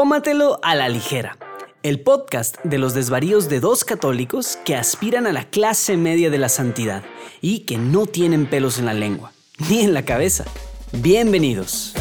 Tómatelo 0.00 0.58
a 0.62 0.74
la 0.76 0.88
ligera. 0.88 1.36
El 1.82 2.00
podcast 2.00 2.56
de 2.64 2.78
los 2.78 2.94
desvaríos 2.94 3.50
de 3.50 3.60
dos 3.60 3.84
católicos 3.84 4.58
que 4.64 4.74
aspiran 4.74 5.26
a 5.26 5.32
la 5.34 5.44
clase 5.44 5.98
media 5.98 6.30
de 6.30 6.38
la 6.38 6.48
santidad 6.48 7.02
y 7.42 7.66
que 7.66 7.76
no 7.76 8.06
tienen 8.06 8.46
pelos 8.46 8.78
en 8.78 8.86
la 8.86 8.94
lengua, 8.94 9.32
ni 9.68 9.82
en 9.82 9.92
la 9.92 10.02
cabeza. 10.06 10.46
Bienvenidos. 10.92 11.92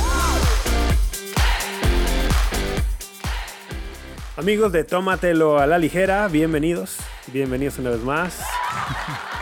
Amigos 4.38 4.71
de 4.71 4.86
Tómatelo 4.86 5.59
a 5.59 5.68
la 5.68 5.77
ligera, 5.77 6.25
bienvenidos, 6.29 6.95
bienvenidos 7.34 7.79
una 7.79 7.89
vez 7.89 8.00
más. 8.00 8.39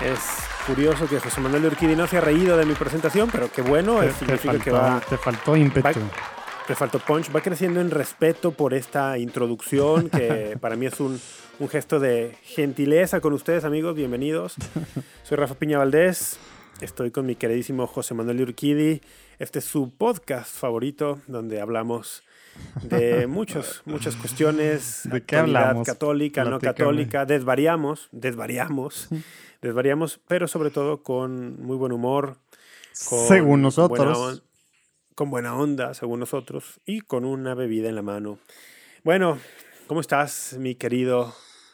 Es 0.03 0.19
curioso 0.65 1.07
que 1.07 1.19
José 1.19 1.41
Manuel 1.41 1.65
Urquidi 1.67 1.95
no 1.95 2.07
se 2.07 2.17
ha 2.17 2.21
reído 2.21 2.57
de 2.57 2.65
mi 2.65 2.73
presentación, 2.73 3.29
pero 3.31 3.51
qué 3.51 3.61
bueno, 3.61 3.99
Te, 3.99 4.11
significa 4.13 4.53
faltó, 4.53 4.63
que 4.63 4.71
va, 4.71 4.99
te 5.07 5.17
faltó 5.19 5.55
ímpetu. 5.55 5.87
va- 5.99 6.36
te 6.67 6.75
faltó 6.75 6.99
punch, 6.99 7.33
va 7.33 7.39
creciendo 7.39 7.79
en 7.79 7.89
respeto 7.89 8.51
por 8.51 8.73
esta 8.73 9.17
introducción 9.17 10.09
que 10.09 10.57
para 10.61 10.75
mí 10.75 10.85
es 10.85 10.99
un, 10.99 11.17
un 11.59 11.69
gesto 11.69 12.01
de 12.01 12.35
gentileza 12.43 13.21
con 13.21 13.31
ustedes, 13.31 13.63
amigos, 13.63 13.95
bienvenidos. 13.95 14.55
Soy 15.23 15.37
Rafa 15.37 15.55
Piña 15.55 15.77
Valdés, 15.77 16.37
estoy 16.81 17.11
con 17.11 17.25
mi 17.25 17.35
queridísimo 17.35 17.87
José 17.87 18.15
Manuel 18.15 18.41
Urquidi. 18.41 18.99
Este 19.39 19.59
es 19.59 19.65
su 19.65 19.91
podcast 19.91 20.53
favorito 20.53 21.21
donde 21.27 21.61
hablamos 21.61 22.23
de 22.81 23.27
muchos, 23.27 23.81
muchas 23.85 24.17
cuestiones, 24.17 25.03
¿De 25.05 25.23
qué 25.23 25.37
hablamos? 25.37 25.87
católica, 25.87 26.43
no 26.43 26.59
católica, 26.59 27.25
desvariamos, 27.25 28.09
desvariamos, 28.11 29.07
desvariamos, 29.61 30.19
pero 30.27 30.49
sobre 30.49 30.71
todo 30.71 31.01
con 31.01 31.61
muy 31.61 31.77
buen 31.77 31.93
humor, 31.93 32.35
con 33.07 33.25
Según 33.25 33.61
nosotros. 33.61 34.43
On- 35.17 35.25
con 35.25 35.29
buena 35.31 35.55
onda, 35.55 35.93
según 35.93 36.19
nosotros, 36.19 36.79
y 36.85 37.01
con 37.01 37.25
una 37.25 37.55
bebida 37.55 37.89
en 37.89 37.95
la 37.95 38.01
mano. 38.03 38.37
Bueno, 39.03 39.37
¿cómo 39.87 39.99
estás, 40.01 40.55
mi 40.59 40.75
querido 40.75 41.33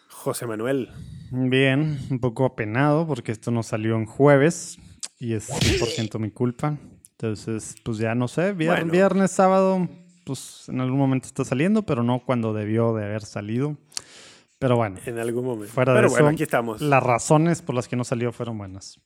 José 0.10 0.48
Manuel? 0.48 0.90
Bien, 1.32 2.00
un 2.10 2.20
poco 2.20 2.46
apenado 2.46 3.06
porque 3.06 3.32
esto 3.34 3.52
no 3.52 3.62
salió 3.64 3.96
en 3.96 4.06
jueves 4.06 4.78
y 5.20 5.34
es 5.34 5.50
100% 5.50 6.20
mi 6.20 6.32
culpa. 6.32 6.78
Entonces, 7.12 7.76
pues 7.84 7.98
ya 7.98 8.16
no 8.16 8.28
sé, 8.28 8.54
vier- 8.56 8.68
Bueno. 8.78 8.92
viernes, 8.92 9.32
sábado, 9.32 9.88
pues 10.26 10.70
en 10.70 10.80
algún 10.82 11.00
momento 11.00 11.28
está 11.28 11.44
saliendo, 11.46 11.84
pero 11.84 12.02
no 12.04 12.24
cuando 12.26 12.54
debió 12.54 12.94
de 12.94 13.04
haber 13.06 13.24
salido. 13.24 13.78
Pero 14.60 14.78
bueno, 14.78 14.98
En 15.06 15.20
algún 15.20 15.44
momento. 15.46 15.74
fuera 15.74 15.94
Pero 15.94 16.08
de 16.08 16.12
bueno, 16.14 16.28
eso, 16.30 16.34
aquí 16.36 16.44
estamos. 16.44 16.82
las 16.82 17.04
razones 17.04 17.62
por 17.62 17.76
las 17.76 17.90
que 17.90 17.98
no 17.98 18.06
salió 18.06 18.32
fueron 18.32 18.58
buenas. 18.58 19.02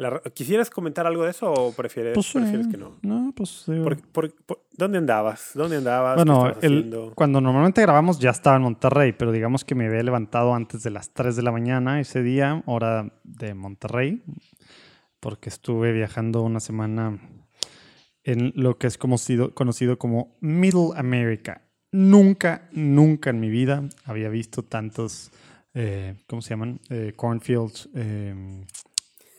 La- 0.00 0.22
¿Quisieras 0.32 0.70
comentar 0.70 1.06
algo 1.06 1.24
de 1.24 1.30
eso 1.32 1.52
o 1.52 1.72
prefieres, 1.72 2.14
Pues, 2.14 2.32
prefieres 2.32 2.66
eh, 2.66 2.70
que 2.70 2.78
no? 2.78 2.96
No, 3.02 3.34
pues 3.36 3.64
Por- 3.66 4.00
por- 4.08 4.34
por- 4.46 4.62
¿Dónde 4.72 4.96
andabas? 4.96 5.50
¿Dónde 5.52 5.76
andabas? 5.76 6.16
¿Qué 6.16 6.24
Bueno, 6.24 6.54
el- 6.62 7.12
cuando 7.14 7.42
normalmente 7.42 7.82
grabamos 7.82 8.18
ya 8.18 8.30
estaba 8.30 8.56
en 8.56 8.62
Monterrey, 8.62 9.12
pero 9.12 9.30
digamos 9.30 9.62
que 9.62 9.74
me 9.74 9.86
había 9.88 10.02
levantado 10.02 10.54
antes 10.54 10.82
de 10.82 10.88
las 10.90 11.10
3 11.12 11.36
de 11.36 11.42
la 11.42 11.52
mañana 11.52 12.00
ese 12.00 12.22
día, 12.22 12.62
hora 12.64 13.12
de 13.24 13.52
Monterrey, 13.52 14.22
porque 15.20 15.50
estuve 15.50 15.92
viajando 15.92 16.40
una 16.40 16.60
semana 16.60 17.18
en 18.24 18.52
lo 18.56 18.78
que 18.78 18.86
es 18.86 18.96
conocido, 18.96 19.54
conocido 19.54 19.98
como 19.98 20.34
Middle 20.40 20.92
America. 20.96 21.60
Nunca, 21.92 22.68
nunca 22.72 23.28
en 23.28 23.40
mi 23.40 23.50
vida 23.50 23.82
había 24.06 24.30
visto 24.30 24.62
tantos, 24.62 25.30
eh, 25.74 26.14
¿cómo 26.26 26.40
se 26.40 26.50
llaman? 26.50 26.80
Eh, 26.88 27.12
cornfields, 27.16 27.90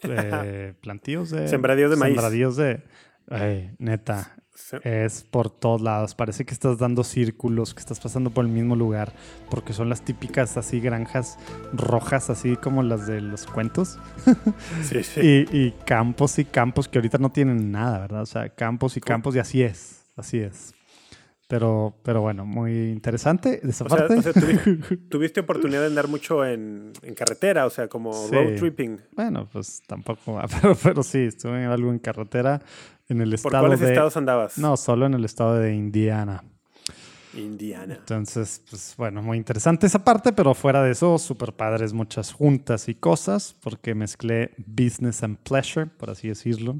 eh, 0.04 0.74
plantíos 0.82 1.30
de... 1.30 1.48
Sembradíos 1.48 1.90
de 1.90 1.98
maíz. 1.98 2.14
Sembradíos 2.14 2.56
de... 2.56 2.84
ay, 3.30 3.72
neta, 3.80 4.36
es 4.84 5.24
por 5.24 5.50
todos 5.50 5.82
lados. 5.82 6.16
Parece 6.16 6.46
que 6.46 6.54
estás 6.54 6.78
dando 6.78 7.04
círculos, 7.04 7.74
que 7.74 7.80
estás 7.80 8.00
pasando 8.00 8.30
por 8.30 8.46
el 8.46 8.52
mismo 8.52 8.76
lugar, 8.76 9.14
porque 9.50 9.74
son 9.74 9.90
las 9.90 10.04
típicas 10.04 10.58
así 10.58 10.80
granjas 10.80 11.38
rojas, 11.74 12.30
así 12.30 12.56
como 12.56 12.84
las 12.84 13.08
de 13.08 13.22
los 13.22 13.46
cuentos. 13.46 14.00
Sí, 14.84 15.04
sí. 15.04 15.22
Y, 15.52 15.58
y 15.58 15.72
campos 15.86 16.40
y 16.40 16.46
campos 16.46 16.88
que 16.88 16.98
ahorita 16.98 17.18
no 17.18 17.32
tienen 17.32 17.72
nada, 17.72 18.00
¿verdad? 18.00 18.22
O 18.22 18.26
sea, 18.26 18.50
campos 18.50 18.98
y 18.98 19.02
campos 19.02 19.36
y 19.36 19.40
así 19.40 19.64
es, 19.64 20.06
así 20.16 20.40
es. 20.40 20.74
Pero, 21.52 21.94
pero 22.02 22.22
bueno, 22.22 22.46
muy 22.46 22.72
interesante 22.92 23.60
de 23.62 23.70
esa 23.70 23.84
O 23.84 23.90
sea, 23.90 23.98
parte. 24.08 24.14
o 24.16 24.22
sea, 24.22 24.32
tuvi- 24.34 25.00
tuviste 25.10 25.42
oportunidad 25.42 25.82
de 25.82 25.88
andar 25.88 26.08
mucho 26.08 26.46
en, 26.46 26.94
en 27.04 27.14
carretera, 27.14 27.66
o 27.66 27.70
sea, 27.70 27.90
como 27.90 28.14
Sí. 28.14 28.34
road 28.34 28.56
tripping. 28.58 28.98
bueno, 29.18 29.50
pues 29.52 29.82
tampoco, 29.86 30.40
pero, 30.62 30.76
pero 30.82 31.04
sí, 31.04 31.20
estuve 31.20 31.64
en 31.66 31.70
algo 31.70 31.92
en 31.92 32.00
carretera 32.00 32.62
en 33.10 33.20
el 33.22 33.30
¿Por 33.32 33.36
estado 33.36 33.64
cuáles 33.64 33.80
de... 33.82 33.88
estados 33.90 34.16
andabas? 34.16 34.58
No, 34.58 34.78
solo 34.78 35.06
en 35.06 35.14
el 35.14 35.26
estado 35.26 35.56
de 35.56 35.76
Indiana. 35.76 36.42
Indiana. 37.34 37.96
Entonces, 38.00 38.62
pues 38.70 38.94
bueno, 38.98 39.22
muy 39.22 39.38
interesante 39.38 39.88
esa 39.88 40.04
parte, 40.04 40.34
pero 40.34 40.54
fuera 40.54 40.84
de 40.84 40.92
eso, 40.92 41.18
súper 41.18 41.54
padres, 41.54 41.94
muchas 41.94 42.32
juntas 42.34 42.90
y 42.90 42.96
cosas, 42.96 43.56
porque 43.62 43.96
mezclé 43.96 44.52
business 44.58 45.24
and 45.24 45.38
pleasure, 45.38 45.86
por 45.88 46.10
así 46.10 46.28
decirlo. 46.28 46.78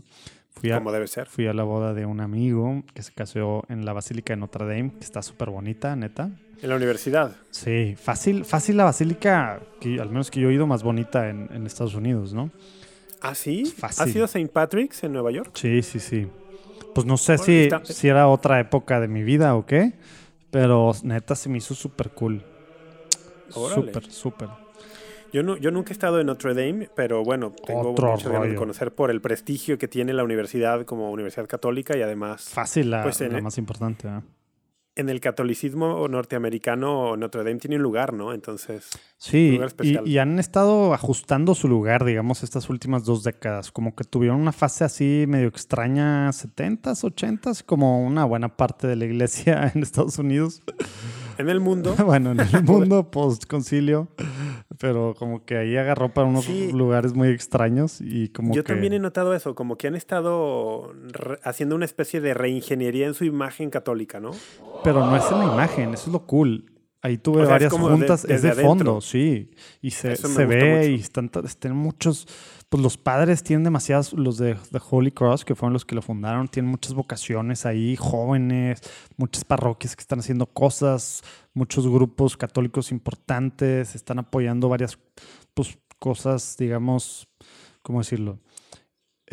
Fui 0.54 0.72
a, 0.72 0.78
Como 0.78 0.92
debe 0.92 1.08
ser. 1.08 1.28
fui 1.28 1.48
a 1.48 1.54
la 1.54 1.64
boda 1.64 1.94
de 1.94 2.06
un 2.06 2.20
amigo 2.20 2.84
que 2.94 3.02
se 3.04 3.14
casó 3.14 3.64
en 3.70 3.86
la 3.86 3.94
Basílica 3.94 4.34
de 4.34 4.38
Notre 4.38 4.66
Dame, 4.66 4.92
que 4.92 5.06
está 5.06 5.22
súper 5.22 5.50
bonita, 5.50 5.96
neta. 5.96 6.30
En 6.62 6.70
la 6.70 6.76
universidad. 6.76 7.36
Sí, 7.50 7.96
fácil, 7.98 8.46
fácil 8.46 8.78
la 8.78 8.84
basílica, 8.84 9.62
que 9.80 10.00
al 10.00 10.10
menos 10.10 10.30
que 10.30 10.40
yo 10.40 10.48
he 10.48 10.52
oído, 10.52 10.68
más 10.68 10.84
bonita 10.84 11.30
en, 11.30 11.50
en 11.52 11.66
Estados 11.66 11.96
Unidos, 11.96 12.34
¿no? 12.34 12.52
¿Ah, 13.22 13.34
sí? 13.34 13.66
Fácil. 13.66 14.04
¿Has 14.04 14.16
ido 14.16 14.24
a 14.24 14.26
St. 14.26 14.48
Patrick's 14.50 15.04
en 15.04 15.14
Nueva 15.14 15.32
York? 15.32 15.52
Sí, 15.56 15.82
sí, 15.82 16.00
sí. 16.00 16.28
Pues 16.94 17.08
no 17.08 17.18
sé 17.18 17.38
si, 17.38 17.70
si 17.86 18.08
era 18.08 18.28
otra 18.28 18.60
época 18.60 19.00
de 19.00 19.08
mi 19.08 19.24
vida 19.24 19.56
o 19.56 19.66
qué, 19.66 19.94
pero 20.50 20.92
neta 21.04 21.36
se 21.36 21.50
me 21.50 21.58
hizo 21.58 21.74
súper 21.74 22.10
cool. 22.12 22.44
Súper, 23.50 24.12
súper. 24.12 24.50
Yo, 25.34 25.44
no, 25.44 25.56
yo 25.58 25.72
nunca 25.72 25.92
he 25.92 25.94
estado 25.94 26.20
en 26.20 26.28
Notre 26.28 26.54
Dame, 26.54 26.90
pero 26.96 27.24
bueno, 27.24 27.54
tengo 27.66 27.92
Otro 27.92 28.12
muchas 28.12 28.32
ganas 28.32 28.50
de 28.50 28.56
conocer 28.56 28.94
por 28.94 29.10
el 29.12 29.22
prestigio 29.22 29.78
que 29.78 29.88
tiene 29.88 30.14
la 30.14 30.24
universidad 30.24 30.84
como 30.86 31.10
universidad 31.12 31.48
católica 31.48 31.98
y 31.98 32.02
además 32.02 32.50
Fácil 32.50 32.92
la, 32.92 33.04
Pues 33.04 33.22
la 33.22 33.42
más 33.42 33.58
importante. 33.58 34.08
¿eh? 34.08 34.22
en 34.94 35.08
el 35.08 35.22
catolicismo 35.22 36.06
norteamericano 36.10 37.16
Notre 37.16 37.46
Dame 37.46 37.56
tiene 37.60 37.78
un 37.78 37.82
lugar, 37.82 38.12
¿no? 38.12 38.34
Entonces, 38.34 38.90
Sí, 39.18 39.52
lugar 39.54 39.68
especial. 39.68 40.06
y, 40.06 40.12
y 40.12 40.18
han 40.18 40.38
estado 40.38 40.94
ajustando 40.94 41.56
su 41.56 41.70
lugar, 41.70 42.04
digamos, 42.04 42.44
estas 42.44 42.70
últimas 42.70 43.06
dos 43.06 43.24
décadas. 43.24 43.72
Como 43.72 43.96
que 43.96 44.04
tuvieron 44.04 44.40
una 44.42 44.52
fase 44.52 44.84
así 44.84 45.24
medio 45.30 45.48
extraña, 45.48 46.30
70s, 46.32 47.04
80s, 47.06 47.64
como 47.64 48.06
una 48.06 48.26
buena 48.26 48.58
parte 48.58 48.86
de 48.86 48.98
la 48.98 49.06
iglesia 49.06 49.72
en 49.74 49.82
Estados 49.82 50.20
Unidos. 50.20 50.62
en 51.38 51.50
el 51.50 51.62
mundo, 51.62 51.96
bueno, 52.06 52.32
en 52.34 52.42
el 52.42 52.64
mundo 52.66 53.10
post-concilio, 53.12 54.10
pero 54.82 55.14
como 55.18 55.46
que 55.46 55.58
ahí 55.58 55.78
agarró 55.78 56.10
para 56.10 56.28
unos 56.28 56.46
Sí. 56.46 56.72
lugares 56.74 57.14
muy 57.14 57.30
extraños 57.30 58.02
y 58.02 58.30
como 58.30 58.54
yo 58.54 58.64
que... 58.64 58.74
también 58.74 58.94
he 58.94 59.00
notado 59.00 59.34
eso, 59.36 59.54
como 59.56 59.78
que 59.78 59.88
han 59.88 59.96
estado 59.96 60.94
haciendo 61.44 61.76
una 61.76 61.86
especie 61.86 62.20
de 62.20 62.34
reingeniería 62.34 63.06
en 63.08 63.14
su 63.14 63.24
imagen 63.24 63.70
católica, 63.70 64.20
¿no? 64.20 64.32
Pero 64.84 65.06
no 65.06 65.16
es 65.16 65.32
en 65.32 65.40
la 65.40 65.46
imagen, 65.46 65.94
eso 65.94 66.08
es 66.08 66.14
lo 66.14 66.26
cool. 66.26 66.66
Ahí 67.04 67.18
tuve 67.18 67.38
O 67.42 67.46
sea, 67.46 67.54
varias 67.54 67.72
de- 67.72 67.78
juntas, 67.80 68.26
es 68.26 68.42
de 68.44 68.50
adentro. 68.50 68.68
fondo, 68.70 69.02
sí. 69.02 69.50
Y 69.82 69.90
se, 69.92 70.16
se 70.16 70.46
ve 70.46 70.76
mucho. 70.78 70.90
y 70.90 70.96
están, 70.96 71.32
están 71.46 71.76
muchos, 71.76 72.28
pues 72.70 72.84
los 72.84 72.96
padres 72.98 73.42
tienen 73.44 73.64
demasiados, 73.64 74.14
los 74.14 74.38
de 74.38 74.54
The 74.72 74.80
Holy 74.88 75.12
Cross, 75.12 75.44
que 75.44 75.56
fueron 75.56 75.74
los 75.74 75.84
que 75.84 75.96
lo 75.96 76.04
fundaron, 76.04 76.48
tienen 76.48 76.70
muchas 76.70 76.94
vocaciones 76.94 77.66
ahí, 77.66 77.96
jóvenes, 77.96 78.82
muchas 79.18 79.44
parroquias 79.46 79.96
que 79.96 80.02
están 80.02 80.20
haciendo 80.20 80.46
cosas, 80.46 81.24
muchos 81.56 81.88
grupos 81.88 82.38
católicos 82.38 82.92
importantes, 82.92 83.96
están 83.96 84.20
apoyando 84.20 84.70
varias 84.70 85.00
pues, 85.56 85.80
cosas, 85.98 86.56
digamos, 86.60 87.28
¿cómo 87.82 87.98
decirlo? 88.00 88.38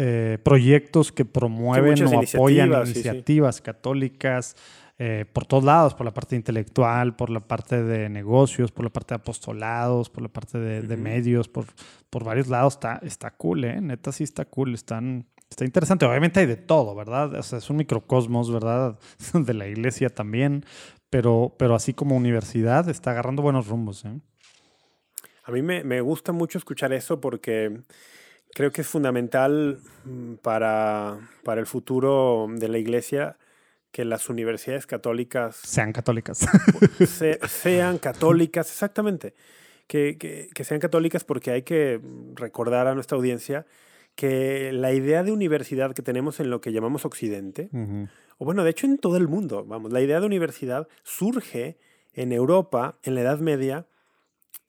Eh, 0.01 0.39
proyectos 0.45 1.11
que 1.11 1.25
promueven 1.25 2.01
o 2.05 2.07
apoyan 2.07 2.69
iniciativas, 2.69 2.89
sí, 2.89 2.95
sí. 2.95 3.01
iniciativas 3.01 3.61
católicas 3.61 4.55
eh, 5.01 5.25
por 5.33 5.47
todos 5.47 5.63
lados, 5.63 5.95
por 5.95 6.05
la 6.05 6.13
parte 6.13 6.35
intelectual, 6.35 7.15
por 7.15 7.31
la 7.31 7.39
parte 7.39 7.85
de 7.85 8.09
negocios, 8.09 8.73
por 8.73 8.85
la 8.85 8.91
parte 8.91 9.15
de 9.15 9.21
apostolados, 9.21 10.11
por 10.11 10.25
la 10.25 10.29
parte 10.29 10.59
de, 10.59 10.97
medios, 10.97 11.49
por, 11.49 11.67
por 12.11 12.25
varios 12.25 12.49
lados. 12.49 12.75
Está, 12.75 12.99
está 13.05 13.31
cool, 13.31 13.65
¿eh? 13.65 13.81
Neta 13.81 14.11
sí 14.11 14.25
está 14.25 14.45
cool, 14.47 14.75
están, 14.75 15.27
está 15.49 15.65
interesante. 15.65 16.05
Obviamente 16.05 16.41
hay 16.41 16.47
de 16.47 16.57
todo, 16.57 16.97
¿verdad? 16.97 17.33
O 17.35 17.43
sea, 17.45 17.59
es 17.59 17.71
un 17.71 17.77
microcosmos, 17.77 18.53
¿verdad? 18.53 18.99
de 19.35 19.55
la 19.55 19.69
iglesia 19.69 20.11
también, 20.11 20.65
pero, 21.11 21.55
pero 21.57 21.77
así 21.77 21.95
como 21.95 22.17
universidad 22.17 22.89
está 22.89 23.13
agarrando 23.13 23.41
buenos 23.41 23.69
rumbos, 23.69 24.05
¿eh? 24.05 24.19
A 25.45 25.53
mí 25.53 25.63
me, 25.63 25.85
me 25.85 26.01
gusta 26.01 26.33
mucho 26.33 26.59
escuchar 26.59 26.93
eso 26.93 27.21
porque 27.21 27.83
creo 28.53 28.73
que 28.73 28.81
es 28.81 28.87
fundamental 28.89 29.79
mm, 30.05 30.35
para, 30.43 31.19
para 31.45 31.61
el 31.61 31.67
futuro 31.67 32.49
de 32.51 32.69
la 32.69 32.79
iglesia 32.79 33.39
que 33.91 34.05
las 34.05 34.29
universidades 34.29 34.87
católicas 34.87 35.57
Sean 35.57 35.93
católicas. 35.93 36.47
se- 37.07 37.39
sean 37.49 37.99
católicas, 37.99 38.71
exactamente, 38.71 39.35
que, 39.87 40.17
que- 40.19 40.49
que 40.55 40.65
sean 40.65 40.81
católicas 40.81 41.25
porque 41.25 41.51
hay 41.51 41.63
que 41.63 42.01
recordar 42.35 42.87
a 42.87 42.95
nuestra 42.95 43.17
audiencia 43.17 43.67
que 44.15 44.73
la 44.73 44.93
idea 44.93 45.23
de 45.23 45.33
universidad 45.33 45.95
que 45.95 46.03
tenemos 46.03 46.41
en 46.41 46.51
lo 46.51 46.61
que 46.61 46.73
llamamos 46.73 47.05
Occidente, 47.05 47.71
o 48.37 48.45
bueno, 48.45 48.65
de 48.65 48.71
hecho 48.71 48.87
en 48.87 48.99
todo 48.99 49.17
el 49.17 49.29
mundo, 49.29 49.65
vamos, 49.65 49.93
la 49.93 50.01
idea 50.01 50.19
de 50.21 50.27
universidad 50.27 50.89
surge 51.05 51.79
en 52.15 52.33
Europa, 52.33 52.99
en 53.05 53.15
la 53.15 53.21
Edad 53.23 53.39
Media, 53.39 53.87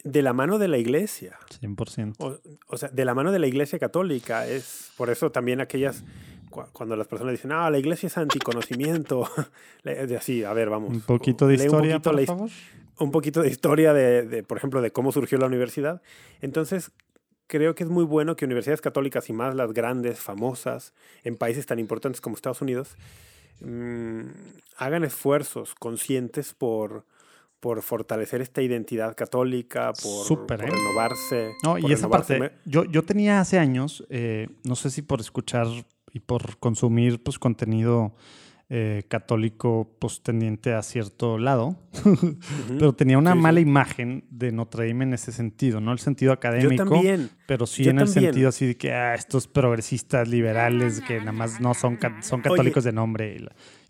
de 0.04 0.22
la 0.22 0.34
mano 0.34 0.60
de 0.60 0.68
la 0.68 0.78
iglesia. 0.78 1.38
100%. 1.62 2.16
O, 2.20 2.40
o 2.68 2.78
sea, 2.78 2.90
de 2.90 3.04
la 3.06 3.14
mano 3.16 3.32
de 3.32 3.40
la 3.40 3.48
iglesia 3.48 3.80
católica. 3.80 4.48
Es 4.48 4.92
por 4.96 5.10
eso 5.10 5.32
también 5.32 5.60
aquellas, 5.62 6.04
cuando 6.50 6.96
las 6.96 7.08
personas 7.08 7.34
dicen, 7.34 7.52
ah, 7.52 7.70
la 7.70 7.78
iglesia 7.78 8.08
es 8.08 8.18
anticonocimiento. 8.18 9.28
Así, 10.18 10.44
a 10.44 10.54
ver, 10.54 10.70
vamos. 10.70 10.90
Un 10.92 11.02
poquito 11.02 11.48
de 11.48 11.56
historia, 11.56 12.00
poquito 12.00 12.12
por 12.12 12.26
favor. 12.26 12.50
un 13.00 13.12
poquito 13.12 13.42
de 13.42 13.50
historia 13.50 13.94
de, 13.94 14.24
de, 14.24 14.44
por 14.44 14.58
ejemplo, 14.58 14.82
de 14.82 14.92
cómo 14.92 15.12
surgió 15.12 15.38
la 15.38 15.46
universidad. 15.46 16.02
Entonces, 16.42 16.92
creo 17.50 17.74
que 17.76 17.84
es 17.84 17.90
muy 17.90 18.06
bueno 18.06 18.36
que 18.36 18.46
universidades 18.46 18.80
católicas 18.80 19.28
y 19.30 19.34
más 19.34 19.56
las 19.56 19.74
grandes, 19.74 20.20
famosas, 20.20 20.94
en 21.24 21.36
países 21.36 21.66
tan 21.66 21.80
importantes 21.80 22.22
como 22.22 22.36
Estados 22.36 22.62
Unidos, 22.62 22.96
mm, 23.62 24.22
hagan 24.78 25.04
esfuerzos 25.04 25.74
conscientes 25.74 26.54
por, 26.54 27.06
por 27.60 27.82
fortalecer 27.82 28.42
esta 28.42 28.62
identidad 28.62 29.16
católica, 29.16 29.94
por, 29.94 30.54
¿eh? 30.54 30.58
renovarse. 30.58 31.52
No, 31.64 31.72
por 31.72 31.82
y 31.82 31.86
esa 31.86 32.04
renovarse. 32.04 32.38
parte, 32.38 32.56
yo, 32.66 32.86
yo 32.86 33.04
tenía 33.04 33.40
hace 33.40 33.58
años, 33.58 34.06
eh, 34.10 34.48
no 34.64 34.76
sé 34.76 34.92
si 34.92 35.02
por 35.02 35.20
escuchar 35.20 35.66
y 36.14 36.20
por 36.20 36.58
consumir 36.60 37.22
pues, 37.24 37.40
contenido 37.40 38.16
eh, 38.72 39.04
católico 39.08 39.96
pues, 40.00 40.22
tendiente 40.22 40.74
a 40.74 40.84
cierto 40.84 41.40
lado, 41.40 41.76
pero 42.78 42.94
tenía 42.94 43.18
una 43.18 43.32
Sí, 43.32 43.38
sí. 43.38 43.42
mala 43.42 43.60
imagen 43.62 44.26
de 44.30 44.52
Notre 44.52 44.88
Dame 44.88 45.06
en 45.06 45.14
ese 45.16 45.32
sentido, 45.32 45.82
no 45.82 45.92
el 45.92 45.98
sentido 45.98 46.30
Yo 46.30 46.34
académico, 46.34 46.76
también. 46.86 47.32
pero 47.48 47.66
sí 47.66 47.84
yo 47.84 47.90
en 47.90 48.00
el 48.00 48.08
sentido 48.08 48.50
así 48.50 48.68
de 48.68 48.78
que 48.78 48.94
ah, 48.94 49.16
estos 49.16 49.48
progresistas 49.48 50.28
liberales 50.28 51.02
que 51.02 51.18
nada 51.20 51.32
más 51.32 51.60
no 51.60 51.74
son, 51.74 51.98
son 52.22 52.42
católicos 52.42 52.84
de 52.84 52.92
nombre. 52.92 53.38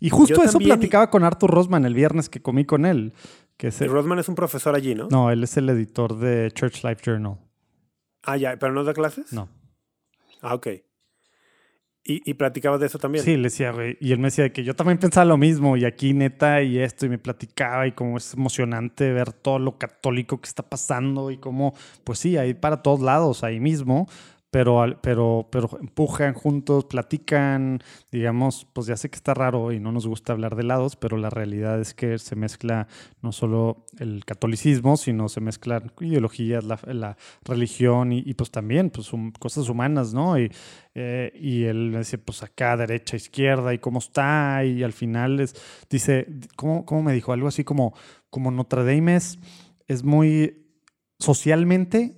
Y, 0.00 0.08
justo 0.08 0.36
Yo 0.36 0.42
eso 0.44 0.52
también, 0.52 0.70
platicaba 0.70 1.10
con 1.10 1.24
Arthur 1.24 1.50
Rosman 1.50 1.84
el 1.84 1.92
viernes 1.92 2.30
que 2.30 2.40
comí 2.40 2.64
con 2.64 2.86
él. 2.86 3.12
Que 3.58 3.66
es 3.68 3.78
Y 3.82 3.86
Rodman 3.86 4.18
es 4.18 4.30
un 4.30 4.34
profesor 4.34 4.74
allí, 4.74 4.94
¿no? 4.94 5.08
no, 5.10 5.30
él 5.30 5.44
es 5.44 5.58
el 5.58 5.68
editor 5.68 6.16
de 6.18 6.50
Church 6.52 6.82
Life 6.84 7.02
Journal. 7.04 7.36
Ah, 8.22 8.38
ya, 8.38 8.56
pero 8.58 8.72
no 8.72 8.82
da 8.84 8.94
clases. 8.94 9.30
No. 9.34 9.50
Ah, 10.40 10.54
ok. 10.54 10.68
¿Y, 12.02 12.28
y 12.28 12.34
platicabas 12.34 12.80
de 12.80 12.86
eso 12.86 12.98
también? 12.98 13.24
Sí, 13.24 13.36
le 13.36 13.44
decía, 13.44 13.72
güey. 13.72 13.98
Y 14.00 14.12
él 14.12 14.18
me 14.18 14.28
decía 14.28 14.50
que 14.52 14.64
yo 14.64 14.74
también 14.74 14.98
pensaba 14.98 15.26
lo 15.26 15.36
mismo. 15.36 15.76
Y 15.76 15.84
aquí, 15.84 16.14
neta, 16.14 16.62
y 16.62 16.78
esto, 16.78 17.06
y 17.06 17.08
me 17.10 17.18
platicaba. 17.18 17.86
Y 17.86 17.92
cómo 17.92 18.16
es 18.16 18.34
emocionante 18.34 19.12
ver 19.12 19.32
todo 19.32 19.58
lo 19.58 19.76
católico 19.76 20.40
que 20.40 20.48
está 20.48 20.62
pasando. 20.62 21.30
Y 21.30 21.36
cómo, 21.36 21.74
pues 22.04 22.18
sí, 22.18 22.36
ahí 22.38 22.54
para 22.54 22.82
todos 22.82 23.00
lados, 23.00 23.44
ahí 23.44 23.60
mismo. 23.60 24.08
Pero, 24.50 24.84
pero, 25.00 25.48
pero 25.50 25.70
empujan 25.80 26.34
juntos, 26.34 26.86
platican. 26.86 27.80
Digamos, 28.10 28.66
pues 28.72 28.88
ya 28.88 28.96
sé 28.96 29.08
que 29.08 29.16
está 29.16 29.32
raro 29.32 29.70
y 29.72 29.78
no 29.78 29.92
nos 29.92 30.06
gusta 30.06 30.32
hablar 30.32 30.56
de 30.56 30.64
lados, 30.64 30.96
pero 30.96 31.16
la 31.16 31.30
realidad 31.30 31.80
es 31.80 31.94
que 31.94 32.18
se 32.18 32.34
mezcla 32.34 32.88
no 33.22 33.30
solo 33.30 33.86
el 33.98 34.24
catolicismo, 34.24 34.96
sino 34.96 35.28
se 35.28 35.40
mezclan 35.40 35.92
ideologías, 36.00 36.64
la, 36.64 37.16
religión 37.44 38.12
y, 38.12 38.34
pues 38.34 38.50
también 38.50 38.90
pues, 38.90 39.10
cosas 39.38 39.68
humanas, 39.68 40.12
¿no? 40.12 40.38
Y, 40.38 40.50
eh, 40.94 41.32
y 41.34 41.64
él 41.64 41.94
dice, 41.96 42.18
pues 42.18 42.42
acá, 42.42 42.76
derecha, 42.76 43.16
izquierda, 43.16 43.72
y 43.72 43.78
cómo 43.78 44.00
está, 44.00 44.64
y 44.64 44.82
al 44.82 44.92
final 44.92 45.38
es, 45.40 45.54
dice, 45.88 46.26
¿cómo, 46.56 46.84
cómo 46.84 47.02
me 47.04 47.12
dijo? 47.12 47.32
Algo 47.32 47.48
así 47.48 47.62
como, 47.62 47.94
como 48.30 48.50
Notre 48.50 48.84
Dame 48.84 49.16
es, 49.16 49.38
es 49.86 50.02
muy 50.02 50.66
socialmente, 51.18 52.16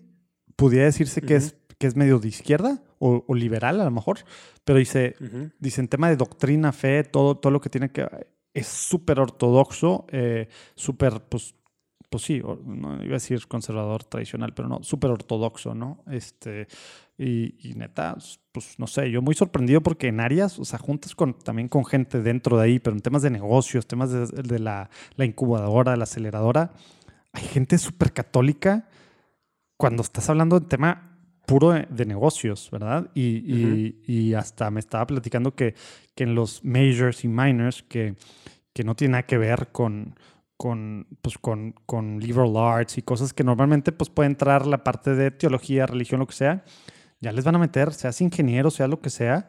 pudiera 0.57 0.87
decirse 0.87 1.21
que, 1.21 1.37
es, 1.37 1.57
que 1.83 1.89
es 1.89 1.97
medio 1.97 2.21
de 2.21 2.29
izquierda 2.29 2.81
o, 3.01 3.25
o 3.27 3.35
liberal 3.35 3.81
a 3.81 3.85
lo 3.85 3.91
mejor, 3.91 4.19
pero 4.63 4.79
dice, 4.79 5.17
Ujú. 5.21 5.51
dice 5.59 5.81
en 5.81 5.89
tema 5.89 6.09
de 6.09 6.15
doctrina, 6.15 6.71
fe, 6.71 7.03
todo, 7.03 7.37
todo 7.37 7.51
lo 7.51 7.61
que 7.61 7.71
tiene 7.71 7.91
que... 7.91 8.07
Es 8.55 8.69
súper 8.69 9.19
ortodoxo, 9.19 10.07
eh, 10.13 10.47
súper, 10.77 11.23
pues, 11.23 11.57
pues 12.09 12.23
sí, 12.23 12.41
no 12.41 13.03
iba 13.03 13.15
a 13.15 13.19
decir 13.19 13.49
conservador 13.49 14.05
tradicional, 14.05 14.55
pero 14.55 14.69
no, 14.69 14.85
súper 14.85 15.11
ortodoxo, 15.11 15.75
¿no? 15.75 16.05
Este, 16.09 16.69
y, 17.19 17.69
y 17.69 17.75
neta, 17.75 18.17
pues 18.53 18.79
no 18.79 18.87
sé, 18.87 19.11
yo 19.11 19.21
muy 19.21 19.35
sorprendido 19.35 19.81
porque 19.81 20.07
en 20.07 20.21
áreas, 20.21 20.61
o 20.61 20.65
sea, 20.65 20.79
juntas 20.79 21.17
con, 21.17 21.37
también 21.37 21.67
con 21.67 21.85
gente 21.85 22.23
dentro 22.23 22.59
de 22.59 22.63
ahí, 22.63 22.79
pero 22.79 22.95
en 22.95 23.03
temas 23.03 23.23
de 23.23 23.31
negocios, 23.31 23.89
temas 23.89 24.13
de, 24.13 24.27
de 24.27 24.59
la, 24.61 24.89
la 25.17 25.25
incubadora, 25.25 25.97
la 25.97 26.05
aceleradora, 26.05 26.75
hay 27.33 27.43
gente 27.43 27.77
súper 27.77 28.13
católica 28.13 28.89
cuando 29.77 30.03
estás 30.03 30.31
hablando 30.31 30.61
de 30.61 30.67
tema 30.69 31.12
puro 31.47 31.71
de, 31.73 32.05
negocios, 32.07 32.69
¿verdad? 32.71 33.11
Y, 33.15 33.23
y- 33.47 34.03
y 34.07 34.35
hasta 34.35 34.71
me 34.71 34.81
estaba 34.81 35.07
platicando 35.07 35.55
que, 35.55 35.75
que 36.15 36.25
en 36.25 36.35
los 36.35 36.65
majors 36.65 37.25
y 37.25 37.29
minors, 37.29 37.83
que, 37.83 38.15
que 38.73 38.85
no 38.85 38.95
tiene 38.95 39.13
nada 39.13 39.23
que 39.25 39.39
ver 39.39 39.69
con, 39.73 40.15
con, 40.57 41.07
pues, 41.21 41.39
con, 41.39 41.75
con 41.87 42.21
liberal 42.21 42.57
arts 42.57 42.99
y 42.99 43.03
cosas 43.03 43.33
que 43.33 43.45
normalmente 43.45 43.93
pues, 43.93 44.09
puede 44.11 44.29
entrar 44.29 44.67
la 44.67 44.85
parte 44.85 45.15
de 45.15 45.31
teología, 45.31 45.87
religión, 45.87 46.21
lo 46.21 46.27
que 46.27 46.35
sea, 46.35 46.65
ya 47.21 47.33
les 47.33 47.45
van 47.45 47.57
a 47.57 47.59
meter, 47.59 47.93
seas 47.93 48.21
ingeniero, 48.21 48.71
sea 48.71 48.89
lo 48.89 49.01
que 49.01 49.11
sea, 49.11 49.49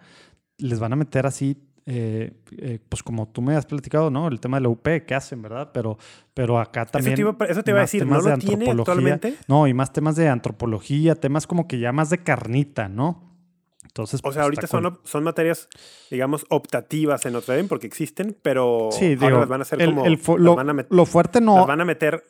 les 0.58 0.80
van 0.80 0.94
a 0.94 0.96
meter 0.96 1.26
así, 1.26 1.58
eh, 1.86 2.32
eh, 2.58 2.80
pues 2.88 3.04
como 3.04 3.28
tú 3.28 3.42
me 3.42 3.56
has 3.56 3.66
platicado, 3.66 4.10
¿no? 4.10 4.28
El 4.28 4.40
tema 4.40 4.58
de 4.58 4.62
la 4.62 4.70
UP, 4.70 4.84
¿qué 5.06 5.16
hacen, 5.16 5.42
verdad? 5.42 5.72
Pero, 5.74 5.98
pero 6.34 6.60
acá 6.60 6.86
también... 6.86 7.14
Eso 7.14 7.16
te 7.16 7.22
iba, 7.22 7.38
a- 7.40 7.52
eso 7.52 7.64
te 7.64 7.72
iba 7.72 7.80
a 7.80 7.84
más 7.84 7.92
decir, 7.92 8.06
¿no 8.06 8.10
temas 8.12 8.24
de 8.26 8.32
lo 8.32 8.38
tiene 8.38 8.54
antropología. 8.70 9.14
actualmente? 9.14 9.36
No, 9.48 9.68
y 9.68 9.74
más 9.74 9.92
temas 9.94 10.16
de 10.16 10.30
antropología, 10.30 11.16
temas 11.16 11.46
como 11.48 11.68
que 11.68 11.80
ya 11.80 11.92
más 11.92 12.10
de 12.10 12.20
carnita, 12.20 12.88
¿no? 12.88 13.30
Entonces, 13.84 14.22
O 14.22 14.24
pues, 14.24 14.36
sea, 14.36 14.44
ahorita 14.44 14.62
está 14.66 14.78
son, 14.78 14.84
cool. 14.92 15.00
son 15.04 15.24
materias, 15.24 15.68
digamos, 16.10 16.46
optativas 16.50 17.26
en 17.26 17.34
Notre 17.34 17.58
Dame 17.58 17.68
porque 17.70 17.86
existen, 17.86 18.36
pero 18.42 18.90
Sí, 18.92 19.14
ahora 19.14 19.28
digo, 19.28 19.40
las 19.42 19.50
van 19.50 19.60
a 19.60 19.64
hacer 19.64 19.82
el- 19.82 19.90
como... 19.94 20.06
el 20.06 20.20
lo, 20.38 20.56
van 20.56 20.70
a 20.70 20.74
met- 20.74 20.88
lo 20.90 21.06
fuerte 21.06 21.42
no... 21.42 21.58
las 21.58 21.68
van 21.68 21.82
a 21.82 21.86
meter... 21.86 22.24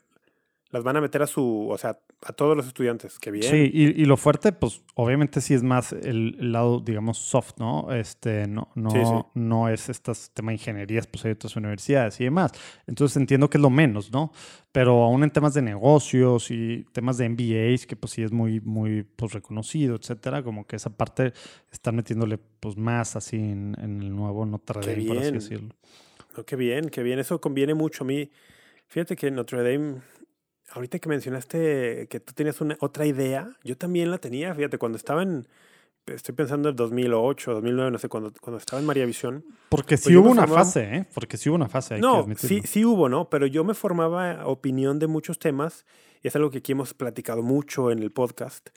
Las 0.73 0.83
van 0.83 0.97
a 0.97 1.01
meter 1.01 1.21
a 1.21 1.27
su... 1.27 1.69
O 1.69 1.77
sea, 1.77 1.99
a 2.23 2.33
todos 2.33 2.57
los 2.57 2.67
estudiantes. 2.67 3.19
Qué 3.19 3.31
bien. 3.31 3.43
Sí, 3.49 3.69
y, 3.71 4.01
y 4.01 4.05
lo 4.05 4.17
fuerte, 4.17 4.51
pues 4.51 4.81
obviamente 4.95 5.39
sí 5.39 5.53
es 5.53 5.61
más 5.63 5.93
el, 5.93 6.35
el 6.39 6.51
lado, 6.51 6.79
digamos, 6.79 7.17
soft, 7.19 7.53
¿no? 7.59 7.93
Este, 7.93 8.47
no, 8.47 8.69
no, 8.75 8.89
Sí, 8.89 8.97
sí. 9.05 9.13
no 9.35 9.69
es 9.69 9.87
estas 9.89 10.31
tema 10.33 10.49
de 10.51 10.55
ingenierías, 10.55 11.05
pues 11.07 11.23
hay 11.25 11.31
otras 11.33 11.55
universidades 11.55 12.19
y 12.19 12.25
demás. 12.25 12.51
Entonces 12.87 13.15
entiendo 13.17 13.49
que 13.49 13.57
es 13.57 13.61
lo 13.61 13.69
menos, 13.69 14.11
¿no? 14.11 14.31
Pero 14.71 15.03
aún 15.03 15.23
en 15.23 15.29
temas 15.29 15.53
de 15.53 15.61
negocios 15.61 16.49
y 16.49 16.83
temas 16.91 17.17
de 17.19 17.29
MBAs, 17.29 17.85
que 17.85 17.95
pues 17.95 18.11
sí 18.13 18.23
es 18.23 18.31
muy, 18.31 18.59
muy 18.59 19.03
pues, 19.03 19.31
reconocido, 19.33 19.95
etcétera, 19.95 20.41
como 20.41 20.65
que 20.65 20.75
esa 20.77 20.89
parte 20.89 21.33
están 21.71 21.95
metiéndole 21.95 22.39
pues 22.59 22.75
más 22.77 23.15
así 23.15 23.35
en, 23.37 23.75
en 23.79 24.01
el 24.01 24.15
nuevo 24.15 24.45
Notre 24.47 24.81
Dame, 24.81 25.05
por 25.07 25.17
así 25.17 25.21
bien. 25.25 25.33
decirlo. 25.35 25.75
No, 26.35 26.43
qué 26.45 26.55
bien, 26.55 26.89
qué 26.89 27.03
bien. 27.03 27.19
Eso 27.19 27.39
conviene 27.39 27.75
mucho 27.75 28.03
a 28.03 28.07
mí. 28.07 28.31
Fíjate 28.87 29.15
que 29.15 29.29
Notre 29.29 29.61
Dame, 29.61 30.01
ahorita 30.73 30.99
que 30.99 31.07
mencionaste 31.09 32.07
que 32.09 32.19
tú 32.19 32.33
tenías 32.33 32.59
una, 32.61 32.75
otra 32.79 33.05
idea, 33.05 33.55
yo 33.63 33.77
también 33.77 34.11
la 34.11 34.17
tenía. 34.17 34.53
Fíjate, 34.53 34.77
cuando 34.77 34.97
estaba 34.97 35.23
en, 35.23 35.47
estoy 36.07 36.35
pensando 36.35 36.69
en 36.69 36.75
2008, 36.75 37.53
2009, 37.53 37.91
no 37.91 37.97
sé, 37.99 38.09
cuando, 38.09 38.33
cuando 38.41 38.57
estaba 38.57 38.79
en 38.79 38.85
María 38.85 39.05
Visión. 39.05 39.45
Porque 39.69 39.97
sí 39.97 40.05
Pues 40.05 40.15
hubo 40.17 40.29
una 40.31 40.41
formaba- 40.47 40.65
fase, 40.65 40.95
¿eh? 40.95 41.05
Porque 41.13 41.37
sí 41.37 41.49
hubo 41.49 41.55
una 41.55 41.69
fase, 41.69 41.93
hay 41.95 42.01
que 42.01 42.07
No, 42.07 42.17
admitirlo. 42.17 42.47
sí, 42.49 42.61
sí 42.67 42.85
hubo, 42.85 43.07
¿no? 43.09 43.29
Pero 43.29 43.45
yo 43.47 43.63
me 43.63 43.73
formaba 43.73 44.45
opinión 44.47 44.99
de 44.99 45.07
muchos 45.07 45.39
temas 45.39 45.85
y 46.21 46.27
es 46.27 46.35
algo 46.35 46.49
que 46.49 46.57
aquí 46.59 46.71
hemos 46.73 46.93
platicado 46.93 47.41
mucho 47.41 47.91
en 47.91 47.99
el 47.99 48.11
podcast. 48.11 48.69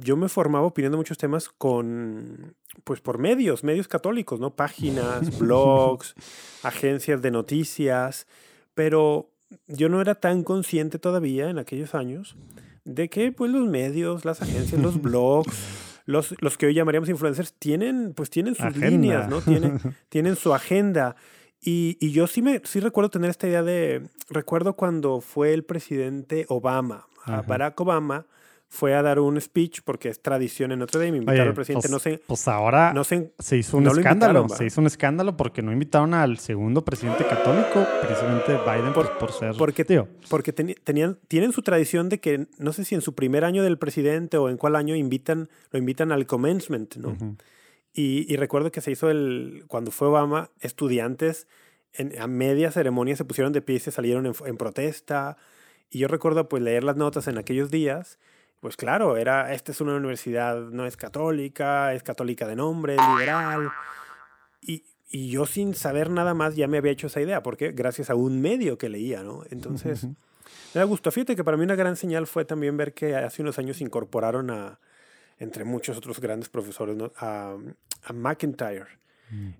Yo 0.00 0.18
me 0.18 0.28
formaba 0.28 0.66
opinión 0.66 0.92
de 0.92 0.98
muchos 0.98 1.16
temas 1.16 1.48
con, 1.48 2.54
pues 2.84 3.00
por 3.00 3.16
medios, 3.16 3.64
medios 3.64 3.88
católicos, 3.88 4.38
¿no? 4.38 4.54
Páginas, 4.54 5.30
blogs, 5.38 6.14
agencias 6.62 7.22
de 7.22 7.30
noticias, 7.30 8.26
pero 8.74 9.30
yo 9.66 9.88
no 9.88 10.00
era 10.00 10.14
tan 10.14 10.42
consciente 10.44 10.98
todavía 10.98 11.50
en 11.50 11.58
aquellos 11.58 11.94
años 11.94 12.36
de 12.84 13.08
que 13.08 13.32
pues 13.32 13.50
los 13.50 13.68
medios, 13.68 14.24
las 14.24 14.42
agencias, 14.42 14.80
los 14.80 15.00
blogs, 15.02 15.56
los, 16.04 16.34
los 16.40 16.58
que 16.58 16.66
hoy 16.66 16.74
llamaríamos 16.74 17.08
influencers 17.08 17.54
tienen 17.54 18.12
pues 18.14 18.30
tienen 18.30 18.54
sus 18.54 18.64
Agenda. 18.66 18.88
líneas, 18.88 19.28
¿no? 19.28 19.40
Tienen, 19.40 19.80
tienen 20.08 20.36
su 20.36 20.52
agenda. 20.54 21.16
Y, 21.60 21.96
y 22.00 22.10
yo 22.10 22.26
sí 22.26 22.42
me 22.42 22.60
sí 22.64 22.80
recuerdo 22.80 23.10
tener 23.10 23.30
esta 23.30 23.46
idea 23.46 23.62
de 23.62 24.08
recuerdo 24.28 24.74
cuando 24.74 25.20
fue 25.20 25.54
el 25.54 25.62
presidente 25.64 26.44
Obama, 26.48 27.06
Ajá. 27.24 27.42
Barack 27.42 27.80
Obama 27.80 28.26
fue 28.74 28.94
a 28.94 29.02
dar 29.02 29.20
un 29.20 29.38
speech 29.38 29.80
porque 29.84 30.08
es 30.08 30.22
tradición 30.22 30.72
en 30.72 30.78
Notre 30.78 30.98
Dame 31.04 31.18
invitar 31.18 31.34
Oye, 31.34 31.42
al 31.42 31.52
presidente 31.54 31.88
pues, 31.88 31.92
no 31.92 31.98
sé 31.98 32.22
pues 32.26 32.48
ahora 32.48 32.94
no 32.94 33.04
sé 33.04 33.34
se 33.38 33.58
hizo 33.58 33.76
un 33.76 33.84
no 33.84 33.92
lo 33.92 34.00
escándalo. 34.00 34.48
se 34.48 34.64
hizo 34.64 34.80
un 34.80 34.86
escándalo 34.86 35.36
porque 35.36 35.60
no 35.60 35.72
invitaron 35.72 36.14
al 36.14 36.38
segundo 36.38 36.82
presidente 36.82 37.26
católico, 37.26 37.86
precisamente 38.00 38.52
Biden, 38.64 38.94
Por- 38.94 39.08
por, 39.10 39.18
por 39.18 39.32
ser 39.32 39.54
porque- 39.58 39.84
tío. 39.84 40.08
porque 40.30 40.54
teni- 40.54 40.74
tenían 40.82 41.18
tienen 41.28 41.52
su 41.52 41.60
tradición 41.60 42.08
de 42.08 42.18
que 42.18 42.46
no 42.58 42.72
sé 42.72 42.84
si 42.86 42.94
en 42.94 43.02
su 43.02 43.14
primer 43.14 43.44
año 43.44 43.62
del 43.62 43.76
presidente 43.76 44.38
o 44.38 44.48
en 44.48 44.56
cuál 44.56 44.74
año 44.76 44.96
invitan 44.96 45.50
lo 45.70 45.78
invitan 45.78 46.10
al 46.10 46.24
commencement, 46.24 46.96
¿no? 46.96 47.10
Ujú. 47.10 47.36
Y, 47.92 48.24
y 48.32 48.36
recuerdo 48.36 48.72
que 48.72 48.80
se 48.80 48.90
hizo 48.90 49.10
el 49.10 49.64
cuando 49.68 49.90
fue 49.90 50.08
Obama, 50.08 50.48
estudiantes 50.60 51.46
en, 51.92 52.18
a 52.18 52.26
media 52.26 52.70
ceremonia 52.72 53.16
se 53.16 53.26
pusieron 53.26 53.52
de 53.52 53.60
pie 53.60 53.76
y 53.76 53.80
se 53.80 53.90
salieron 53.90 54.24
en, 54.24 54.32
en 54.46 54.56
protesta. 54.56 55.36
Y 55.90 55.98
yo 55.98 56.08
recuerdo 56.08 56.48
pues 56.48 56.62
leer 56.62 56.84
las 56.84 56.96
notas 56.96 57.28
en 57.28 57.36
aquellos 57.36 57.70
días, 57.70 58.18
pues 58.62 58.76
claro, 58.76 59.16
era, 59.16 59.52
esta 59.52 59.72
es 59.72 59.80
una 59.80 59.96
universidad, 59.96 60.56
no 60.60 60.86
es 60.86 60.96
católica, 60.96 61.92
es 61.94 62.04
católica 62.04 62.46
de 62.46 62.54
nombre, 62.54 62.96
liberal. 62.96 63.72
Y, 64.60 64.84
y 65.10 65.30
yo 65.30 65.46
sin 65.46 65.74
saber 65.74 66.10
nada 66.10 66.32
más 66.32 66.54
ya 66.54 66.68
me 66.68 66.78
había 66.78 66.92
hecho 66.92 67.08
esa 67.08 67.20
idea, 67.20 67.42
porque 67.42 67.72
gracias 67.72 68.08
a 68.08 68.14
un 68.14 68.40
medio 68.40 68.78
que 68.78 68.88
leía, 68.88 69.24
¿no? 69.24 69.42
Entonces, 69.50 70.04
me 70.04 70.14
da 70.74 70.84
gusto. 70.84 71.10
Fíjate 71.10 71.34
que 71.34 71.42
para 71.42 71.56
mí 71.56 71.64
una 71.64 71.74
gran 71.74 71.96
señal 71.96 72.28
fue 72.28 72.44
también 72.44 72.76
ver 72.76 72.94
que 72.94 73.16
hace 73.16 73.42
unos 73.42 73.58
años 73.58 73.80
incorporaron 73.80 74.52
a, 74.52 74.78
entre 75.40 75.64
muchos 75.64 75.96
otros 75.96 76.20
grandes 76.20 76.48
profesores, 76.48 76.94
¿no? 76.94 77.10
a, 77.16 77.56
a 78.04 78.12
McIntyre. 78.12 78.86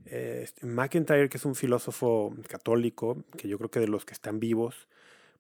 Eh, 0.06 0.49
McIntyre, 0.61 1.28
que 1.28 1.38
es 1.38 1.44
un 1.44 1.56
filósofo 1.56 2.37
católico, 2.47 3.25
que 3.37 3.49
yo 3.49 3.59
creo 3.59 3.68
que 3.68 3.80
de 3.80 3.88
los 3.88 4.04
que 4.04 4.12
están 4.12 4.38
vivos, 4.38 4.87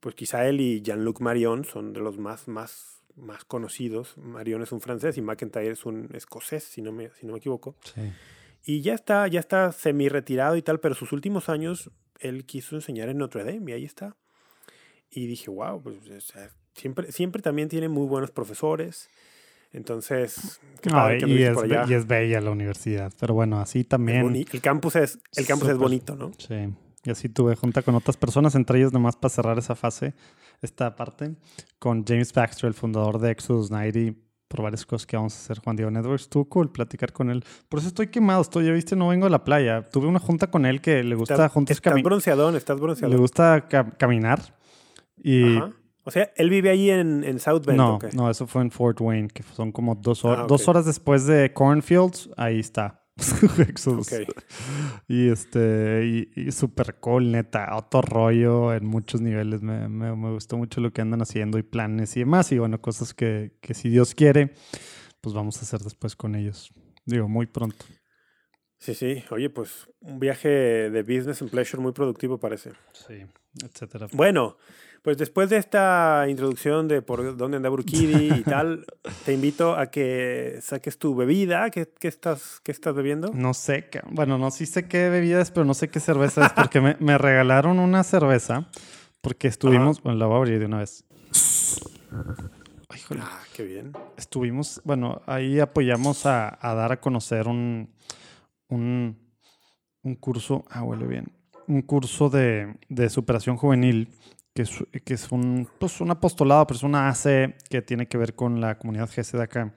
pues 0.00 0.16
quizá 0.16 0.48
él 0.48 0.60
y 0.60 0.82
Jean-Luc 0.82 1.20
Marion 1.20 1.64
son 1.64 1.92
de 1.92 2.00
los 2.00 2.18
más, 2.18 2.48
más, 2.48 3.01
más 3.16 3.44
conocidos. 3.44 4.16
Marion 4.18 4.62
es 4.62 4.72
un 4.72 4.80
francés 4.80 5.16
y 5.18 5.22
McIntyre 5.22 5.70
es 5.72 5.84
un 5.86 6.08
escocés, 6.14 6.64
si 6.64 6.82
no 6.82 6.92
me, 6.92 7.10
si 7.10 7.26
no 7.26 7.32
me 7.32 7.38
equivoco. 7.38 7.76
Sí. 7.94 8.12
Y 8.64 8.80
ya 8.82 8.94
está, 8.94 9.26
ya 9.28 9.40
está 9.40 9.72
semi 9.72 10.08
retirado 10.08 10.56
y 10.56 10.62
tal, 10.62 10.78
pero 10.80 10.94
sus 10.94 11.12
últimos 11.12 11.48
años 11.48 11.90
él 12.20 12.44
quiso 12.44 12.76
enseñar 12.76 13.08
en 13.08 13.18
Notre 13.18 13.44
Dame 13.44 13.70
y 13.72 13.74
ahí 13.74 13.84
está. 13.84 14.16
Y 15.10 15.26
dije, 15.26 15.50
wow, 15.50 15.82
pues 15.82 15.96
o 16.08 16.20
sea, 16.20 16.50
siempre, 16.74 17.10
siempre 17.12 17.42
también 17.42 17.68
tiene 17.68 17.88
muy 17.88 18.06
buenos 18.06 18.30
profesores. 18.30 19.10
Entonces, 19.72 20.60
qué 20.80 20.90
No, 20.90 20.96
padre 20.96 21.18
que 21.18 21.26
y, 21.26 21.42
es, 21.42 21.54
por 21.54 21.64
allá. 21.64 21.84
y 21.88 21.94
es 21.94 22.06
bella 22.06 22.40
la 22.40 22.50
universidad. 22.50 23.12
Pero 23.18 23.34
bueno, 23.34 23.58
así 23.60 23.80
Es 23.80 23.88
también. 23.88 24.34
el 24.36 24.60
campus 24.60 24.96
es, 24.96 25.18
el 25.36 25.46
campus 25.46 25.68
es 25.68 25.74
Súper. 25.74 25.76
bonito, 25.88 26.14
¿no? 26.14 26.30
Sí. 26.38 26.72
Y 27.04 27.10
así 27.10 27.28
tuve 27.28 27.56
junta 27.56 27.82
con 27.82 27.94
otras 27.94 28.16
personas, 28.16 28.54
entre 28.54 28.78
ellos 28.78 28.92
nomás 28.92 29.16
para 29.16 29.30
cerrar 29.30 29.58
esa 29.58 29.74
fase, 29.74 30.14
esta 30.60 30.94
parte, 30.94 31.34
con 31.78 32.04
James 32.06 32.32
Baxter, 32.32 32.68
el 32.68 32.74
fundador 32.74 33.18
de 33.18 33.32
Exodus 33.32 33.70
90, 33.70 34.16
por 34.46 34.62
varias 34.62 34.86
cosas 34.86 35.06
que 35.06 35.16
vamos 35.16 35.34
a 35.34 35.38
hacer 35.38 35.58
Juan 35.60 35.74
Diego 35.76 35.90
Networks. 35.90 36.22
Estuvo 36.22 36.44
cool 36.44 36.70
platicar 36.70 37.12
con 37.12 37.30
él. 37.30 37.42
Por 37.68 37.78
eso 37.80 37.88
estoy 37.88 38.08
quemado, 38.08 38.42
estoy, 38.42 38.66
ya 38.66 38.72
viste, 38.72 38.94
no 38.94 39.08
vengo 39.08 39.26
a 39.26 39.30
la 39.30 39.42
playa. 39.44 39.88
Tuve 39.88 40.06
una 40.06 40.18
junta 40.20 40.48
con 40.50 40.64
él 40.66 40.80
que 40.80 41.02
le 41.02 41.14
gusta 41.16 41.34
Estás, 41.34 41.52
juntos 41.52 41.76
estás 41.76 42.02
bronceadón, 42.02 42.54
estás 42.54 42.76
le 42.76 42.82
bronceadón. 42.82 43.16
gusta 43.18 43.66
ca- 43.68 43.90
caminar. 43.98 44.40
Y 45.16 45.56
Ajá. 45.56 45.72
O 46.04 46.10
sea, 46.10 46.32
él 46.36 46.50
vive 46.50 46.68
ahí 46.68 46.90
en, 46.90 47.22
en 47.22 47.38
South 47.38 47.62
Bend, 47.64 47.78
no, 47.78 47.94
¿o 47.94 47.98
qué? 48.00 48.08
no, 48.12 48.28
eso 48.28 48.46
fue 48.48 48.60
en 48.62 48.72
Fort 48.72 49.00
Wayne, 49.00 49.28
que 49.28 49.44
son 49.44 49.70
como 49.70 49.94
dos 49.94 50.24
horas, 50.24 50.40
Ah, 50.40 50.42
ok. 50.44 50.48
dos 50.48 50.66
horas 50.66 50.84
después 50.84 51.26
de 51.26 51.52
Cornfields, 51.52 52.28
ahí 52.36 52.58
está. 52.58 53.01
Exodus. 53.68 54.08
Y 55.08 55.28
este, 55.28 56.06
y, 56.34 56.40
y 56.40 56.52
super 56.52 56.96
cool, 56.96 57.30
neta, 57.30 57.76
otro 57.76 58.00
rollo 58.02 58.72
en 58.72 58.86
muchos 58.86 59.20
niveles. 59.20 59.62
Me, 59.62 59.88
me- 59.88 60.16
me 60.16 60.30
gustó 60.32 60.56
mucho 60.56 60.80
lo 60.80 60.92
que 60.92 61.02
andan 61.02 61.22
haciendo 61.22 61.58
y 61.58 61.62
planes 61.62 62.16
y 62.16 62.20
demás. 62.20 62.50
Y 62.52 62.58
bueno, 62.58 62.80
cosas 62.80 63.14
que, 63.14 63.56
que 63.60 63.74
si 63.74 63.88
Dios 63.90 64.14
quiere, 64.14 64.54
pues 65.20 65.34
vamos 65.34 65.58
a 65.58 65.62
hacer 65.62 65.80
después 65.80 66.16
con 66.16 66.34
ellos. 66.34 66.72
Digo, 67.04 67.28
muy 67.28 67.46
pronto. 67.46 67.84
Sí, 68.78 68.94
sí. 68.94 69.22
Oye, 69.30 69.48
pues 69.50 69.88
un 70.00 70.18
viaje 70.18 70.48
de 70.48 71.02
business 71.02 71.40
and 71.42 71.50
pleasure 71.50 71.80
muy 71.82 71.92
productivo 71.92 72.40
parece. 72.40 72.72
Sí, 72.92 73.24
etcétera. 73.62 74.08
Bueno, 74.12 74.56
pues 75.02 75.18
después 75.18 75.50
de 75.50 75.56
esta 75.56 76.26
introducción 76.28 76.86
de 76.88 77.02
por 77.02 77.36
dónde 77.36 77.56
anda 77.56 77.68
Burkidi 77.68 78.38
y 78.38 78.42
tal, 78.44 78.86
te 79.24 79.32
invito 79.32 79.74
a 79.76 79.90
que 79.90 80.58
saques 80.62 80.98
tu 80.98 81.14
bebida. 81.14 81.70
¿Qué, 81.70 81.88
qué 81.98 82.08
estás, 82.08 82.60
qué 82.62 82.72
estás 82.72 82.94
bebiendo? 82.94 83.32
No 83.34 83.52
sé, 83.54 83.88
qué- 83.90 84.02
bueno, 84.10 84.38
no 84.38 84.50
sí 84.50 84.66
sé 84.66 84.86
qué 84.88 85.08
bebida 85.10 85.40
es, 85.40 85.50
pero 85.50 85.64
no 85.64 85.74
sé 85.74 85.88
qué 85.88 86.00
cerveza 86.00 86.46
es, 86.46 86.52
porque 86.52 86.80
me, 86.80 86.96
me 87.00 87.18
regalaron 87.18 87.78
una 87.78 88.04
cerveza, 88.04 88.68
porque 89.20 89.48
estuvimos, 89.48 90.02
bueno, 90.02 90.18
la 90.18 90.26
voy 90.26 90.34
a 90.34 90.38
abrir 90.38 90.58
de 90.60 90.66
una 90.66 90.78
vez. 90.78 91.04
Ay, 92.88 92.98
híjole. 93.00 93.20
Ah, 93.24 93.40
qué 93.54 93.64
bien. 93.64 93.92
estuvimos, 94.16 94.80
bueno, 94.84 95.22
ahí 95.26 95.58
apoyamos 95.60 96.26
a, 96.26 96.58
a 96.60 96.74
dar 96.74 96.92
a 96.92 97.00
conocer 97.00 97.48
un, 97.48 97.90
un, 98.68 99.18
un 100.02 100.14
curso, 100.16 100.64
ah, 100.70 100.82
huele 100.82 101.06
bien, 101.06 101.32
un 101.66 101.82
curso 101.82 102.28
de, 102.28 102.76
de 102.88 103.08
superación 103.08 103.56
juvenil, 103.56 104.08
que 104.54 104.62
es, 104.62 104.70
que 105.04 105.14
es 105.14 105.30
un, 105.32 105.68
pues, 105.78 106.00
un 106.00 106.10
apostolado, 106.10 106.66
pero 106.66 106.76
es 106.76 106.82
una 106.82 107.08
AC 107.08 107.54
que 107.70 107.82
tiene 107.82 108.06
que 108.08 108.18
ver 108.18 108.34
con 108.34 108.60
la 108.60 108.78
comunidad 108.78 109.08
GC 109.08 109.36
de 109.38 109.42
acá, 109.42 109.72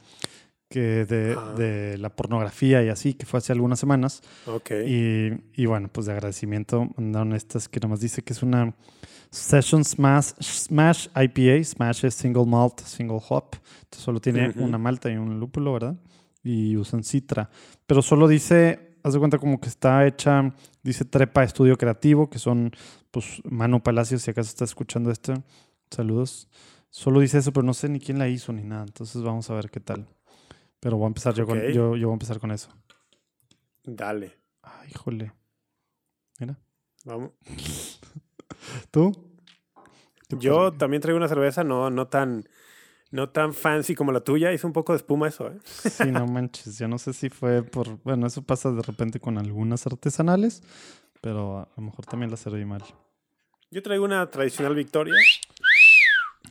que 0.69 1.05
de, 1.05 1.35
Ah. 1.37 1.53
de 1.57 1.97
la 1.97 2.09
pornografía 2.15 2.83
y 2.83 2.89
así, 2.89 3.13
que 3.13 3.25
fue 3.25 3.37
hace 3.37 3.53
algunas 3.53 3.79
semanas. 3.79 4.21
Ok. 4.47 4.71
Y, 4.85 5.31
y 5.53 5.65
bueno, 5.65 5.87
pues 5.91 6.07
de 6.07 6.13
agradecimiento 6.13 6.89
mandaron 6.97 7.33
estas 7.33 7.69
que 7.69 7.79
nomás 7.79 7.99
dice 8.01 8.21
que 8.23 8.33
es 8.33 8.43
una 8.43 8.73
Session 9.29 9.83
Smash, 9.85 10.31
Smash 10.41 11.07
IPA. 11.15 11.63
Smash 11.63 12.05
es 12.05 12.15
single 12.15 12.45
malt, 12.45 12.79
single 12.81 13.19
hop. 13.29 13.55
Entonces 13.83 14.03
solo 14.03 14.19
tiene 14.19 14.49
Ujú. 14.49 14.63
una 14.63 14.77
malta 14.77 15.09
y 15.11 15.15
un 15.17 15.39
lúpulo, 15.39 15.73
¿verdad? 15.73 15.95
Y 16.43 16.75
usan 16.77 17.03
citra. 17.03 17.49
Pero 17.85 18.01
solo 18.01 18.27
dice, 18.27 18.94
haz 19.05 19.13
de 19.13 19.19
cuenta 19.19 19.37
como 19.37 19.61
que 19.61 19.69
está 19.69 20.07
hecha, 20.07 20.51
dice 20.81 21.05
Trepa 21.05 21.43
Estudio 21.43 21.77
Creativo, 21.77 22.27
que 22.27 22.39
son 22.39 22.71
pues 23.11 23.39
Manu 23.43 23.83
Palacios, 23.83 24.23
si 24.23 24.31
acaso 24.31 24.49
está 24.49 24.65
escuchando 24.65 25.11
esto. 25.11 25.35
Saludos. 25.91 26.49
Solo 26.89 27.19
dice 27.19 27.37
eso, 27.37 27.53
pero 27.53 27.63
no 27.63 27.75
sé 27.75 27.87
ni 27.87 27.99
quién 27.99 28.17
la 28.17 28.27
hizo 28.27 28.51
ni 28.51 28.63
nada. 28.63 28.83
Entonces 28.83 29.21
vamos 29.21 29.47
a 29.51 29.53
ver 29.53 29.69
qué 29.69 29.79
tal. 29.79 30.07
Pero 30.79 30.97
voy 30.97 31.05
a 31.05 31.07
empezar 31.09 31.35
yo 31.35 31.45
con, 31.45 31.59
yo, 31.59 31.95
yo 31.95 32.07
voy 32.07 32.13
a 32.13 32.13
empezar 32.13 32.39
con 32.39 32.49
eso. 32.49 32.69
Dale. 33.83 34.39
Ay, 34.63 34.89
híjole. 34.89 35.31
Mira. 36.39 36.57
Vamos. 37.03 37.29
¿Tú? 38.89 39.11
¿Qué 40.27 40.37
Yo 40.39 40.73
también 40.73 41.01
traigo 41.01 41.17
una 41.17 41.27
cerveza 41.27 41.63
no, 41.63 41.91
no 41.91 42.07
tan 42.07 42.49
no 43.15 43.29
tan 43.29 43.53
fancy 43.53 43.95
como 43.95 44.11
la 44.11 44.19
tuya. 44.19 44.51
Hizo 44.51 44.67
un 44.67 44.73
poco 44.73 44.91
de 44.93 44.97
espuma 44.97 45.27
eso, 45.29 45.47
¿eh? 45.49 45.57
Sí, 45.63 46.11
no 46.11 46.27
manches. 46.27 46.77
Yo 46.77 46.87
no 46.87 46.97
sé 46.97 47.13
si 47.13 47.29
fue 47.29 47.63
por. 47.63 47.97
Bueno, 48.03 48.27
eso 48.27 48.41
pasa 48.43 48.71
de 48.71 48.81
repente 48.81 49.19
con 49.19 49.37
algunas 49.37 49.87
artesanales, 49.87 50.61
pero 51.21 51.59
a 51.59 51.69
lo 51.77 51.83
mejor 51.83 52.05
también 52.05 52.29
la 52.29 52.37
serví 52.37 52.65
mal. 52.65 52.83
Yo 53.71 53.81
traigo 53.81 54.03
una 54.05 54.29
tradicional 54.29 54.75
Victoria. 54.75 55.15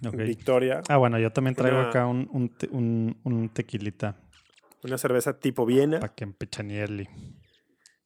Ok. 0.06 0.14
Victoria. 0.16 0.82
Ah, 0.88 0.96
bueno, 0.96 1.18
yo 1.18 1.30
también 1.32 1.54
traigo 1.54 1.78
Una- 1.78 1.88
acá 1.88 2.06
un, 2.06 2.28
un, 2.32 2.48
te- 2.48 2.68
un- 2.68 3.18
un 3.24 3.48
tequilita 3.50 4.16
Una 4.82 4.98
cerveza 4.98 5.38
tipo 5.38 5.64
Viena. 5.64 6.00
para 6.00 6.14
que 6.14 6.24
empechanieli. 6.24 7.08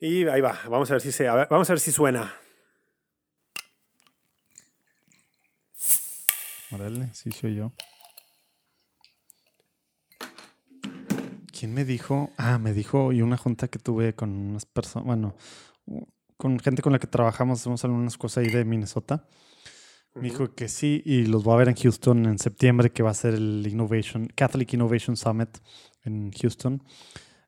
Y 0.00 0.26
ahí 0.28 0.40
va. 0.40 0.58
Vamos 0.68 0.90
a 0.90 0.94
ver 0.94 1.00
si 1.00 1.10
se, 1.12 1.26
a 1.26 1.34
ver, 1.34 1.48
vamos 1.50 1.68
a 1.70 1.72
ver 1.72 1.80
si 1.80 1.90
suena. 1.92 2.32
Órale, 6.70 7.08
sí 7.14 7.32
soy 7.32 7.54
yo. 7.56 7.72
¿Quién 11.58 11.74
me 11.74 11.84
dijo? 11.84 12.30
Ah, 12.36 12.58
me 12.58 12.72
dijo, 12.72 13.12
y 13.12 13.20
una 13.20 13.36
junta 13.36 13.66
que 13.66 13.80
tuve 13.80 14.14
con 14.14 14.30
unas 14.30 14.64
personas, 14.64 15.06
bueno, 15.06 15.34
con 16.36 16.60
gente 16.60 16.82
con 16.82 16.92
la 16.92 17.00
que 17.00 17.08
trabajamos, 17.08 17.60
hacemos 17.60 17.84
algunas 17.84 18.16
cosas 18.16 18.44
ahí 18.44 18.50
de 18.50 18.64
Minnesota. 18.64 19.26
Me 20.14 20.22
dijo 20.22 20.54
que 20.54 20.68
sí, 20.68 21.02
y 21.04 21.26
los 21.26 21.42
voy 21.42 21.54
a 21.54 21.56
ver 21.56 21.68
en 21.68 21.74
Houston 21.74 22.26
en 22.26 22.38
septiembre, 22.38 22.90
que 22.90 23.02
va 23.02 23.10
a 23.10 23.14
ser 23.14 23.34
el 23.34 23.66
Innovation, 23.66 24.28
Catholic 24.36 24.72
Innovation 24.74 25.16
Summit 25.16 25.58
en 26.04 26.30
Houston. 26.30 26.80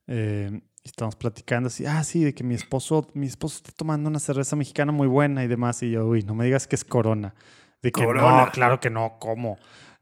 Eh, 0.09 0.61
y 0.83 0.89
estamos 0.89 1.15
platicando 1.15 1.69
así, 1.69 1.87
ah, 1.87 2.03
sí, 2.03 2.25
de 2.25 2.35
que 2.35 2.43
mi 2.43 2.57
esposo, 2.57 3.09
mi 3.15 3.29
esposo 3.29 3.59
está 3.59 3.71
tomando 3.71 4.11
una 4.11 4.19
cerveza 4.19 4.57
mexicana 4.57 4.91
muy 4.91 5.07
buena 5.07 5.45
y 5.45 5.47
demás. 5.47 5.85
Y 5.85 5.93
yo, 5.93 6.05
uy, 6.05 6.25
no 6.25 6.35
me 6.35 6.47
digas 6.47 6.67
que 6.67 6.75
es 6.75 6.85
Corona. 6.85 7.33
De 7.81 7.93
que 7.93 8.05
Corona. 8.05 8.47
no, 8.47 8.51
claro 8.51 8.81
que 8.81 8.91
no, 8.91 9.19
¿cómo? 9.21 9.57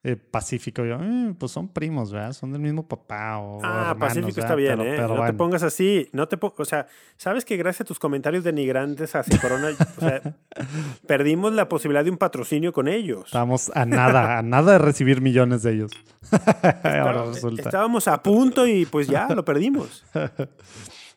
Eh, 0.04 0.14
Pacífico, 0.14 0.84
yo, 0.84 0.96
"Eh, 1.02 1.34
pues 1.36 1.50
son 1.50 1.68
primos, 1.68 2.12
¿verdad? 2.12 2.32
Son 2.32 2.52
del 2.52 2.60
mismo 2.62 2.86
papá 2.86 3.38
o 3.38 3.58
Ah, 3.64 3.88
hermanos, 3.90 3.98
Pacífico 3.98 4.26
¿verdad? 4.28 4.44
está 4.44 4.54
bien, 4.54 4.76
Pero- 4.78 4.84
¿eh? 4.84 4.94
pero 4.96 5.16
no 5.16 5.26
te 5.26 5.32
pongas 5.32 5.62
así. 5.64 6.08
No 6.12 6.28
te 6.28 6.36
po- 6.36 6.54
o 6.56 6.64
sea, 6.64 6.86
sabes 7.16 7.44
que 7.44 7.56
gracias 7.56 7.80
a 7.80 7.84
tus 7.84 7.98
comentarios 7.98 8.44
denigrantes 8.44 9.16
hacia 9.16 9.40
Corona, 9.40 9.70
o 9.96 10.00
sea, 10.00 10.22
perdimos 11.08 11.52
la 11.52 11.68
posibilidad 11.68 12.04
de 12.04 12.10
un 12.12 12.16
patrocinio 12.16 12.72
con 12.72 12.86
ellos. 12.86 13.24
Estamos 13.26 13.72
a 13.74 13.84
nada, 13.86 14.38
a 14.38 14.42
nada 14.42 14.72
de 14.74 14.78
recibir 14.78 15.20
millones 15.20 15.64
de 15.64 15.72
ellos. 15.72 15.90
Ahora 16.84 17.24
resulta. 17.26 17.62
Estábamos 17.62 18.06
a 18.06 18.22
punto 18.22 18.68
y 18.68 18.86
pues 18.86 19.08
ya 19.08 19.26
lo 19.34 19.44
perdimos. 19.44 20.04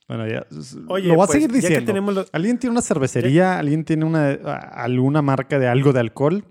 Bueno, 0.08 0.28
ya. 0.28 0.46
Oye, 0.88 1.08
lo 1.08 1.14
voy 1.16 1.24
a 1.24 1.28
pues, 1.28 1.32
seguir 1.34 1.52
diciendo. 1.52 1.94
lo- 2.12 2.26
¿Alguien 2.34 2.58
tiene 2.58 2.72
una 2.72 2.82
cervecería? 2.82 3.60
¿Alguien 3.60 3.86
tiene 3.86 4.06
una 4.06 4.32
alguna 4.32 5.22
marca 5.22 5.60
de 5.60 5.68
algo 5.68 5.94
de 5.94 6.00
alcohol? 6.00 6.44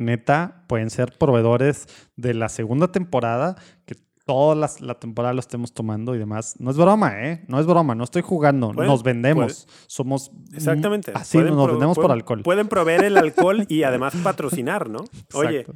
Neta, 0.00 0.64
pueden 0.66 0.90
ser 0.90 1.12
proveedores 1.16 1.86
de 2.16 2.34
la 2.34 2.48
segunda 2.48 2.90
temporada, 2.90 3.54
que 3.86 3.94
toda 4.26 4.54
la, 4.80 4.94
temporada 4.94 5.34
lo 5.34 5.40
estemos 5.40 5.72
tomando 5.74 6.14
y 6.14 6.18
demás. 6.18 6.54
No 6.60 6.70
es 6.70 6.76
broma, 6.76 7.20
¿eh? 7.26 7.44
No 7.48 7.58
es 7.60 7.66
broma, 7.66 7.94
no 7.94 8.04
estoy 8.04 8.22
jugando. 8.22 8.70
Pueden- 8.72 8.90
nos 8.90 9.02
vendemos. 9.02 9.66
Somos. 9.88 10.30
Exactamente. 10.54 11.12
Así 11.14 11.38
Pueden 11.38 11.54
nos 11.56 11.66
vendemos 11.66 11.96
por 11.98 12.10
alcohol. 12.12 12.42
Pueden 12.42 12.68
proveer 12.68 13.04
el 13.04 13.16
alcohol 13.16 13.64
y 13.68 13.82
además 13.84 14.14
patrocinar, 14.22 14.88
¿no? 14.88 15.04
Oye, 15.34 15.66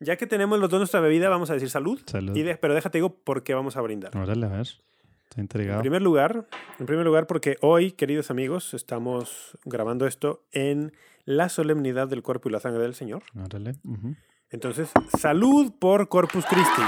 ya 0.00 0.16
que 0.16 0.26
tenemos 0.26 0.58
los 0.60 0.70
dos 0.70 0.78
nuestra 0.80 1.00
bebida, 1.00 1.28
vamos 1.28 1.50
a 1.50 1.54
decir 1.54 1.68
salud. 1.70 2.00
Salud. 2.06 2.36
Y 2.36 2.42
de- 2.42 2.56
pero 2.56 2.74
déjate 2.74 2.98
digo 2.98 3.10
por 3.10 3.42
qué 3.42 3.54
vamos 3.54 3.76
a 3.76 3.80
brindar. 3.80 4.16
Órale, 4.16 4.46
a 4.46 4.50
ver. 4.50 4.60
Estoy 4.60 5.40
En 5.40 5.42
intrigado. 5.42 5.80
primer 5.80 6.00
lugar, 6.00 6.46
en 6.78 6.86
primer 6.86 7.04
lugar, 7.04 7.26
porque 7.26 7.56
hoy, 7.60 7.92
queridos 7.92 8.30
amigos, 8.30 8.72
estamos 8.72 9.58
grabando 9.64 10.06
esto 10.06 10.44
en 10.52 10.92
la 11.28 11.50
solemnidad 11.50 12.08
del 12.08 12.22
cuerpo 12.22 12.48
y 12.48 12.52
la 12.52 12.58
sangre 12.58 12.80
del 12.82 12.94
Señor. 12.94 13.22
Entonces, 14.50 14.90
salud 15.18 15.72
por 15.78 16.08
Corpus 16.08 16.46
Christi. 16.46 16.82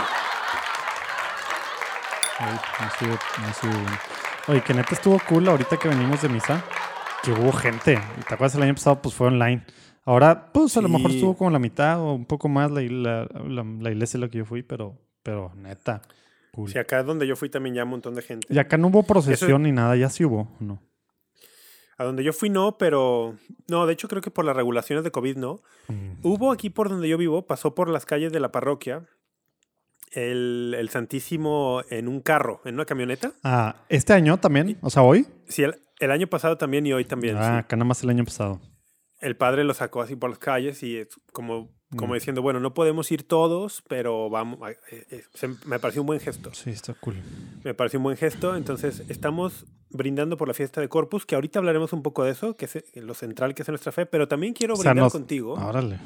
Ay, 2.38 2.56
no 2.80 2.90
sigo, 2.98 3.18
no 3.42 3.52
sigo 3.52 3.72
bien. 3.84 3.98
Oye, 4.48 4.62
que 4.62 4.72
neta 4.72 4.94
estuvo 4.94 5.18
cool 5.28 5.46
ahorita 5.46 5.76
que 5.76 5.88
venimos 5.88 6.22
de 6.22 6.30
misa, 6.30 6.64
que 7.22 7.32
hubo 7.32 7.52
gente. 7.52 8.00
¿Y 8.18 8.22
¿Te 8.22 8.34
acuerdas 8.34 8.54
el 8.54 8.62
año 8.62 8.74
pasado? 8.74 9.02
Pues 9.02 9.14
fue 9.14 9.26
online. 9.26 9.62
Ahora, 10.06 10.50
pues 10.52 10.74
a 10.78 10.80
lo 10.80 10.88
mejor 10.88 11.10
Sí. 11.10 11.16
estuvo 11.18 11.36
como 11.36 11.50
la 11.50 11.58
mitad 11.58 12.00
o 12.00 12.14
un 12.14 12.24
poco 12.24 12.48
más 12.48 12.70
la, 12.70 12.80
la, 12.80 13.28
la, 13.46 13.62
la 13.62 13.90
iglesia 13.90 14.16
a 14.16 14.22
la 14.22 14.28
que 14.30 14.38
yo 14.38 14.46
fui, 14.46 14.62
pero, 14.62 14.96
pero 15.22 15.52
neta, 15.54 16.00
cool. 16.52 16.70
Si 16.70 16.78
acá 16.78 17.02
donde 17.02 17.26
yo 17.26 17.36
fui 17.36 17.50
también 17.50 17.74
ya 17.74 17.84
un 17.84 17.90
montón 17.90 18.14
de 18.14 18.22
gente. 18.22 18.46
Y 18.48 18.58
acá 18.58 18.78
no 18.78 18.88
hubo 18.88 19.02
procesión 19.02 19.62
ni 19.64 19.72
nada, 19.72 19.94
ya 19.96 20.08
sí 20.08 20.24
hubo, 20.24 20.40
¿o 20.40 20.56
¿no? 20.60 20.80
A 22.00 22.04
donde 22.04 22.24
yo 22.24 22.32
fui 22.32 22.48
no, 22.48 22.78
pero... 22.78 23.36
No, 23.68 23.84
de 23.84 23.92
hecho 23.92 24.08
creo 24.08 24.22
que 24.22 24.30
por 24.30 24.46
las 24.46 24.56
regulaciones 24.56 25.04
de 25.04 25.10
COVID 25.10 25.36
no. 25.36 25.60
Mm. 25.88 26.12
Hubo 26.22 26.50
aquí 26.50 26.70
por 26.70 26.88
donde 26.88 27.06
yo 27.10 27.18
vivo, 27.18 27.46
pasó 27.46 27.74
por 27.74 27.90
las 27.90 28.06
calles 28.06 28.32
de 28.32 28.40
la 28.40 28.50
parroquia 28.50 29.06
el, 30.12 30.74
el 30.78 30.88
Santísimo 30.88 31.82
en 31.90 32.08
un 32.08 32.22
carro, 32.22 32.62
en 32.64 32.76
una 32.76 32.86
camioneta. 32.86 33.34
Ah, 33.44 33.84
este 33.90 34.14
año 34.14 34.40
también, 34.40 34.78
o 34.80 34.88
sea, 34.88 35.02
hoy. 35.02 35.26
Sí, 35.46 35.62
el, 35.62 35.74
el 35.98 36.10
año 36.10 36.26
pasado 36.26 36.56
también 36.56 36.86
y 36.86 36.94
hoy 36.94 37.04
también. 37.04 37.36
ah, 37.36 37.42
sí. 37.42 37.58
acá 37.58 37.76
nada 37.76 37.84
más 37.84 38.02
el 38.02 38.08
año 38.08 38.24
pasado. 38.24 38.62
El 39.20 39.36
padre 39.36 39.64
lo 39.64 39.74
sacó 39.74 40.00
así 40.00 40.16
por 40.16 40.30
las 40.30 40.38
calles 40.38 40.82
y 40.82 40.96
es 40.96 41.08
como, 41.34 41.70
como 41.96 42.12
Mm. 42.12 42.16
diciendo, 42.16 42.42
bueno, 42.42 42.60
no 42.60 42.72
podemos 42.74 43.10
ir 43.12 43.26
todos, 43.26 43.82
pero 43.88 44.30
vamos. 44.30 44.58
eh, 44.90 45.06
eh, 45.10 45.22
se- 45.34 45.48
me 45.66 45.78
pareció 45.78 46.02
un 46.02 46.06
buen 46.06 46.20
gesto. 46.20 46.50
Sí, 46.54 46.70
está 46.70 46.94
cool. 46.94 47.16
Me 47.64 47.74
pareció 47.74 47.98
un 47.98 48.04
buen 48.04 48.16
gesto. 48.16 48.54
Entonces, 48.56 49.02
estamos 49.08 49.66
brindando 49.90 50.36
por 50.36 50.46
la 50.48 50.54
fiesta 50.54 50.80
de 50.80 50.88
Corpus, 50.88 51.26
que 51.26 51.34
ahorita 51.34 51.58
hablaremos 51.58 51.92
un 51.92 52.02
poco 52.02 52.22
de 52.24 52.30
eso, 52.30 52.56
que 52.56 52.66
es 52.66 52.76
eh, 52.76 52.84
lo 52.94 53.14
central 53.14 53.54
que 53.54 53.62
es 53.62 53.68
nuestra 53.68 53.90
fe, 53.90 54.06
pero 54.06 54.28
también 54.28 54.52
quiero 54.54 54.74
O 54.74 54.76
sea, 54.76 54.92
brindar 54.92 55.04
nos- 55.06 55.12
contigo. 55.12 55.54
Órale. 55.54 55.98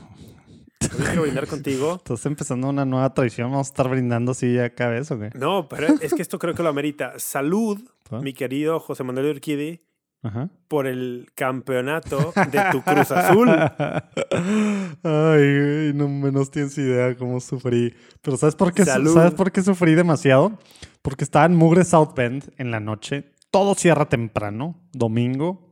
También 0.79 1.07
quiero 1.07 1.23
brindar 1.23 1.47
contigo. 1.47 1.95
Estás 2.05 2.25
empezando 2.27 2.69
una 2.69 2.85
nueva 2.85 3.13
tradición. 3.13 3.51
Vamos 3.51 3.69
a 3.69 3.71
estar 3.71 3.89
brindando 3.89 4.33
así 4.33 4.55
ya 4.55 4.71
cada 4.75 4.91
vez, 4.93 5.11
¿o 5.11 5.19
qué? 5.19 5.31
No, 5.35 5.69
pero 5.69 5.87
es 6.01 6.15
que 6.15 6.23
esto 6.23 6.39
creo 6.39 6.55
que 6.55 6.63
lo 6.63 6.69
amerita. 6.69 7.19
Salud, 7.19 7.79
¿Ah? 8.11 8.21
mi 8.21 8.33
querido 8.33 8.81
José 8.81 9.03
Manuel 9.05 9.27
Urquidi, 9.27 9.81
Ajá. 10.25 10.49
por 10.69 10.87
el 10.87 11.29
campeonato 11.35 12.33
de 12.51 12.61
tu 12.73 12.83
Cruz 12.83 13.11
Azul. 13.13 13.49
Ay, 15.03 15.93
no 15.95 16.09
menos 16.09 16.51
tienes 16.51 16.77
idea 16.79 17.15
cómo 17.17 17.41
sufrí. 17.41 17.95
Pero 18.23 18.37
¿sabes 18.37 18.57
por 18.57 18.73
qué, 18.73 18.85
Salud. 18.85 19.15
¿sabes 19.15 19.35
por 19.35 19.53
qué 19.53 19.63
sufrí 19.63 19.95
demasiado? 19.95 20.59
Porque 21.03 21.25
estaba 21.25 21.45
en 21.45 21.55
Mugre 21.55 21.85
South 21.85 22.15
Bend 22.17 22.51
en 22.57 22.71
la 22.71 22.81
noche. 22.81 23.33
Todo 23.51 23.75
cierra 23.75 24.09
temprano, 24.09 24.81
domingo. 24.93 25.69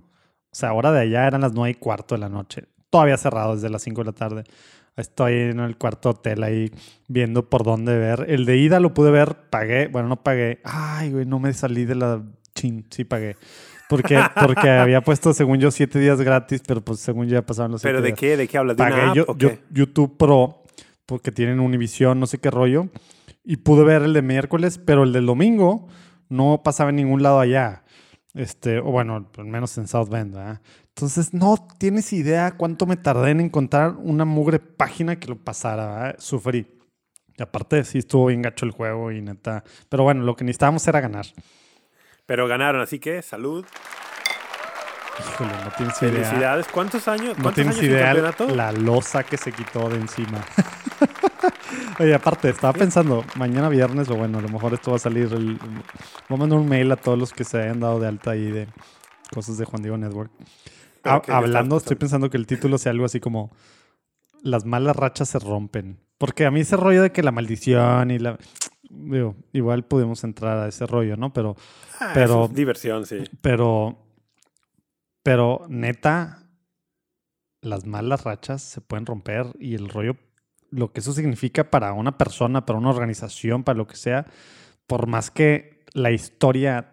O 0.53 0.55
sea, 0.55 0.75
hora 0.75 0.93
de 0.93 1.01
allá 1.01 1.27
eran 1.27 1.41
las 1.41 1.55
nueve 1.55 1.71
y 1.71 1.75
cuarto 1.75 2.15
de 2.15 2.21
la 2.21 2.29
noche. 2.29 2.69
Todavía 2.91 3.17
cerrado 3.17 3.55
desde 3.55 3.71
las 3.71 3.81
5 3.83 4.03
de 4.03 4.05
la 4.05 4.13
tarde. 4.13 4.45
Estoy 4.97 5.33
en 5.33 5.61
el 5.61 5.79
cuarto 5.79 6.11
hotel 6.11 6.43
ahí 6.43 6.71
viendo 7.09 7.49
por 7.49 7.65
dónde 7.65 7.97
ver. 7.97 8.27
El 8.29 8.45
de 8.45 8.59
ida 8.59 8.79
lo 8.81 8.93
pude 8.93 9.11
ver, 9.11 9.49
pagué. 9.49 9.89
Bueno, 9.89 10.09
no 10.09 10.23
pagué. 10.23 10.61
Ay, 10.65 11.11
güey, 11.11 11.25
no 11.25 11.39
me 11.39 11.55
salí 11.55 11.87
de 11.87 11.95
la... 11.95 12.23
Chin, 12.55 12.85
sí 12.91 13.05
pagué. 13.05 13.37
Porque, 13.93 14.19
porque 14.43 14.71
había 14.71 15.03
puesto, 15.03 15.35
según 15.35 15.59
yo, 15.59 15.71
siete 15.71 15.99
días 15.99 16.21
gratis, 16.21 16.63
pero 16.67 16.81
pues 16.81 17.01
según 17.01 17.27
yo 17.27 17.35
ya 17.35 17.43
pasaron 17.43 17.73
los 17.73 17.83
siete 17.83 17.93
¿Pero 17.93 18.03
de 18.03 18.09
días 18.09 18.19
qué? 18.19 18.37
¿De 18.39 18.49
qué 18.49 18.57
hablas? 18.59 18.77
¿De 18.77 18.83
una 18.83 18.91
pagué 18.91 19.03
app 19.09 19.17
yo, 19.17 19.25
o 19.29 19.37
yo-? 19.37 19.51
YouTube 19.71 20.17
Pro 20.17 20.63
porque 21.05 21.31
tienen 21.31 21.61
Univision, 21.61 22.19
no 22.19 22.27
sé 22.27 22.39
qué 22.39 22.51
rollo. 22.51 22.89
Y 23.45 23.59
pude 23.59 23.85
ver 23.85 24.03
el 24.03 24.15
de 24.15 24.23
miércoles, 24.23 24.79
pero 24.79 25.03
el 25.03 25.13
del 25.13 25.27
domingo 25.27 25.89
no 26.31 26.63
pasaba 26.65 26.89
en 26.89 26.97
ningún 26.97 27.23
lado 27.23 27.39
allá. 27.39 27.85
Este, 28.33 28.79
o 28.79 28.85
bueno, 28.85 29.29
al 29.37 29.45
menos 29.45 29.77
en 29.77 29.89
South 29.89 30.09
Bend, 30.09 30.35
¿verdad? 30.35 30.63
Entonces, 30.89 31.35
no 31.35 31.57
tienes 31.79 32.15
idea 32.15 32.53
cuánto 32.57 32.87
me 32.87 32.97
tardé 32.97 33.33
en 33.33 33.41
encontrar 33.41 33.97
una 33.99 34.25
mugre 34.25 34.59
página 34.59 35.17
que 35.17 35.29
lo 35.29 35.37
pasara, 35.37 35.87
¿verdad? 35.87 36.17
Sufrí. 36.19 36.67
Y 37.37 37.43
aparte, 37.43 37.85
sí 37.85 37.99
estuvo 37.99 38.27
bien 38.27 38.41
gacho 38.41 38.65
el 38.65 38.73
juego 38.73 39.13
y 39.13 39.21
neta. 39.21 39.65
Pero 39.91 40.05
bueno, 40.05 40.23
lo 40.23 40.35
que 40.35 40.45
necesitábamos 40.45 40.87
era 40.89 41.01
ganar. 41.01 41.27
Pero 42.33 42.49
ganaron, 42.49 42.81
así 42.81 42.99
que 42.99 43.21
salud. 43.21 43.63
Híjole, 45.21 45.51
no 45.65 45.71
tienes 45.77 46.01
idea. 46.01 46.13
Felicidades. 46.25 46.67
¿Cuántos 46.69 47.07
años? 47.07 47.37
No 47.37 47.43
¿Cuántos 47.43 47.55
tienes 47.57 47.75
años 47.77 47.85
idea 47.91 48.07
campeonato? 48.07 48.47
la 48.55 48.73
losa 48.73 49.23
que 49.23 49.37
se 49.37 49.53
quitó 49.53 49.91
de 49.91 49.97
encima. 49.97 50.43
Oye, 52.01 52.15
aparte, 52.15 52.49
estaba 52.49 52.73
pensando, 52.73 53.23
mañana 53.37 53.69
viernes, 53.69 54.09
o 54.09 54.15
bueno, 54.15 54.39
a 54.39 54.41
lo 54.41 54.49
mejor 54.49 54.73
esto 54.73 54.93
va 54.93 54.97
a 54.97 55.01
salir. 55.01 55.25
El, 55.31 55.59
voy 55.59 55.69
a 56.31 56.37
mandar 56.37 56.59
un 56.59 56.67
mail 56.71 56.91
a 56.91 56.97
todos 56.97 57.19
los 57.19 57.35
que 57.35 57.45
se 57.45 57.61
hayan 57.61 57.81
dado 57.81 58.01
de 58.01 58.09
alta 58.09 58.31
ahí 58.31 58.51
de 58.51 58.67
cosas 59.31 59.59
de 59.59 59.67
Juan 59.67 59.83
Diego 59.83 59.99
Network. 59.99 60.31
¿Pero 61.03 61.17
Ha- 61.17 61.21
qué- 61.21 61.27
qué 61.27 61.33
hablando, 61.33 61.77
estoy 61.77 61.97
pensando 61.97 62.31
que 62.31 62.39
el 62.39 62.47
título 62.47 62.79
sea 62.79 62.93
algo 62.93 63.05
así 63.05 63.21
como 63.21 63.55
Las 64.41 64.65
malas 64.65 64.97
rachas 64.97 65.29
se 65.29 65.39
rompen. 65.39 66.01
Porque 66.17 66.47
a 66.47 66.51
mí 66.51 66.61
ese 66.61 66.79
rollo 66.79 67.03
de 67.03 67.13
que 67.13 67.23
la 67.23 67.31
maldición 67.31 68.11
y 68.11 68.19
la. 68.19 68.39
Digo, 68.95 69.35
igual 69.53 69.85
pudimos 69.85 70.23
entrar 70.23 70.59
a 70.59 70.69
ese 70.69 70.87
rollo, 70.87 71.17
¿no? 71.17 71.33
Pero 71.33 71.57
Ah, 71.99 72.11
pero- 72.15 72.45
es 72.45 72.55
diversión, 72.55 73.07
sí. 73.07 73.19
pero, 73.41 73.99
pero 75.23 75.65
neta, 75.69 76.49
las 77.63 77.87
malas 77.87 78.25
rachas 78.25 78.61
se 78.63 78.81
pueden 78.81 79.07
romper 79.07 79.47
y 79.59 79.75
el 79.75 79.89
rollo, 79.89 80.17
lo 80.71 80.93
que 80.93 81.01
eso 81.01 81.13
significa 81.13 81.71
para 81.71 81.93
una 81.93 82.19
persona, 82.19 82.67
para 82.67 82.79
una 82.79 82.91
organización, 82.91 83.63
para 83.65 83.79
lo 83.79 83.87
que 83.87 83.97
sea, 83.97 84.27
por 84.87 85.07
más 85.07 85.31
que 85.31 85.85
la 85.95 86.11
historia 86.11 86.93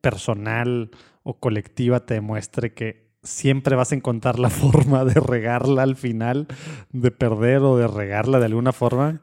personal 0.00 0.90
o 1.22 1.38
colectiva 1.38 2.00
te 2.04 2.14
demuestre 2.14 2.72
que 2.74 3.07
siempre 3.22 3.76
vas 3.76 3.92
a 3.92 3.94
encontrar 3.94 4.38
la 4.38 4.50
forma 4.50 5.04
de 5.04 5.14
regarla 5.20 5.82
al 5.82 5.96
final, 5.96 6.46
de 6.90 7.10
perder 7.10 7.58
o 7.62 7.76
de 7.76 7.86
regarla 7.88 8.38
de 8.38 8.46
alguna 8.46 8.72
forma. 8.72 9.20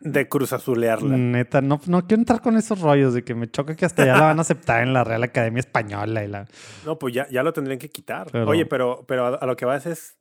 De 0.00 0.28
cruz 0.28 0.52
azulearla. 0.52 1.16
Neta, 1.16 1.60
no, 1.60 1.80
no 1.86 2.06
quiero 2.06 2.20
entrar 2.20 2.40
con 2.42 2.56
esos 2.56 2.80
rollos 2.80 3.14
de 3.14 3.24
que 3.24 3.34
me 3.34 3.50
choca 3.50 3.76
que 3.76 3.84
hasta 3.84 4.04
ya 4.04 4.14
la 4.16 4.26
van 4.26 4.38
a 4.38 4.42
aceptar 4.42 4.82
en 4.82 4.92
la 4.92 5.04
Real 5.04 5.22
Academia 5.22 5.60
Española 5.60 6.24
y 6.24 6.28
la... 6.28 6.46
No, 6.84 6.98
pues 6.98 7.14
ya, 7.14 7.28
ya 7.30 7.42
lo 7.42 7.52
tendrían 7.52 7.78
que 7.78 7.88
quitar. 7.90 8.28
Pero- 8.30 8.48
Oye, 8.48 8.66
pero, 8.66 9.04
pero 9.06 9.26
a, 9.26 9.34
a 9.36 9.46
lo 9.46 9.56
que 9.56 9.64
vas 9.64 9.86
es. 9.86 10.16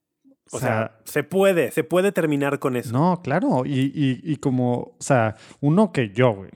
O, 0.51 0.57
O 0.57 0.59
sea, 0.59 0.67
sea, 0.69 0.99
se 1.05 1.23
puede, 1.23 1.71
se 1.71 1.83
puede 1.83 2.11
terminar 2.11 2.59
con 2.59 2.75
eso. 2.75 2.91
No, 2.93 3.19
claro. 3.23 3.63
Y, 3.65 3.91
y- 3.95 4.21
y 4.23 4.35
como, 4.37 4.73
o 4.73 4.97
sea, 4.99 5.35
uno 5.59 5.91
que 5.91 6.09
yo, 6.11 6.33
güey, 6.33 6.51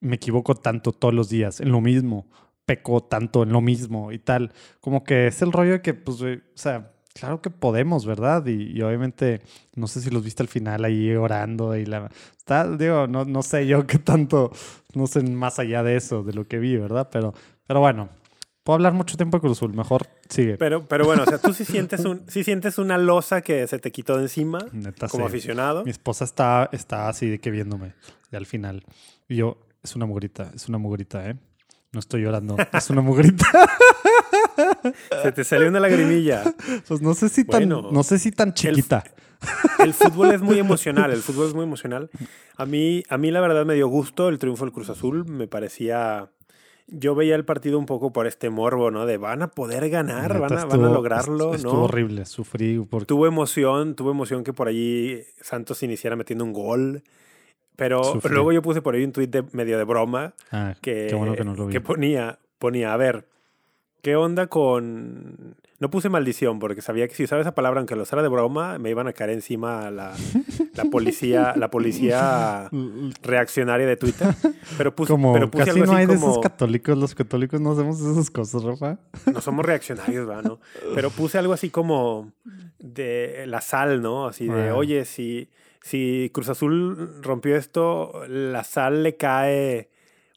me 0.00 0.16
equivoco 0.16 0.54
tanto 0.54 0.92
todos 0.92 1.14
los 1.14 1.30
días 1.30 1.60
en 1.60 1.70
lo 1.72 1.80
mismo, 1.80 2.26
peco 2.64 3.02
tanto 3.02 3.42
en 3.42 3.52
lo 3.52 3.60
mismo 3.60 4.12
y 4.12 4.18
tal. 4.18 4.52
Como 4.80 5.04
que 5.04 5.26
es 5.28 5.42
el 5.42 5.52
rollo 5.52 5.72
de 5.72 5.82
que, 5.82 5.94
pues, 5.94 6.22
o 6.22 6.36
sea, 6.54 6.92
claro 7.14 7.42
que 7.42 7.50
podemos, 7.50 8.06
¿verdad? 8.06 8.46
Y, 8.46 8.76
y 8.76 8.82
obviamente, 8.82 9.42
no 9.74 9.86
sé 9.86 10.00
si 10.00 10.10
los 10.10 10.24
viste 10.24 10.42
al 10.42 10.48
final 10.48 10.84
ahí 10.84 11.14
orando 11.14 11.76
y 11.76 11.86
la... 11.86 12.10
Está, 12.36 12.68
digo, 12.76 13.06
no, 13.06 13.24
no 13.24 13.42
sé 13.42 13.66
yo 13.66 13.86
qué 13.86 13.98
tanto, 13.98 14.50
no 14.94 15.06
sé 15.06 15.22
más 15.22 15.58
allá 15.58 15.82
de 15.82 15.96
eso, 15.96 16.22
de 16.22 16.32
lo 16.32 16.46
que 16.46 16.58
vi, 16.58 16.76
¿verdad? 16.76 17.08
Pero, 17.12 17.34
pero 17.66 17.80
bueno, 17.80 18.08
puedo 18.64 18.74
hablar 18.74 18.92
mucho 18.92 19.16
tiempo 19.16 19.36
de 19.36 19.42
Cruz 19.42 19.58
Azul, 19.58 19.74
mejor 19.74 20.06
sigue. 20.28 20.56
Pero, 20.56 20.86
pero 20.88 21.04
bueno, 21.04 21.22
o 21.22 21.26
sea, 21.26 21.38
tú 21.38 21.52
sí 21.52 21.64
sientes, 21.64 22.04
un, 22.04 22.24
sí 22.28 22.44
sientes 22.44 22.78
una 22.78 22.98
losa 22.98 23.42
que 23.42 23.66
se 23.66 23.78
te 23.78 23.92
quitó 23.92 24.16
de 24.16 24.24
encima 24.24 24.58
Neta, 24.72 25.08
como 25.08 25.24
sí. 25.24 25.28
aficionado. 25.28 25.84
Mi 25.84 25.90
esposa 25.90 26.24
está, 26.24 26.68
está 26.72 27.08
así 27.08 27.28
de 27.28 27.38
que 27.38 27.50
viéndome, 27.50 27.94
y 28.30 28.36
al 28.36 28.46
final. 28.46 28.84
Y 29.28 29.36
yo, 29.36 29.58
es 29.82 29.94
una 29.94 30.06
mugrita, 30.06 30.50
es 30.54 30.68
una 30.68 30.78
mugrita, 30.78 31.28
¿eh? 31.28 31.36
No 31.92 32.00
estoy 32.00 32.22
llorando, 32.22 32.56
es 32.72 32.90
una 32.90 33.02
mugrita. 33.02 33.46
Se 35.22 35.32
te 35.32 35.44
salió 35.44 35.68
una 35.68 35.80
lagrimilla. 35.80 36.42
Pues 36.88 37.02
no 37.02 37.14
sé 37.14 37.28
si 37.28 37.44
tan, 37.44 37.68
no 37.68 38.02
sé 38.02 38.18
si 38.18 38.32
tan 38.32 38.54
chiquita. 38.54 39.04
El 39.78 39.92
fútbol 39.92 40.32
es 40.32 40.40
muy 40.40 40.58
emocional, 40.58 41.10
el 41.10 41.20
fútbol 41.20 41.48
es 41.48 41.54
muy 41.54 41.64
emocional. 41.64 42.08
A 42.56 42.64
mí, 42.64 43.02
a 43.08 43.18
mí 43.18 43.30
la 43.30 43.40
verdad 43.40 43.66
me 43.66 43.74
dio 43.74 43.88
gusto 43.88 44.28
el 44.28 44.38
triunfo 44.38 44.64
del 44.64 44.72
Cruz 44.72 44.88
Azul, 44.90 45.24
me 45.26 45.46
parecía... 45.48 46.30
Yo 46.88 47.14
veía 47.14 47.36
el 47.36 47.44
partido 47.44 47.78
un 47.78 47.86
poco 47.86 48.12
por 48.12 48.26
este 48.26 48.50
morbo, 48.50 48.90
¿no? 48.90 49.06
De 49.06 49.16
van 49.16 49.40
a 49.42 49.48
poder 49.48 49.88
ganar, 49.88 50.38
van 50.38 50.52
a, 50.52 50.56
van 50.56 50.58
a 50.58 50.74
estuvo- 50.74 50.92
lograrlo, 50.94 51.54
Estuvo 51.54 51.72
¿no? 51.72 51.82
horrible, 51.84 52.24
sufrí 52.26 52.78
porque 52.90 53.06
Tuvo 53.06 53.26
emoción, 53.26 53.94
tuvo 53.94 54.10
emoción 54.10 54.44
que 54.44 54.52
por 54.52 54.68
allí 54.68 55.20
Santos 55.40 55.82
iniciara 55.82 56.16
metiendo 56.16 56.44
un 56.44 56.52
gol. 56.52 57.02
Pero 57.76 58.20
luego 58.30 58.52
yo 58.52 58.62
puse 58.62 58.82
por 58.82 58.94
ahí 58.94 59.04
un 59.04 59.12
tuit 59.12 59.30
de, 59.30 59.44
medio 59.52 59.78
de 59.78 59.84
broma 59.84 60.34
ah, 60.50 60.74
que, 60.80 61.06
qué 61.08 61.14
bueno 61.14 61.34
que 61.34 61.44
no 61.44 61.54
lo 61.54 61.66
vi. 61.66 61.72
que 61.72 61.80
ponía, 61.80 62.38
ponía, 62.58 62.92
a 62.92 62.96
ver, 62.96 63.26
¿qué 64.02 64.16
onda 64.16 64.46
con...? 64.46 65.56
No 65.80 65.90
puse 65.90 66.08
maldición 66.08 66.60
porque 66.60 66.80
sabía 66.80 67.08
que 67.08 67.14
si 67.16 67.24
usaba 67.24 67.40
esa 67.40 67.56
palabra, 67.56 67.80
aunque 67.80 67.96
lo 67.96 68.02
usara 68.02 68.22
de 68.22 68.28
broma, 68.28 68.78
me 68.78 68.88
iban 68.90 69.08
a 69.08 69.12
caer 69.12 69.30
encima 69.30 69.90
la, 69.90 70.12
la 70.74 70.84
policía, 70.84 71.54
la 71.56 71.72
policía 71.72 72.68
reaccionaria 73.22 73.84
de 73.84 73.96
Twitter. 73.96 74.28
Pero 74.78 74.94
puse, 74.94 75.12
como 75.12 75.32
pero 75.32 75.50
puse 75.50 75.64
casi 75.64 75.80
algo 75.80 75.86
no 75.86 75.92
así 75.92 76.00
hay 76.02 76.06
de 76.06 76.14
como, 76.14 76.30
esos 76.30 76.42
católicos, 76.42 76.96
los 76.96 77.16
católicos 77.16 77.60
no 77.60 77.72
hacemos 77.72 78.00
esas 78.00 78.30
cosas, 78.30 78.62
Rafa. 78.62 78.98
no 79.32 79.40
somos 79.40 79.66
reaccionarios, 79.66 80.24
¿verdad? 80.24 80.44
¿no? 80.44 80.60
Pero 80.94 81.10
puse 81.10 81.38
algo 81.38 81.52
así 81.52 81.68
como 81.68 82.30
de 82.78 83.44
la 83.48 83.60
sal, 83.60 84.02
¿no? 84.02 84.26
Así 84.28 84.46
de, 84.46 84.68
Ah. 84.68 84.76
oye, 84.76 85.04
si, 85.04 85.48
si 85.82 86.30
Cruz 86.32 86.48
Azul 86.48 87.20
rompió 87.22 87.56
esto, 87.56 88.22
la 88.28 88.64
sal 88.64 89.02
le 89.02 89.16
cae... 89.16 89.88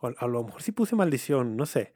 O 0.02 0.12
a 0.18 0.28
lo 0.28 0.44
mejor 0.44 0.62
sí 0.62 0.72
puse 0.72 0.96
maldición, 0.96 1.56
no 1.56 1.66
sé. 1.66 1.94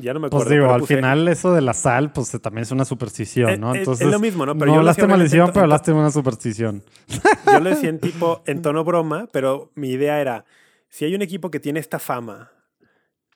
Ya 0.00 0.14
no 0.14 0.20
me 0.20 0.28
acuerdo. 0.28 0.46
Pues 0.46 0.50
digo, 0.58 0.72
al 0.72 0.80
puse- 0.80 0.96
final 0.96 1.28
eso 1.28 1.52
de 1.52 1.60
la 1.60 1.74
sal, 1.74 2.10
pues 2.12 2.30
también 2.40 2.62
es 2.62 2.70
una 2.70 2.84
superstición, 2.86 3.50
Eh, 3.50 3.58
¿no? 3.58 3.74
eh, 3.74 3.78
Entonces, 3.80 4.06
es 4.06 4.12
lo 4.12 4.18
mismo, 4.18 4.46
¿no? 4.46 4.54
Pero 4.54 4.66
no 4.66 4.72
yo 4.74 4.78
hablaste 4.80 5.06
maldición, 5.06 5.50
pero 5.52 5.64
hablaste 5.64 5.92
de 5.92 5.98
una 5.98 6.10
superstición. 6.10 6.82
Yo 7.46 7.60
lo 7.60 7.68
decía 7.70 7.90
en 7.90 7.98
tipo, 8.00 8.42
en 8.46 8.62
tono 8.62 8.84
broma, 8.84 9.28
pero 9.32 9.70
mi 9.74 9.90
idea 9.90 10.20
era, 10.20 10.44
si 10.88 11.04
hay 11.04 11.14
un 11.14 11.20
equipo 11.22 11.50
que 11.50 11.60
tiene 11.60 11.78
esta 11.78 11.98
fama 11.98 12.50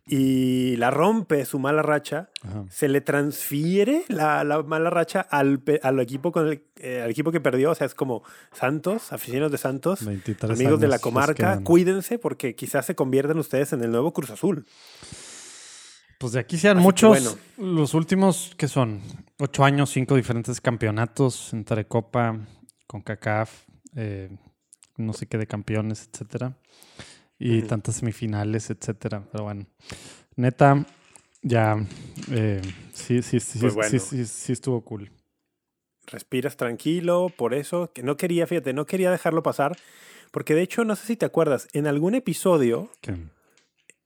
y 0.09 0.77
la 0.77 0.91
rompe 0.93 1.45
su 1.45 1.59
mala 1.59 1.83
racha, 1.83 2.31
Ajá. 2.43 2.65
se 2.71 2.89
le 2.89 3.01
transfiere 3.01 4.05
la, 4.09 4.45
la 4.45 4.63
mala 4.63 4.89
racha 4.89 5.21
al, 5.21 5.63
al 5.83 5.99
equipo 6.01 6.31
con 6.31 6.47
el, 6.47 6.63
eh, 6.77 7.03
al 7.03 7.11
equipo 7.11 7.33
que 7.33 7.41
perdió. 7.41 7.73
O 7.73 7.75
sea, 7.75 7.87
es 7.89 7.95
como 7.95 8.23
Santos, 8.53 9.13
aficionados 9.13 9.51
de 9.53 9.59
Santos, 9.59 10.05
23 10.05 10.53
amigos 10.53 10.79
de 10.81 10.89
la 10.89 11.01
comarca, 11.01 11.61
cuídense 11.65 12.19
porque 12.19 12.55
quizás 12.55 12.87
se 12.87 12.95
conviertan 12.95 13.39
ustedes 13.39 13.73
en 13.73 13.83
el 13.83 13.91
nuevo 13.91 14.13
Cruz 14.13 14.31
Azul. 14.31 14.65
Pues 16.19 16.33
de 16.33 16.41
aquí 16.41 16.57
sean 16.57 16.79
Así 16.79 16.85
muchos. 16.85 17.09
bueno. 17.59 17.75
Los 17.77 17.93
últimos, 17.95 18.55
que 18.57 18.69
son? 18.69 19.01
Ocho 19.39 19.65
años, 19.65 19.91
cinco 19.91 20.15
diferentes 20.17 20.61
campeonatos 20.63 21.53
entre 21.53 21.87
Copa, 21.87 22.39
con 22.87 23.03
CACAF, 23.03 23.65
eh, 23.97 24.31
no 24.97 25.13
sé 25.13 25.27
qué 25.27 25.37
de 25.37 25.47
campeones, 25.47 26.09
etcétera. 26.11 26.57
Y 27.39 27.63
tantas 27.63 27.97
semifinales, 27.97 28.71
etcétera. 28.71 29.23
Pero 29.31 29.45
bueno, 29.45 29.67
neta, 30.37 30.87
ya 31.43 31.77
eh, 32.31 32.63
sí, 32.93 33.23
sí, 33.23 33.41
sí, 33.41 33.59
Pues 33.59 33.73
sí, 33.73 33.77
bueno. 33.77 33.91
sí, 33.91 33.99
sí, 33.99 34.25
sí 34.27 34.53
estuvo 34.53 34.81
cool. 34.83 35.11
respiras 36.07 36.57
tranquilo, 36.57 37.31
por 37.37 37.53
eso, 37.53 37.91
que 37.93 38.03
no 38.03 38.17
quería, 38.17 38.47
fíjate, 38.47 38.73
no 38.73 38.87
quería 38.87 39.11
dejarlo 39.11 39.43
pasar, 39.43 39.77
porque 40.31 40.55
de 40.55 40.63
hecho, 40.63 40.85
no 40.85 40.95
sé 40.97 41.07
si 41.07 41.17
te 41.17 41.27
acuerdas, 41.27 41.69
en 41.73 41.87
algún 41.89 42.15
episodio, 42.15 42.89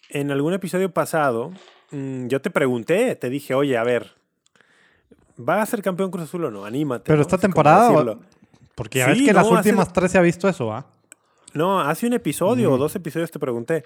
en 0.09 0.31
algún 0.31 0.55
episodio 0.55 0.93
pasado, 0.93 1.53
mm, 1.91 2.27
yo 2.29 2.41
te 2.41 2.51
pregunté, 2.51 3.15
te 3.17 3.29
dije, 3.29 3.55
oye, 3.55 3.77
a 3.77 3.85
ver, 3.85 4.13
¿va 5.39 5.61
a 5.61 5.67
ser 5.67 5.83
campeón 5.83 6.11
Cruz 6.11 6.25
Azul 6.25 6.45
o 6.47 6.51
no? 6.51 6.65
Anímate. 6.65 7.05
Pero 7.05 7.17
¿no? 7.17 7.23
esta 7.23 7.39
temporada, 7.39 8.17
porque 8.75 8.99
ya 9.01 9.07
Sí, 9.07 9.11
ves 9.21 9.23
que 9.23 9.33
las 9.35 9.47
no, 9.47 9.53
últimas 9.57 9.93
tres 9.93 10.11
se 10.13 10.19
ha 10.19 10.23
visto 10.23 10.49
eso, 10.49 10.73
¿ah? 10.73 10.87
No, 11.55 11.81
hace 11.81 12.07
un 12.07 12.13
episodio 12.13 12.73
o 12.73 12.79
dos 12.79 12.95
episodios 12.97 13.31
te 13.31 13.39
pregunté, 13.39 13.85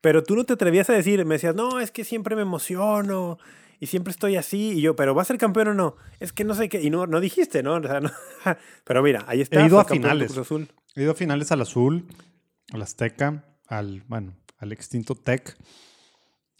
pero 0.00 0.22
tú 0.22 0.36
no 0.36 0.44
te 0.44 0.54
atrevías 0.54 0.88
a 0.90 0.92
decir, 0.92 1.24
me 1.24 1.34
decías, 1.34 1.54
no, 1.54 1.80
es 1.80 1.90
que 1.90 2.04
siempre 2.04 2.36
me 2.36 2.42
emociono 2.42 3.38
y 3.80 3.86
siempre 3.86 4.10
estoy 4.10 4.36
así, 4.36 4.72
y 4.72 4.80
yo, 4.82 4.94
pero 4.94 5.14
¿va 5.14 5.22
a 5.22 5.24
ser 5.24 5.38
campeón 5.38 5.68
o 5.68 5.74
no? 5.74 5.96
Es 6.20 6.32
que 6.32 6.44
no 6.44 6.54
sé 6.54 6.68
qué, 6.68 6.82
y 6.82 6.90
no, 6.90 7.06
no 7.06 7.20
dijiste, 7.20 7.62
¿no? 7.62 7.74
O 7.74 7.82
sea, 7.82 8.00
no. 8.00 8.10
pero 8.84 9.02
mira, 9.02 9.24
ahí 9.26 9.40
está. 9.40 9.60
He 9.60 9.66
ido 9.66 9.80
a 9.80 9.84
finales. 9.84 10.36
Azul. 10.36 10.68
He 10.94 11.02
ido 11.02 11.12
a 11.12 11.14
finales 11.14 11.50
al 11.50 11.62
Azul, 11.62 12.06
al 12.72 12.82
Azteca, 12.82 13.44
al, 13.66 14.02
bueno, 14.06 14.34
al 14.58 14.72
extinto 14.72 15.14
Tec. 15.14 15.56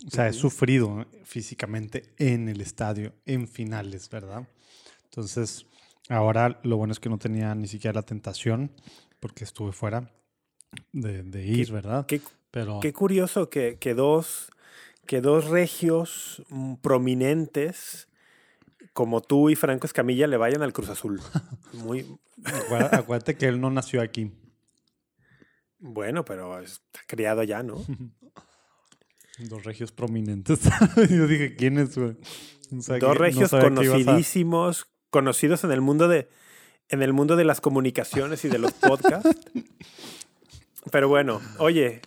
O 0.07 0.11
sea, 0.11 0.29
he 0.29 0.33
sufrido 0.33 1.07
físicamente 1.25 2.15
en 2.17 2.49
el 2.49 2.63
estadio, 2.63 3.13
en 3.27 3.47
finales, 3.47 4.09
¿verdad? 4.09 4.49
Entonces, 5.05 5.67
ahora 6.09 6.59
lo 6.63 6.79
bueno 6.79 6.93
es 6.93 7.01
que 7.01 7.11
no 7.11 7.19
tenía 7.19 7.55
ni 7.55 7.69
siquiera 7.69 7.97
la 7.97 8.03
tentación, 8.03 8.73
porque 9.21 9.45
estuve 9.45 9.73
fuera 9.73 10.11
de, 10.93 11.23
de 11.23 11.45
ir, 11.47 11.73
¿verdad? 11.73 12.07
Qué, 12.07 12.21
Pero 12.51 12.81
qué 12.81 12.93
curioso 12.93 13.49
que, 13.51 13.77
que 13.79 13.95
dos, 13.95 14.51
que 15.07 15.21
dos 15.21 15.47
regios 15.49 16.43
mm, 16.51 16.75
prominentes 16.77 18.09
como 18.93 19.21
tú 19.21 19.51
y 19.51 19.57
Franco 19.57 19.87
Escamilla 19.87 20.27
le 20.27 20.37
vayan 20.37 20.63
al 20.63 20.73
Cruz 20.73 20.89
Azul. 20.89 21.21
Muy 21.73 22.07
acuérdate, 22.93 23.37
que 23.37 23.47
él 23.47 23.61
no 23.61 23.71
nació 23.71 24.03
aquí. 24.03 24.33
bueno, 25.79 26.25
pero 26.25 26.59
está 26.61 27.01
criado 27.07 27.41
allá, 27.41 27.63
¿no? 27.63 27.77
Dos 29.39 29.65
regios 29.65 29.91
prominentes. 29.93 30.61
Yo 31.11 31.27
dije, 31.27 31.57
¿quién 31.57 31.79
es, 31.79 31.97
güey? 31.97 32.17
Dos 32.71 32.89
no 33.01 33.15
regios 33.15 33.53
a- 33.55 33.61
conocidísimos, 33.61 34.87
conocidos 35.11 35.65
en 35.65 35.73
el 35.73 35.81
mundo 35.81 36.09
de 36.09 36.29
en 36.91 37.03
el 37.03 37.13
mundo 37.13 37.37
de 37.37 37.45
las 37.45 37.61
comunicaciones 37.61 38.45
y 38.45 38.49
de 38.49 38.59
los 38.59 38.73
podcasts. 38.73 39.31
Pero 40.91 41.09
bueno, 41.09 41.41
oye, 41.59 42.01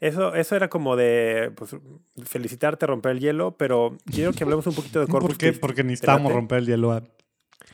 eso, 0.00 0.34
eso 0.34 0.56
era 0.56 0.68
como 0.68 0.96
de 0.96 1.52
pues, 1.56 1.76
felicitarte, 2.24 2.86
romper 2.86 3.12
el 3.12 3.20
hielo, 3.20 3.56
pero 3.56 3.96
quiero 4.10 4.32
que 4.32 4.44
hablemos 4.44 4.66
un 4.66 4.74
poquito 4.74 5.00
de 5.00 5.06
Corpus 5.08 5.30
¿Por 5.30 5.38
qué? 5.38 5.46
Christi. 5.48 5.60
Porque 5.60 5.82
¿Te 5.82 5.88
necesitamos 5.88 6.24
late? 6.24 6.34
romper 6.34 6.58
el 6.58 6.66
hielo. 6.66 6.92
ah. 6.92 7.02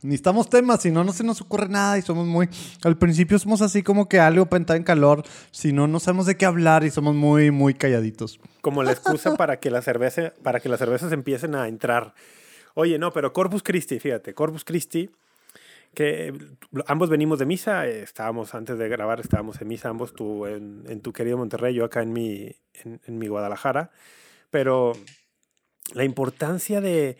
Necesitamos 0.03 0.49
temas, 0.49 0.81
si 0.81 0.91
no, 0.91 1.03
no 1.03 1.11
se 1.11 1.23
nos 1.23 1.41
ocurre 1.41 1.69
nada 1.69 1.97
y 1.97 2.03
somos 2.03 2.27
muy... 2.27 2.49
Al 2.83 2.97
principio 2.97 3.39
somos 3.39 3.61
así 3.63 3.81
como 3.81 4.07
que 4.07 4.19
algo 4.19 4.47
entrar 4.51 4.77
en 4.77 4.83
calor, 4.83 5.23
si 5.49 5.73
no, 5.73 5.87
no 5.87 5.99
sabemos 5.99 6.27
de 6.27 6.37
qué 6.37 6.45
hablar 6.45 6.83
y 6.83 6.91
somos 6.91 7.15
muy, 7.15 7.49
muy 7.49 7.73
calladitos. 7.73 8.39
Como 8.61 8.83
la 8.83 8.91
excusa 8.91 9.35
para 9.35 9.59
que 9.59 9.71
la 9.71 9.81
cerveza, 9.81 10.33
para 10.43 10.59
que 10.59 10.69
las 10.69 10.77
cervezas 10.79 11.11
empiecen 11.13 11.55
a 11.55 11.67
entrar. 11.67 12.13
Oye, 12.75 12.99
no, 12.99 13.11
pero 13.11 13.33
Corpus 13.33 13.63
Christi, 13.63 13.99
fíjate, 13.99 14.35
Corpus 14.35 14.63
Christi, 14.63 15.09
que 15.93 16.33
ambos 16.87 17.09
venimos 17.09 17.39
de 17.39 17.45
misa, 17.45 17.87
estábamos 17.87 18.53
antes 18.55 18.77
de 18.77 18.87
grabar, 18.87 19.19
estábamos 19.19 19.59
en 19.61 19.67
misa, 19.67 19.89
ambos 19.89 20.13
tú 20.13 20.45
en, 20.45 20.83
en 20.87 21.01
tu 21.01 21.11
querido 21.13 21.37
Monterrey, 21.37 21.73
yo 21.73 21.85
acá 21.85 22.01
en 22.03 22.13
mi, 22.13 22.55
en, 22.83 23.01
en 23.05 23.17
mi 23.17 23.27
Guadalajara, 23.27 23.91
pero 24.51 24.93
la 25.93 26.03
importancia 26.03 26.81
de, 26.81 27.17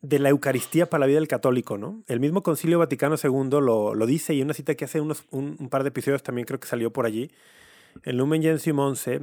de 0.00 0.18
la 0.18 0.28
Eucaristía 0.28 0.88
para 0.88 1.00
la 1.00 1.06
vida 1.06 1.18
del 1.18 1.28
católico, 1.28 1.78
¿no? 1.78 2.04
El 2.06 2.20
mismo 2.20 2.42
Concilio 2.42 2.78
Vaticano 2.78 3.16
II 3.22 3.48
lo, 3.60 3.94
lo 3.94 4.06
dice 4.06 4.34
y 4.34 4.42
una 4.42 4.54
cita 4.54 4.74
que 4.74 4.84
hace 4.84 5.00
unos, 5.00 5.24
un, 5.30 5.56
un 5.58 5.68
par 5.68 5.82
de 5.82 5.88
episodios 5.88 6.22
también 6.22 6.46
creo 6.46 6.60
que 6.60 6.68
salió 6.68 6.92
por 6.92 7.06
allí, 7.06 7.30
en 8.04 8.16
Lumen 8.16 8.42
Gentium 8.42 8.78
11, 8.78 9.22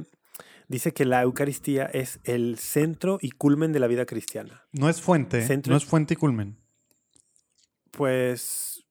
dice 0.68 0.92
que 0.92 1.04
la 1.04 1.22
Eucaristía 1.22 1.86
es 1.86 2.20
el 2.24 2.56
centro 2.58 3.18
y 3.20 3.30
culmen 3.30 3.72
de 3.72 3.80
la 3.80 3.86
vida 3.88 4.06
cristiana. 4.06 4.64
No 4.72 4.88
es 4.88 5.00
fuente, 5.00 5.42
Centro- 5.44 5.70
no 5.72 5.76
es 5.76 5.84
fuente 5.84 6.14
y 6.14 6.16
culmen. 6.16 6.56
Pues 8.00 8.82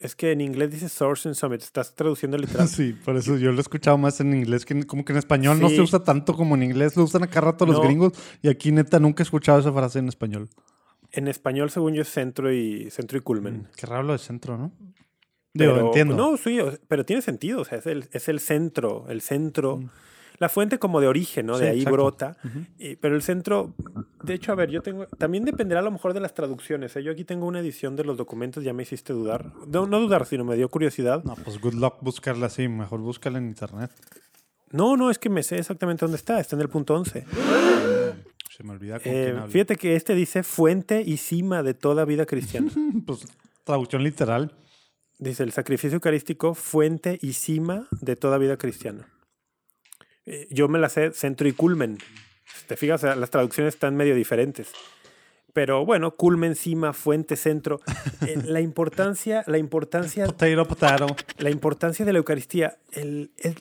es 0.00 0.16
que 0.16 0.32
en 0.32 0.40
inglés 0.40 0.72
dice 0.72 0.88
Source 0.88 1.28
and 1.28 1.36
Summit, 1.36 1.62
estás 1.62 1.94
traduciendo 1.94 2.36
literal. 2.36 2.66
Sí, 2.68 2.92
por 3.04 3.14
eso 3.16 3.36
yo 3.36 3.52
lo 3.52 3.58
he 3.58 3.60
escuchado 3.60 3.96
más 3.96 4.18
en 4.20 4.34
inglés, 4.34 4.64
que 4.64 4.74
en- 4.74 4.82
como 4.82 5.04
que 5.04 5.12
en 5.12 5.18
español 5.18 5.60
no 5.60 5.68
Sí. 5.68 5.76
se 5.76 5.82
usa 5.82 6.02
tanto 6.02 6.34
como 6.34 6.56
en 6.56 6.64
inglés, 6.64 6.96
lo 6.96 7.04
usan 7.04 7.22
acá 7.22 7.40
rato 7.40 7.64
los 7.64 7.76
No. 7.76 7.82
gringos 7.84 8.14
y 8.42 8.48
aquí 8.48 8.72
neta 8.72 8.98
nunca 8.98 9.22
he 9.22 9.24
escuchado 9.24 9.60
esa 9.60 9.72
frase 9.72 10.00
en 10.00 10.08
español. 10.08 10.48
En 11.12 11.28
español, 11.28 11.70
según 11.70 11.94
yo, 11.94 12.02
es 12.02 12.08
centro 12.08 12.52
y 12.52 12.90
centro 12.90 13.18
y 13.18 13.20
culmen. 13.20 13.54
Mm, 13.58 13.66
Qué 13.76 13.86
raro 13.86 14.02
lo 14.02 14.12
de 14.14 14.18
centro, 14.18 14.58
¿no? 14.58 14.72
Digo, 15.54 15.74
Pero, 15.74 15.86
entiendo. 15.86 16.16
No, 16.16 16.36
sí, 16.36 16.58
pero 16.88 17.04
tiene 17.04 17.22
sentido. 17.22 17.60
O 17.60 17.64
sea, 17.64 17.78
es 17.78 17.86
el, 17.86 18.08
es 18.10 18.28
el 18.28 18.40
centro, 18.40 19.06
el 19.08 19.20
centro. 19.20 19.76
Mm. 19.76 19.90
La 20.38 20.48
fuente 20.48 20.78
como 20.78 21.00
de 21.00 21.08
origen, 21.08 21.46
¿no? 21.46 21.56
Sí, 21.56 21.64
de 21.64 21.70
ahí 21.70 21.78
exacto. 21.78 21.92
brota. 21.96 22.36
Y- 22.78 22.96
pero 22.96 23.16
el 23.16 23.22
centro, 23.22 23.74
de 24.22 24.34
hecho, 24.34 24.52
a 24.52 24.54
ver, 24.54 24.70
yo 24.70 24.82
tengo, 24.82 25.06
también 25.18 25.44
dependerá 25.44 25.80
a 25.80 25.82
lo 25.82 25.90
mejor 25.90 26.14
de 26.14 26.20
las 26.20 26.32
traducciones. 26.34 26.94
¿eh? 26.96 27.02
Yo 27.02 27.10
aquí 27.12 27.24
tengo 27.24 27.46
una 27.46 27.58
edición 27.60 27.96
de 27.96 28.04
los 28.04 28.16
documentos, 28.16 28.62
ya 28.62 28.72
me 28.72 28.84
hiciste 28.84 29.12
dudar. 29.12 29.52
No, 29.66 29.86
no 29.86 29.98
dudar, 30.00 30.26
sino 30.26 30.44
me 30.44 30.54
dio 30.56 30.68
curiosidad. 30.68 31.24
No, 31.24 31.34
pues 31.34 31.60
good 31.60 31.74
luck 31.74 31.96
buscarla 32.00 32.46
así, 32.46 32.68
mejor 32.68 33.00
búscala 33.00 33.38
en 33.38 33.46
internet. 33.48 33.90
No, 34.70 34.96
no, 34.96 35.10
es 35.10 35.18
que 35.18 35.28
me 35.30 35.42
sé 35.42 35.58
exactamente 35.58 36.04
dónde 36.04 36.16
está. 36.18 36.38
Está 36.40 36.54
en 36.54 36.62
el 36.62 36.68
punto 36.68 36.94
11. 36.94 37.24
Se 38.50 38.64
me 38.64 38.72
olvida 38.72 38.98
con 39.00 39.12
Eh, 39.12 39.34
fíjate 39.48 39.76
que 39.76 39.96
este 39.96 40.14
dice 40.14 40.42
fuente 40.42 41.02
y 41.04 41.16
cima 41.16 41.62
de 41.62 41.74
toda 41.74 42.04
vida 42.04 42.26
cristiana. 42.26 42.70
Pues 43.06 43.26
traducción 43.64 44.02
literal. 44.02 44.52
Dice 45.18 45.42
el 45.42 45.52
sacrificio 45.52 45.96
eucarístico, 45.96 46.54
fuente 46.54 47.18
y 47.20 47.32
cima 47.32 47.88
de 48.00 48.14
toda 48.16 48.38
vida 48.38 48.56
cristiana. 48.56 49.08
Eh, 50.28 50.46
Yo 50.50 50.68
me 50.68 50.78
la 50.78 50.88
sé 50.88 51.12
centro 51.12 51.48
y 51.48 51.52
culmen. 51.52 51.98
Te 52.66 52.76
fijas, 52.76 53.00
sea, 53.00 53.16
las 53.16 53.30
traducciones 53.30 53.74
están 53.74 53.96
medio 53.96 54.14
diferentes. 54.14 54.72
Pero 55.54 55.84
bueno, 55.86 56.14
culmen, 56.14 56.54
cima, 56.54 56.92
fuente, 56.92 57.36
centro. 57.36 57.80
Eh, 58.26 58.36
la 58.44 58.60
importancia, 58.60 59.42
la 59.46 59.58
importancia, 59.58 60.26
la 61.38 61.50
importancia 61.50 62.04
de 62.04 62.12
la 62.12 62.18
Eucaristía 62.18 62.78
el- 62.92 63.32
es, 63.38 63.56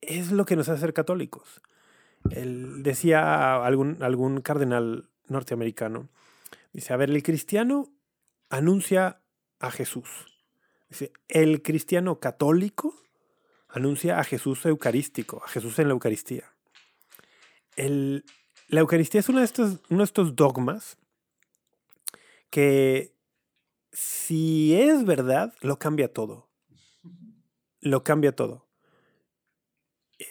es 0.00 0.32
lo 0.32 0.44
que 0.44 0.56
nos 0.56 0.68
hace 0.68 0.80
ser 0.80 0.92
católicos. 0.92 1.62
El- 2.30 2.82
decía 2.82 3.64
algún, 3.64 4.02
algún 4.02 4.40
cardenal 4.40 5.08
norteamericano, 5.28 6.08
dice, 6.72 6.92
a 6.92 6.96
ver, 6.96 7.10
el 7.10 7.22
cristiano 7.22 7.88
anuncia 8.50 9.20
a 9.60 9.70
Jesús. 9.70 10.08
Dice, 10.88 11.12
el 11.28 11.62
cristiano 11.62 12.18
católico 12.18 12.94
anuncia 13.72 14.18
a 14.18 14.24
Jesús 14.24 14.64
eucarístico, 14.66 15.42
a 15.44 15.48
Jesús 15.48 15.78
en 15.78 15.88
la 15.88 15.92
Eucaristía. 15.92 16.52
El- 17.76 18.24
la 18.68 18.80
Eucaristía 18.80 19.20
es 19.20 19.28
uno 19.28 19.38
de, 19.40 19.44
estos, 19.44 19.78
uno 19.88 19.98
de 19.98 20.04
estos 20.04 20.36
dogmas 20.36 20.96
que 22.50 23.14
si 23.92 24.74
es 24.74 25.04
verdad, 25.04 25.54
lo 25.60 25.78
cambia 25.78 26.12
todo. 26.12 26.48
Lo 27.80 28.04
cambia 28.04 28.34
todo. 28.34 28.66
Eh, 30.18 30.26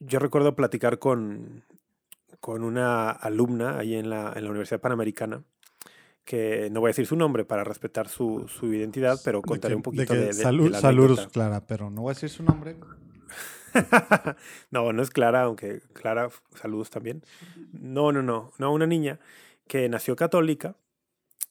Yo 0.00 0.18
recuerdo 0.18 0.54
platicar 0.56 0.98
con, 0.98 1.64
con 2.40 2.64
una 2.64 3.10
alumna 3.10 3.78
ahí 3.78 3.94
en 3.94 4.10
la, 4.10 4.32
en 4.34 4.44
la 4.44 4.50
Universidad 4.50 4.80
Panamericana, 4.80 5.44
que 6.28 6.68
no 6.70 6.80
voy 6.80 6.88
a 6.88 6.90
decir 6.90 7.06
su 7.06 7.16
nombre 7.16 7.46
para 7.46 7.64
respetar 7.64 8.06
su, 8.06 8.46
su 8.48 8.74
identidad, 8.74 9.18
pero 9.24 9.38
De 9.40 9.46
contaré 9.48 9.72
que- 9.72 9.76
un 9.76 9.82
poquito 9.82 10.12
de 10.12 10.20
que 10.20 10.24
de- 10.26 10.32
salud- 10.34 10.64
de 10.66 10.70
la. 11.22 11.26
Clara, 11.32 11.66
pero 11.66 11.88
no 11.88 12.02
voy 12.02 12.10
a 12.10 12.14
decir 12.14 12.28
su 12.28 12.42
nombre. 12.42 12.76
no, 14.70 14.92
no 14.92 15.02
es 15.02 15.10
Clara, 15.10 15.42
aunque 15.42 15.80
Clara, 15.94 16.28
saludos 16.54 16.90
también. 16.90 17.22
No, 17.72 18.12
no, 18.12 18.22
no, 18.22 18.52
no, 18.58 18.72
una 18.72 18.86
niña 18.86 19.18
que 19.66 19.88
nació 19.88 20.16
católica 20.16 20.76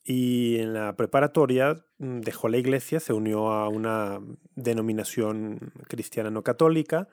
y 0.04 0.58
en 0.60 0.74
la 0.74 0.96
preparatoria 0.96 1.84
mm, 1.98 2.20
dejó 2.22 2.48
la 2.48 2.58
iglesia, 2.58 3.00
se 3.00 3.14
unió 3.14 3.52
a 3.52 3.70
una 3.70 4.20
denominación 4.56 5.72
cristiana 5.88 6.30
no 6.30 6.44
católica, 6.44 7.08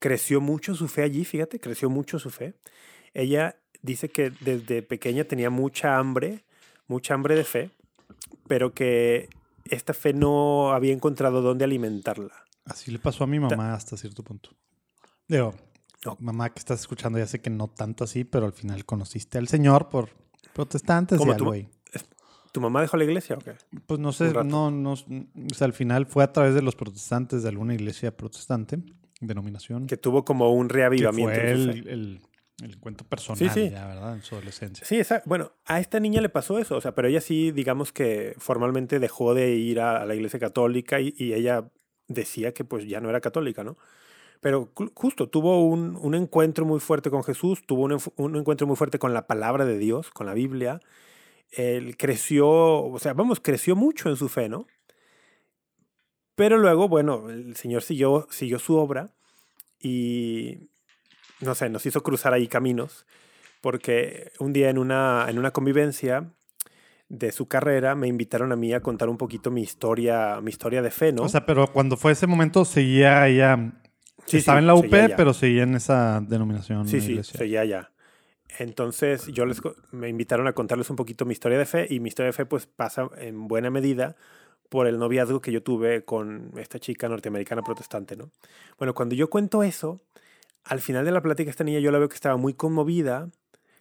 creció 0.00 0.40
mucho 0.40 0.74
su 0.74 0.88
fe 0.88 1.02
allí, 1.02 1.24
fíjate, 1.24 1.60
creció 1.60 1.88
mucho 1.88 2.18
su 2.18 2.30
fe. 2.30 2.54
Ella 3.14 3.56
dice 3.82 4.08
que 4.08 4.32
desde 4.40 4.82
pequeña 4.82 5.24
tenía 5.24 5.50
mucha 5.50 5.96
hambre, 5.98 6.44
mucha 6.90 7.14
hambre 7.14 7.36
de 7.36 7.44
fe, 7.44 7.70
pero 8.48 8.74
que 8.74 9.28
esta 9.64 9.94
fe 9.94 10.12
no 10.12 10.72
había 10.72 10.92
encontrado 10.92 11.40
dónde 11.40 11.64
alimentarla. 11.64 12.34
Así 12.64 12.90
le 12.90 12.98
pasó 12.98 13.24
a 13.24 13.26
mi 13.28 13.38
mamá 13.38 13.74
hasta 13.74 13.96
cierto 13.96 14.24
punto. 14.24 14.50
Digo, 15.28 15.54
mamá 16.18 16.50
que 16.50 16.58
estás 16.58 16.80
escuchando, 16.80 17.18
ya 17.18 17.26
sé 17.26 17.40
que 17.40 17.48
no 17.48 17.68
tanto 17.68 18.02
así, 18.04 18.24
pero 18.24 18.46
al 18.46 18.52
final 18.52 18.84
conociste 18.84 19.38
al 19.38 19.46
Señor 19.46 19.88
por 19.88 20.10
protestantes 20.52 21.20
y 21.24 21.30
algo 21.30 21.52
ahí. 21.52 21.68
¿Tu 22.52 22.60
mamá 22.60 22.80
dejó 22.80 22.96
la 22.96 23.04
iglesia 23.04 23.36
o 23.36 23.38
qué? 23.38 23.54
Pues 23.86 24.00
no 24.00 24.10
sé, 24.10 24.32
no, 24.44 24.72
no, 24.72 24.92
o 24.94 25.54
sea, 25.54 25.66
al 25.66 25.72
final 25.72 26.06
fue 26.06 26.24
a 26.24 26.32
través 26.32 26.52
de 26.56 26.62
los 26.62 26.74
protestantes 26.74 27.44
de 27.44 27.48
alguna 27.48 27.74
iglesia 27.74 28.16
protestante, 28.16 28.82
denominación. 29.20 29.86
Que 29.86 29.96
tuvo 29.96 30.24
como 30.24 30.52
un 30.52 30.68
reavivamiento. 30.68 31.32
fue 31.32 31.52
el, 31.52 31.86
el, 31.86 32.20
el, 32.62 32.74
encuentro 32.74 33.06
personal, 33.06 33.38
sí, 33.38 33.48
sí. 33.48 33.70
Ya, 33.70 33.86
¿verdad? 33.86 34.14
En 34.14 34.22
su 34.22 34.34
adolescencia. 34.34 34.86
Sí, 34.86 34.98
esa, 34.98 35.22
bueno, 35.26 35.52
a 35.66 35.80
esta 35.80 36.00
niña 36.00 36.20
le 36.20 36.28
pasó 36.28 36.58
eso, 36.58 36.76
o 36.76 36.80
sea, 36.80 36.94
pero 36.94 37.08
ella 37.08 37.20
sí, 37.20 37.52
digamos 37.52 37.92
que 37.92 38.34
formalmente 38.38 38.98
dejó 38.98 39.34
de 39.34 39.50
ir 39.50 39.80
a, 39.80 40.04
la 40.06 40.14
iglesia 40.14 40.38
católica 40.38 41.00
y, 41.00 41.14
y, 41.16 41.34
ella 41.34 41.70
decía 42.08 42.52
que 42.52 42.64
pues 42.64 42.86
ya 42.86 43.00
no 43.00 43.10
era 43.10 43.20
católica, 43.20 43.64
¿no? 43.64 43.76
Pero 44.40 44.72
justo 44.94 45.28
tuvo 45.28 45.66
un, 45.66 45.96
un 46.00 46.14
encuentro 46.14 46.64
muy 46.64 46.80
fuerte 46.80 47.10
con 47.10 47.22
Jesús, 47.22 47.62
tuvo 47.66 47.84
un, 47.84 47.98
un 48.16 48.36
encuentro 48.36 48.66
muy 48.66 48.76
fuerte 48.76 48.98
con 48.98 49.12
la 49.12 49.26
palabra 49.26 49.64
de 49.66 49.78
Dios, 49.78 50.10
con 50.10 50.26
la 50.26 50.34
Biblia 50.34 50.80
él 51.52 51.96
creció, 51.96 52.48
o 52.48 52.98
sea, 52.98 53.12
vamos, 53.14 53.40
creció 53.40 53.74
mucho 53.76 54.08
en 54.08 54.16
su 54.16 54.28
fe, 54.28 54.48
¿no? 54.48 54.66
Pero 56.34 56.58
luego, 56.58 56.88
bueno, 56.88 57.28
el 57.28 57.56
Señor 57.56 57.82
siguió, 57.82 58.26
siguió 58.30 58.58
su 58.58 58.76
obra 58.76 59.12
y, 59.78 60.69
no 61.40 61.54
sé, 61.54 61.68
nos 61.68 61.84
hizo 61.86 62.02
cruzar 62.02 62.32
ahí 62.32 62.46
caminos, 62.46 63.06
porque 63.60 64.32
un 64.38 64.52
día 64.52 64.70
en 64.70 64.78
una, 64.78 65.26
en 65.28 65.38
una 65.38 65.50
convivencia 65.50 66.32
de 67.08 67.32
su 67.32 67.48
carrera 67.48 67.94
me 67.94 68.06
invitaron 68.06 68.52
a 68.52 68.56
mí 68.56 68.72
a 68.72 68.80
contar 68.80 69.08
un 69.08 69.18
poquito 69.18 69.50
mi 69.50 69.62
historia, 69.62 70.40
mi 70.40 70.50
historia 70.50 70.80
de 70.80 70.90
fe, 70.90 71.12
¿no? 71.12 71.24
O 71.24 71.28
sea, 71.28 71.44
pero 71.44 71.66
cuando 71.66 71.96
fue 71.96 72.12
ese 72.12 72.26
momento 72.26 72.64
seguía 72.64 73.26
ella, 73.26 73.72
sí, 74.26 74.38
estaba 74.38 74.60
en 74.60 74.66
la 74.66 74.74
UP, 74.74 74.90
pero 75.16 75.34
seguía 75.34 75.64
en 75.64 75.74
esa 75.74 76.20
denominación. 76.20 76.86
Sí, 76.86 77.00
sí, 77.00 77.22
seguía 77.24 77.62
allá. 77.62 77.90
Entonces 78.58 79.26
yo 79.28 79.44
les, 79.46 79.60
me 79.90 80.08
invitaron 80.08 80.46
a 80.46 80.52
contarles 80.52 80.90
un 80.90 80.96
poquito 80.96 81.24
mi 81.24 81.32
historia 81.32 81.58
de 81.58 81.66
fe 81.66 81.86
y 81.90 82.00
mi 82.00 82.08
historia 82.08 82.26
de 82.28 82.32
fe 82.32 82.46
pues 82.46 82.66
pasa 82.66 83.08
en 83.18 83.48
buena 83.48 83.70
medida 83.70 84.16
por 84.68 84.86
el 84.86 84.98
noviazgo 84.98 85.40
que 85.40 85.50
yo 85.50 85.62
tuve 85.62 86.04
con 86.04 86.52
esta 86.56 86.78
chica 86.78 87.08
norteamericana 87.08 87.62
protestante, 87.62 88.16
¿no? 88.16 88.30
Bueno, 88.78 88.94
cuando 88.94 89.14
yo 89.16 89.28
cuento 89.28 89.62
eso, 89.64 90.00
al 90.64 90.80
final 90.80 91.04
de 91.04 91.10
la 91.10 91.22
plática 91.22 91.50
esta 91.50 91.64
niña 91.64 91.80
yo 91.80 91.90
la 91.90 91.98
veo 91.98 92.08
que 92.08 92.14
estaba 92.14 92.36
muy 92.36 92.54
conmovida, 92.54 93.30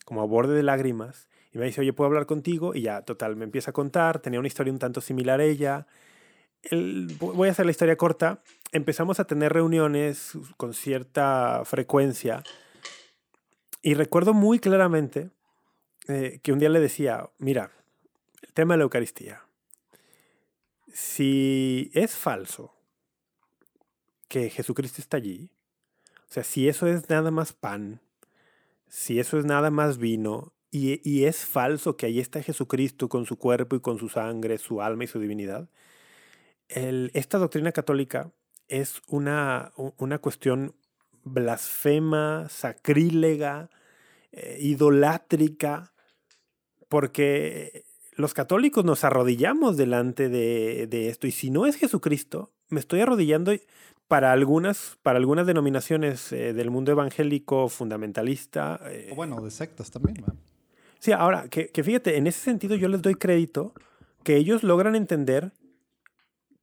como 0.05 0.21
a 0.21 0.25
borde 0.25 0.55
de 0.55 0.63
lágrimas, 0.63 1.27
y 1.51 1.57
me 1.57 1.65
dice, 1.65 1.81
oye, 1.81 1.93
¿puedo 1.93 2.07
hablar 2.07 2.25
contigo? 2.25 2.75
Y 2.75 2.81
ya, 2.81 3.01
total, 3.01 3.35
me 3.35 3.45
empieza 3.45 3.71
a 3.71 3.73
contar, 3.73 4.19
tenía 4.19 4.39
una 4.39 4.47
historia 4.47 4.71
un 4.71 4.79
tanto 4.79 5.01
similar 5.01 5.39
a 5.39 5.45
ella. 5.45 5.87
voy 7.19 7.47
a 7.47 7.51
hacer 7.51 7.65
la 7.65 7.71
historia 7.71 7.95
corta. 7.97 8.43
Empezamos 8.71 9.19
a 9.19 9.25
tener 9.25 9.51
reuniones 9.51 10.37
con 10.57 10.73
cierta 10.73 11.63
frecuencia 11.65 12.43
y 13.81 13.93
recuerdo 13.93 14.33
muy 14.33 14.59
claramente 14.59 15.31
eh, 16.07 16.39
que 16.43 16.51
un 16.51 16.59
día 16.59 16.69
le 16.69 16.79
decía, 16.79 17.29
mira, 17.37 17.71
el 18.41 18.53
tema 18.53 18.73
de 18.73 18.79
la 18.79 18.83
Eucaristía, 18.83 19.43
si 20.93 21.89
es 21.93 22.15
falso 22.15 22.75
que 24.27 24.49
Jesucristo 24.49 25.01
está 25.01 25.17
allí, 25.17 25.49
o 26.29 26.33
sea, 26.33 26.43
si 26.43 26.67
eso 26.67 26.87
es 26.87 27.09
nada 27.09 27.31
más 27.31 27.53
pan, 27.53 28.01
si 28.87 29.19
eso 29.19 29.39
es 29.39 29.45
nada 29.45 29.71
más 29.71 29.97
vino, 29.97 30.53
y, 30.71 31.01
y, 31.09 31.25
es 31.25 31.45
falso 31.45 31.97
que 31.97 32.05
ahí 32.05 32.19
está 32.19 32.43
Jesucristo 32.43 33.09
con 33.09 33.25
su 33.25 33.37
cuerpo 33.37 33.75
y 33.75 33.79
con 33.79 33.97
su 33.97 34.07
sangre, 34.07 34.59
su 34.59 34.83
alma 34.83 35.05
y 35.05 35.07
su 35.07 35.19
divinidad, 35.19 35.67
el, 36.67 37.09
esta 37.15 37.39
doctrina 37.39 37.71
católica 37.71 38.31
es 38.67 39.01
una, 39.07 39.73
una 39.97 40.19
cuestión 40.19 40.75
blasfema, 41.23 42.47
sacrílega, 42.49 43.69
eh, 44.31 44.57
idolátrica, 44.61 45.93
porque 46.87 47.85
los 48.13 48.33
católicos 48.33 48.85
nos 48.85 49.03
arrodillamos 49.03 49.77
delante 49.77 50.29
de, 50.29 51.09
esto. 51.09 51.27
Y 51.27 51.31
si 51.31 51.49
no 51.49 51.65
es 51.65 51.75
Jesucristo, 51.75 52.51
me 52.69 52.79
estoy 52.79 53.01
arrodillando 53.01 53.53
para 54.09 54.31
algunas, 54.31 54.97
para 55.03 55.19
algunas 55.19 55.45
denominaciones 55.45 56.33
eh, 56.33 56.51
del 56.53 56.71
mundo 56.71 56.91
evangélico 56.91 57.69
fundamentalista. 57.69 58.81
Eh, 58.87 59.13
bueno, 59.15 59.39
de 59.39 59.51
sectas 59.51 59.91
también. 59.91 60.25
Sí, 60.97 61.11
ahora, 61.11 61.47
que, 61.47 61.69
que 61.69 61.83
fíjate, 61.83 62.17
en 62.17 62.25
ese 62.25 62.39
sentido 62.39 62.75
yo 62.75 62.87
les 62.87 63.03
doy 63.03 63.13
crédito 63.13 63.73
que 64.23 64.35
ellos 64.35 64.63
logran 64.63 64.95
entender 64.95 65.53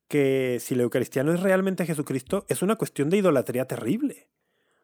que 0.09 0.59
si 0.61 0.75
la 0.75 0.83
Eucaristía 0.83 1.23
no 1.23 1.33
es 1.33 1.41
realmente 1.41 1.87
Jesucristo, 1.87 2.45
es 2.49 2.63
una 2.63 2.75
cuestión 2.75 3.11
de 3.11 3.19
idolatría 3.19 3.65
terrible. 3.67 4.27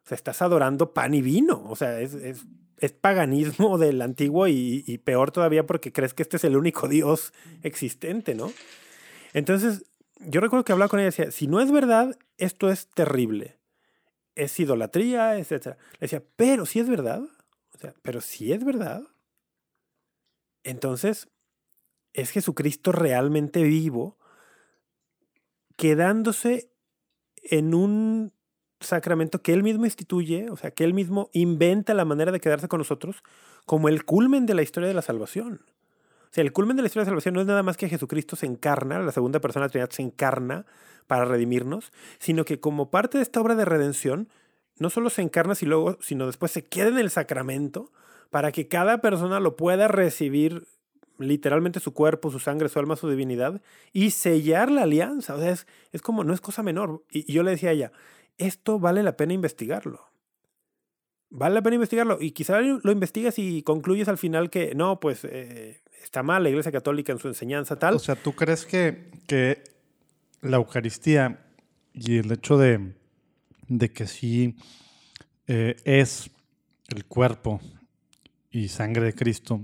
O 0.04 0.08
sea, 0.08 0.14
estás 0.14 0.40
adorando 0.40 0.94
pan 0.94 1.14
y 1.14 1.20
vino. 1.20 1.64
O 1.68 1.74
sea, 1.74 2.00
es, 2.00 2.14
es, 2.14 2.46
es 2.78 2.92
paganismo 2.92 3.76
del 3.76 4.00
antiguo 4.02 4.46
y, 4.46 4.84
y, 4.86 4.98
peor 4.98 5.32
todavía 5.32 5.66
porque 5.66 5.92
crees 5.92 6.14
que 6.14 6.22
este 6.22 6.36
es 6.36 6.44
el 6.44 6.56
único 6.56 6.86
Dios 6.86 7.32
existente, 7.64 8.36
¿no? 8.36 8.52
Entonces, 9.34 9.84
yo 10.26 10.40
recuerdo 10.40 10.64
que 10.64 10.72
hablaba 10.72 10.88
con 10.88 11.00
ella 11.00 11.08
y 11.08 11.10
decía, 11.10 11.30
si 11.30 11.46
no 11.46 11.60
es 11.60 11.70
verdad, 11.70 12.18
esto 12.38 12.70
es 12.70 12.88
terrible. 12.88 13.58
Es 14.34 14.58
idolatría, 14.58 15.38
etc. 15.38 15.76
Le 15.94 16.00
decía, 16.00 16.22
pero 16.36 16.66
si 16.66 16.80
es 16.80 16.88
verdad. 16.88 17.22
O 17.74 17.78
sea, 17.78 17.94
pero 18.02 18.20
si 18.20 18.52
es 18.52 18.64
verdad. 18.64 19.02
Entonces, 20.64 21.28
es 22.12 22.30
Jesucristo 22.30 22.92
realmente 22.92 23.62
vivo, 23.62 24.18
quedándose 25.76 26.70
en 27.42 27.74
un 27.74 28.32
sacramento 28.80 29.42
que 29.42 29.52
él 29.52 29.62
mismo 29.62 29.84
instituye, 29.84 30.50
o 30.50 30.56
sea, 30.56 30.72
que 30.72 30.84
él 30.84 30.94
mismo 30.94 31.30
inventa 31.32 31.94
la 31.94 32.04
manera 32.04 32.32
de 32.32 32.40
quedarse 32.40 32.68
con 32.68 32.78
nosotros 32.78 33.22
como 33.66 33.88
el 33.88 34.04
culmen 34.04 34.46
de 34.46 34.54
la 34.54 34.62
historia 34.62 34.88
de 34.88 34.94
la 34.94 35.02
salvación. 35.02 35.64
Sea, 36.32 36.42
el 36.42 36.52
culmen 36.52 36.76
de 36.76 36.82
la 36.82 36.86
historia 36.86 37.04
de 37.04 37.10
salvación 37.10 37.34
no 37.34 37.42
es 37.42 37.46
nada 37.46 37.62
más 37.62 37.76
que 37.76 37.90
Jesucristo 37.90 38.36
se 38.36 38.46
encarna, 38.46 38.98
la 38.98 39.12
segunda 39.12 39.38
persona 39.38 39.64
de 39.64 39.68
la 39.68 39.70
Trinidad 39.70 39.90
se 39.90 40.02
encarna 40.02 40.64
para 41.06 41.26
redimirnos, 41.26 41.92
sino 42.18 42.46
que 42.46 42.58
como 42.58 42.90
parte 42.90 43.18
de 43.18 43.22
esta 43.22 43.40
obra 43.40 43.54
de 43.54 43.66
redención, 43.66 44.28
no 44.78 44.88
solo 44.88 45.10
se 45.10 45.20
encarna, 45.20 45.54
sino 45.54 46.26
después 46.26 46.50
se 46.50 46.64
queda 46.64 46.88
en 46.88 46.98
el 46.98 47.10
sacramento 47.10 47.92
para 48.30 48.50
que 48.50 48.66
cada 48.66 49.02
persona 49.02 49.40
lo 49.40 49.56
pueda 49.56 49.88
recibir 49.88 50.66
literalmente 51.18 51.80
su 51.80 51.92
cuerpo, 51.92 52.30
su 52.30 52.38
sangre, 52.38 52.70
su 52.70 52.78
alma, 52.78 52.96
su 52.96 53.10
divinidad 53.10 53.60
y 53.92 54.10
sellar 54.10 54.70
la 54.70 54.84
alianza. 54.84 55.34
O 55.34 55.38
sea, 55.38 55.50
es, 55.50 55.66
es 55.92 56.00
como, 56.00 56.24
no 56.24 56.32
es 56.32 56.40
cosa 56.40 56.62
menor. 56.62 57.04
Y, 57.10 57.30
y 57.30 57.34
yo 57.34 57.42
le 57.42 57.50
decía 57.50 57.68
a 57.68 57.72
ella, 57.72 57.92
esto 58.38 58.78
vale 58.78 59.02
la 59.02 59.18
pena 59.18 59.34
investigarlo. 59.34 60.11
Vale 61.34 61.54
la 61.54 61.62
pena 61.62 61.76
investigarlo. 61.76 62.18
Y 62.20 62.32
quizá 62.32 62.60
lo 62.60 62.92
investigas 62.92 63.38
y 63.38 63.62
concluyes 63.62 64.06
al 64.08 64.18
final 64.18 64.50
que 64.50 64.74
no, 64.74 65.00
pues 65.00 65.24
eh, 65.24 65.80
está 66.04 66.22
mal 66.22 66.42
la 66.42 66.50
Iglesia 66.50 66.70
Católica 66.70 67.10
en 67.10 67.18
su 67.18 67.28
enseñanza 67.28 67.76
tal. 67.76 67.94
O 67.94 67.98
sea, 67.98 68.16
¿tú 68.16 68.32
crees 68.34 68.66
que, 68.66 69.10
que 69.26 69.64
la 70.42 70.58
Eucaristía 70.58 71.40
y 71.94 72.18
el 72.18 72.30
hecho 72.30 72.58
de, 72.58 72.92
de 73.68 73.90
que 73.90 74.06
sí 74.06 74.56
eh, 75.46 75.76
es 75.84 76.30
el 76.88 77.06
cuerpo 77.06 77.62
y 78.50 78.68
sangre 78.68 79.06
de 79.06 79.14
Cristo 79.14 79.62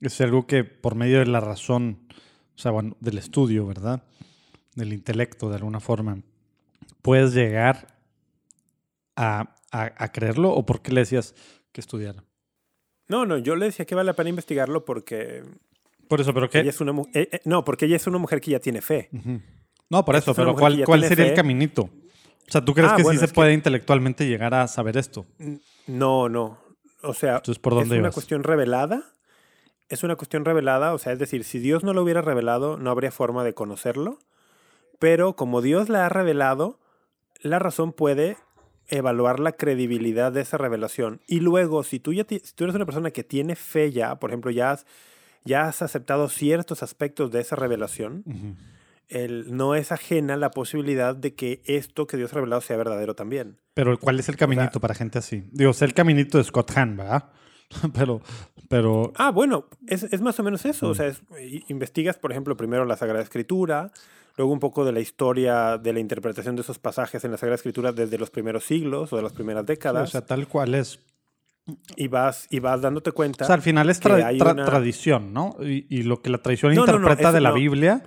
es 0.00 0.20
algo 0.20 0.46
que 0.46 0.62
por 0.62 0.94
medio 0.94 1.18
de 1.18 1.26
la 1.26 1.40
razón, 1.40 1.98
o 2.56 2.58
sea, 2.58 2.70
del 3.00 3.18
estudio, 3.18 3.66
¿verdad? 3.66 4.04
Del 4.76 4.92
intelecto, 4.92 5.50
de 5.50 5.56
alguna 5.56 5.80
forma, 5.80 6.22
puedes 7.02 7.34
llegar 7.34 7.97
a, 9.18 10.08
creerlo 10.12 10.50
o 10.52 10.64
por 10.64 10.82
qué 10.82 10.92
le 10.92 11.00
decías 11.00 11.34
que 11.72 11.80
estudiara? 11.80 12.24
No, 13.08 13.26
no, 13.26 13.38
yo 13.38 13.56
le 13.56 13.66
decía 13.66 13.86
que 13.86 13.94
vale 13.94 14.06
la 14.06 14.14
pena 14.14 14.30
investigarlo 14.30 14.84
porque... 14.84 15.42
Por 16.08 16.20
eso, 16.20 16.32
pero 16.32 16.48
qué... 16.48 16.60
es 16.60 16.80
una, 16.80 16.92
eh, 17.12 17.28
eh, 17.32 17.40
no, 17.44 17.64
porque 17.64 17.86
ella 17.86 17.96
es 17.96 18.06
una 18.06 18.18
mujer 18.18 18.40
que 18.40 18.52
ya 18.52 18.60
tiene 18.60 18.80
fe. 18.80 19.10
No, 19.90 20.04
por 20.04 20.16
eso, 20.16 20.34
pero 20.34 20.54
¿cuál, 20.54 20.84
cuál 20.84 21.04
sería 21.04 21.26
el 21.26 21.34
caminito? 21.34 21.82
O 21.82 22.50
sea, 22.50 22.64
¿tú 22.64 22.72
crees 22.72 22.90
ah, 22.92 22.96
que 22.96 23.04
sí 23.04 23.18
se 23.18 23.28
puede 23.28 23.52
intelectualmente 23.52 24.26
llegar 24.26 24.54
a 24.54 24.66
saber 24.68 24.96
esto? 24.96 25.26
No, 25.86 26.28
no. 26.28 26.58
O 27.02 27.12
sea, 27.12 27.42
¿por 27.60 27.74
dónde 27.74 27.96
es 27.96 28.00
una 28.00 28.10
cuestión 28.10 28.42
revelada. 28.42 29.02
Es 29.88 30.02
una 30.02 30.16
cuestión 30.16 30.44
revelada, 30.44 30.92
o 30.92 30.98
sea, 30.98 31.12
es 31.12 31.18
decir, 31.18 31.44
si 31.44 31.58
Dios 31.58 31.82
no 31.82 31.94
lo 31.94 32.02
hubiera 32.02 32.20
revelado, 32.20 32.76
no 32.76 32.90
habría 32.90 33.10
forma 33.10 33.44
de 33.44 33.54
conocerlo. 33.54 34.18
Pero 34.98 35.34
como 35.36 35.62
Dios 35.62 35.88
la 35.88 36.04
ha 36.04 36.08
revelado, 36.08 36.78
la 37.40 37.58
razón 37.58 37.92
puede 37.92 38.36
evaluar 38.88 39.38
la 39.40 39.52
credibilidad 39.52 40.32
de 40.32 40.40
esa 40.40 40.58
revelación. 40.58 41.20
Y 41.26 41.40
luego, 41.40 41.82
si 41.82 42.00
tú, 42.00 42.12
ya 42.12 42.24
si 42.28 42.40
tú 42.54 42.64
eres 42.64 42.74
una 42.76 42.86
persona 42.86 43.10
que 43.10 43.22
tiene 43.24 43.54
fe 43.56 43.92
ya, 43.92 44.18
por 44.18 44.30
ejemplo, 44.30 44.50
ya 44.50 44.70
has, 44.72 44.86
ya 45.44 45.66
has 45.68 45.82
aceptado 45.82 46.28
ciertos 46.28 46.82
aspectos 46.82 47.30
de 47.30 47.40
esa 47.40 47.56
revelación, 47.56 48.24
el, 49.08 49.56
no 49.56 49.74
es 49.74 49.92
ajena 49.92 50.36
la 50.36 50.50
posibilidad 50.50 51.14
de 51.16 51.34
que 51.34 51.62
esto 51.64 52.06
que 52.06 52.16
Dios 52.16 52.32
ha 52.32 52.36
revelado 52.36 52.60
sea 52.60 52.76
verdadero 52.76 53.14
también. 53.14 53.58
Pero 53.74 53.98
¿cuál 53.98 54.18
es 54.20 54.28
el 54.28 54.36
caminito 54.36 54.80
para 54.80 54.94
gente 54.94 55.18
así? 55.18 55.44
Digo, 55.52 55.72
sé 55.72 55.84
el 55.84 55.94
caminito 55.94 56.38
de 56.38 56.44
Scott 56.44 56.70
Hahn, 56.76 56.96
¿verdad? 56.96 57.30
pero, 57.94 58.20
pero 58.68 59.12
Ah, 59.16 59.30
bueno, 59.30 59.66
es, 59.86 60.02
es 60.02 60.20
más 60.20 60.38
o 60.40 60.42
menos 60.42 60.64
eso. 60.64 60.88
O 60.88 60.94
sea, 60.94 61.06
es- 61.06 61.22
investigas, 61.68 62.16
por 62.18 62.32
ejemplo, 62.32 62.56
primero 62.56 62.84
la 62.84 62.96
Sagrada 62.96 63.22
Escritura, 63.22 63.92
luego 64.38 64.52
un 64.52 64.60
poco 64.60 64.84
de 64.84 64.92
la 64.92 65.00
historia 65.00 65.76
de 65.76 65.92
la 65.92 66.00
interpretación 66.00 66.56
de 66.56 66.62
esos 66.62 66.78
pasajes 66.78 67.22
en 67.24 67.32
la 67.32 67.36
Sagrada 67.36 67.56
Escritura 67.56 67.92
desde 67.92 68.16
los 68.16 68.30
primeros 68.30 68.64
siglos 68.64 69.12
o 69.12 69.16
de 69.16 69.22
las 69.22 69.32
primeras 69.32 69.64
o 69.64 69.66
décadas, 69.66 70.10
sea, 70.10 70.24
tal 70.24 70.46
cual 70.48 70.74
es. 70.74 71.00
y, 71.96 72.08
vas, 72.08 72.46
y 72.48 72.60
vas 72.60 72.80
dándote 72.80 73.12
cuenta. 73.12 73.44
O 73.44 73.46
sea, 73.46 73.56
al 73.56 73.62
final 73.62 73.90
es 73.90 74.00
tra- 74.02 74.16
tra- 74.38 74.52
una- 74.52 74.64
tradición, 74.64 75.34
¿no? 75.34 75.56
Y, 75.60 75.86
y 75.90 76.02
lo 76.04 76.22
que 76.22 76.30
la 76.30 76.38
tradición 76.38 76.72
No, 76.74 76.86
no, 76.86 76.92
no, 76.92 76.98
interpreta 76.98 77.28
eso 77.28 77.32
de 77.34 77.40
la 77.42 77.48
no. 77.50 77.54
Biblia, 77.56 78.02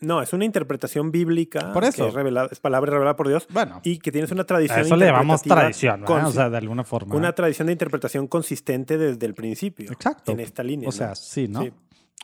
No, 0.00 0.20
es 0.20 0.32
una 0.32 0.44
interpretación 0.44 1.12
bíblica 1.12 1.72
Por 1.72 1.84
eso. 1.84 2.02
que 2.02 2.08
es, 2.08 2.14
revelada, 2.14 2.48
es 2.50 2.58
palabra 2.58 2.90
revelada 2.90 3.14
por 3.16 3.28
Dios 3.28 3.46
bueno, 3.50 3.80
y 3.84 3.98
que 3.98 4.10
tienes 4.10 4.32
una 4.32 4.42
a 4.42 4.46
tradición 4.46 4.80
eso 4.80 4.96
le 4.96 5.06
llamamos 5.06 5.42
tradición, 5.42 6.00
¿verdad? 6.02 6.26
O 6.26 6.32
sea, 6.32 6.50
de 6.50 6.56
alguna 6.58 6.82
forma. 6.82 7.14
una 7.14 7.32
tradición 7.32 7.66
de 7.66 7.72
interpretación 7.74 8.26
consistente 8.26 8.98
desde 8.98 9.24
el 9.26 9.34
principio. 9.34 9.92
Exacto. 9.92 10.32
En 10.32 10.40
esta 10.40 10.64
línea. 10.64 10.88
O 10.88 10.92
sea, 10.92 11.10
¿no? 11.10 11.14
sí, 11.14 11.46
¿no? 11.48 11.62
Sí. 11.62 11.72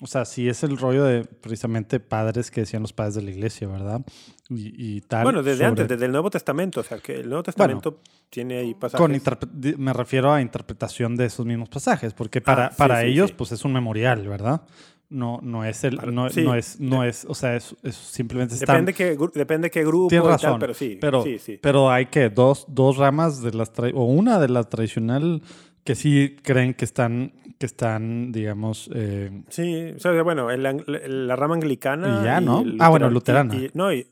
O 0.00 0.06
sea, 0.06 0.24
sí 0.24 0.48
es 0.48 0.62
el 0.62 0.76
rollo 0.78 1.02
de 1.04 1.24
precisamente 1.24 1.98
padres 1.98 2.50
que 2.52 2.60
decían 2.60 2.82
los 2.82 2.92
padres 2.92 3.14
de 3.16 3.22
la 3.22 3.30
iglesia, 3.30 3.66
¿verdad? 3.66 4.00
Y, 4.48 4.96
y 4.96 5.00
tal. 5.00 5.24
Bueno, 5.24 5.42
desde 5.42 5.58
sobre- 5.58 5.66
antes, 5.68 5.88
desde 5.88 6.04
el 6.06 6.12
Nuevo 6.12 6.30
Testamento. 6.30 6.80
O 6.80 6.84
sea, 6.84 6.98
que 6.98 7.20
el 7.20 7.28
Nuevo 7.28 7.42
Testamento 7.42 8.00
tiene 8.30 8.58
ahí 8.58 8.74
pasajes. 8.74 9.00
Con 9.04 9.12
interpre- 9.12 9.76
me 9.76 9.92
refiero 9.92 10.32
a 10.32 10.40
interpretación 10.40 11.16
de 11.16 11.24
esos 11.26 11.44
mismos 11.44 11.68
pasajes, 11.68 12.14
porque 12.14 12.40
para, 12.40 12.66
Ah, 12.66 12.70
sí, 12.70 12.76
para 12.78 13.00
sí, 13.00 13.06
ellos, 13.08 13.30
sí. 13.30 13.34
pues 13.36 13.50
es 13.52 13.64
un 13.64 13.72
memorial, 13.72 14.28
¿verdad? 14.28 14.62
No, 15.10 15.40
no 15.42 15.64
es 15.64 15.82
el, 15.84 15.96
Para- 15.96 16.12
no, 16.12 16.26
es, 16.28 16.78
no 16.78 17.02
es, 17.02 17.24
o 17.28 17.34
sea, 17.34 17.56
es, 17.56 17.74
es 17.82 17.96
simplemente. 17.96 18.54
Depende 18.54 18.92
qué, 18.94 19.16
depende 19.34 19.70
qué 19.70 19.82
grupo 19.82 20.08
Tienes 20.10 20.28
y 20.28 20.30
razón, 20.30 20.50
tal, 20.52 20.60
pero 20.60 20.74
sí. 20.74 20.98
pero, 21.00 21.24
pero 21.62 21.90
hay 21.90 22.06
que 22.06 22.28
dos, 22.30 22.66
dos 22.68 22.98
ramas 22.98 23.42
de 23.42 23.52
las 23.52 23.72
tra- 23.74 23.90
o 23.94 24.04
una 24.04 24.38
de 24.38 24.48
la 24.50 24.62
tradicional 24.64 25.42
que 25.82 25.94
sí 25.94 26.36
creen 26.42 26.74
que 26.74 26.84
están, 26.84 27.32
que 27.58 27.66
están, 27.66 28.30
digamos, 28.32 28.88
eh, 28.94 29.42
Sí, 29.48 29.92
o 29.96 29.98
sea, 29.98 30.22
bueno, 30.22 30.50
el 30.50 30.64
ang- 30.64 30.84
la 30.86 31.36
rama 31.36 31.54
anglicana. 31.54 32.20
Y 32.20 32.24
ya, 32.24 32.40
¿no? 32.40 32.60
el 32.60 32.76
Ah, 32.78 32.88
bueno, 32.88 33.10
luteran- 33.10 33.48
luterana. 33.48 33.54
y- 33.56 33.64
y- 33.66 33.70
no, 33.74 33.92
y 33.92 34.06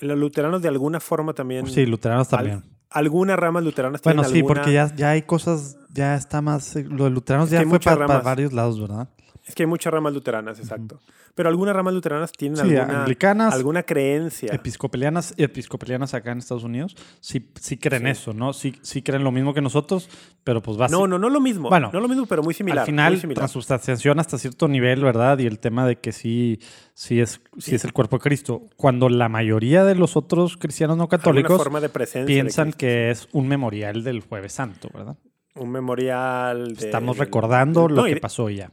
los 0.00 0.18
luteranos 0.18 0.62
de 0.62 0.68
alguna 0.68 1.00
forma 1.00 1.32
también. 1.34 1.66
sí, 1.66 1.84
luteranos 1.86 2.32
al- 2.32 2.38
también. 2.38 2.64
algunas 2.90 3.38
ramas 3.38 3.64
luteranas 3.64 4.00
Bueno, 4.02 4.22
tienen 4.22 4.32
sí, 4.32 4.38
alguna- 4.40 4.54
porque 4.60 4.72
ya, 4.72 4.94
ya 4.94 5.10
hay 5.10 5.22
cosas, 5.22 5.76
ya 5.92 6.14
está 6.14 6.40
más, 6.42 6.76
eh, 6.76 6.84
lo 6.88 7.04
de 7.04 7.10
luteranos 7.10 7.50
Es 7.52 7.58
que 7.58 7.64
ya 7.64 7.68
fue 7.70 7.78
para 7.80 7.96
ramas. 8.06 8.22
varios 8.24 8.52
lados, 8.52 8.80
¿verdad? 8.80 9.08
Es 9.44 9.56
que 9.56 9.64
hay 9.64 9.66
muchas 9.66 9.92
ramas 9.92 10.12
luteranas, 10.12 10.60
exacto. 10.60 11.00
Pero 11.34 11.48
algunas 11.48 11.74
ramas 11.74 11.92
luteranas 11.94 12.30
tienen 12.30 12.56
Sí, 12.64 12.76
alguna, 12.76 13.00
anglicanas, 13.00 13.52
alguna 13.54 13.82
creencia. 13.82 14.52
episcopalianas, 14.54 15.34
episcopalianas 15.36 16.14
acá 16.14 16.30
en 16.30 16.38
Estados 16.38 16.62
Unidos, 16.62 16.94
sí, 17.20 17.50
sí 17.60 17.76
creen 17.76 18.02
Sí. 18.04 18.08
eso, 18.10 18.32
¿no? 18.34 18.52
Sí, 18.52 18.76
sí 18.82 19.02
creen 19.02 19.24
lo 19.24 19.32
mismo 19.32 19.52
que 19.52 19.60
nosotros, 19.60 20.08
pero 20.44 20.62
pues 20.62 20.80
va 20.80 20.86
No, 20.88 21.08
no, 21.08 21.18
no 21.18 21.28
lo 21.28 21.40
mismo. 21.40 21.68
Bueno, 21.70 21.90
no 21.92 21.98
lo 22.00 22.06
mismo, 22.06 22.26
pero 22.26 22.42
muy 22.44 22.54
similar. 22.54 22.80
Al 22.80 22.86
final, 22.86 23.18
similar. 23.18 23.38
transubstanciación 23.40 24.20
hasta 24.20 24.38
cierto 24.38 24.68
nivel, 24.68 25.02
¿verdad? 25.02 25.38
Y 25.40 25.46
el 25.46 25.58
tema 25.58 25.86
de 25.86 25.96
que 25.96 26.12
sí, 26.12 26.60
sí, 26.94 27.20
es, 27.20 27.40
sí, 27.58 27.74
es 27.74 27.84
el 27.84 27.92
cuerpo 27.92 28.18
de 28.18 28.22
Cristo. 28.22 28.66
Cuando 28.76 29.08
la 29.08 29.28
mayoría 29.28 29.84
de 29.84 29.96
los 29.96 30.16
otros 30.16 30.56
cristianos 30.56 30.96
no 30.96 31.08
católicos 31.08 31.56
forma 31.58 31.80
de 31.80 31.88
presencia 31.88 32.22
de 32.22 32.26
piensan 32.42 32.72
que 32.72 33.10
es 33.10 33.28
un 33.32 33.48
memorial 33.48 34.04
del 34.04 34.20
Jueves 34.20 34.52
Santo, 34.52 34.88
¿verdad? 34.94 35.16
Un 35.56 35.70
memorial. 35.70 36.74
de- 36.76 36.84
Estamos 36.86 37.18
recordando 37.18 37.88
lo 37.88 37.96
no, 37.96 38.04
que 38.04 38.16
pasó 38.18 38.48
ya. 38.48 38.70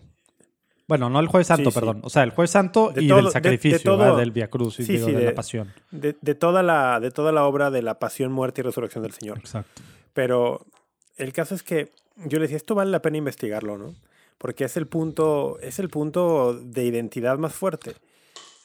Bueno, 0.89 1.09
no 1.09 1.19
el 1.21 1.27
Jueves 1.27 1.47
Santo, 1.47 1.69
Sí, 1.69 1.73
sí. 1.75 1.79
perdón. 1.79 2.01
O 2.03 2.09
sea, 2.09 2.23
el 2.23 2.31
Jueves 2.31 2.51
Santo 2.51 2.91
De 2.93 3.03
y 3.03 3.07
todo- 3.07 3.15
del 3.17 3.25
de- 3.25 3.29
de 3.29 3.31
sacrificio, 3.33 3.79
todo-. 3.95 4.17
Del 4.17 4.31
Via 4.31 4.49
Cruz 4.49 4.79
y 4.81 4.83
Sí, 4.85 4.93
digo, 4.93 5.07
de, 5.07 5.13
de- 5.13 5.25
la 5.25 5.35
pasión. 5.35 5.71
de, 5.91 6.17
de 6.19 6.35
toda 6.35 6.61
la, 6.63 6.99
de 6.99 7.11
toda 7.11 7.31
la 7.31 7.45
obra 7.45 7.69
de 7.71 7.81
la 7.81 7.99
pasión, 7.99 8.31
muerte 8.33 8.59
y 8.59 8.63
resurrección 8.65 9.03
del 9.03 9.13
Señor. 9.13 9.37
Exacto. 9.37 9.81
Pero 10.13 10.65
el 11.15 11.31
caso 11.31 11.55
es 11.55 11.63
que 11.63 11.91
yo 12.25 12.37
le 12.39 12.43
decía, 12.43 12.57
esto 12.57 12.75
vale 12.75 12.91
la 12.91 13.01
pena 13.01 13.17
investigarlo, 13.17 13.77
¿no? 13.77 13.95
Porque 14.37 14.65
es 14.65 14.75
el 14.77 14.87
punto, 14.87 15.57
es 15.61 15.79
el 15.79 15.89
punto 15.89 16.53
de 16.59 16.83
identidad 16.85 17.37
más 17.37 17.53
fuerte. 17.53 17.93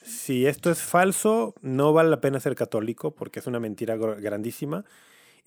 Si 0.03 0.45
esto 0.45 0.69
es 0.71 0.81
falso, 0.81 1.53
no 1.61 1.93
vale 1.93 2.09
la 2.09 2.21
pena 2.21 2.39
ser 2.39 2.55
católico 2.55 3.11
porque 3.11 3.39
es 3.39 3.47
una 3.47 3.59
mentira 3.59 3.95
gr- 3.97 4.19
grandísima. 4.21 4.83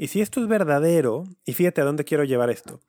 Y 0.01 0.07
si 0.07 0.21
esto 0.21 0.41
es 0.41 0.47
verdadero, 0.47 1.25
y 1.45 1.55
fíjate 1.55 1.81
a 1.81 1.85
dónde 1.85 2.05
quiero 2.05 2.23
llevar 2.23 2.51
esto. 2.51 2.81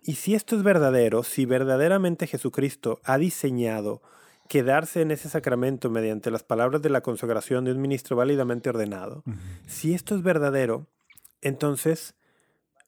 Y 0.00 0.14
si 0.14 0.36
esto 0.36 0.56
es 0.56 0.62
verdadero, 0.62 1.24
si 1.24 1.44
verdaderamente 1.44 2.28
Jesucristo 2.28 3.00
ha 3.02 3.18
diseñado 3.18 4.00
quedarse 4.48 5.02
en 5.02 5.10
ese 5.10 5.28
sacramento 5.28 5.90
mediante 5.90 6.30
las 6.30 6.44
palabras 6.44 6.80
de 6.80 6.90
la 6.90 7.00
consagración 7.00 7.64
de 7.64 7.72
un 7.72 7.80
ministro 7.80 8.14
válidamente 8.14 8.70
ordenado, 8.70 9.24
si 9.66 9.92
esto 9.92 10.14
es 10.14 10.22
verdadero, 10.22 10.86
entonces 11.40 12.14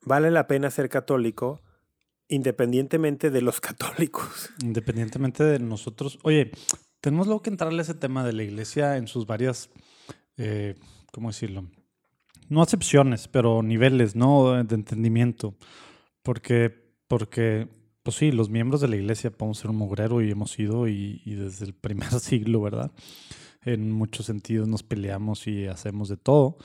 vale 0.02 0.30
la 0.30 0.46
pena 0.46 0.70
ser 0.70 0.88
católico 0.88 1.60
independientemente 2.28 3.30
de 3.30 3.42
los 3.42 3.60
católicos. 3.60 4.50
Independientemente 4.62 5.42
de 5.42 5.58
nosotros. 5.58 6.20
Oye, 6.22 6.52
tenemos 7.00 7.26
luego 7.26 7.42
que 7.42 7.50
entrarle 7.50 7.80
a 7.80 7.82
ese 7.82 7.94
tema 7.94 8.24
de 8.24 8.34
la 8.34 8.44
iglesia 8.44 8.96
en 8.98 9.08
sus 9.08 9.26
varias, 9.26 9.68
eh, 10.36 10.76
¿cómo 11.12 11.28
decirlo? 11.28 11.68
No 12.48 12.62
acepciones, 12.62 13.28
pero 13.28 13.62
niveles, 13.62 14.14
¿no? 14.16 14.52
De 14.64 14.74
entendimiento. 14.74 15.54
Porque, 16.22 16.74
porque, 17.08 17.68
pues 18.02 18.16
sí, 18.16 18.32
los 18.32 18.48
miembros 18.50 18.80
de 18.80 18.88
la 18.88 18.96
iglesia 18.96 19.30
podemos 19.30 19.58
ser 19.58 19.70
un 19.70 19.76
mugrero 19.76 20.22
y 20.22 20.30
hemos 20.30 20.50
sido 20.52 20.88
y, 20.88 21.22
y 21.24 21.34
desde 21.34 21.64
el 21.66 21.74
primer 21.74 22.10
siglo, 22.20 22.60
¿verdad? 22.60 22.90
En 23.62 23.90
muchos 23.92 24.26
sentidos 24.26 24.68
nos 24.68 24.82
peleamos 24.82 25.46
y 25.46 25.66
hacemos 25.66 26.08
de 26.08 26.16
todo. 26.16 26.56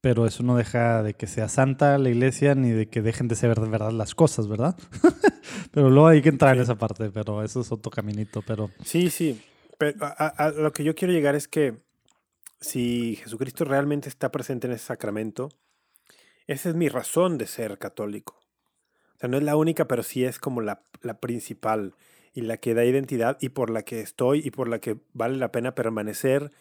Pero 0.00 0.26
eso 0.26 0.44
no 0.44 0.56
deja 0.56 1.02
de 1.02 1.14
que 1.14 1.26
sea 1.26 1.48
santa 1.48 1.98
la 1.98 2.08
iglesia 2.08 2.54
ni 2.54 2.70
de 2.70 2.86
que 2.88 3.02
dejen 3.02 3.26
de 3.26 3.34
ser 3.34 3.58
de 3.58 3.68
verdad 3.68 3.90
las 3.90 4.14
cosas, 4.14 4.46
¿verdad? 4.46 4.76
pero 5.72 5.90
luego 5.90 6.06
hay 6.06 6.22
que 6.22 6.28
entrar 6.28 6.54
en 6.56 6.62
esa 6.62 6.76
parte, 6.76 7.10
pero 7.10 7.42
eso 7.42 7.60
es 7.62 7.72
otro 7.72 7.90
caminito. 7.90 8.40
Pero 8.46 8.70
Sí, 8.84 9.10
sí. 9.10 9.40
Pero 9.76 10.04
a, 10.04 10.14
a- 10.16 10.46
a 10.46 10.50
lo 10.52 10.72
que 10.72 10.84
yo 10.84 10.94
quiero 10.94 11.12
llegar 11.12 11.34
es 11.34 11.48
que 11.48 11.74
si 12.60 13.16
Jesucristo 13.16 13.64
realmente 13.64 14.08
está 14.08 14.30
presente 14.30 14.66
en 14.66 14.72
ese 14.72 14.86
sacramento, 14.86 15.50
esa 16.46 16.70
es 16.70 16.74
mi 16.74 16.88
razón 16.88 17.38
de 17.38 17.46
ser 17.46 17.78
católico. 17.78 18.40
O 19.16 19.18
sea, 19.18 19.28
no 19.28 19.36
es 19.36 19.42
la 19.42 19.56
única, 19.56 19.86
pero 19.86 20.02
sí 20.02 20.24
es 20.24 20.38
como 20.38 20.60
la, 20.60 20.82
principal 21.20 21.94
y 22.34 22.42
la 22.42 22.56
que 22.56 22.74
da 22.74 22.84
identidad 22.84 23.36
y 23.40 23.48
por 23.50 23.70
la 23.70 23.82
que 23.82 24.00
estoy 24.00 24.42
y 24.44 24.50
por 24.50 24.68
la 24.68 24.78
que 24.78 24.96
vale 25.12 25.36
la 25.36 25.52
pena 25.52 25.74
permanecer, 25.74 26.52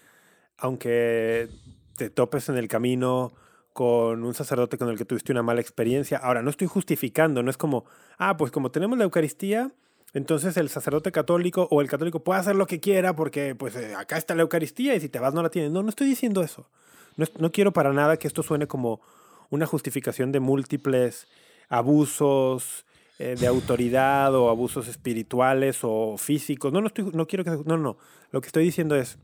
aunque 0.58 1.50
te 1.96 2.10
topes 2.10 2.50
en 2.50 2.58
el 2.58 2.68
camino 2.68 3.34
con 3.74 4.24
un 4.24 4.34
sacerdote 4.34 4.80
con 4.80 4.90
el 4.90 4.98
que 4.98 5.06
tuviste 5.06 5.32
una 5.32 5.44
mala 5.44 5.62
experiencia. 5.62 6.18
Ahora, 6.18 6.42
no 6.42 6.50
estoy 6.50 6.68
justificando, 6.68 7.44
no 7.44 7.52
es 7.52 7.58
como, 7.58 7.86
ah, 8.18 8.38
pues 8.38 8.52
como 8.52 8.72
tenemos 8.72 8.98
la 8.98 9.04
Eucaristía, 9.04 9.72
entonces 10.18 10.58
el 10.58 10.70
sacerdote 10.70 11.12
católico 11.12 11.68
o 11.72 11.82
el 11.82 11.88
católico 11.88 12.24
puede 12.24 12.40
hacer 12.40 12.56
lo 12.56 12.66
que 12.66 12.80
quiera 12.80 13.16
porque 13.16 13.56
pues 13.56 13.76
eh, 13.76 13.96
acá 13.96 14.18
está 14.18 14.36
la 14.36 14.42
Eucaristía 14.42 14.96
y 14.96 15.00
si 15.00 15.10
te 15.10 15.20
vas 15.20 15.34
no 15.34 15.44
la 15.44 15.50
tienes. 15.50 15.72
No, 15.72 15.84
no 15.84 15.90
estoy 15.90 16.08
diciendo 16.08 16.42
eso. 16.42 16.70
No, 17.16 17.26
no 17.40 17.52
quiero 17.52 17.72
para 17.72 17.94
nada 17.94 18.18
que 18.18 18.28
esto 18.28 18.44
suene 18.44 18.68
como 18.68 19.02
una 19.50 19.66
justificación 19.66 20.32
de 20.32 20.40
múltiples 20.40 21.28
abusos 21.70 22.86
eh, 23.20 23.36
de 23.40 23.48
autoridad 23.48 24.36
o 24.36 24.50
abusos 24.50 24.88
espirituales 24.88 25.80
o 25.84 26.18
físicos. 26.18 26.72
No, 26.72 26.82
no, 26.82 26.88
estoy, 26.88 27.10
no 27.14 27.26
quiero 27.28 27.44
que... 27.44 27.52
No, 27.66 27.78
no. 27.78 27.98
Lo 28.32 28.42
que 28.42 28.48
estoy 28.48 28.64
diciendo 28.64 28.96
es, 28.96 29.18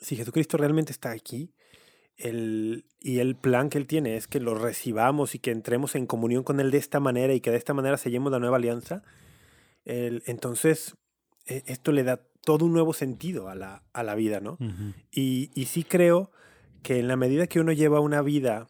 si 0.00 0.16
Jesucristo 0.16 0.56
realmente 0.56 0.92
está 0.92 1.10
aquí, 1.10 1.54
el, 2.16 2.84
y 3.00 3.20
el 3.20 3.36
plan 3.36 3.70
que 3.70 3.78
Él 3.78 3.86
tiene 3.86 4.16
es 4.16 4.26
que 4.26 4.40
lo 4.40 4.54
recibamos 4.54 5.34
y 5.34 5.38
que 5.38 5.50
entremos 5.50 5.94
en 5.94 6.06
comunión 6.06 6.42
con 6.42 6.60
Él 6.60 6.70
de 6.70 6.78
esta 6.78 7.00
manera 7.00 7.32
y 7.32 7.40
que 7.40 7.50
de 7.50 7.56
esta 7.56 7.72
manera 7.72 7.96
sellemos 7.96 8.30
la 8.32 8.38
nueva 8.38 8.58
alianza, 8.58 9.02
el- 9.84 10.22
entonces 10.26 10.96
e- 11.46 11.62
esto 11.66 11.92
le 11.92 12.02
da 12.04 12.20
todo 12.44 12.64
un 12.64 12.72
nuevo 12.72 12.92
sentido 12.92 13.48
a 13.48 13.54
la, 13.54 13.82
a 13.92 14.02
la 14.02 14.14
vida, 14.14 14.40
¿no? 14.40 14.52
ujú, 14.60 14.94
Y, 15.12 15.50
y 15.54 15.66
sí 15.66 15.84
creo 15.84 16.30
que 16.82 16.98
en 16.98 17.08
la 17.08 17.16
medida 17.16 17.46
que 17.46 17.60
uno 17.60 17.72
lleva 17.72 18.00
una 18.00 18.22
vida 18.22 18.68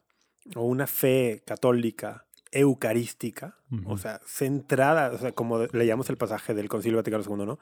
o 0.56 0.62
una 0.62 0.86
fe 0.86 1.42
católica 1.46 2.26
eucarística, 2.52 3.56
o 3.84 3.90
Ujú. 3.92 3.98
sea, 3.98 4.20
centrada, 4.26 5.12
o 5.12 5.18
sea, 5.18 5.32
como 5.32 5.58
leíamos 5.72 6.10
el 6.10 6.16
pasaje 6.16 6.54
del 6.54 6.68
Concilio 6.68 6.96
Vaticano 6.98 7.22
II, 7.24 7.46
¿no? 7.46 7.58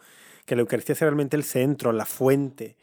Que 0.47 0.55
la 0.57 0.63
Eucaristía 0.63 0.95
sea 0.95 1.07
realmente 1.09 1.37
el 1.37 1.45
centro, 1.45 1.93
la 1.93 2.07
fuente 2.07 2.77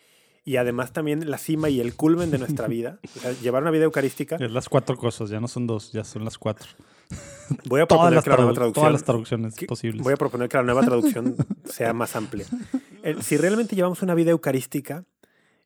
y 0.43 0.57
además 0.57 0.93
también 0.93 1.29
la 1.31 1.39
cima 1.39 1.69
y 1.69 1.79
el 1.81 1.95
culmen 1.95 2.29
de 2.29 2.37
nuestra 2.37 2.67
vida. 2.75 2.99
O 3.15 3.19
sea, 3.19 3.31
llevar 3.41 3.63
una 3.63 3.71
vida 3.71 3.85
eucarística. 3.85 4.35
es 4.39 4.51
las 4.51 4.69
cuatro 4.69 4.95
cosas, 4.97 5.29
ya 5.31 5.39
no 5.39 5.47
son 5.47 5.65
dos, 5.65 5.91
ya 5.91 6.03
son 6.03 6.23
las 6.23 6.37
cuatro. 6.37 6.67
Voy 7.65 7.81
a 7.81 7.87
proponer 7.87 8.23
que 8.23 8.29
la 8.29 8.35
nueva 8.37 8.51
tradu- 8.51 8.55
traducción 8.55 8.73
todas 8.73 8.91
las 8.93 9.03
traducciones 9.03 9.55
que- 9.55 9.65
posibles. 9.67 10.03
Voy 10.03 10.13
a 10.13 10.17
proponer 10.17 10.49
que 10.49 10.57
la 10.57 10.63
nueva 10.63 10.81
traducción 10.83 11.35
sea 11.65 11.93
más 11.93 12.15
amplia. 12.15 12.45
El- 13.03 13.21
si 13.23 13.37
realmente 13.37 13.75
llevamos 13.75 14.01
una 14.01 14.15
vida 14.15 14.31
eucarística, 14.31 15.03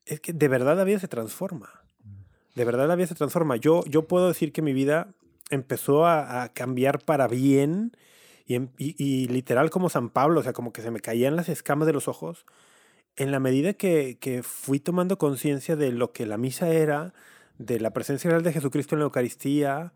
es 0.05 0.19
que 0.19 0.33
de 0.33 0.47
verdad 0.47 0.75
la 0.77 0.83
vida 0.83 0.99
se 0.99 1.07
transforma. 1.07 1.69
De 2.55 2.65
verdad 2.65 2.87
la 2.87 2.95
vida 2.95 3.07
se 3.07 3.15
transforma. 3.15 3.55
Yo, 3.55 3.83
yo 3.85 4.07
puedo 4.07 4.27
decir 4.27 4.51
que 4.51 4.61
mi 4.61 4.73
vida 4.73 5.13
empezó 5.49 6.05
a, 6.05 6.43
a 6.43 6.49
cambiar 6.49 6.99
para 7.05 7.27
bien 7.27 7.91
y, 8.45 8.55
em- 8.55 8.69
y- 8.77 8.95
y 9.01 9.27
literal 9.27 9.69
como 9.69 9.89
San 9.89 10.09
Pablo, 10.09 10.39
o 10.41 10.43
sea, 10.43 10.53
como 10.53 10.73
que 10.73 10.81
se 10.81 10.91
me 10.91 10.99
caían 10.99 11.35
las 11.35 11.47
escamas 11.49 11.85
de 11.87 11.93
los 11.93 12.07
ojos, 12.07 12.45
en 13.15 13.31
la 13.31 13.39
medida 13.39 13.73
que, 13.73 14.17
que 14.19 14.43
fui 14.43 14.79
tomando 14.79 15.17
conciencia 15.17 15.75
de 15.75 15.91
lo 15.91 16.11
que 16.11 16.25
la 16.25 16.37
misa 16.37 16.69
era, 16.69 17.13
de 17.57 17.79
la 17.79 17.91
presencia 17.91 18.29
real 18.29 18.43
de 18.43 18.53
Jesucristo 18.53 18.95
en 18.95 18.99
la 18.99 19.05
Eucaristía, 19.05 19.93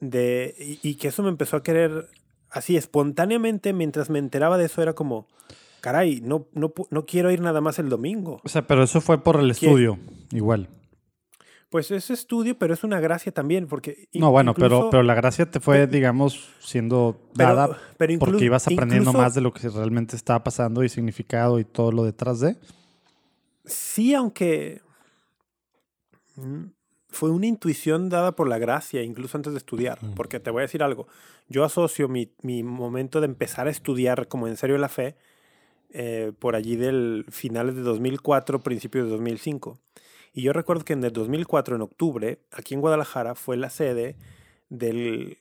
de, 0.00 0.54
y, 0.58 0.90
y 0.90 0.94
que 0.96 1.08
eso 1.08 1.22
me 1.22 1.28
empezó 1.28 1.56
a 1.56 1.62
querer 1.62 2.08
así 2.50 2.76
espontáneamente, 2.76 3.72
mientras 3.72 4.10
me 4.10 4.18
enteraba 4.18 4.58
de 4.58 4.66
eso, 4.66 4.82
era 4.82 4.94
como, 4.94 5.26
caray, 5.80 6.20
no, 6.22 6.46
no, 6.52 6.72
no 6.90 7.06
quiero 7.06 7.30
ir 7.30 7.40
nada 7.40 7.60
más 7.60 7.78
el 7.78 7.88
domingo. 7.88 8.40
O 8.44 8.48
sea, 8.48 8.66
pero 8.66 8.82
eso 8.82 9.00
fue 9.00 9.22
por 9.22 9.38
el 9.40 9.50
estudio, 9.50 9.98
igual. 10.32 10.68
Pues 11.68 11.90
es 11.90 12.10
estudio, 12.10 12.56
pero 12.56 12.74
es 12.74 12.84
una 12.84 13.00
gracia 13.00 13.32
también, 13.32 13.66
porque... 13.66 14.08
No, 14.14 14.30
bueno, 14.30 14.54
pero, 14.54 14.66
incluso- 14.66 14.90
pero 14.90 15.02
la 15.02 15.14
gracia 15.14 15.50
te 15.50 15.58
fue, 15.58 15.86
digamos, 15.88 16.48
siendo 16.60 17.20
dada 17.34 17.76
pero 17.98 18.18
porque 18.20 18.44
ibas 18.44 18.66
aprendiendo 18.68 19.10
incluso- 19.10 19.18
más 19.22 19.34
de 19.34 19.40
lo 19.40 19.52
que 19.52 19.68
realmente 19.68 20.14
estaba 20.14 20.44
pasando 20.44 20.84
y 20.84 20.88
significado 20.88 21.58
y 21.58 21.64
todo 21.64 21.90
lo 21.90 22.04
detrás 22.04 22.38
de. 22.38 22.56
Sí, 23.64 24.14
aunque 24.14 24.80
mm, 26.36 26.64
fue 27.16 27.30
una 27.30 27.46
intuición 27.46 28.08
dada 28.08 28.32
por 28.32 28.46
la 28.46 28.58
gracia, 28.58 29.02
incluso 29.02 29.36
antes 29.36 29.52
de 29.52 29.58
estudiar. 29.58 30.02
Mm. 30.02 30.14
Porque 30.14 30.38
te 30.38 30.50
voy 30.50 30.60
a 30.60 30.62
decir 30.62 30.82
algo. 30.82 31.08
Yo 31.48 31.64
asocio 31.64 32.08
mi, 32.08 32.30
mi 32.42 32.62
momento 32.62 33.20
de 33.20 33.26
empezar 33.26 33.66
a 33.66 33.70
estudiar 33.70 34.28
como 34.28 34.46
en 34.46 34.56
serio 34.56 34.78
la 34.78 34.88
fe 34.88 35.16
eh, 35.90 36.32
por 36.38 36.56
allí 36.56 36.76
del 36.76 37.24
finales 37.30 37.74
de 37.74 37.80
2004, 37.80 38.60
principios 38.60 39.06
de 39.06 39.12
2005. 39.12 39.78
Y 40.34 40.42
yo 40.42 40.52
recuerdo 40.52 40.84
que 40.84 40.92
en 40.92 41.02
el 41.02 41.12
2004, 41.12 41.76
en 41.76 41.82
octubre, 41.82 42.38
aquí 42.52 42.74
en 42.74 42.82
Guadalajara, 42.82 43.34
fue 43.34 43.56
la 43.56 43.70
sede 43.70 44.16
del 44.68 45.38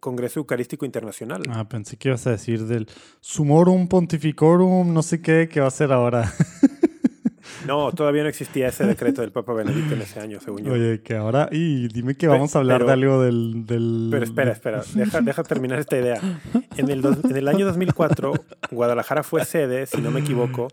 Congreso 0.00 0.40
Eucarístico 0.40 0.86
Internacional. 0.86 1.42
Ah, 1.50 1.68
pensé 1.68 1.98
que 1.98 2.08
ibas 2.08 2.26
a 2.26 2.30
decir 2.30 2.64
del 2.64 2.88
Sumorum 3.20 3.88
Pontificorum, 3.88 4.94
no 4.94 5.02
sé 5.02 5.20
qué, 5.20 5.48
que 5.50 5.60
va 5.60 5.66
a 5.66 5.70
ser 5.70 5.92
ahora. 5.92 6.32
No, 7.66 7.92
todavía 7.92 8.22
no 8.22 8.28
existía 8.28 8.68
ese 8.68 8.84
decreto 8.86 9.20
del 9.22 9.32
Papa 9.32 9.52
Benedicto 9.54 9.94
en 9.94 10.02
ese 10.02 10.20
año, 10.20 10.38
según 10.40 10.64
yo. 10.64 10.72
Oye, 10.72 11.00
que 11.02 11.16
ahora. 11.16 11.48
Y 11.50 11.88
dime 11.88 12.14
que 12.16 12.26
vamos 12.28 12.54
a 12.54 12.58
hablar 12.58 12.78
pero- 12.78 12.86
de 12.86 12.92
algo 12.92 13.22
del. 13.22 13.66
del 13.66 14.08
Pero 14.10 14.24
espera, 14.24 14.52
espera, 14.52 14.82
deja, 14.94 15.20
deja 15.20 15.42
terminar 15.42 15.78
esta 15.78 15.96
idea. 15.98 16.20
En 16.76 16.90
el, 16.90 17.00
dos- 17.02 17.24
en 17.24 17.36
el 17.36 17.48
año 17.48 17.64
2004, 17.66 18.32
Guadalajara 18.70 19.22
fue 19.22 19.44
sede, 19.44 19.86
si 19.86 20.00
no 20.02 20.10
me 20.10 20.20
equivoco, 20.20 20.68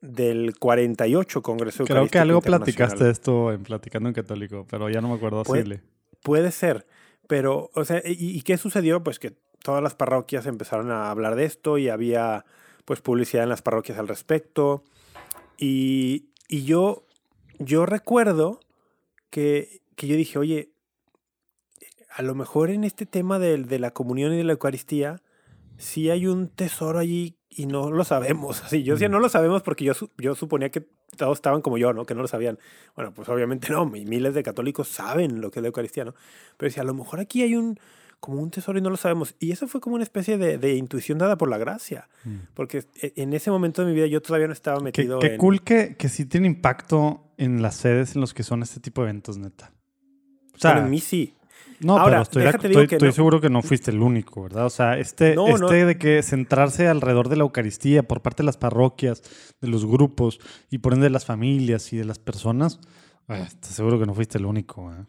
del 0.00 0.54
48 0.58 1.42
Congreso 1.42 1.84
Creo 1.84 2.08
que 2.08 2.18
algo 2.18 2.40
platicaste 2.42 3.08
esto 3.10 3.52
en 3.52 3.62
Platicando 3.62 4.08
en 4.08 4.14
Católico, 4.14 4.66
pero 4.70 4.90
ya 4.90 5.00
no 5.00 5.08
me 5.08 5.14
acuerdo 5.14 5.42
Puede- 5.44 5.82
Puede 6.22 6.52
ser, 6.52 6.86
pero, 7.26 7.70
o 7.74 7.84
sea, 7.84 8.02
¿y, 8.04 8.14
y 8.38 8.42
qué 8.42 8.56
sucedió? 8.56 9.02
Pues 9.02 9.18
que 9.18 9.32
todas 9.62 9.82
las 9.82 9.94
parroquias 9.94 10.46
empezaron 10.46 10.90
a 10.90 11.10
hablar 11.10 11.36
de 11.36 11.44
esto 11.44 11.76
y 11.78 11.88
había, 11.88 12.44
pues, 12.84 13.00
publicidad 13.00 13.42
en 13.44 13.48
las 13.50 13.62
parroquias 13.62 13.98
al 13.98 14.08
respecto. 14.08 14.84
Y, 15.58 16.26
y 16.48 16.64
yo, 16.64 17.04
yo 17.58 17.86
recuerdo 17.86 18.60
que, 19.30 19.80
que 19.96 20.06
yo 20.06 20.16
dije, 20.16 20.38
oye, 20.38 20.70
a 22.10 22.22
lo 22.22 22.34
mejor 22.34 22.70
en 22.70 22.84
este 22.84 23.06
tema 23.06 23.38
del- 23.38 23.66
de, 23.66 23.78
la 23.78 23.90
comunión 23.92 24.32
y 24.32 24.36
de 24.36 24.44
la 24.44 24.52
Eucaristía, 24.52 25.20
sí 25.76 26.10
hay 26.10 26.26
un 26.26 26.48
tesoro 26.48 26.98
allí 26.98 27.36
y 27.48 27.66
no 27.66 27.90
lo 27.90 28.04
sabemos. 28.04 28.62
Así, 28.64 28.82
yo 28.82 28.94
decía, 28.94 29.08
no 29.08 29.18
lo 29.20 29.28
sabemos 29.28 29.62
porque 29.62 29.84
yo, 29.84 29.92
yo 30.18 30.34
suponía 30.34 30.70
que 30.70 30.86
todos 31.16 31.38
estaban 31.38 31.62
como 31.62 31.78
yo, 31.78 31.92
¿no? 31.92 32.06
Que 32.06 32.14
no 32.14 32.22
lo 32.22 32.28
sabían. 32.28 32.58
Bueno, 32.96 33.12
pues 33.12 33.28
obviamente 33.28 33.70
no, 33.70 33.86
miles 33.86 34.34
de 34.34 34.42
católicos 34.42 34.88
saben 34.88 35.40
lo 35.40 35.50
que 35.50 35.60
es 35.60 35.62
la 35.62 35.68
Eucaristía, 35.68 36.04
¿no? 36.04 36.14
Pero 36.56 36.68
decía, 36.68 36.82
a 36.82 36.86
lo 36.86 36.94
mejor 36.94 37.20
aquí 37.20 37.42
hay 37.42 37.54
un 37.54 37.78
como 38.24 38.40
un 38.40 38.50
tesoro 38.50 38.78
y 38.78 38.82
no 38.82 38.88
lo 38.90 38.96
sabemos. 38.96 39.34
Y 39.38 39.52
eso 39.52 39.68
fue 39.68 39.80
como 39.80 39.96
una 39.96 40.02
especie 40.04 40.38
de, 40.38 40.56
de 40.58 40.74
intuición 40.76 41.18
dada 41.18 41.36
por 41.36 41.50
la 41.50 41.58
gracia. 41.58 42.08
Mm. 42.24 42.36
Porque 42.54 42.84
e- 43.02 43.12
en 43.16 43.32
ese 43.34 43.50
momento 43.50 43.82
de 43.82 43.88
mi 43.88 43.94
vida 43.94 44.06
yo 44.06 44.22
todavía 44.22 44.46
no 44.46 44.52
estaba 44.54 44.78
Qué, 44.78 44.84
metido 44.84 45.18
qué 45.18 45.34
en... 45.34 45.38
cool 45.38 45.62
que, 45.62 45.96
que 45.96 46.08
sí 46.08 46.24
tiene 46.24 46.46
impacto 46.46 47.22
en 47.36 47.60
las 47.62 47.76
sedes 47.76 48.14
en 48.14 48.20
los 48.22 48.32
que 48.32 48.42
son 48.42 48.62
este 48.62 48.80
tipo 48.80 49.02
de 49.02 49.10
eventos, 49.10 49.36
neta. 49.38 49.72
O 50.54 50.58
sea, 50.58 50.72
Bueno, 50.72 50.86
en 50.86 50.90
mí 50.92 51.00
sí. 51.00 51.34
no, 51.80 51.98
ahora, 51.98 52.04
pero 52.12 52.22
estoy, 52.22 52.42
déjate 52.44 52.66
estoy- 52.68 52.86
que 52.86 52.94
estoy 52.96 53.08
no- 53.08 53.14
seguro 53.14 53.40
que 53.40 53.50
no 53.50 53.60
fuiste 53.60 53.90
el 53.90 54.00
único, 54.00 54.42
¿verdad? 54.44 54.66
O 54.66 54.70
sea, 54.70 54.98
este, 54.98 55.34
No, 55.34 55.48
este 55.48 55.80
no. 55.82 55.86
de 55.86 55.98
que 55.98 56.22
centrarse 56.22 56.88
alrededor 56.88 57.28
de 57.28 57.36
la 57.36 57.42
Eucaristía 57.42 58.02
por 58.02 58.22
parte 58.22 58.42
de 58.42 58.46
las 58.46 58.56
parroquias, 58.56 59.22
de 59.60 59.68
los 59.68 59.84
grupos 59.84 60.38
y 60.70 60.78
por 60.78 60.94
ende 60.94 61.04
de 61.04 61.10
las 61.10 61.24
familias 61.26 61.92
y 61.92 61.96
de 61.98 62.04
las 62.04 62.18
personas, 62.18 62.80
eh, 63.28 63.42
estoy 63.46 63.72
seguro 63.72 63.98
que 63.98 64.06
no 64.06 64.14
fuiste 64.14 64.38
el 64.38 64.46
único. 64.46 64.92
¿eh? 64.92 65.04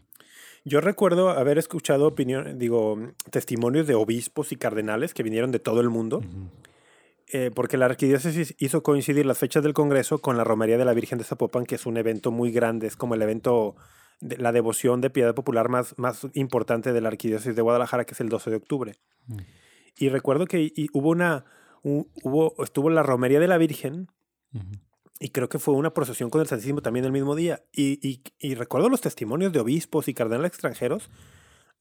Yo 0.67 0.81
recuerdo 0.81 1.29
haber 1.29 1.57
escuchado 1.59 2.07
opinión, 2.07 2.57
digo, 2.57 2.97
testimonios 3.29 3.85
de 3.87 3.93
obispos 3.95 4.51
y 4.51 4.55
cardenales 4.55 5.13
que 5.13 5.21
vinieron 5.23 5.51
de 5.51 5.59
todo 5.59 5.79
el 5.79 5.89
mundo, 5.89 6.21
eh, 7.31 7.51
porque 7.53 7.77
la 7.77 7.85
arquidiócesis 7.85 8.55
hizo 8.57 8.81
coincidir 8.81 9.25
las 9.27 9.37
fechas 9.37 9.61
del 9.63 9.73
Congreso 9.73 10.19
con 10.19 10.37
la 10.37 10.43
Romería 10.43 10.77
de 10.79 10.85
la 10.85 10.93
Virgen 10.93 11.17
de 11.19 11.23
Zapopan, 11.23 11.65
que 11.65 11.75
es 11.75 11.85
un 11.85 11.97
evento 11.97 12.31
muy 12.31 12.51
grande, 12.51 12.87
es 12.87 12.95
como 12.95 13.13
el 13.13 13.21
evento, 13.21 13.75
de 14.21 14.37
la 14.37 14.51
devoción 14.51 15.01
de 15.01 15.09
piedad 15.11 15.35
popular 15.35 15.69
más, 15.69 15.93
más 15.99 16.25
importante 16.33 16.93
de 16.93 17.01
la 17.01 17.09
arquidiócesis 17.09 17.55
de 17.55 17.61
Guadalajara, 17.61 18.05
que 18.05 18.13
es 18.13 18.21
el 18.21 18.29
12 18.29 18.49
de 18.49 18.55
octubre. 18.55 18.93
Mm. 19.27 19.37
Y 19.99 20.09
recuerdo 20.09 20.45
que 20.47 20.61
y 20.75 20.87
hubo 20.93 21.09
una, 21.09 21.45
un- 21.83 22.07
hubo, 22.23 22.55
estuvo 22.63 22.89
la 22.89 23.03
Romería 23.03 23.39
de 23.39 23.47
la 23.47 23.57
Virgen. 23.59 24.07
Y 25.19 25.29
creo 25.29 25.47
que 25.49 25.59
fue 25.59 25.73
una 25.75 25.93
procesión 25.93 26.29
con 26.29 26.41
el 26.41 26.47
Santísimo 26.47 26.81
también 26.81 27.05
el 27.05 27.11
mismo 27.11 27.35
día. 27.35 27.63
Y, 27.71 27.99
y- 28.07 28.21
y 28.39 28.55
recuerdo 28.55 28.89
los 28.89 29.01
testimonios 29.01 29.53
de 29.53 29.59
obispos 29.59 30.07
y 30.07 30.13
cardenales 30.13 30.49
extranjeros 30.49 31.09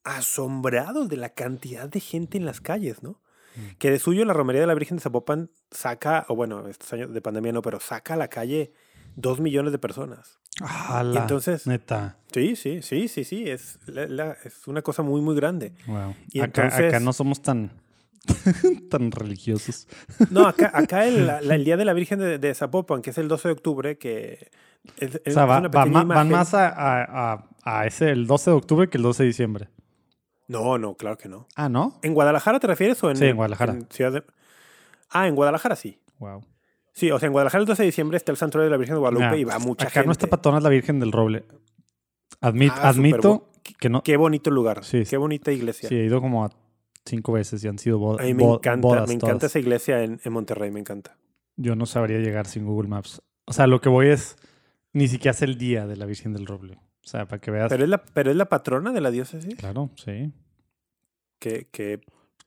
asombrados 0.04 1.08
de 1.08 1.16
la 1.16 1.30
cantidad 1.30 1.88
de 1.88 2.00
gente 2.00 2.38
en 2.38 2.44
las 2.44 2.60
calles, 2.60 3.02
¿no? 3.02 3.20
Mm. 3.56 3.76
Que 3.78 3.90
de 3.90 3.98
suyo 3.98 4.24
la 4.24 4.32
Romería 4.34 4.60
de 4.60 4.66
la 4.66 4.74
Virgen 4.74 4.96
de 4.98 5.02
Zapopan 5.02 5.50
saca, 5.70 6.26
o 6.28 6.36
bueno, 6.36 6.68
estos 6.68 6.92
años 6.92 7.12
de 7.12 7.20
pandemia 7.22 7.52
no, 7.52 7.62
pero 7.62 7.80
saca 7.80 8.14
a 8.14 8.16
la 8.16 8.28
calle 8.28 8.72
dos 9.16 9.40
millones 9.40 9.72
de 9.72 9.78
personas. 9.78 10.40
¡Hala! 10.60 11.22
entonces- 11.22 11.66
Neta. 11.66 12.18
Sí, 12.32 12.56
sí, 12.56 12.82
sí, 12.82 13.08
sí, 13.08 13.24
sí, 13.24 13.48
es, 13.48 13.78
la- 13.86 14.06
la- 14.06 14.36
es 14.44 14.66
una 14.66 14.82
cosa 14.82 15.02
muy, 15.02 15.20
muy 15.20 15.34
grande. 15.36 15.72
Wow. 15.86 16.14
Y 16.30 16.40
acá, 16.40 16.64
entonces- 16.64 16.88
acá 16.88 17.00
no 17.00 17.12
somos 17.12 17.40
tan, 17.42 17.72
tan 18.90 19.10
religiosos. 19.10 19.86
No, 20.30 20.46
acá, 20.46 20.70
acá 20.74 21.06
el, 21.06 21.26
la- 21.26 21.38
el 21.38 21.64
Día 21.64 21.76
de 21.76 21.84
la 21.84 21.92
Virgen 21.92 22.18
de, 22.18 22.38
de 22.38 22.54
Zapopan, 22.54 23.02
que 23.02 23.10
es 23.10 23.18
el 23.18 23.28
12 23.28 23.48
de 23.48 23.52
octubre, 23.52 23.98
que 23.98 24.50
es, 24.98 25.16
O 25.16 25.18
es 25.24 25.34
sea, 25.34 25.44
va- 25.46 25.58
una 25.58 25.68
va 25.68 25.84
van 26.04 26.28
más 26.30 26.54
a, 26.54 26.68
a- 26.68 27.46
a- 27.64 27.86
ese 27.86 28.10
el 28.10 28.26
12 28.26 28.50
de 28.50 28.56
octubre 28.56 28.88
que 28.88 28.96
el 28.98 29.02
12 29.02 29.22
de 29.22 29.26
diciembre. 29.26 29.68
No, 30.48 30.76
no, 30.78 30.94
claro 30.94 31.16
que 31.16 31.28
no. 31.28 31.46
Ah, 31.56 31.68
¿no? 31.68 31.98
¿En 32.02 32.12
Guadalajara 32.14 32.60
te 32.60 32.66
refieres 32.66 33.02
o 33.02 33.10
en, 33.10 33.16
Sí, 33.16 33.24
en 33.26 33.36
Guadalajara. 33.36 33.78
Ciudad 33.90 34.12
de- 34.12 34.24
Ah, 35.10 35.26
en 35.28 35.34
Guadalajara 35.34 35.74
sí. 35.76 35.98
Wow. 36.18 36.42
Sí, 36.92 37.10
o 37.10 37.18
sea, 37.18 37.26
en 37.26 37.32
Guadalajara 37.32 37.60
el 37.62 37.66
12 37.66 37.82
de 37.82 37.86
diciembre 37.86 38.16
está 38.16 38.30
el 38.30 38.36
santuario 38.38 38.64
de 38.66 38.70
la 38.70 38.76
Virgen 38.76 38.94
de 38.96 39.00
Guadalupe 39.00 39.38
y 39.38 39.44
va 39.44 39.58
mucha 39.58 39.84
acá 39.86 39.94
gente. 39.94 40.06
nuestra 40.06 40.28
patrona 40.28 40.58
es 40.58 40.64
la 40.64 40.70
Virgen 40.70 41.00
del 41.00 41.12
Roble. 41.12 41.44
Admit- 42.40 42.72
Ah, 42.76 42.88
admito 42.90 43.48
que 43.78 43.88
no. 43.88 44.02
Qué 44.02 44.16
bonito 44.18 44.50
lugar. 44.50 44.84
Sí. 44.84 45.04
Qué 45.08 45.16
bonita 45.16 45.50
iglesia. 45.50 45.88
Sí, 45.88 45.94
he 45.96 46.04
ido 46.04 46.20
como 46.20 46.44
a 46.44 46.50
cinco 47.04 47.32
veces 47.32 47.62
y 47.64 47.68
han 47.68 47.78
sido 47.78 47.98
bo- 47.98 48.18
A 48.18 48.22
mí 48.22 48.34
me 48.34 48.44
bo- 48.44 48.56
encanta, 48.56 48.86
bodas 48.88 49.08
me 49.08 49.14
encanta 49.14 49.38
todas. 49.38 49.44
esa 49.52 49.58
iglesia 49.58 50.02
en, 50.02 50.20
en 50.24 50.32
Monterrey, 50.32 50.70
me 50.70 50.80
encanta. 50.80 51.16
Yo 51.56 51.76
no 51.76 51.86
sabría 51.86 52.18
llegar 52.18 52.46
sin 52.46 52.64
Google 52.66 52.88
Maps. 52.88 53.22
O 53.46 53.52
sea, 53.52 53.66
lo 53.66 53.80
que 53.80 53.88
voy 53.88 54.08
es 54.08 54.36
ni 54.92 55.08
siquiera 55.08 55.32
es 55.32 55.42
el 55.42 55.58
día 55.58 55.86
de 55.86 55.96
la 55.96 56.06
Virgen 56.06 56.32
del 56.32 56.46
Roble. 56.46 56.74
O 56.76 57.06
sea, 57.06 57.26
para 57.28 57.40
que 57.40 57.50
veas. 57.50 57.68
Pero 57.68 57.84
es 57.84 57.90
la, 57.90 58.02
pero 58.02 58.30
es 58.30 58.36
la 58.36 58.48
patrona 58.48 58.90
de 58.92 59.00
la 59.00 59.10
diócesis. 59.10 59.54
Claro, 59.56 59.90
sí. 59.96 60.32
Qué, 61.38 61.68
qué, 61.70 62.00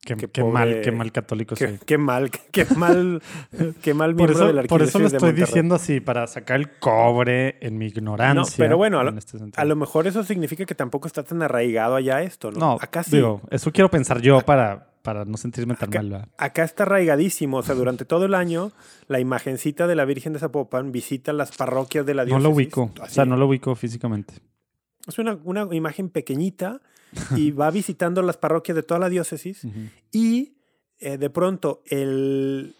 Qué, 0.05 0.15
Qué 0.15 0.29
qué 0.29 0.43
mal, 0.43 0.79
qué 0.81 0.91
mal 0.91 1.11
católico 1.11 1.55
qué, 1.55 1.67
soy. 1.67 1.79
qué 1.85 1.97
mal, 1.97 2.31
qué 2.51 2.65
mal, 2.77 3.21
qué 3.81 3.93
mal 3.93 4.15
Por 4.15 4.27
miembro 4.29 4.47
de 4.47 4.53
la 4.53 4.61
eso, 4.61 4.67
por 4.69 4.81
eso 4.81 4.99
lo 4.99 5.07
estoy 5.07 5.19
Monterrey. 5.29 5.45
diciendo 5.45 5.75
así, 5.75 5.99
para 5.99 6.25
sacar 6.27 6.59
el 6.61 6.69
cobre 6.79 7.57
en 7.59 7.77
mi 7.77 7.87
ignorancia. 7.87 8.55
pero 8.57 8.77
bueno, 8.77 8.99
a 8.99 9.03
lo- 9.03 9.09
en 9.09 9.17
este. 9.17 9.37
A 9.55 9.65
lo 9.65 9.75
mejor 9.75 10.07
eso 10.07 10.23
significa 10.23 10.65
que 10.65 10.75
tampoco 10.75 11.07
está 11.07 11.23
tan 11.23 11.41
arraigado 11.41 11.95
allá 11.95 12.21
esto, 12.21 12.51
¿no? 12.51 12.59
No, 12.59 12.77
acá 12.79 13.03
sí. 13.03 13.17
digo, 13.17 13.41
eso 13.51 13.71
quiero 13.73 13.89
pensar 13.91 14.21
yo 14.21 14.39
para, 14.41 14.91
para 15.01 15.25
no 15.25 15.35
sentirme 15.35 15.75
tan 15.75 15.89
Acá- 15.89 15.99
mal. 15.99 16.09
¿verdad? 16.11 16.27
Acá 16.37 16.63
está 16.63 16.83
arraigadísimo, 16.83 17.57
o 17.57 17.63
sea, 17.63 17.75
durante 17.75 18.05
todo 18.05 18.25
el 18.25 18.33
año 18.33 18.71
la 19.07 19.19
imagencita 19.19 19.87
de 19.87 19.95
la 19.95 20.05
Virgen 20.05 20.31
de 20.31 20.39
Zapopan 20.39 20.93
visita 20.93 21.33
las 21.33 21.51
parroquias 21.57 22.05
de 22.05 22.13
la 22.13 22.23
No 22.23 22.27
diócesis. 22.27 22.43
lo 22.43 22.49
ubico. 22.55 22.91
O 22.97 23.03
así. 23.03 23.15
sea, 23.15 23.25
no 23.25 23.35
lo 23.35 23.47
ubico 23.47 23.75
físicamente. 23.75 24.35
Es 25.05 25.19
una, 25.19 25.37
una 25.43 25.67
imagen 25.75 26.07
pequeñita 26.09 26.79
y 27.35 27.51
va 27.51 27.71
visitando 27.71 28.21
las 28.21 28.37
parroquias 28.37 28.75
de 28.75 28.83
toda 28.83 28.99
la 28.99 29.09
diócesis 29.09 29.65
y 30.11 30.57
eh, 30.99 31.17
de 31.17 31.29
pronto, 31.29 31.83
el, 31.85 32.75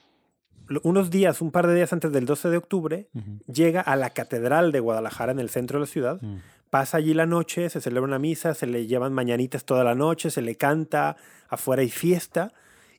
unos 0.83 1.09
días, 1.09 1.41
un 1.41 1.51
par 1.51 1.67
de 1.67 1.75
días 1.75 1.93
antes 1.93 2.11
del 2.11 2.25
12 2.25 2.49
de 2.49 2.57
octubre, 2.57 3.09
llega 3.51 3.81
a 3.81 3.95
la 3.95 4.09
Catedral 4.09 4.71
de 4.71 4.79
Guadalajara 4.79 5.31
en 5.31 5.39
el 5.39 5.49
centro 5.49 5.79
de 5.79 5.85
la 5.85 5.91
ciudad. 5.91 6.21
Mm. 6.21 6.37
Pasa 6.69 6.97
allí 6.97 7.13
la 7.13 7.25
noche, 7.25 7.69
se 7.69 7.79
celebra 7.79 8.07
una 8.07 8.19
misa, 8.19 8.53
se 8.53 8.67
le 8.67 8.87
llevan 8.87 9.13
mañanitas 9.13 9.65
toda 9.65 9.83
la 9.83 9.95
noche, 9.95 10.31
se 10.31 10.41
le 10.41 10.55
canta, 10.55 11.15
afuera 11.47 11.81
hay 11.81 11.89
fiesta. 11.89 12.53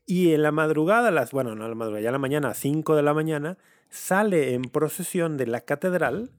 Y 0.06 0.32
en 0.32 0.42
la 0.42 0.52
madrugada, 0.52 1.10
las, 1.10 1.32
bueno, 1.32 1.54
no 1.54 1.64
a 1.64 1.68
la 1.68 1.74
madrugada, 1.74 2.02
ya 2.02 2.08
en 2.08 2.14
la 2.14 2.18
mañana, 2.18 2.48
a 2.50 2.54
5 2.54 2.96
de 2.96 3.02
la 3.02 3.12
mañana, 3.12 3.58
sale 3.90 4.54
en 4.54 4.62
procesión 4.62 5.36
de 5.36 5.46
la 5.46 5.60
catedral, 5.60 6.30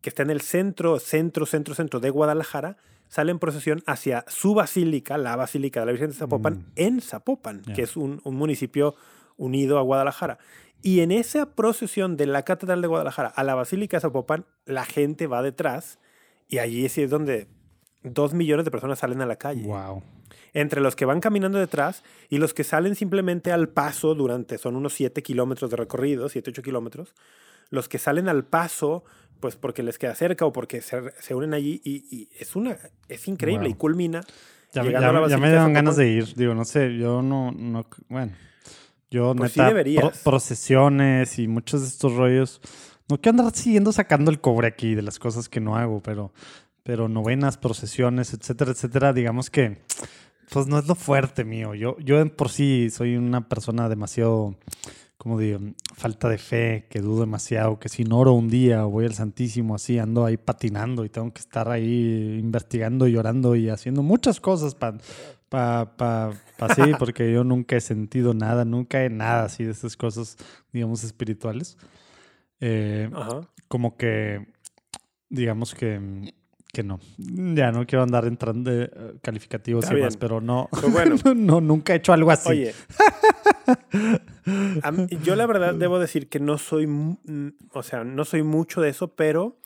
que 0.00 0.08
está 0.08 0.22
en 0.22 0.30
el 0.30 0.40
centro, 0.40 0.98
centro, 0.98 1.44
centro, 1.44 1.74
centro 1.74 2.00
de 2.00 2.10
Guadalajara, 2.10 2.78
sale 3.08 3.30
en 3.30 3.38
procesión 3.38 3.82
hacia 3.86 4.24
su 4.28 4.54
basílica, 4.54 5.16
la 5.18 5.36
Basílica 5.36 5.80
de 5.80 5.86
la 5.86 5.92
Virgen 5.92 6.10
de 6.10 6.16
Zapopan, 6.16 6.54
Mm. 6.54 6.64
en 6.76 7.00
Zapopan, 7.00 7.62
que 7.74 7.82
es 7.82 7.96
un, 7.96 8.20
un 8.24 8.34
municipio 8.36 8.94
unido 9.36 9.78
a 9.78 9.82
Guadalajara. 9.82 10.38
Y 10.82 11.00
en 11.00 11.10
esa 11.10 11.54
procesión 11.54 12.16
de 12.16 12.26
la 12.26 12.42
Catedral 12.42 12.82
de 12.82 12.88
Guadalajara 12.88 13.28
a 13.28 13.42
la 13.44 13.54
Basílica 13.54 13.96
de 13.96 14.02
Zapopan, 14.02 14.44
la 14.66 14.84
gente 14.84 15.26
va 15.26 15.42
detrás 15.42 15.98
y 16.48 16.58
allí 16.58 16.84
es 16.84 17.10
donde 17.10 17.48
dos 18.02 18.34
millones 18.34 18.64
de 18.64 18.70
personas 18.70 18.98
salen 19.00 19.20
a 19.20 19.26
la 19.26 19.36
calle. 19.36 19.62
Wow. 19.66 20.02
Entre 20.52 20.80
los 20.80 20.96
que 20.96 21.04
van 21.04 21.20
caminando 21.20 21.58
detrás 21.58 22.02
y 22.28 22.38
los 22.38 22.54
que 22.54 22.64
salen 22.64 22.94
simplemente 22.94 23.52
al 23.52 23.68
paso 23.68 24.14
durante, 24.14 24.58
son 24.58 24.76
unos 24.76 24.94
7 24.94 25.22
kilómetros 25.22 25.70
de 25.70 25.76
recorrido, 25.76 26.28
7, 26.28 26.50
8 26.50 26.62
kilómetros, 26.62 27.14
los 27.68 27.88
que 27.88 27.98
salen 27.98 28.28
al 28.28 28.44
paso, 28.44 29.04
pues 29.40 29.56
porque 29.56 29.82
les 29.82 29.98
queda 29.98 30.14
cerca 30.14 30.44
o 30.46 30.52
porque 30.52 30.80
se, 30.80 31.00
se 31.20 31.34
unen 31.34 31.54
allí 31.54 31.80
y, 31.84 32.04
y 32.10 32.28
es 32.38 32.56
una, 32.56 32.76
es 33.08 33.28
increíble 33.28 33.66
Wow. 33.66 33.72
y 33.72 33.74
culmina. 33.78 34.20
Ya, 34.72 34.82
me- 34.82 34.88
llegando 34.88 35.06
ya 35.06 35.08
a 35.10 35.12
la 35.12 35.20
me- 35.20 35.28
ya 35.30 35.36
me 35.36 35.40
Basílica 35.42 35.46
de 35.46 35.50
dieron 35.52 35.72
ganas 35.72 35.96
de 35.96 36.08
ir. 36.08 36.34
Digo, 36.34 36.54
no 36.54 36.64
sé, 36.64 36.96
yo 36.96 37.22
no, 37.22 37.52
no 37.52 37.86
bueno. 38.08 38.32
Yo 39.10 39.34
Pues 39.36 39.52
sí 39.52 39.60
neta, 39.60 39.68
deberías. 39.68 40.18
procesiones 40.24 41.38
y 41.38 41.48
muchos 41.48 41.82
de 41.82 41.88
estos 41.88 42.14
rollos. 42.14 42.60
No 43.08 43.18
quiero 43.20 43.38
andar 43.38 43.54
siguiendo 43.54 43.92
sacando 43.92 44.30
el 44.30 44.40
cobre 44.40 44.66
aquí 44.66 44.94
de 44.94 45.02
las 45.02 45.18
cosas 45.18 45.48
que 45.48 45.60
no 45.60 45.76
hago, 45.76 46.02
pero, 46.02 46.32
pero 46.82 47.08
novenas, 47.08 47.56
procesiones, 47.56 48.34
etcétera, 48.34 48.72
etcétera, 48.72 49.12
digamos 49.12 49.48
que 49.50 49.78
pues 50.50 50.66
no 50.66 50.78
es 50.78 50.86
lo 50.86 50.94
fuerte 50.94 51.44
mío. 51.44 51.74
Yo, 51.74 51.96
yo 52.00 52.20
en 52.20 52.30
por 52.30 52.48
sí 52.50 52.88
soy 52.90 53.16
una 53.16 53.48
persona 53.48 53.88
demasiado, 53.88 54.56
como 55.18 55.38
digo, 55.38 55.60
falta 55.96 56.28
de 56.28 56.36
fe, 56.36 56.86
que 56.90 57.00
dudo 57.00 57.20
demasiado, 57.20 57.78
que 57.78 57.88
si 57.88 58.04
no 58.04 58.18
oro 58.18 58.34
un 58.34 58.48
día 58.48 58.86
o 58.86 58.90
voy 58.90 59.06
al 59.06 59.14
Santísimo 59.14 59.74
así, 59.74 59.98
ando 59.98 60.26
ahí 60.26 60.36
patinando 60.36 61.04
y 61.06 61.08
tengo 61.08 61.32
que 61.32 61.40
estar 61.40 61.70
ahí 61.70 62.38
investigando, 62.38 63.06
llorando 63.08 63.56
y 63.56 63.70
haciendo 63.70 64.02
muchas 64.02 64.38
cosas 64.38 64.74
para 64.74 64.98
pa, 65.48 65.96
pa, 65.96 66.32
pa 66.58 66.74
sí, 66.74 66.82
porque 66.98 67.32
yo 67.32 67.44
nunca 67.44 67.76
he 67.76 67.80
sentido 67.80 68.34
nada, 68.34 68.66
nunca 68.66 69.02
he 69.04 69.08
nada 69.08 69.44
así 69.44 69.64
de 69.64 69.72
estas 69.72 69.96
cosas, 69.96 70.36
digamos, 70.70 71.02
espirituales. 71.02 71.78
Eh, 72.60 73.10
como 73.68 73.96
que, 73.96 74.46
digamos 75.30 75.74
que, 75.74 76.32
que 76.72 76.82
no. 76.82 77.00
Ya 77.16 77.72
no 77.72 77.86
quiero 77.86 78.02
andar 78.02 78.26
entrando 78.26 78.70
de 78.70 78.84
eh, 78.84 78.90
calificativos 79.22 79.84
Está 79.84 79.94
y 79.94 80.00
bien. 80.00 80.10
pero 80.20 80.42
no, 80.42 80.68
Pues 80.70 80.92
bueno. 80.92 81.16
no, 81.34 81.62
nunca 81.62 81.94
he 81.94 81.96
hecho 81.96 82.12
algo 82.12 82.30
así. 82.30 82.50
Oye, 82.50 82.74
mí- 84.92 85.06
yo 85.22 85.36
la 85.36 85.46
verdad 85.46 85.74
debo 85.74 85.98
decir 85.98 86.28
que 86.28 86.40
no 86.40 86.58
soy, 86.58 86.88
o 87.72 87.82
sea, 87.82 88.04
no 88.04 88.24
soy 88.24 88.42
mucho 88.42 88.80
de 88.80 88.90
eso, 88.90 89.08
pero 89.08 89.56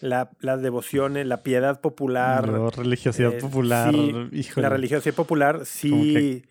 la, 0.00 0.30
las 0.40 0.62
devociones, 0.62 1.26
la 1.26 1.42
piedad 1.42 1.80
popular, 1.80 2.46
Yo, 2.46 2.70
religiosidad 2.70 3.34
eh, 3.34 3.38
popular, 3.40 3.92
sí, 3.92 4.50
la 4.56 4.68
religiosidad 4.68 5.14
popular, 5.14 5.64
sí. 5.64 6.42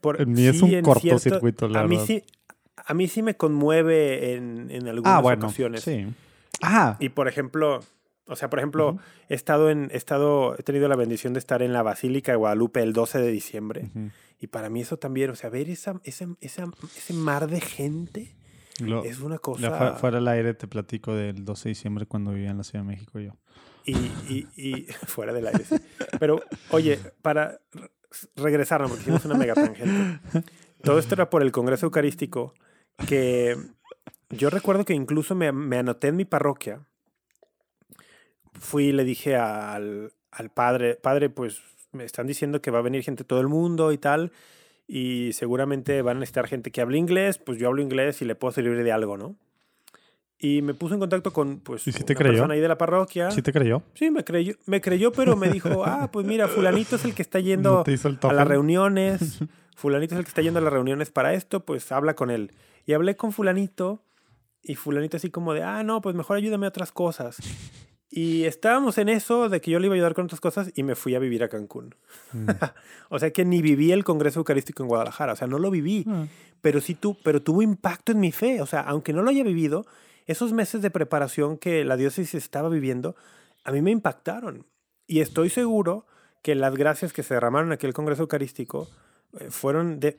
por- 0.00 0.20
en 0.20 0.32
mí 0.32 0.46
es 0.46 0.62
un 0.62 0.80
cortocircuito, 0.82 1.68
la 1.68 1.80
a 1.80 1.86
mí 1.86 1.96
verdad. 1.96 2.06
sí, 2.06 2.22
a 2.76 2.94
mí 2.94 3.08
sí 3.08 3.22
me 3.22 3.36
conmueve 3.36 4.34
en, 4.34 4.70
en 4.70 4.88
algunas 4.88 5.16
ah, 5.18 5.20
bueno, 5.20 5.46
ocasiones. 5.46 5.82
sí. 5.82 6.06
Ah, 6.62 6.96
Y 7.00 7.10
por 7.10 7.28
ejemplo, 7.28 7.80
o 8.26 8.36
sea, 8.36 8.48
por 8.50 8.58
ejemplo, 8.58 8.90
Ujú. 8.90 9.00
he 9.28 9.34
estado 9.34 9.70
en, 9.70 9.90
he 9.92 9.96
estado, 9.96 10.56
he 10.58 10.62
tenido 10.62 10.88
la 10.88 10.96
bendición 10.96 11.32
de 11.34 11.38
estar 11.38 11.62
en 11.62 11.72
la 11.72 11.82
Basílica 11.82 12.32
de 12.32 12.36
Guadalupe 12.36 12.82
el 12.82 12.92
12 12.92 13.18
de 13.20 13.30
diciembre. 13.30 13.90
ujú. 13.94 14.10
Y 14.40 14.46
para 14.48 14.68
mí 14.70 14.80
eso 14.82 14.96
también, 14.98 15.30
o 15.30 15.34
sea, 15.36 15.50
ver 15.50 15.68
esa, 15.70 16.00
esa, 16.04 16.26
esa- 16.40 16.68
ese 16.96 17.14
mar 17.14 17.46
de 17.48 17.60
gente 17.60 18.36
Lo- 18.80 19.04
es 19.04 19.20
una 19.20 19.38
cosa. 19.38 19.70
fue- 19.76 19.98
fuera 19.98 20.16
del 20.18 20.28
aire 20.28 20.54
te 20.54 20.66
platico 20.66 21.14
del 21.14 21.44
12 21.44 21.64
de 21.64 21.70
diciembre 21.70 22.06
cuando 22.06 22.32
vivía 22.32 22.50
en 22.50 22.58
la 22.58 22.64
Ciudad 22.64 22.84
de 22.84 22.88
México 22.88 23.20
yo. 23.20 23.32
Y, 23.86 23.92
y, 24.28 24.48
y 24.56 24.86
fuera 25.06 25.32
del 25.32 25.46
aire, 25.46 25.64
sí. 25.64 25.76
Pero, 26.18 26.40
oye, 26.70 26.98
para 27.22 27.60
re- 27.72 27.90
regresarnos, 28.36 28.90
porque 28.90 29.02
hicimos 29.02 29.24
una 29.26 29.34
mega 29.36 29.54
tangente. 29.54 30.20
Todo 30.82 30.98
esto 30.98 31.14
era 31.14 31.30
por 31.30 31.42
el 31.42 31.52
Congreso 31.52 31.86
Eucarístico, 31.86 32.54
que 33.06 33.56
yo 34.30 34.50
recuerdo 34.50 34.84
que 34.84 34.94
incluso 34.94 35.34
me, 35.34 35.52
me 35.52 35.78
anoté 35.78 36.08
en 36.08 36.16
mi 36.16 36.24
parroquia. 36.24 36.80
Fui 38.58 38.86
y 38.86 38.92
le 38.92 39.04
dije 39.04 39.36
al, 39.36 40.12
al 40.30 40.50
padre, 40.50 40.94
padre, 40.96 41.30
pues 41.30 41.62
me 41.92 42.04
están 42.04 42.26
diciendo 42.26 42.60
que 42.60 42.70
va 42.70 42.78
a 42.80 42.82
venir 42.82 43.02
gente 43.02 43.22
de 43.24 43.28
todo 43.28 43.40
el 43.40 43.48
mundo 43.48 43.92
y 43.92 43.98
tal, 43.98 44.32
y 44.86 45.32
seguramente 45.32 46.02
van 46.02 46.18
a 46.18 46.20
necesitar 46.20 46.46
gente 46.46 46.70
que 46.70 46.80
hable 46.80 46.98
inglés, 46.98 47.38
pues 47.38 47.58
yo 47.58 47.68
hablo 47.68 47.82
inglés 47.82 48.20
y 48.22 48.24
le 48.24 48.34
puedo 48.34 48.52
servir 48.52 48.82
de 48.82 48.92
algo, 48.92 49.16
¿no? 49.16 49.36
Y 50.38 50.60
me 50.62 50.74
puso 50.74 50.94
en 50.94 51.00
contacto 51.00 51.32
con 51.32 51.60
pues, 51.60 51.86
¿Y 51.86 51.92
si 51.92 52.04
te 52.04 52.12
una 52.12 52.18
creyó? 52.18 52.32
persona 52.32 52.54
ahí 52.54 52.60
de 52.60 52.68
la 52.68 52.76
parroquia. 52.76 53.30
¿Sí 53.30 53.40
te 53.40 53.52
creyó? 53.52 53.82
Sí, 53.94 54.10
me 54.10 54.24
creyó, 54.24 54.54
me 54.66 54.80
creyó, 54.80 55.10
pero 55.12 55.36
me 55.36 55.48
dijo, 55.48 55.68
ah, 55.86 56.10
pues 56.12 56.26
mira, 56.26 56.48
fulanito 56.48 56.96
es 56.96 57.04
el 57.04 57.14
que 57.14 57.22
está 57.22 57.40
yendo 57.40 57.84
¿No 57.86 58.28
a 58.28 58.32
las 58.32 58.46
reuniones, 58.46 59.38
fulanito 59.76 60.14
es 60.14 60.18
el 60.18 60.24
que 60.24 60.28
está 60.28 60.42
yendo 60.42 60.58
a 60.58 60.62
las 60.62 60.72
reuniones 60.72 61.10
para 61.10 61.32
esto, 61.34 61.64
pues 61.64 61.90
habla 61.92 62.14
con 62.14 62.30
él. 62.30 62.50
Y 62.84 62.92
hablé 62.92 63.16
con 63.16 63.32
fulanito 63.32 64.02
y 64.62 64.74
fulanito 64.74 65.16
así 65.16 65.30
como 65.30 65.54
de, 65.54 65.62
ah, 65.62 65.82
no, 65.82 66.02
pues 66.02 66.14
mejor 66.14 66.36
ayúdame 66.36 66.66
a 66.66 66.70
otras 66.70 66.92
cosas. 66.92 67.38
Y 68.10 68.44
estábamos 68.44 68.98
en 68.98 69.08
eso 69.08 69.48
de 69.48 69.60
que 69.60 69.70
yo 69.72 69.78
le 69.80 69.86
iba 69.86 69.94
a 69.94 69.96
ayudar 69.96 70.14
con 70.14 70.26
otras 70.26 70.40
cosas 70.40 70.70
y 70.74 70.82
me 70.84 70.94
fui 70.94 71.14
a 71.14 71.18
vivir 71.18 71.42
a 71.42 71.48
Cancún. 71.48 71.94
Mm. 72.32 72.46
O 73.10 73.18
sea 73.18 73.30
que 73.32 73.44
ni 73.44 73.60
viví 73.62 73.92
el 73.92 74.02
Congreso 74.04 74.40
Eucarístico 74.40 74.82
en 74.82 74.88
Guadalajara, 74.88 75.34
o 75.34 75.36
sea, 75.36 75.46
no 75.46 75.58
lo 75.58 75.70
viví, 75.70 76.04
Ah. 76.08 76.26
pero 76.60 76.80
sí 76.80 76.94
tu, 76.94 77.16
pero 77.22 77.42
tuvo 77.42 77.62
impacto 77.62 78.12
en 78.12 78.20
mi 78.20 78.32
fe, 78.32 78.60
o 78.60 78.66
sea, 78.66 78.80
aunque 78.80 79.12
no 79.12 79.22
lo 79.22 79.30
haya 79.30 79.44
vivido, 79.44 79.86
esos 80.26 80.52
meses 80.52 80.80
de 80.82 80.90
preparación 80.90 81.58
que 81.58 81.84
la 81.84 81.96
diócesis 81.96 82.34
estaba 82.34 82.68
viviendo, 82.68 83.14
a 83.64 83.72
mí 83.72 83.82
me 83.82 83.90
impactaron. 83.90 84.66
Y 85.06 85.20
estoy 85.20 85.50
seguro 85.50 86.06
que 86.42 86.54
las 86.54 86.74
gracias 86.76 87.12
que 87.12 87.22
se 87.22 87.34
derramaron 87.34 87.68
en 87.68 87.74
aquel 87.74 87.92
Congreso 87.92 88.22
Eucarístico 88.22 88.88
eh, 89.38 89.48
fueron 89.50 90.00
de- 90.00 90.16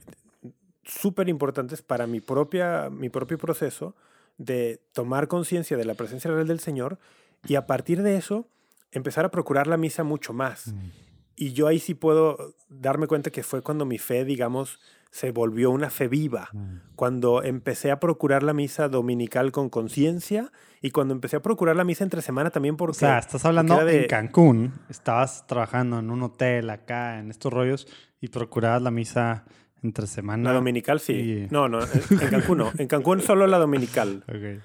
súper 0.84 1.28
importantes 1.30 1.82
para 1.82 2.06
mi, 2.08 2.22
propia, 2.22 2.90
mi 2.92 3.10
propio 3.10 3.38
proceso 3.38 3.96
de 4.38 4.80
tomar 4.94 5.28
conciencia 5.28 5.76
de 5.78 5.86
la 5.86 5.96
presencia 5.96 6.30
real 6.32 6.48
del 6.48 6.60
Señor 6.60 7.00
y 7.48 7.56
a 7.56 7.66
partir 7.68 8.02
de 8.04 8.18
eso 8.18 8.48
empezar 8.92 9.26
a 9.26 9.32
procurar 9.32 9.68
la 9.68 9.78
misa 9.78 10.04
mucho 10.04 10.34
más. 10.34 10.68
Mm. 10.74 10.80
Y 11.38 11.52
yo 11.54 11.68
ahí 11.68 11.80
sí 11.80 11.94
puedo 11.96 12.56
darme 12.70 13.08
cuenta 13.08 13.30
que 13.30 13.44
fue 13.44 13.62
cuando 13.62 13.86
mi 13.86 13.98
fe, 13.98 14.24
digamos, 14.24 14.80
se 15.12 15.32
volvió 15.32 15.70
una 15.72 15.90
fe 15.90 16.08
viva. 16.08 16.50
Mm. 16.54 16.76
Cuando 16.96 17.44
empecé 17.44 17.92
a 17.92 18.00
procurar 18.00 18.42
la 18.44 18.54
misa 18.54 18.88
dominical 18.88 19.52
con 19.52 19.70
conciencia 19.70 20.52
y 20.82 20.92
cuando 20.92 21.14
empecé 21.14 21.36
a 21.38 21.42
procurar 21.42 21.76
la 21.76 21.84
misa 21.84 22.04
entre 22.06 22.22
semana 22.22 22.52
también 22.52 22.78
porque... 22.78 22.92
O 22.92 23.00
sea, 23.00 23.20
estás 23.20 23.44
hablando 23.46 23.84
de- 23.84 24.04
en 24.04 24.08
Cancún, 24.08 24.74
estabas 24.90 25.46
trabajando 25.48 26.00
en 26.00 26.10
un 26.10 26.24
hotel 26.24 26.70
acá, 26.70 27.20
en 27.20 27.32
estos 27.32 27.52
rollos, 27.52 27.88
y 28.22 28.30
procurabas 28.30 28.82
la 28.82 28.92
misa 28.92 29.44
entre 29.84 30.08
semana. 30.08 30.50
La 30.52 30.56
dominical 30.56 31.00
sí. 31.02 31.14
Y- 31.14 31.48
No, 31.52 31.68
no, 31.68 31.80
en 31.82 32.30
Cancún 32.30 32.58
no. 32.60 32.72
En 32.78 32.88
Cancún 32.88 33.22
solo 33.22 33.46
la 33.48 33.58
dominical. 33.58 34.24
Ok. 34.30 34.64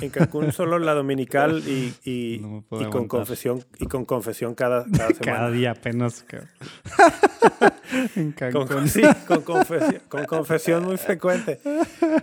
En 0.00 0.10
Cancún 0.10 0.52
solo 0.52 0.78
la 0.78 0.94
dominical 0.94 1.62
y, 1.66 1.94
y, 2.04 2.38
No 2.40 2.64
y 2.80 2.84
con 2.86 3.08
confesión 3.08 3.64
y 3.78 3.86
con 3.86 4.04
confesión 4.04 4.54
cada, 4.54 4.84
cada 4.84 5.08
semana. 5.14 5.18
Cada 5.20 5.50
día 5.50 5.70
apenas. 5.72 6.24
en 8.16 8.32
Con, 8.32 8.50
Cancún. 8.66 8.88
sí, 8.88 9.02
con 9.26 9.42
confesión, 9.42 10.02
con 10.08 10.24
confesión 10.24 10.84
muy 10.84 10.96
frecuente. 10.96 11.60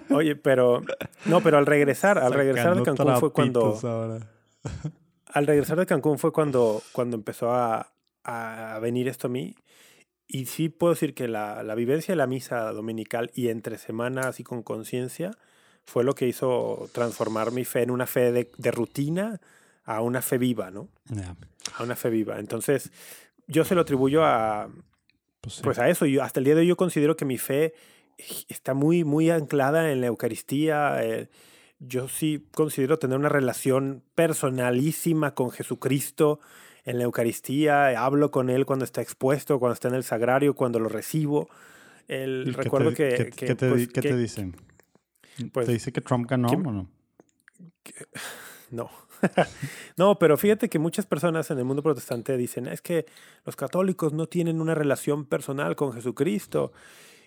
Oye, 0.09 0.35
pero 0.35 0.81
no, 1.25 1.41
pero 1.41 1.57
al 1.57 1.65
regresar, 1.65 2.17
al 2.19 2.33
regresar 2.33 2.75
de 2.75 2.83
Cancún 2.83 3.17
fue 3.17 3.31
cuando 3.31 3.79
ahora. 3.83 4.27
al 5.27 5.47
regresar 5.47 5.79
de 5.79 5.85
Cancún 5.85 6.19
fue 6.19 6.31
cuando 6.31 6.81
cuando 6.91 7.15
empezó 7.15 7.51
a, 7.51 7.91
a 8.23 8.79
venir 8.81 9.07
esto 9.07 9.27
a 9.27 9.29
mí 9.29 9.55
y 10.27 10.45
sí 10.45 10.69
puedo 10.69 10.93
decir 10.93 11.13
que 11.13 11.27
la, 11.27 11.63
la 11.63 11.75
vivencia 11.75 12.13
de 12.13 12.15
la 12.17 12.27
misa 12.27 12.71
dominical 12.71 13.29
y 13.33 13.49
entre 13.49 13.77
semanas 13.77 14.25
así 14.25 14.43
con 14.43 14.63
conciencia 14.63 15.31
fue 15.85 16.03
lo 16.03 16.15
que 16.15 16.27
hizo 16.27 16.89
transformar 16.93 17.51
mi 17.51 17.65
fe 17.65 17.81
en 17.83 17.91
una 17.91 18.05
fe 18.07 18.31
de, 18.31 18.49
de 18.57 18.71
rutina 18.71 19.39
a 19.85 20.01
una 20.01 20.21
fe 20.21 20.37
viva, 20.37 20.71
¿no? 20.71 20.87
A 21.77 21.83
una 21.83 21.95
fe 21.95 22.09
viva. 22.09 22.39
Entonces, 22.39 22.91
yo 23.47 23.65
se 23.65 23.75
lo 23.75 23.81
atribuyo 23.81 24.23
a, 24.23 24.69
pues 25.41 25.55
sí. 25.55 25.61
pues 25.63 25.79
a 25.79 25.89
eso. 25.89 26.05
Yo, 26.05 26.23
hasta 26.23 26.39
el 26.39 26.45
día 26.45 26.55
de 26.55 26.61
hoy 26.61 26.67
yo 26.67 26.77
considero 26.77 27.15
que 27.17 27.25
mi 27.25 27.37
fe 27.37 27.73
está 28.47 28.73
muy, 28.73 29.03
muy 29.03 29.29
anclada 29.29 29.91
en 29.91 29.99
la 30.01 30.07
Eucaristía. 30.07 31.03
eh, 31.03 31.27
yo 31.79 32.07
sí 32.07 32.47
considero 32.53 32.97
tener 32.97 33.17
una 33.17 33.27
relación 33.29 34.03
personalísima 34.15 35.33
con 35.33 35.51
Jesucristo 35.51 36.39
en 36.85 36.97
la 36.97 37.03
Eucaristía. 37.03 37.91
eh, 37.91 37.95
Hablo 37.97 38.31
con 38.31 38.49
Él 38.49 38.65
cuando 38.65 38.85
está 38.85 39.01
expuesto, 39.01 39.59
cuando 39.59 39.73
está 39.73 39.89
en 39.89 39.95
el 39.95 40.03
sagrario, 40.03 40.53
cuando 40.53 40.79
lo 40.79 40.87
recibo. 40.89 41.49
El, 42.07 42.45
¿Y 42.47 42.51
qué 42.51 42.57
recuerdo 42.63 42.91
te- 42.93 43.29
que, 43.31 43.55
te, 43.55 43.69
pues, 43.69 43.87
qué 43.87 44.01
que- 44.01 44.09
te 44.09 44.17
dicen? 44.17 44.55
Pues, 45.51 45.65
¿Te 45.65 45.73
dice 45.73 45.91
que 45.91 46.01
Trump 46.01 46.29
ganó 46.29 46.49
que- 46.49 46.55
o 46.55 46.71
no? 46.71 46.89
No. 48.71 48.89
no, 49.97 50.17
pero 50.17 50.37
fíjate 50.37 50.67
que 50.67 50.79
muchas 50.79 51.05
personas 51.05 51.49
en 51.51 51.59
el 51.59 51.65
mundo 51.65 51.83
protestante 51.83 52.35
dicen, 52.37 52.67
es 52.67 52.81
que 52.81 53.05
los 53.45 53.55
católicos 53.55 54.13
no 54.13 54.27
tienen 54.27 54.59
una 54.59 54.75
relación 54.75 55.25
personal 55.25 55.75
con 55.75 55.93
Jesucristo. 55.93 56.73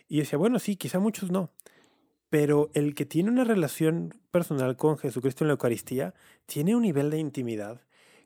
Y 0.08 0.18
decía, 0.18 0.38
bueno, 0.38 0.58
sí, 0.58 0.76
quizá 0.76 0.98
muchos 0.98 1.30
no. 1.30 1.52
Pero 2.30 2.70
el 2.74 2.94
que 2.94 3.06
tiene 3.06 3.30
una 3.30 3.44
relación 3.44 4.14
personal 4.30 4.76
con 4.76 4.98
Jesucristo 4.98 5.44
en 5.44 5.48
la 5.48 5.52
Eucaristía 5.52 6.14
tiene 6.46 6.74
un 6.74 6.82
nivel 6.82 7.10
de 7.10 7.18
intimidad 7.18 7.80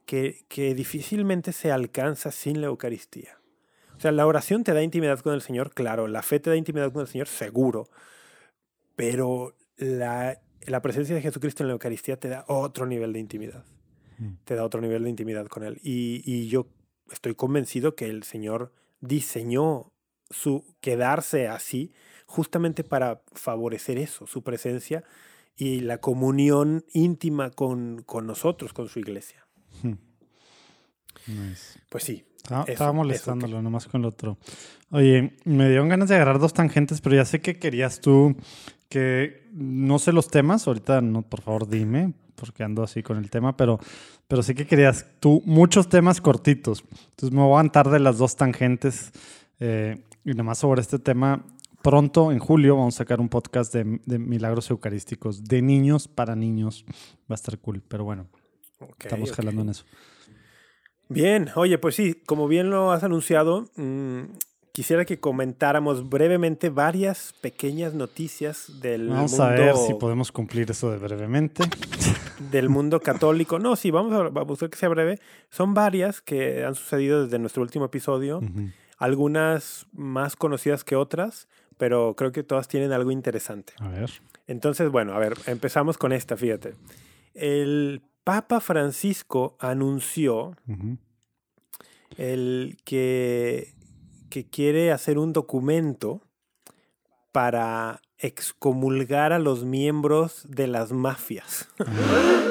que, 0.07 0.45
que 0.49 0.74
difícilmente 0.74 1.53
se 1.53 1.70
alcanza 1.70 2.33
sin 2.33 2.61
la 2.61 2.68
Eucaristía. 2.68 3.39
O 3.97 4.01
sea, 4.01 4.12
la 4.12 4.26
oración 4.26 4.64
te 4.64 4.72
da 4.72 4.83
intimidad 4.83 5.20
con 5.20 5.35
el 5.35 5.43
Señor, 5.43 5.74
claro, 5.74 6.09
la 6.09 6.22
fe 6.22 6.41
te 6.41 6.49
da 6.49 6.57
intimidad 6.57 6.91
con 6.91 7.03
el 7.03 7.07
Señor, 7.07 7.28
seguro, 7.28 7.91
pero 8.97 9.55
la, 9.81 10.41
la 10.66 10.83
presencia 10.83 11.14
de 11.14 11.22
Jesucristo 11.22 11.62
en 11.62 11.68
la 11.68 11.72
Eucaristía 11.72 12.18
te 12.18 12.28
da 12.28 12.45
otro 12.49 12.87
nivel 12.87 13.12
de 13.12 13.18
intimidad, 13.18 13.64
Mm. 14.18 14.35
te 14.45 14.55
da 14.55 14.64
otro 14.64 14.81
nivel 14.83 15.03
de 15.05 15.11
intimidad 15.11 15.47
con 15.47 15.62
Él. 15.64 15.81
Y, 15.83 16.22
y 16.24 16.49
yo 16.49 16.66
estoy 17.11 17.35
convencido 17.35 17.95
que 17.97 18.05
el 18.07 18.22
Señor 18.22 18.72
diseñó 19.01 19.93
su 20.28 20.64
quedarse 20.81 21.49
así 21.49 21.93
justamente 22.26 22.85
para 22.85 23.22
favorecer 23.33 23.97
eso, 23.99 24.26
su 24.26 24.43
presencia 24.43 25.03
y 25.57 25.81
la 25.81 25.99
comunión 25.99 26.85
íntima 26.93 27.51
con, 27.51 28.03
con 28.05 28.26
nosotros, 28.26 28.72
con 28.72 28.89
su 28.89 28.99
iglesia. 29.01 29.47
Nice. 31.26 31.81
Pues 31.89 32.05
sí. 32.05 32.24
Estaba, 32.37 32.62
Eso, 32.64 32.72
estaba 32.72 32.91
eso 32.91 32.95
molestándolo 32.95 33.62
nomás 33.62 33.87
con 33.87 34.01
el 34.03 34.07
otro. 34.07 34.39
Oye, 34.91 35.37
me 35.45 35.68
dieron 35.68 35.89
ganas 35.89 36.09
de 36.09 36.14
agarrar 36.16 36.39
dos 36.39 36.55
tangentes, 36.55 37.01
pero 37.01 37.16
ya 37.16 37.24
sé 37.24 37.41
que 37.41 37.59
querías 37.59 38.01
tú 38.01 38.35
que 38.89 39.39
no 39.53 39.98
sé 39.98 40.12
los 40.12 40.28
temas, 40.28 40.66
ahorita 40.66 41.01
no, 41.01 41.22
por 41.22 41.40
favor 41.40 41.68
dime, 41.68 42.12
porque 42.34 42.62
ando 42.62 42.82
así 42.82 43.03
con 43.03 43.18
el 43.18 43.30
tema, 43.30 43.57
pero, 43.57 43.78
pero 44.28 44.42
sí 44.42 44.55
que 44.55 44.66
querías 44.66 45.07
tú 45.20 45.42
muchos 45.44 45.88
temas 45.88 46.20
cortitos. 46.20 46.84
Entonces 47.11 47.30
me 47.30 47.38
voy 47.38 47.44
a 47.44 47.46
aguantar 47.46 47.90
de 47.90 48.01
las 48.01 48.18
dos 48.18 48.36
tangentes 48.36 49.12
eh, 49.59 50.05
y 50.24 50.32
nomás 50.32 50.59
sobre 50.59 50.80
este 50.80 50.98
tema. 50.98 51.44
Pronto, 51.82 52.30
en 52.30 52.38
julio, 52.38 52.76
vamos 52.76 52.96
a 52.96 52.98
sacar 52.98 53.20
un 53.20 53.28
podcast 53.28 53.72
de, 53.72 54.01
de 54.05 54.18
milagros 54.18 54.70
eucarísticos 54.70 55.44
de 55.44 55.62
niños 55.62 56.09
para 56.09 56.36
niños. 56.36 56.84
Va 57.30 57.34
a 57.34 57.34
estar 57.34 57.59
cool, 57.59 57.82
pero 57.86 58.05
bueno, 58.05 58.26
estamos 58.98 59.32
jalando 59.32 59.62
en 59.62 59.70
eso. 59.70 59.84
Bien, 61.09 61.48
oye, 61.57 61.76
pues 61.78 61.96
sí, 61.96 62.14
como 62.24 62.46
bien 62.46 62.70
lo 62.70 62.92
has 62.92 63.03
anunciado, 63.03 63.68
mm, 63.76 64.20
quisiera 64.73 65.05
que 65.05 65.18
comentáramos 65.18 66.09
brevemente 66.09 66.71
varias 66.71 67.35
pequeñas 67.41 67.95
noticias 67.95 68.81
del 68.81 69.09
Vamos 69.09 69.33
mundo 69.33 69.45
a 69.45 69.51
ver 69.51 69.77
si 69.77 69.95
podemos 69.95 70.33
cumplir 70.33 70.71
eso 70.71 70.91
de 70.91 70.99
brevemente. 70.99 71.64
del 72.51 72.68
mundo 72.68 73.01
católico. 73.01 73.59
No, 73.59 73.77
sí, 73.77 73.91
vamos 73.91 74.12
a, 74.14 74.27
a 74.27 74.45
buscar 74.45 74.71
que 74.71 74.79
sea 74.79 74.89
breve. 74.89 75.18
Son 75.51 75.75
varias 75.75 76.21
que 76.21 76.64
han 76.64 76.75
sucedido 76.75 77.25
desde 77.25 77.39
nuestro 77.39 77.62
último 77.62 77.87
episodio, 77.87 78.41
algunas 78.99 79.87
más 79.93 80.37
conocidas 80.37 80.85
que 80.85 80.97
otras, 80.97 81.49
pero 81.77 82.14
creo 82.16 82.33
que 82.33 82.43
todas 82.43 82.68
tienen 82.68 82.93
algo 82.93 83.11
interesante. 83.11 83.73
A 83.79 83.89
ver. 83.89 84.11
Entonces, 84.47 84.91
bueno, 84.91 85.14
a 85.14 85.18
ver, 85.18 85.35
empezamos 85.47 85.97
con 85.97 86.12
esta, 86.12 86.37
fíjate. 86.37 86.75
El 87.35 88.03
Papa 88.25 88.61
Francisco 88.61 89.57
anunció 89.61 90.57
el 92.16 92.77
que, 92.85 93.75
que 94.31 94.49
quiere 94.49 94.93
hacer 94.93 95.18
un 95.18 95.33
documento 95.35 96.22
para 97.33 98.01
excomulgar 98.18 99.33
a 99.33 99.39
los 99.39 99.64
miembros 99.64 100.45
de 100.49 100.66
las 100.66 100.93
mafias. 100.93 101.68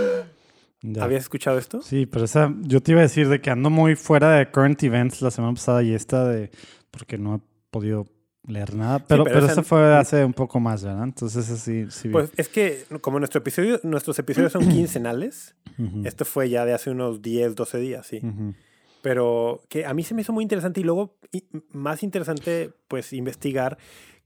Ya. 0.82 1.04
¿Habías 1.04 1.24
escuchado 1.24 1.58
esto? 1.58 1.82
Sí, 1.82 2.06
pero 2.06 2.24
esa, 2.24 2.56
yo 2.62 2.80
te 2.82 2.92
iba 2.94 3.02
a 3.02 3.04
decir 3.04 3.28
de 3.28 3.42
que 3.42 3.50
ando 3.50 3.70
muy 3.70 3.98
fuera 3.98 4.32
de 4.38 4.50
current 4.50 4.82
events 4.84 5.22
la 5.22 5.30
semana 5.30 5.54
pasada 5.54 5.84
y 5.84 5.94
esta 5.94 6.26
de 6.26 6.52
porque 6.90 7.18
no 7.18 7.36
he 7.36 7.40
podido 7.70 8.06
leer 8.48 8.74
nada, 8.76 9.00
pero, 9.00 9.26
pero 9.26 9.34
pero, 9.36 9.46
esa- 9.48 9.52
esa 9.52 9.64
fue 9.64 9.94
hace 9.98 10.24
un 10.24 10.32
poco 10.32 10.62
más, 10.62 10.82
¿verdad? 10.86 11.04
Entonces 11.04 11.50
esa 11.50 11.58
sí, 11.58 11.88
sí. 11.90 12.08
Pues 12.08 12.32
es 12.38 12.48
que 12.48 12.86
como 13.02 13.20
nuestro 13.20 13.40
episodio, 13.40 13.78
nuestros 13.84 14.18
episodios 14.20 14.54
son 14.54 14.70
quincenales, 14.70 15.54
Ujú, 15.78 16.04
esto 16.06 16.24
fue 16.24 16.50
ya 16.50 16.64
de 16.64 16.74
hace 16.74 16.92
unos 16.92 17.22
10, 17.22 17.56
12 17.56 17.78
días, 17.80 18.08
sí. 18.08 18.22
ujú. 18.24 18.54
Pero 19.02 19.62
que 19.70 19.86
a 19.86 19.94
mí 19.94 20.04
se 20.04 20.14
me 20.14 20.22
hizo 20.22 20.34
muy 20.34 20.44
interesante 20.44 20.82
y 20.82 20.84
luego 20.84 21.16
más 21.72 22.04
interesante 22.04 22.72
pues 22.88 23.14
investigar 23.14 23.78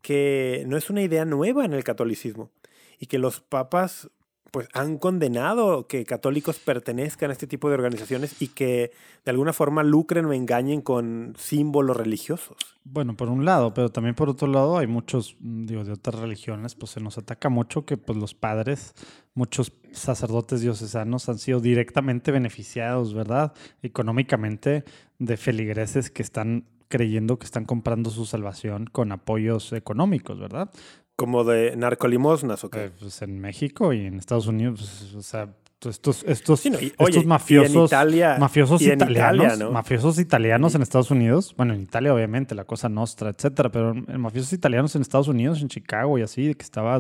que 0.02 0.64
no 0.68 0.78
es 0.78 0.90
una 0.90 1.02
idea 1.02 1.26
nueva 1.26 1.66
en 1.66 1.74
el 1.74 1.84
catolicismo 1.84 2.52
y 3.00 3.08
que 3.08 3.20
los 3.20 3.40
papas 3.40 4.10
pues 4.54 4.68
han 4.74 5.00
condenado 5.00 5.88
que 5.88 6.06
católicos 6.06 6.60
pertenezcan 6.60 7.32
a 7.32 7.34
este 7.34 7.48
tipo 7.48 7.70
de 7.70 7.74
organizaciones 7.74 8.40
y 8.40 8.50
que 8.50 8.92
de 9.26 9.32
alguna 9.32 9.52
forma 9.52 9.82
lucren 9.82 10.26
o 10.26 10.32
engañen 10.32 10.82
con 10.82 11.34
símbolos 11.40 11.98
religiosos. 11.98 12.56
Bueno, 12.84 13.18
por 13.18 13.30
un 13.30 13.46
lado, 13.46 13.74
pero 13.74 13.90
también 13.90 14.14
por 14.14 14.30
otro 14.30 14.48
lado 14.48 14.78
hay 14.78 14.86
muchos, 14.86 15.36
digo, 15.40 15.84
de 15.84 15.94
otras 15.94 16.20
religiones, 16.20 16.76
pues 16.76 16.92
se 16.92 17.02
nos 17.02 17.18
ataca 17.18 17.50
mucho 17.50 17.88
que 17.88 17.98
pues 17.98 18.16
los 18.16 18.36
padres, 18.36 18.94
muchos 19.34 19.74
sacerdotes 19.92 20.62
diocesanos 20.62 21.30
han 21.30 21.40
sido 21.40 21.60
directamente 21.60 22.32
beneficiados, 22.32 23.16
¿verdad? 23.16 23.54
Económicamente 23.82 24.84
de 25.18 25.36
feligreses 25.36 26.12
que 26.12 26.22
están 26.22 26.68
creyendo 26.94 27.40
que 27.40 27.46
están 27.46 27.66
comprando 27.66 28.12
su 28.12 28.28
salvación 28.28 28.86
con 28.86 29.12
apoyos 29.12 29.74
económicos, 29.74 30.40
¿verdad? 30.40 30.70
Como 31.16 31.44
de 31.44 31.76
narcolimosnas 31.76 32.64
o 32.64 32.70
qué. 32.70 32.86
Eh, 32.86 32.92
pues 33.00 33.22
en 33.22 33.40
México 33.40 33.94
y 33.94 34.06
en 34.06 34.16
Estados 34.18 34.48
Unidos, 34.48 34.80
pues, 34.80 35.16
o 35.16 35.22
sea, 35.22 35.50
estos, 35.86 36.24
estos, 36.24 36.62
Sí, 36.62 36.70
no, 36.70 36.80
y- 36.80 36.86
estos 36.86 37.08
oye, 37.08 37.20
y 37.20 37.22
en 37.24 37.28
mafiosos, 37.28 37.90
Italia- 37.92 38.38
mafiosos 38.40 38.82
y 38.82 38.86
en 38.90 38.94
italianos, 38.94 39.46
Italia, 39.48 39.66
¿no? 39.66 39.72
mafiosos 39.72 40.18
italianos 40.18 40.76
en 40.76 40.82
Estados 40.82 41.12
Unidos, 41.12 41.54
bueno, 41.58 41.74
en 41.74 41.82
Italia 41.82 42.14
obviamente, 42.14 42.56
la 42.56 42.64
cosa 42.64 42.88
nostra, 42.90 43.30
etcétera, 43.32 43.70
pero 43.70 43.92
en 43.92 44.22
mafiosos 44.22 44.54
italianos 44.54 44.96
en 44.96 45.02
Estados 45.02 45.28
Unidos, 45.28 45.62
en 45.62 45.68
Chicago 45.68 46.18
y 46.18 46.22
así, 46.22 46.56
que 46.56 46.64
estaba 46.64 47.00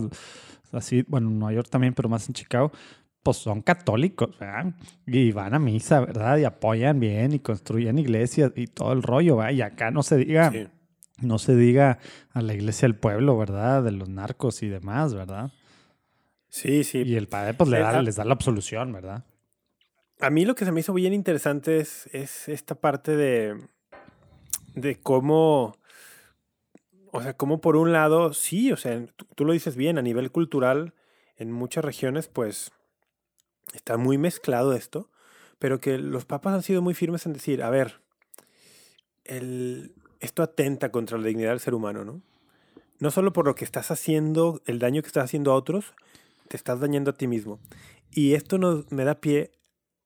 así, 0.74 1.04
bueno, 1.08 1.30
en 1.30 1.40
Nueva 1.40 1.54
York 1.54 1.70
también, 1.70 1.94
pero 1.94 2.10
más 2.10 2.28
en 2.28 2.34
Chicago, 2.34 2.72
pues 3.24 3.38
son 3.38 3.62
católicos, 3.62 4.38
¿verdad? 4.38 4.74
Y 5.08 5.32
van 5.32 5.54
a 5.54 5.60
misa, 5.60 6.02
¿verdad? 6.02 6.38
Y 6.40 6.44
apoyan 6.44 7.00
bien 7.00 7.32
y 7.34 7.40
construyen 7.40 7.98
iglesias 7.98 8.52
y 8.56 8.68
todo 8.68 8.92
el 8.92 9.02
rollo, 9.02 9.38
¿verdad? 9.38 9.54
Y 9.54 9.62
acá 9.62 9.92
no 9.92 10.04
se 10.04 10.18
diga, 10.18 10.52
Sí. 10.52 10.68
No 11.22 11.40
se 11.40 11.56
diga 11.56 12.00
a 12.32 12.42
la 12.42 12.54
iglesia 12.54 12.88
del 12.88 12.98
pueblo, 12.98 13.38
¿verdad? 13.38 13.84
De 13.84 13.92
los 13.92 14.10
narcos 14.10 14.64
y 14.64 14.70
demás, 14.70 15.14
¿verdad? 15.14 15.52
Sí, 16.50 16.84
sí. 16.84 17.04
Y 17.04 17.16
el 17.16 17.28
padre 17.28 17.54
pues 17.54 17.70
le 17.70 17.80
da, 17.80 18.02
les 18.02 18.16
da 18.16 18.26
la 18.26 18.34
absolución, 18.34 18.92
¿verdad? 18.92 19.26
A 20.20 20.30
mí 20.30 20.46
lo 20.46 20.56
que 20.56 20.66
se 20.66 20.72
me 20.72 20.80
hizo 20.80 20.94
bien 20.94 21.14
interesante 21.14 21.80
es, 21.80 22.08
es 22.14 22.48
esta 22.48 22.76
parte 22.76 23.16
de, 23.16 23.60
de 24.76 25.00
cómo, 25.00 25.76
o 27.12 27.22
sea, 27.22 27.36
cómo 27.36 27.60
por 27.60 27.76
un 27.76 27.92
lado, 27.92 28.34
sí, 28.34 28.72
o 28.72 28.78
sea, 28.78 29.06
tú, 29.16 29.26
tú 29.36 29.46
lo 29.46 29.54
dices 29.54 29.76
bien, 29.76 29.98
a 29.98 30.02
nivel 30.02 30.32
cultural, 30.32 30.94
en 31.38 31.52
muchas 31.52 31.84
regiones, 31.84 32.28
pues, 32.28 32.72
está 33.74 33.98
muy 33.98 34.18
mezclado 34.18 34.74
esto, 34.74 35.10
pero 35.60 35.80
que 35.80 35.98
los 35.98 36.26
papas 36.26 36.54
han 36.54 36.64
sido 36.64 36.82
muy 36.82 36.94
firmes 36.94 37.26
en 37.26 37.34
decir, 37.34 37.64
a 37.64 37.70
ver, 37.70 38.02
el, 39.24 39.96
esto 40.24 40.42
atenta 40.44 40.92
contra 40.92 41.18
la 41.18 41.28
dignidad 41.28 41.50
del 41.52 41.60
ser 41.60 41.74
humano, 41.74 42.04
¿no? 42.06 42.22
No 43.00 43.12
solo 43.12 43.34
por 43.34 43.46
lo 43.46 43.56
que 43.56 43.66
estás 43.66 43.92
haciendo, 43.92 44.62
el 44.66 44.80
daño 44.80 45.02
que 45.02 45.08
estás 45.08 45.26
haciendo 45.26 45.52
a 45.52 45.56
otros, 45.56 45.94
te 46.48 46.58
estás 46.58 46.80
dañando 46.80 47.12
a 47.12 47.14
ti 47.14 47.28
mismo. 47.28 47.60
Y 48.12 48.34
esto 48.34 48.58
nos, 48.58 48.92
me 48.92 49.04
da 49.04 49.16
pie 49.16 49.52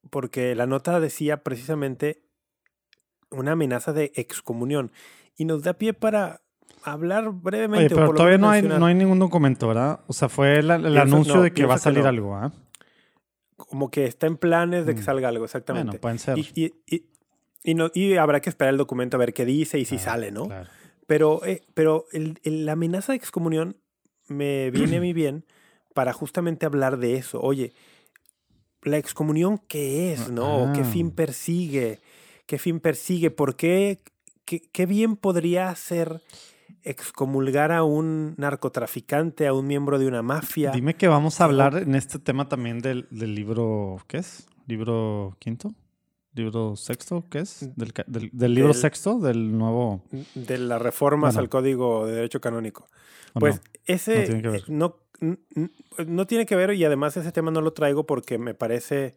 porque 0.09 0.55
la 0.55 0.65
nota 0.65 0.99
decía 0.99 1.43
precisamente 1.43 2.23
una 3.29 3.51
amenaza 3.51 3.93
de 3.93 4.11
excomunión. 4.15 4.91
Y 5.35 5.45
nos 5.45 5.61
da 5.63 5.73
pie 5.73 5.93
para 5.93 6.41
hablar 6.83 7.29
brevemente. 7.31 7.85
Oye, 7.87 7.95
pero 7.95 8.07
por 8.07 8.15
todavía 8.15 8.37
no 8.37 8.49
hay, 8.49 8.61
no 8.63 8.85
hay 8.85 8.95
ningún 8.95 9.19
documento, 9.19 9.67
¿verdad? 9.67 9.99
O 10.07 10.13
sea, 10.13 10.29
fue 10.29 10.63
la- 10.63 10.75
el 10.75 10.97
anuncio 10.97 11.35
no, 11.35 11.41
de 11.43 11.51
que 11.53 11.65
va 11.65 11.75
a 11.75 11.79
salir 11.79 12.03
no. 12.03 12.09
algo, 12.09 12.35
¿ah? 12.35 12.51
Como 13.57 13.91
que 13.91 14.05
está 14.05 14.27
en 14.27 14.37
planes 14.37 14.85
de 14.85 14.95
que 14.95 15.01
Mm. 15.01 15.05
salga 15.05 15.27
algo, 15.29 15.43
exactamente. 15.45 15.87
Bueno, 15.89 16.01
pueden 16.01 16.19
ser. 16.19 16.37
y, 16.37 16.47
y, 16.55 16.73
y, 16.87 17.05
y 17.67 17.73
no, 17.75 17.91
y 17.93 18.15
habrá 18.15 18.39
que 18.39 18.49
esperar 18.49 18.73
el 18.73 18.77
documento 18.77 19.17
a 19.17 19.19
ver 19.19 19.33
qué 19.33 19.43
dice 19.45 19.77
y 19.77 19.83
si 19.85 19.95
Ah, 19.95 19.99
sale, 19.99 20.31
¿no? 20.31 20.45
claro. 20.45 20.69
Pero, 21.05 21.45
eh, 21.45 21.61
pero 21.73 22.05
el- 22.13 22.39
el- 22.43 22.65
la 22.65 22.71
amenaza 22.73 23.11
de 23.11 23.17
excomunión 23.17 23.75
me 24.27 24.71
viene 24.95 24.97
a 24.97 25.01
mí 25.01 25.13
bien 25.13 25.45
para 25.93 26.13
justamente 26.13 26.65
hablar 26.65 26.97
de 26.97 27.15
eso. 27.15 27.41
Oye, 27.41 27.73
la 28.83 28.97
excomunión, 28.97 29.57
¿qué 29.67 30.13
es? 30.13 30.29
¿No? 30.31 30.71
¿Qué 30.73 30.81
Ah. 30.81 30.85
fin 30.85 31.11
persigue? 31.11 31.99
¿Qué 32.45 32.57
fin 32.57 32.79
persigue? 32.79 33.31
¿Por 33.31 33.55
qué? 33.55 33.99
¿Qué, 34.45 34.61
qué 34.71 34.85
bien 34.85 35.17
podría 35.17 35.69
hacer 35.69 36.21
excomulgar 36.83 37.71
a 37.73 37.83
un 37.83 38.33
narcotraficante, 38.37 39.45
a 39.47 39.53
un 39.53 39.67
miembro 39.67 39.99
de 39.99 40.07
una 40.07 40.21
mafia? 40.21 40.71
Dime 40.71 40.95
que 40.95 41.07
vamos 41.09 41.41
a 41.41 41.45
hablar 41.45 41.75
en 41.77 41.95
este 41.95 42.17
tema 42.19 42.47
también 42.47 42.79
del, 42.79 43.07
del 43.11 43.35
libro, 43.35 43.97
¿qué 44.07 44.17
es? 44.19 44.47
¿Libro 44.67 45.35
quinto? 45.39 45.73
¿Libro 46.37 46.75
sexto? 46.75 47.25
¿Qué 47.29 47.39
es? 47.39 47.69
Del, 47.75 47.93
ca- 47.93 48.05
del- 48.07 48.29
del 48.31 48.53
libro 48.53 48.71
Del- 48.73 48.81
sexto, 48.81 49.19
del 49.19 49.57
nuevo... 49.57 50.01
de 50.35 50.57
las 50.59 50.81
reformas 50.81 51.33
Bueno. 51.33 51.43
al 51.45 51.49
Código 51.49 52.05
de 52.05 52.13
Derecho 52.13 52.39
Canónico. 52.39 52.87
¿o 53.33 53.39
Pues 53.39 53.55
no? 53.55 53.61
ese 53.85 54.19
No 54.19 54.25
tiene 54.25 54.41
que 54.41 54.49
ver. 54.49 54.63
no, 54.69 54.95
no 56.05 56.27
tiene 56.27 56.45
que 56.45 56.55
ver 56.55 56.73
y 56.73 56.85
además 56.85 57.17
ese 57.17 57.31
tema 57.31 57.51
no 57.51 57.61
lo 57.61 57.73
traigo 57.73 58.05
porque 58.05 58.37
me 58.37 58.53
parece 58.53 59.15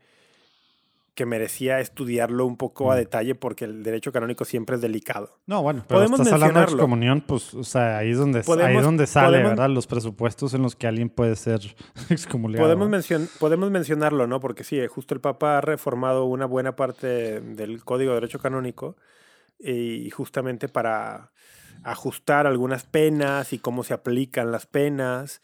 que 1.14 1.26
merecía 1.26 1.80
estudiarlo 1.80 2.46
un 2.46 2.56
poco 2.56 2.90
a 2.92 2.94
Mm. 2.94 2.98
detalle 2.98 3.34
porque 3.34 3.64
el 3.64 3.82
derecho 3.82 4.12
canónico 4.12 4.44
siempre 4.44 4.76
es 4.76 4.82
delicado. 4.82 5.38
No, 5.46 5.62
bueno, 5.62 5.84
pero 5.86 5.98
Podemos 6.00 6.20
estás 6.20 6.32
hablando 6.32 6.54
de 6.54 6.60
mencionarlo. 6.60 6.76
excomunión, 6.76 7.20
pues, 7.20 7.52
o 7.54 7.64
sea, 7.64 7.98
ahí 7.98 8.10
es 8.12 8.18
donde, 8.18 8.42
ahí 8.64 8.76
es 8.76 8.82
donde 8.82 9.06
sale, 9.06 9.38
podemos- 9.38 9.50
¿verdad? 9.50 9.70
Los 9.70 9.86
presupuestos 9.86 10.54
en 10.54 10.62
los 10.62 10.76
que 10.76 10.86
alguien 10.86 11.08
puede 11.10 11.36
ser 11.36 11.60
excomulgado. 12.10 12.64
Podemos, 12.64 12.88
mencion- 12.88 13.28
podemos 13.38 13.70
mencionarlo, 13.70 14.26
¿no? 14.26 14.40
Porque 14.40 14.64
sí, 14.64 14.78
justo 14.88 15.14
el 15.14 15.20
Papa 15.20 15.58
ha 15.58 15.60
reformado 15.60 16.24
una 16.24 16.46
buena 16.46 16.76
parte 16.76 17.40
del 17.40 17.84
Código 17.84 18.10
de 18.12 18.16
Derecho 18.20 18.38
Canónico 18.38 18.96
y 19.58 20.08
justamente 20.10 20.68
para 20.68 21.32
ajustar 21.82 22.46
algunas 22.46 22.84
penas 22.84 23.52
y 23.52 23.58
cómo 23.58 23.84
se 23.84 23.94
aplican 23.94 24.52
las 24.52 24.66
penas 24.66 25.40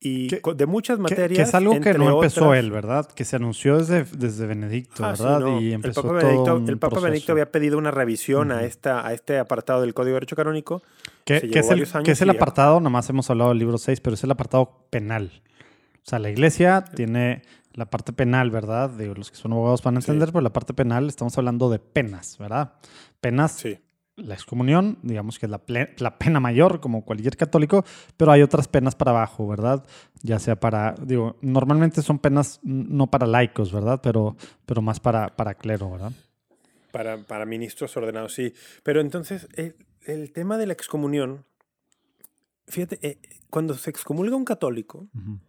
y 0.00 0.28
Que- 0.28 0.40
de 0.54 0.66
muchas 0.66 0.98
materias. 0.98 1.36
Que, 1.36 1.42
es 1.42 1.54
algo 1.54 1.80
que 1.80 1.92
no 1.94 2.14
empezó 2.16 2.46
otras- 2.46 2.58
él, 2.60 2.70
¿verdad? 2.70 3.06
Que 3.12 3.24
se 3.24 3.34
anunció 3.36 3.78
desde, 3.78 4.04
desde 4.04 4.46
Benedicto, 4.46 5.04
Ah, 5.04 5.16
sí, 5.16 5.22
¿verdad? 5.24 5.40
no. 5.40 5.60
Y 5.60 5.68
el 5.68 5.72
empezó 5.74 6.02
Papa, 6.02 6.20
todo 6.20 6.28
Benedicto, 6.28 6.56
un 6.56 6.68
el 6.68 6.78
Papa 6.78 7.00
Benedicto 7.00 7.32
había 7.32 7.50
pedido 7.50 7.78
una 7.78 7.90
revisión 7.90 8.52
a, 8.52 8.62
esta, 8.62 9.04
a 9.06 9.12
este 9.12 9.38
apartado 9.38 9.80
del 9.80 9.94
Código 9.94 10.10
de 10.10 10.20
Derecho 10.20 10.36
Canónico. 10.36 10.82
Que, 11.24 11.40
se 11.40 11.50
que 11.50 11.58
es 11.58 11.70
el, 11.70 11.86
que 12.04 12.12
es 12.12 12.22
el 12.22 12.28
y 12.28 12.32
ya. 12.32 12.38
apartado, 12.38 12.80
nomás 12.80 13.10
hemos 13.10 13.28
hablado 13.28 13.50
del 13.50 13.58
libro 13.58 13.76
6, 13.76 14.00
pero 14.00 14.14
es 14.14 14.22
el 14.24 14.30
apartado 14.30 14.86
penal. 14.90 15.42
O 16.06 16.08
sea, 16.08 16.18
la 16.20 16.30
iglesia 16.30 16.84
tiene 16.94 17.42
la 17.74 17.86
parte 17.90 18.12
penal, 18.12 18.50
¿verdad? 18.50 18.90
Digo, 18.90 19.14
los 19.14 19.30
que 19.30 19.36
son 19.36 19.52
abogados 19.52 19.82
van 19.82 19.96
a 19.96 20.00
Sí. 20.00 20.10
entender, 20.10 20.30
pero 20.32 20.40
la 20.42 20.52
parte 20.52 20.74
penal 20.74 21.06
estamos 21.08 21.36
hablando 21.38 21.70
de 21.70 21.78
penas, 21.80 22.38
¿verdad? 22.38 22.72
Penas, 23.20 23.52
Sí. 23.52 23.78
La 24.18 24.34
excomunión, 24.34 24.98
digamos 25.02 25.38
que 25.38 25.46
es 25.46 25.50
la, 25.50 25.58
pena 26.18 26.40
mayor, 26.40 26.80
como 26.80 27.04
cualquier 27.04 27.36
católico, 27.36 27.84
pero 28.16 28.32
hay 28.32 28.42
otras 28.42 28.68
penas 28.68 28.94
para 28.94 29.12
abajo, 29.12 29.46
¿verdad? 29.48 29.84
Ya 30.22 30.38
sea 30.38 30.56
para, 30.58 30.94
digo, 31.02 31.36
normalmente 31.40 32.02
son 32.02 32.18
penas 32.18 32.60
no 32.62 33.06
para 33.08 33.26
laicos, 33.26 33.72
¿verdad? 33.72 34.00
Pero, 34.02 34.36
pero 34.66 34.82
más 34.82 35.00
para, 35.00 35.28
para 35.36 35.54
clero, 35.54 35.90
¿verdad? 35.90 36.12
Para, 36.92 37.18
para 37.18 37.46
ministros 37.46 37.96
ordenados, 37.96 38.34
sí. 38.34 38.52
Pero 38.82 39.00
entonces, 39.00 39.48
el, 39.54 39.76
el 40.06 40.32
tema 40.32 40.58
de 40.58 40.66
la 40.66 40.72
excomunión, 40.72 41.44
fíjate, 42.66 42.98
eh, 43.02 43.18
cuando 43.50 43.74
se 43.74 43.90
excomulga 43.90 44.36
un 44.36 44.44
católico, 44.44 45.08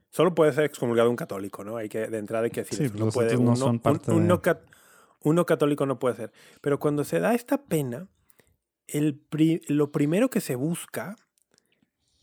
solo 0.09 0.35
puede 0.35 0.53
ser 0.53 0.65
excomulgado 0.65 1.09
un 1.09 1.15
católico, 1.15 1.63
¿no? 1.63 1.77
Hay 1.77 1.89
que, 1.89 2.07
de 2.07 2.17
entrada 2.17 2.45
hay 2.45 2.51
que 2.51 2.61
decir 2.61 2.77
Sí, 2.77 2.83
eso, 2.85 2.97
no 2.97 3.09
puede, 3.11 3.33
no 3.35 3.41
uno- 3.41 3.55
son 3.55 3.69
un- 3.71 3.79
parte 3.79 4.11
un 4.11 4.21
de- 4.21 4.27
no 4.27 5.45
católico 5.45 5.85
no 5.85 5.99
puede 5.99 6.15
ser. 6.15 6.31
Pero 6.61 6.79
cuando 6.79 7.03
se 7.03 7.19
da 7.19 7.33
esta 7.33 7.57
pena, 7.63 8.07
el 8.93 9.15
pri- 9.15 9.61
lo 9.67 9.91
primero 9.91 10.29
que 10.29 10.41
se 10.41 10.55
busca 10.55 11.15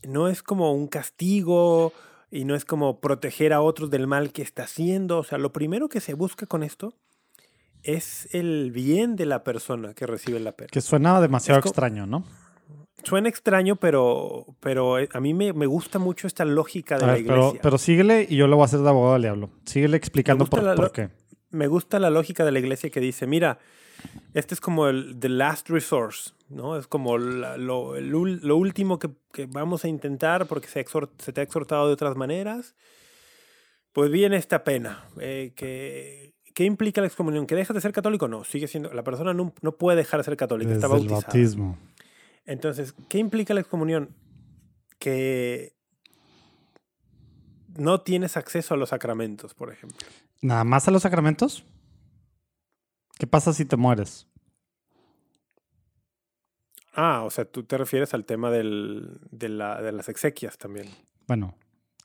no 0.03 0.27
es 0.27 0.43
como 0.43 0.71
un 0.73 0.87
castigo 0.87 1.93
y 2.31 2.45
no 2.45 2.55
es 2.55 2.65
como 2.65 2.99
proteger 2.99 3.53
a 3.53 3.61
otros 3.61 3.89
del 3.89 4.07
mal 4.07 4.31
que 4.31 4.41
está 4.41 4.63
haciendo. 4.63 5.19
O 5.19 5.23
sea, 5.23 5.37
lo 5.37 5.51
primero 5.53 5.89
que 5.89 5.99
se 6.01 6.13
busca 6.13 6.45
con 6.45 6.63
esto 6.63 6.93
es 7.83 8.27
el 8.33 8.71
bien 8.71 9.15
de 9.15 9.25
la 9.25 9.43
persona 9.43 9.93
que 9.93 10.05
recibe 10.05 10.39
la 10.39 10.51
pena. 10.51 10.69
Que 10.71 10.81
suena 10.81 11.19
demasiado 11.21 11.59
extraño, 11.59 12.05
¿no? 12.05 12.23
Suena 13.03 13.29
extraño, 13.29 13.75
pero, 13.77 14.45
pero 14.59 14.99
eh, 14.99 15.07
a 15.13 15.19
mí 15.19 15.33
me, 15.33 15.53
me 15.53 15.67
gusta 15.67 15.99
mucho 15.99 16.27
esta 16.27 16.43
lógica 16.45 16.97
de 16.97 17.05
la 17.05 17.13
ver, 17.13 17.23
pero, 17.25 17.37
iglesia. 17.39 17.59
pero 17.61 17.77
síguele 17.77 18.27
y 18.29 18.35
yo 18.35 18.47
lo 18.47 18.55
voy 18.57 18.63
a 18.63 18.65
hacer 18.65 18.79
de 18.79 18.89
abogado 18.89 19.13
del 19.13 19.21
diablo. 19.21 19.49
Síguele 19.65 19.95
explicando 19.97 20.45
por, 20.45 20.75
por 20.75 20.91
qué. 20.91 21.09
me 21.51 21.67
gusta 21.67 21.99
la 21.99 22.09
lógica 22.09 22.43
de 22.43 22.51
la 22.51 22.59
iglesia 22.59 22.89
que 22.89 22.99
dice, 22.99 23.27
mira, 23.27 23.59
este 24.39 24.53
es 24.53 24.61
como 24.61 24.87
el 24.87 25.19
the 25.19 25.29
last 25.29 25.69
resource, 25.69 26.31
¿no? 26.49 26.77
Es 26.77 26.87
como 26.87 27.17
la- 27.17 27.57
lo, 27.57 27.95
el 27.95 28.13
ul- 28.13 28.39
lo 28.41 28.55
último 28.57 28.99
que, 28.99 29.09
que 29.33 29.45
vamos 29.47 29.83
a 29.83 29.87
intentar 29.87 30.45
porque 30.45 30.67
se, 30.67 30.83
exhort- 30.85 31.11
se 31.19 31.33
te 31.33 31.41
ha 31.41 31.43
exhortado 31.43 31.87
de 31.87 31.93
otras 31.93 32.15
maneras. 32.15 32.75
Pues 33.93 34.11
viene 34.11 34.37
esta 34.37 34.63
pena. 34.63 35.05
eh, 35.19 35.53
que, 35.55 36.35
¿Qué 36.53 36.65
implica 36.65 37.01
la 37.01 37.07
excomunión? 37.07 37.45
¿Que 37.47 37.55
dejas 37.55 37.73
de 37.75 37.81
ser 37.81 37.91
católico? 37.93 38.27
No, 38.27 38.43
sigue 38.43 38.67
siendo... 38.67 38.91
La 38.93 39.03
persona 39.03 39.33
no, 39.33 39.53
no 39.61 39.71
puede 39.77 39.97
dejar 39.97 40.19
de 40.19 40.23
ser 40.25 40.37
católica, 40.37 40.71
está 40.71 40.87
Desde 40.87 41.01
el 41.01 41.07
bautizada. 41.09 41.33
bautismo. 41.33 41.77
Entonces, 42.45 42.93
¿qué 43.09 43.17
implica 43.19 43.53
la 43.53 43.59
excomunión? 43.61 44.15
Que 44.99 45.73
no 47.75 48.01
tienes 48.01 48.37
acceso 48.37 48.73
a 48.73 48.77
los 48.77 48.89
sacramentos, 48.89 49.53
por 49.53 49.71
ejemplo. 49.71 49.99
¿Nada 50.41 50.63
más 50.63 50.87
a 50.87 50.91
los 50.91 51.03
sacramentos? 51.03 51.63
¿Qué 53.19 53.27
pasa 53.27 53.53
si 53.53 53.65
te 53.65 53.77
mueres? 53.77 54.27
Ah, 56.93 57.23
o 57.23 57.29
sea, 57.29 57.45
tú 57.45 57.63
te 57.63 57.77
refieres 57.77 58.13
al 58.13 58.25
tema 58.25 58.49
del, 58.49 59.19
de, 59.31 59.49
la- 59.49 59.81
de 59.81 59.91
las 59.91 60.09
exequias 60.09 60.57
también. 60.57 60.87
Bueno, 61.27 61.55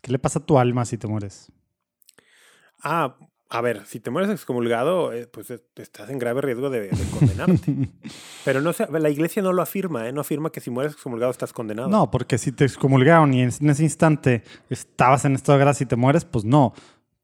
¿qué 0.02 0.12
le 0.12 0.18
pasa 0.18 0.40
a 0.40 0.46
tu 0.46 0.58
alma 0.58 0.84
si 0.84 0.98
te 0.98 1.06
mueres? 1.06 1.50
Ah, 2.82 3.16
a 3.48 3.60
ver, 3.60 3.86
si 3.86 4.00
te 4.00 4.10
mueres 4.10 4.30
excomulgado, 4.30 5.12
eh, 5.12 5.26
pues 5.26 5.50
eh, 5.50 5.62
estás 5.76 6.10
en 6.10 6.18
grave 6.18 6.40
riesgo 6.42 6.68
de, 6.70 6.88
de 6.88 7.10
condenarte. 7.10 7.74
Pero 8.44 8.60
no 8.60 8.72
sé, 8.72 8.86
la 8.90 9.08
iglesia 9.10 9.40
no 9.42 9.52
lo 9.52 9.62
afirma, 9.62 10.08
¿eh? 10.08 10.12
No 10.12 10.20
afirma 10.22 10.50
que 10.50 10.60
si 10.60 10.70
mueres 10.70 10.94
excomulgado 10.94 11.30
estás 11.30 11.52
condenado. 11.52 11.88
No, 11.88 12.10
porque 12.10 12.38
si 12.38 12.50
te 12.52 12.64
excomulgaron 12.64 13.32
y 13.34 13.42
en, 13.42 13.50
en 13.60 13.70
ese 13.70 13.84
instante 13.84 14.42
estabas 14.68 15.24
en 15.24 15.34
estado 15.34 15.58
de 15.58 15.64
gracia 15.64 15.84
y 15.84 15.86
te 15.86 15.96
mueres, 15.96 16.24
pues 16.24 16.44
no. 16.44 16.74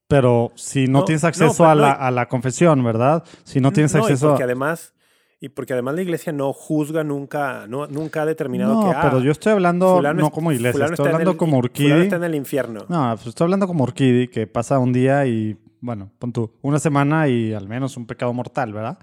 Pero 0.08 0.52
si 0.54 0.86
no, 0.86 1.00
No, 1.00 1.04
tienes 1.04 1.22
acceso 1.24 1.66
a, 1.68 1.74
la, 1.74 1.92
a 1.92 2.10
la 2.10 2.26
confesión, 2.28 2.82
¿verdad? 2.82 3.22
Si 3.44 3.60
no 3.60 3.72
tienes 3.72 3.94
y 3.94 3.98
acceso 3.98 4.28
porque 4.28 4.42
a... 4.42 4.46
además 4.46 4.94
y 5.40 5.50
porque 5.50 5.72
además 5.74 5.94
la 5.94 6.02
iglesia 6.02 6.32
no 6.32 6.52
juzga 6.52 7.04
nunca, 7.04 7.66
no, 7.68 7.86
nunca 7.86 8.22
ha 8.22 8.26
determinado 8.26 8.74
No, 8.74 8.80
que 8.90 8.96
ah, 8.96 9.00
pero 9.02 9.20
yo 9.20 9.30
estoy 9.30 9.52
hablando 9.52 9.94
fulano 9.96 10.20
no 10.22 10.30
como 10.32 10.50
iglesia, 10.50 10.86
estoy 10.86 11.06
hablando 11.06 11.30
el- 11.32 11.36
como 11.36 11.58
Urquidi. 11.58 11.92
está 11.92 12.16
en 12.16 12.24
el 12.24 12.34
infierno. 12.34 12.86
No, 12.88 13.10
pues 13.14 13.28
estoy 13.28 13.44
hablando 13.44 13.66
como 13.68 13.84
Urquidi, 13.84 14.26
que 14.28 14.48
pasa 14.48 14.78
un 14.80 14.92
día 14.92 15.26
y, 15.26 15.56
bueno, 15.80 16.10
pon 16.18 16.32
tú, 16.32 16.50
una 16.62 16.80
semana 16.80 17.28
y 17.28 17.52
al 17.52 17.68
menos 17.68 17.96
un 17.96 18.06
pecado 18.06 18.32
mortal, 18.32 18.72
¿verdad? 18.72 18.98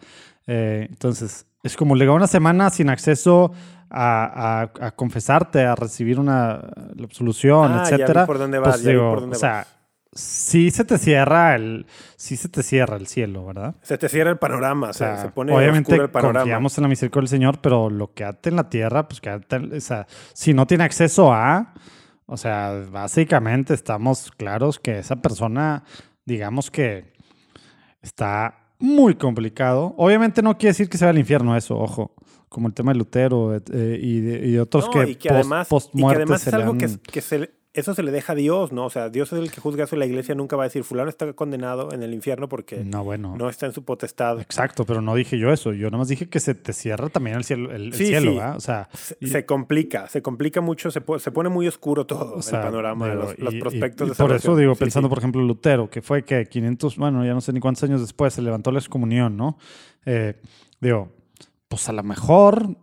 Eh, 0.47 0.87
entonces, 0.89 1.45
es 1.63 1.77
como 1.77 1.95
llegar 1.95 2.15
una 2.15 2.27
semana 2.27 2.69
sin 2.69 2.89
acceso 2.89 3.53
a, 3.89 4.61
a- 4.63 4.87
a 4.87 4.91
confesarte, 4.91 5.63
a 5.63 5.75
recibir 5.75 6.19
una 6.19 6.67
la 6.95 7.05
absolución, 7.05 7.71
Ah, 7.71 7.83
ya 7.83 7.95
vi 7.95 8.01
etcétera. 8.01 8.25
por 8.25 8.39
dónde 8.39 8.59
vas, 8.59 8.69
pues 8.73 8.81
ya 8.83 8.89
vi 8.89 8.95
digo, 8.97 9.09
por 9.09 9.21
dónde 9.21 9.37
o 9.37 9.39
sea, 9.39 9.65
sí 10.15 10.71
se 10.71 10.83
te 10.85 10.97
cierra 10.97 11.55
el, 11.55 11.85
sí 12.15 12.37
se 12.37 12.47
te 12.49 12.63
cierra 12.63 12.95
el 12.97 13.05
cielo, 13.05 13.45
¿verdad? 13.45 13.75
Se 13.81 13.97
te 13.97 14.07
cierra 14.09 14.31
el 14.31 14.37
panorama, 14.37 14.89
O 14.89 14.93
sea, 14.93 15.17
se, 15.17 15.21
se 15.23 15.29
pone 15.29 15.53
obviamente 15.53 15.93
el 15.95 16.09
panorama. 16.09 16.39
confiamos 16.39 16.77
en 16.77 16.81
la 16.83 16.87
misericordia 16.87 17.25
del 17.25 17.37
Señor, 17.37 17.59
pero 17.61 17.89
lo 17.89 18.13
que 18.13 18.23
ate 18.23 18.49
en 18.49 18.55
la 18.55 18.69
tierra, 18.69 19.07
pues 19.07 19.21
que 19.21 19.29
ate- 19.29 19.77
o 19.77 19.81
sea, 19.81 20.07
si 20.33 20.53
no 20.53 20.65
tiene 20.65 20.85
acceso 20.85 21.33
a, 21.33 21.73
o 22.25 22.37
sea, 22.37 22.71
básicamente 22.89 23.73
estamos 23.73 24.31
claros 24.31 24.79
que 24.79 24.97
esa 24.99 25.17
persona, 25.17 25.83
digamos 26.25 26.71
que 26.71 27.13
está 28.01 28.55
muy 28.79 29.15
complicado. 29.15 29.93
Obviamente 29.97 30.41
no 30.41 30.57
quiere 30.57 30.71
decir 30.71 30.89
que 30.89 30.97
se 30.97 31.05
va 31.05 31.11
al 31.11 31.17
infierno 31.19 31.55
eso, 31.55 31.77
ojo, 31.77 32.13
como 32.49 32.67
el 32.67 32.73
tema 32.73 32.93
de 32.93 32.97
Lutero 32.99 33.55
eh, 33.55 33.99
y, 34.01 34.21
de, 34.21 34.47
y 34.47 34.51
de 34.53 34.61
otros 34.61 34.85
No, 34.85 34.91
que, 34.91 35.09
y 35.11 35.15
que 35.15 35.29
post- 35.29 35.39
además, 35.41 35.67
y 35.93 35.99
que 36.01 36.15
además 36.15 36.47
es 36.47 36.53
algo 36.53 36.77
que, 36.77 36.89
que 37.11 37.21
se 37.21 37.51
eso 37.75 37.93
se 37.93 38.01
le 38.03 38.11
deja 38.11 38.33
a 38.33 38.35
Dios, 38.35 38.71
¿no? 38.71 38.85
O 38.85 38.89
sea, 38.89 39.09
Dios 39.09 39.31
es 39.33 39.39
el 39.39 39.51
que 39.51 39.61
juzga 39.61 39.83
eso 39.83 39.95
y 39.95 39.99
la 39.99 40.05
iglesia 40.05 40.33
nunca 40.35 40.55
va 40.55 40.63
a 40.63 40.67
decir, 40.67 40.83
fulano 40.83 41.09
está 41.09 41.31
condenado 41.33 41.91
en 41.91 42.01
el 42.03 42.13
infierno 42.13 42.49
porque 42.49 42.83
No, 42.83 43.03
bueno. 43.03 43.35
no 43.37 43.49
está 43.49 43.65
en 43.65 43.73
su 43.73 43.83
potestad. 43.83 44.39
Exacto, 44.39 44.85
pero 44.85 45.01
no 45.01 45.13
dije 45.15 45.37
yo 45.37 45.51
eso. 45.51 45.73
Yo 45.73 45.89
nomás 45.91 46.07
dije 46.07 46.27
que 46.29 46.39
se 46.39 46.55
te 46.55 46.73
cierra 46.73 47.09
también 47.09 47.35
el 47.37 47.43
cielo, 47.43 47.71
el, 47.71 47.87
el 47.87 47.93
Sí, 47.93 48.07
cielo, 48.07 48.31
sí. 48.31 48.37
¿verdad? 48.37 48.55
O 48.57 48.59
sea, 48.59 48.89
Se, 48.93 49.17
y- 49.19 49.27
se 49.27 49.45
complica, 49.45 50.07
se 50.07 50.21
complica 50.21 50.61
mucho, 50.61 50.89
se, 50.91 51.01
po- 51.01 51.19
se 51.19 51.31
pone 51.31 51.49
muy 51.49 51.67
oscuro 51.67 52.05
todo 52.05 52.35
O 52.35 52.41
sea, 52.41 52.59
el 52.59 52.65
panorama 52.65 53.05
de 53.07 53.11
digo, 53.15 53.23
los, 53.23 53.39
los 53.39 53.53
y- 53.53 53.57
y- 53.57 53.59
prospectos 53.61 54.07
y 54.07 54.09
de 54.11 54.15
por 54.15 54.31
eso 54.35 54.55
digo, 54.55 54.73
Sí, 54.75 54.79
pensando 54.79 55.09
por 55.09 55.17
ejemplo 55.19 55.41
Lutero, 55.41 55.89
que 55.89 56.01
fue 56.01 56.23
que 56.23 56.45
500, 56.45 56.97
bueno, 56.97 57.25
ya 57.25 57.33
no 57.33 57.41
sé 57.41 57.53
ni 57.53 57.59
cuántos 57.59 57.83
años 57.83 58.01
después 58.01 58.33
se 58.33 58.41
levantó 58.41 58.71
la 58.71 58.79
excomunión, 58.79 59.37
¿no? 59.37 59.57
Eh, 60.05 60.39
digo, 60.79 61.11
pues 61.67 61.89
a 61.89 61.93
lo 61.93 62.03
mejor 62.03 62.77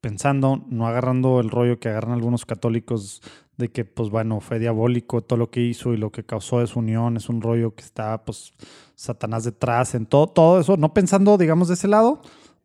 pensando, 0.00 0.64
no 0.68 0.86
agarrando 0.86 1.40
el 1.40 1.50
rollo 1.50 1.78
que 1.80 1.88
agarran 1.88 2.12
algunos 2.12 2.46
católicos 2.46 3.20
de 3.58 3.68
que, 3.70 3.84
pues 3.84 4.08
bueno, 4.08 4.40
fue 4.40 4.58
diabólico 4.58 5.20
todo 5.20 5.36
lo 5.38 5.50
que 5.50 5.60
hizo 5.60 5.92
y 5.92 5.96
lo 5.98 6.10
que 6.10 6.24
causó 6.24 6.60
desunión, 6.60 7.16
es 7.16 7.28
un 7.28 7.42
rollo 7.42 7.74
que 7.74 7.82
está, 7.82 8.24
pues, 8.24 8.52
Satanás 8.94 9.44
detrás, 9.44 9.94
en 9.94 10.06
todo, 10.06 10.28
todo 10.28 10.60
eso, 10.60 10.76
no 10.76 10.94
pensando, 10.94 11.36
digamos, 11.36 11.68
de 11.68 11.74
ese 11.74 11.88
lado, 11.88 12.22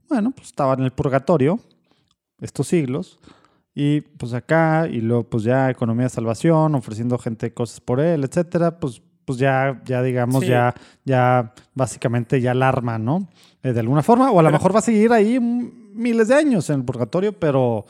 bueno, 0.08 0.32
pues 0.32 0.48
estaba 0.48 0.74
en 0.76 0.82
el 0.84 0.92
purgatorio 0.92 1.60
estos 2.40 2.68
siglos, 2.68 3.20
y 3.76 4.02
pues 4.02 4.34
acá, 4.34 4.88
y 4.88 5.02
luego 5.02 5.24
pues 5.24 5.44
ya 5.44 5.70
economía 5.72 6.04
de 6.04 6.10
salvación, 6.10 6.76
ofreciendo 6.76 7.18
gente 7.18 7.54
cosas 7.54 7.80
por 7.82 8.00
él, 8.00 8.24
etcétera, 8.24 8.80
pues, 8.80 9.02
pues 9.26 9.40
ya, 9.40 9.82
ya 9.86 10.04
digamos, 10.04 10.44
Sí. 10.44 10.50
ya, 10.50 10.76
ya 11.06 11.54
básicamente 11.74 12.40
ya 12.42 12.52
alarma, 12.52 13.00
¿no? 13.00 13.30
Eh, 13.64 13.74
de 13.74 13.80
alguna 13.80 14.04
forma, 14.04 14.30
o 14.30 14.40
a 14.40 14.44
lo 14.44 14.52
mejor 14.52 14.76
va 14.76 14.80
a 14.80 14.84
seguir 14.84 15.12
ahí 15.12 15.40
miles 15.40 16.28
de 16.28 16.36
años 16.36 16.70
en 16.70 16.82
el 16.82 16.86
purgatorio, 16.86 17.34
pero 17.34 17.86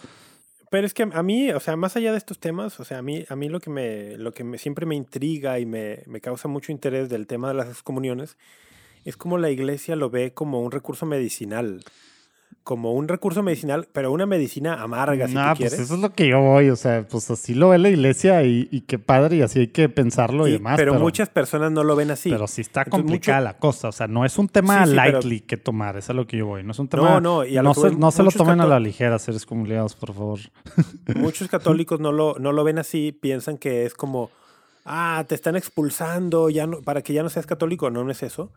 Pero 0.73 0.87
es 0.87 0.95
que 0.95 1.03
a 1.03 1.21
mí, 1.21 1.51
o 1.51 1.59
sea, 1.59 1.75
más 1.75 1.95
allá 1.97 2.11
de 2.13 2.17
estos 2.17 2.39
temas, 2.39 2.79
o 2.79 2.83
sea, 2.83 2.97
a 2.97 3.01
mí, 3.03 3.25
a 3.29 3.35
mí 3.35 3.47
lo 3.47 3.59
que, 3.59 3.69
me, 3.69 4.17
lo 4.17 4.31
que 4.31 4.43
me, 4.43 4.57
siempre 4.57 4.87
me 4.87 4.95
intriga 4.95 5.59
y 5.59 5.67
me, 5.67 6.01
me 6.07 6.19
causa 6.19 6.47
mucho 6.47 6.71
interés 6.71 7.09
del 7.09 7.27
tema 7.27 7.49
de 7.49 7.53
las 7.53 7.67
excomuniones 7.67 8.37
es 9.05 9.15
como 9.15 9.37
la 9.37 9.51
iglesia 9.51 9.95
lo 9.95 10.09
ve 10.09 10.33
como 10.33 10.61
un 10.61 10.71
recurso 10.71 11.05
medicinal 11.05 11.83
como 12.63 12.93
un 12.93 13.09
recurso 13.09 13.43
medicinal, 13.43 13.89
pero 13.91 14.11
una 14.13 14.25
medicina 14.25 14.81
amarga, 14.81 15.27
si 15.27 15.33
no, 15.33 15.41
tú 15.41 15.47
pues 15.47 15.57
quieres. 15.71 15.79
eso 15.79 15.95
es 15.95 15.99
lo 15.99 16.13
que 16.13 16.27
yo 16.29 16.39
voy, 16.39 16.69
o 16.69 16.77
sea, 16.77 17.05
pues 17.05 17.29
así 17.29 17.53
lo 17.53 17.67
ve 17.69 17.77
la 17.77 17.89
iglesia 17.89 18.41
y, 18.43 18.69
y 18.71 18.81
qué 18.81 18.97
padre 18.99 19.35
y 19.35 19.41
así 19.41 19.59
hay 19.59 19.67
que 19.67 19.89
pensarlo 19.89 20.47
y, 20.47 20.51
Y- 20.51 20.53
demás. 20.53 20.77
pero, 20.77 20.93
muchas 20.93 21.27
personas 21.27 21.73
no 21.73 21.83
lo 21.83 21.95
ven 21.97 22.11
así. 22.11 22.29
Pero 22.29 22.47
sí 22.47 22.61
está 22.61 22.83
Entonces, 22.83 23.01
complicada 23.03 23.39
mucho- 23.39 23.43
la 23.51 23.57
cosa, 23.57 23.87
o 23.89 23.91
sea, 23.91 24.07
no 24.07 24.23
es 24.23 24.37
un 24.37 24.47
tema 24.47 24.85
Sí, 24.85 24.91
sí, 24.91 24.97
pero- 24.97 25.11
lightly 25.19 25.39
que 25.41 25.57
tomar, 25.57 25.97
es 25.97 26.09
a 26.09 26.13
lo 26.13 26.25
que 26.25 26.37
yo 26.37 26.45
voy, 26.47 26.63
no 26.63 26.71
es 26.71 26.79
un 26.79 26.87
tema... 26.87 27.19
no, 27.19 27.43
y 27.45 27.57
a 27.57 27.61
lo 27.63 27.69
no 27.69 27.73
se, 27.73 27.81
voy, 27.81 27.95
no 27.97 28.11
se 28.11 28.23
lo 28.23 28.31
tomen 28.31 28.61
a 28.61 28.65
la 28.65 28.79
ligera, 28.79 29.19
seres 29.19 29.45
comunicados, 29.45 29.95
por 29.95 30.13
favor. 30.13 30.39
Muchos 31.15 31.49
católicos 31.49 31.99
no 31.99 32.11
lo, 32.13 32.35
no 32.39 32.53
lo 32.53 32.63
ven 32.63 32.79
así, 32.79 33.11
piensan 33.11 33.57
que 33.57 33.85
es 33.85 33.93
como, 33.93 34.31
ah, 34.85 35.25
te 35.27 35.35
están 35.35 35.57
expulsando 35.57 36.49
ya 36.49 36.65
no, 36.65 36.81
para 36.81 37.01
que 37.01 37.11
ya 37.11 37.23
no 37.23 37.29
seas 37.29 37.45
católico. 37.45 37.89
No, 37.89 38.05
no 38.05 38.11
es 38.11 38.23
eso. 38.23 38.51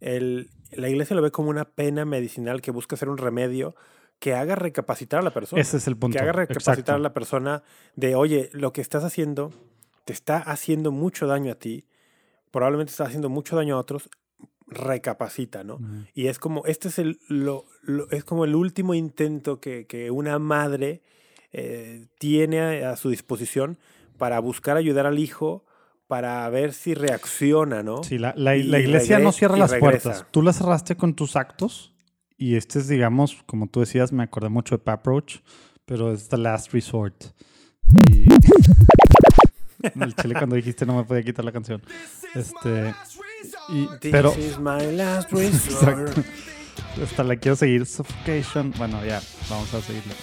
El- 0.00 0.48
la 0.72 0.88
iglesia 0.88 1.16
lo 1.16 1.22
ve 1.22 1.30
como 1.30 1.50
una 1.50 1.64
pena 1.64 2.04
medicinal 2.04 2.60
que 2.62 2.70
busca 2.70 2.96
ser 2.96 3.08
un 3.08 3.18
remedio 3.18 3.74
que 4.18 4.34
haga 4.34 4.54
recapacitar 4.54 5.20
a 5.20 5.22
la 5.22 5.30
persona. 5.32 5.62
Ese 5.62 5.78
es 5.78 5.86
el 5.86 5.96
punto. 5.96 6.16
que 6.16 6.22
haga 6.22 6.32
recapacitar 6.32 6.74
exacto. 6.78 6.92
a 6.94 6.98
la 6.98 7.12
persona 7.14 7.62
de, 7.96 8.14
oye, 8.14 8.50
lo 8.52 8.72
que 8.72 8.80
estás 8.82 9.02
haciendo 9.04 9.52
te 10.04 10.12
está 10.12 10.38
haciendo 10.38 10.90
mucho 10.92 11.26
daño 11.26 11.52
a 11.52 11.54
ti, 11.54 11.86
probablemente 12.50 12.90
está 12.90 13.04
haciendo 13.04 13.28
mucho 13.28 13.56
daño 13.56 13.76
a 13.76 13.78
otros, 13.78 14.10
recapacita, 14.66 15.64
¿no? 15.64 15.78
Y 16.14 16.26
es 16.28 16.38
como, 16.38 16.64
este 16.66 16.88
es 16.88 16.98
el, 16.98 17.18
lo, 17.28 17.64
lo- 17.82 18.10
es 18.10 18.24
como 18.24 18.44
el 18.44 18.54
último 18.54 18.94
intento 18.94 19.60
que, 19.60 19.86
que 19.86 20.10
una 20.10 20.38
madre 20.38 21.02
eh, 21.52 22.06
tiene 22.18 22.84
a, 22.84 22.92
a 22.92 22.96
su 22.96 23.10
disposición 23.10 23.78
para 24.18 24.38
buscar 24.40 24.76
ayudar 24.76 25.06
al 25.06 25.18
hijo, 25.18 25.64
para 26.10 26.48
ver 26.50 26.72
si 26.72 26.92
reacciona, 26.94 27.84
¿no? 27.84 28.02
Sí, 28.02 28.18
la, 28.18 28.34
la- 28.36 28.56
iglesia 28.56 29.20
no 29.20 29.30
cierra 29.30 29.56
las 29.56 29.70
regresa. 29.70 30.02
puertas. 30.10 30.26
Tú 30.32 30.42
las 30.42 30.58
cerraste 30.58 30.96
con 30.96 31.14
tus 31.14 31.36
actos 31.36 31.94
y 32.36 32.56
este 32.56 32.80
es, 32.80 32.88
digamos, 32.88 33.44
como 33.46 33.68
tú 33.68 33.78
decías, 33.78 34.10
me 34.12 34.24
acordé 34.24 34.48
mucho 34.48 34.74
de 34.76 34.82
Pap 34.82 35.06
Roach, 35.06 35.36
pero 35.84 36.12
es 36.12 36.28
the 36.28 36.36
last 36.36 36.72
resort. 36.72 37.26
Y... 38.10 38.24
el 40.02 40.16
chile 40.16 40.34
cuando 40.36 40.56
dijiste 40.56 40.84
no 40.84 40.96
me 40.96 41.04
podía 41.04 41.22
quitar 41.22 41.44
la 41.44 41.52
canción. 41.52 41.80
Este, 42.34 42.92
y, 43.68 43.86
This 44.00 44.10
pero 44.10 44.34
is 44.36 44.58
my 44.58 44.90
last 44.96 45.30
resort. 45.32 46.08
Exacto. 46.08 46.22
hasta 47.04 47.22
la 47.22 47.36
quiero 47.36 47.54
seguir. 47.54 47.86
Suffocation. 47.86 48.74
Bueno, 48.76 49.04
ya, 49.04 49.22
vamos 49.48 49.72
a 49.74 49.80
seguirle. 49.80 50.14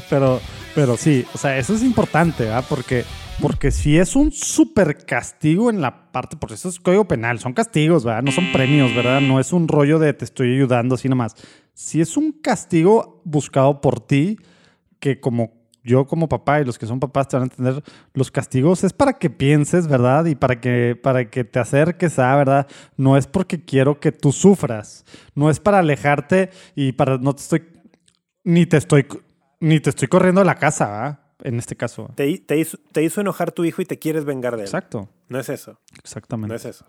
pero, 0.10 0.40
pero 0.76 0.98
sí, 0.98 1.24
o 1.32 1.38
sea, 1.38 1.56
eso 1.56 1.74
es 1.74 1.82
importante, 1.82 2.44
¿verdad? 2.44 2.66
Porque, 2.68 3.06
porque 3.40 3.70
si 3.70 3.96
es 3.96 4.14
un 4.14 4.30
super 4.30 5.06
castigo 5.06 5.70
en 5.70 5.80
la 5.80 6.12
parte, 6.12 6.36
porque 6.36 6.54
eso 6.54 6.68
es 6.68 6.78
código 6.78 7.08
penal, 7.08 7.38
son 7.38 7.54
castigos, 7.54 8.04
¿verdad? 8.04 8.22
No 8.22 8.30
son 8.30 8.52
premios, 8.52 8.94
¿verdad? 8.94 9.22
No 9.22 9.40
es 9.40 9.54
un 9.54 9.68
rollo 9.68 9.98
de 9.98 10.12
te 10.12 10.26
estoy 10.26 10.54
ayudando 10.54 10.96
así 10.96 11.08
nomás. 11.08 11.34
Si 11.72 12.02
es 12.02 12.18
un 12.18 12.30
castigo 12.30 13.22
buscado 13.24 13.80
por 13.80 14.00
ti, 14.00 14.36
que 15.00 15.18
como 15.18 15.54
yo 15.82 16.06
como 16.06 16.28
papá 16.28 16.60
y 16.60 16.66
los 16.66 16.78
que 16.78 16.84
son 16.84 17.00
papás 17.00 17.28
te 17.28 17.36
van 17.36 17.44
a 17.44 17.46
entender, 17.46 17.82
los 18.12 18.30
castigos 18.30 18.84
es 18.84 18.92
para 18.92 19.14
que 19.14 19.30
pienses, 19.30 19.88
¿verdad? 19.88 20.26
Y 20.26 20.34
para 20.34 20.60
que, 20.60 20.94
para 21.02 21.30
que 21.30 21.44
te 21.44 21.58
acerques 21.58 22.18
a, 22.18 22.36
¿verdad? 22.36 22.66
No 22.98 23.16
es 23.16 23.26
porque 23.26 23.64
quiero 23.64 23.98
que 23.98 24.12
tú 24.12 24.30
sufras, 24.30 25.06
no 25.34 25.48
es 25.48 25.58
para 25.58 25.78
alejarte 25.78 26.50
y 26.74 26.92
para, 26.92 27.16
no 27.16 27.34
te 27.34 27.40
estoy, 27.40 27.62
ni 28.44 28.66
te 28.66 28.76
estoy, 28.76 29.06
ni 29.60 29.80
te 29.80 29.90
estoy 29.90 30.08
corriendo 30.08 30.40
de 30.40 30.44
la 30.46 30.56
casa, 30.56 30.86
¿verdad? 30.90 31.20
En 31.42 31.58
este 31.58 31.76
caso. 31.76 32.10
Te, 32.14 32.28
hi- 32.28 32.38
te 32.38 32.56
hizo, 32.58 32.78
te 32.92 33.02
hizo 33.02 33.20
enojar 33.20 33.52
tu 33.52 33.64
hijo 33.64 33.82
y 33.82 33.84
te 33.84 33.98
quieres 33.98 34.24
vengar 34.24 34.54
de 34.56 34.62
él. 34.62 34.66
Exacto, 34.68 35.08
No 35.28 35.38
es 35.38 35.48
eso. 35.48 35.78
exactamente. 36.02 36.48
No 36.48 36.54
es 36.56 36.64
eso. 36.64 36.86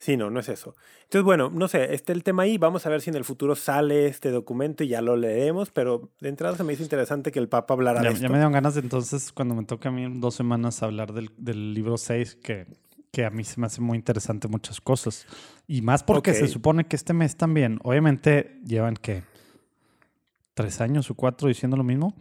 Sí, 0.00 0.16
no, 0.18 0.28
no 0.28 0.40
es 0.40 0.48
eso. 0.50 0.74
Entonces, 1.04 1.24
bueno, 1.24 1.50
no 1.50 1.66
sé, 1.66 1.94
este 1.94 2.12
el 2.12 2.22
tema 2.24 2.42
ahí. 2.42 2.58
Vamos 2.58 2.84
a 2.84 2.90
ver 2.90 3.00
si 3.00 3.08
en 3.10 3.16
el 3.16 3.24
futuro 3.24 3.54
sale 3.56 4.06
este 4.06 4.30
documento 4.30 4.84
y 4.84 4.88
ya 4.88 5.00
lo 5.00 5.16
leeremos, 5.16 5.70
pero 5.70 6.10
de 6.20 6.28
entrada 6.28 6.56
se 6.56 6.64
me 6.64 6.72
hizo 6.74 6.82
interesante 6.82 7.32
que 7.32 7.38
el 7.38 7.48
Papa 7.48 7.72
hablara 7.74 8.02
Ya, 8.02 8.08
de 8.08 8.14
ya 8.14 8.16
esto. 8.18 8.28
me 8.28 8.38
dieron 8.38 8.52
ganas 8.52 8.74
de 8.74 8.80
entonces, 8.82 9.32
cuando 9.32 9.54
me 9.54 9.64
toque 9.64 9.88
a 9.88 9.90
mí 9.90 10.04
en 10.04 10.20
dos 10.20 10.34
semanas 10.34 10.82
hablar 10.82 11.12
del, 11.14 11.30
del 11.38 11.72
libro 11.72 11.96
6, 11.96 12.36
que, 12.42 12.66
que 13.12 13.24
a 13.24 13.30
mí 13.30 13.44
se 13.44 13.58
me 13.60 13.66
hace 13.66 13.80
muy 13.80 13.96
interesante 13.96 14.46
muchas 14.48 14.80
cosas. 14.80 15.26
Y 15.66 15.80
más 15.80 16.02
porque 16.02 16.34
se 16.34 16.48
supone 16.48 16.84
que 16.86 16.96
este 16.96 17.14
mes 17.14 17.36
también, 17.36 17.78
obviamente 17.82 18.60
llevan 18.66 18.94
que 18.96 19.22
tres 20.54 20.80
años 20.80 21.10
o 21.10 21.14
cuatro 21.14 21.48
diciendo 21.48 21.76
lo 21.76 21.84
mismo, 21.84 22.16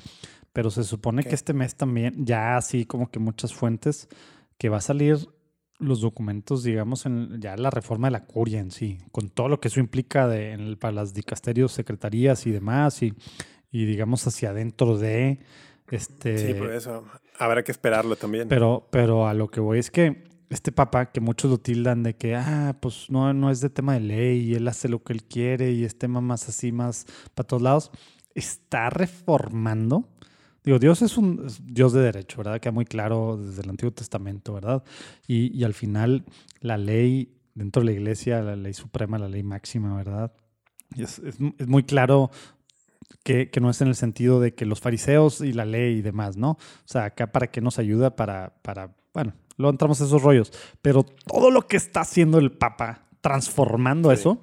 pero 0.51 0.69
se 0.69 0.84
supone 0.84 1.23
que 1.23 1.34
este 1.36 1.53
mes 1.53 1.75
también, 1.75 2.25
ya 2.25 2.57
así 2.57 2.86
como 2.86 3.09
que 3.09 3.19
muchas 3.19 3.53
fuentes, 3.53 4.07
que 4.57 4.69
va 4.69 4.77
a 4.77 4.81
salir 4.81 5.17
los 5.79 6.01
documentos, 6.01 6.63
digamos, 6.63 7.05
en 7.05 7.41
ya 7.41 7.57
la 7.57 7.69
reforma 7.69 8.07
de 8.07 8.11
la 8.11 8.25
curia 8.25 8.59
en 8.59 8.71
sí, 8.71 8.99
con 9.11 9.29
todo 9.29 9.49
lo 9.49 9.59
que 9.59 9.67
eso 9.67 9.79
implica 9.79 10.27
de, 10.27 10.51
en 10.51 10.59
el- 10.61 10.77
para 10.77 10.93
las 10.93 11.13
dicasterios, 11.13 11.71
secretarías 11.73 12.45
y 12.47 12.51
demás, 12.51 13.01
y, 13.03 13.13
y 13.71 13.86
digamos 13.86 14.25
hacia 14.27 14.51
adentro 14.51 14.97
de 14.97 15.39
este. 15.91 16.38
Sí, 16.38 16.53
por 16.53 16.71
eso. 16.71 17.03
Habrá 17.39 17.63
que 17.63 17.71
esperarlo 17.71 18.15
también. 18.15 18.47
Pero, 18.47 18.88
pero 18.91 19.27
a 19.27 19.34
lo 19.34 19.49
que 19.49 19.59
voy 19.59 19.79
es 19.79 19.89
que 19.91 20.23
este 20.49 20.71
papá, 20.71 21.11
que 21.11 21.19
muchos 21.19 21.49
lo 21.49 21.57
tildan 21.57 22.03
de 22.03 22.15
que, 22.15 22.36
ah, 22.36 22.77
pues 22.79 23.07
no, 23.09 23.34
no 23.34 23.49
es 23.49 23.59
de 23.59 23.69
tema 23.71 23.93
de 23.95 23.99
ley, 24.01 24.39
y 24.51 24.53
él 24.55 24.67
hace 24.67 24.88
lo 24.88 25.03
que 25.03 25.13
él 25.13 25.23
quiere 25.23 25.71
y 25.71 25.84
es 25.84 25.97
tema 25.97 26.21
más 26.21 26.47
así, 26.47 26.71
más 26.71 27.05
para 27.34 27.47
todos 27.47 27.63
lados, 27.63 27.91
está 28.36 28.89
reformando. 28.89 30.09
Digo, 30.63 30.79
Dios 30.79 31.01
es 31.01 31.17
un 31.17 31.43
es 31.45 31.61
Dios 31.65 31.91
de 31.93 32.01
derecho, 32.01 32.38
¿verdad? 32.38 32.59
Queda 32.59 32.71
muy 32.71 32.86
claro 32.86 33.38
desde 33.38 33.61
el 33.63 33.69
Antiguo 33.69 33.91
Testamento, 33.91 34.53
¿verdad? 34.53 34.84
Y, 35.27 35.55
y 35.57 35.63
al 35.65 35.73
final 35.73 36.23
la 36.61 36.77
ley 36.77 37.36
dentro 37.53 37.81
de 37.81 37.88
la 37.88 37.91
iglesia, 37.91 38.41
la 38.41 38.55
ley 38.55 38.73
suprema, 38.73 39.17
la 39.19 39.27
ley 39.27 39.43
máxima, 39.43 39.95
¿verdad? 39.95 40.31
Y 40.95 41.03
Es, 41.03 41.19
es- 41.19 41.38
es 41.57 41.67
muy 41.67 41.84
claro 41.84 42.31
que, 43.23 43.49
que 43.49 43.59
no 43.59 43.69
es 43.69 43.81
en 43.81 43.89
el 43.89 43.95
sentido 43.95 44.39
de 44.39 44.53
que 44.55 44.65
los 44.65 44.79
fariseos 44.79 45.41
y 45.41 45.51
la 45.53 45.65
ley 45.65 45.97
y 45.97 46.01
demás, 46.01 46.38
¿no? 46.38 46.51
O 46.51 46.57
sea, 46.86 47.05
acá 47.05 47.31
para 47.31 47.47
qué 47.51 47.59
nos 47.61 47.77
ayuda 47.77 48.15
para, 48.15 48.53
para, 48.61 48.95
bueno, 49.13 49.34
luego 49.57 49.71
entramos 49.71 49.99
a 50.01 50.05
esos 50.05 50.21
rollos, 50.23 50.51
pero 50.81 51.03
todo 51.03 51.51
lo 51.51 51.67
que 51.67 51.77
está 51.77 52.01
haciendo 52.01 52.39
el 52.39 52.51
Papa 52.51 53.05
transformando 53.21 54.09
Sí. 54.09 54.15
eso, 54.15 54.41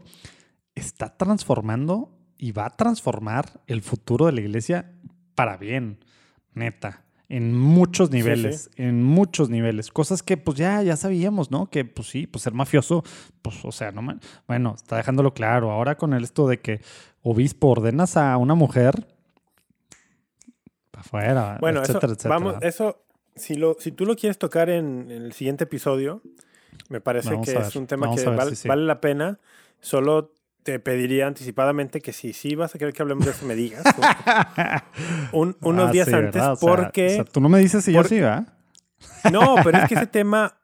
está 0.74 1.16
transformando 1.16 2.16
y 2.43 2.53
va 2.53 2.64
a 2.64 2.70
transformar 2.70 3.61
el 3.66 3.82
futuro 3.82 4.24
de 4.24 4.32
la 4.32 4.41
iglesia 4.41 4.91
para 5.34 5.59
bien, 5.59 5.99
neta, 6.55 7.05
en 7.28 7.55
muchos 7.57 8.09
Sí, 8.09 8.14
sí. 8.16 8.24
niveles, 8.24 8.70
en 8.76 9.03
muchos 9.05 9.51
niveles, 9.51 9.91
cosas 9.91 10.22
que 10.22 10.38
pues 10.38 10.57
ya, 10.57 10.82
ya 10.82 10.97
sabíamos, 10.97 11.51
¿no? 11.51 11.68
Que 11.68 11.84
pues 11.84 12.09
sí, 12.09 12.26
pues 12.26 12.43
ser 12.43 12.55
mafioso, 12.55 13.05
pues 13.43 13.62
o 13.62 13.70
sea, 13.72 13.93
no 13.93 14.03
bueno, 14.49 14.74
está 14.74 14.97
dejándolo 14.97 15.34
claro, 15.34 15.70
ahora 15.70 15.97
con 15.97 16.14
el 16.14 16.24
esto 16.24 16.49
de 16.49 16.61
que 16.61 16.80
obispo 17.22 17.68
ordenas 17.68 18.16
a 18.16 18.36
una 18.38 18.55
mujer 18.55 19.07
para 20.91 21.03
afuera, 21.03 21.59
bueno, 21.61 21.80
etcétera, 21.82 22.07
eso, 22.07 22.14
etcétera. 22.14 22.38
vamos, 22.38 22.55
eso, 22.62 23.05
si, 23.36 23.55
lo, 23.55 23.76
si 23.78 23.93
tú 23.93 24.07
lo 24.07 24.16
quieres 24.16 24.38
tocar 24.38 24.70
en, 24.70 25.11
en 25.11 25.22
el 25.22 25.32
siguiente 25.34 25.64
episodio, 25.64 26.22
me 26.88 27.03
parece 27.03 27.30
Vamos 27.30 27.47
que 27.47 27.59
es 27.59 27.76
un 27.76 27.86
tema 27.86 28.07
que 28.14 28.20
a 28.22 28.30
ver 28.30 28.38
val- 28.38 28.49
si 28.51 28.57
sí. 28.57 28.68
vale 28.68 28.84
la 28.86 29.01
pena. 29.01 29.38
Solo 29.80 30.32
te 30.63 30.79
pediría 30.79 31.27
anticipadamente 31.27 32.01
que 32.01 32.13
si 32.13 32.33
sí 32.33 32.55
vas 32.55 32.75
a 32.75 32.79
querer 32.79 32.93
que 32.95 33.03
hablemos 33.03 33.25
de 33.25 33.31
eso, 33.33 33.47
me 33.47 33.55
digas. 33.55 33.83
un- 35.33 35.57
unos 35.63 35.89
Ah, 35.89 35.93
días 35.93 36.09
sí, 36.09 36.15
antes, 36.15 36.35
¿verdad? 36.35 36.53
O 36.53 36.57
sea, 36.57 36.69
porque... 36.77 37.07
o 37.07 37.11
sea, 37.11 37.25
tú 37.25 37.41
no 37.41 37.49
me 37.49 37.59
dices 37.59 37.85
si 37.85 37.93
por- 37.93 38.05
yo 38.05 38.09
sí, 38.09 38.21
¿verdad? 38.21 38.47
No, 39.33 39.57
pero 39.65 39.79
es 39.79 39.89
que 39.89 39.95
ese 39.95 40.07
tema 40.07 40.57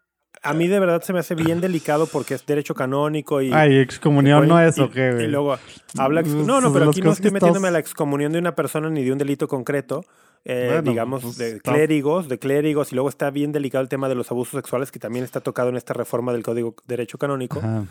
a 0.42 0.52
mí 0.52 0.68
de 0.68 0.78
verdad 0.78 1.02
se 1.02 1.12
me 1.12 1.18
hace 1.18 1.34
bien 1.34 1.60
delicado 1.60 2.06
porque 2.06 2.34
es 2.34 2.46
derecho 2.46 2.74
canónico 2.74 3.40
y... 3.42 3.52
Ay, 3.52 3.78
excomunión 3.78 4.46
no 4.46 4.60
es, 4.60 4.78
¿o 4.78 4.90
qué, 4.90 5.12
güey? 5.12 5.24
Y 5.24 5.28
luego 5.28 5.56
habla... 5.98 6.20
Pues, 6.22 6.34
No, 6.34 6.60
no, 6.60 6.68
son 6.68 6.72
pero 6.72 6.90
aquí 6.90 7.00
no 7.00 7.12
estoy 7.12 7.30
metiéndome 7.30 7.68
a 7.68 7.70
la 7.72 7.78
excomunión 7.78 8.32
de 8.32 8.38
una 8.38 8.54
persona 8.54 8.88
ni 8.90 9.02
de 9.02 9.12
un 9.12 9.18
delito 9.18 9.48
concreto. 9.48 10.04
eh, 10.44 10.68
Bueno, 10.74 10.90
digamos, 10.90 11.22
pues, 11.22 11.38
de 11.38 11.60
clérigos, 11.60 12.28
de 12.28 12.38
clérigos, 12.38 12.92
y 12.92 12.94
luego 12.94 13.08
está 13.08 13.30
bien 13.30 13.50
delicado 13.50 13.82
el 13.82 13.88
tema 13.88 14.08
de 14.08 14.14
los 14.14 14.30
abusos 14.30 14.52
sexuales, 14.58 14.92
que 14.92 15.00
también 15.00 15.24
está 15.24 15.40
tocado 15.40 15.70
en 15.70 15.76
esta 15.76 15.94
reforma 15.94 16.32
del 16.32 16.42
Código 16.44 16.76
de 16.86 16.96
Derecho 16.96 17.18
Canónico. 17.18 17.58
Ajá. 17.58 17.84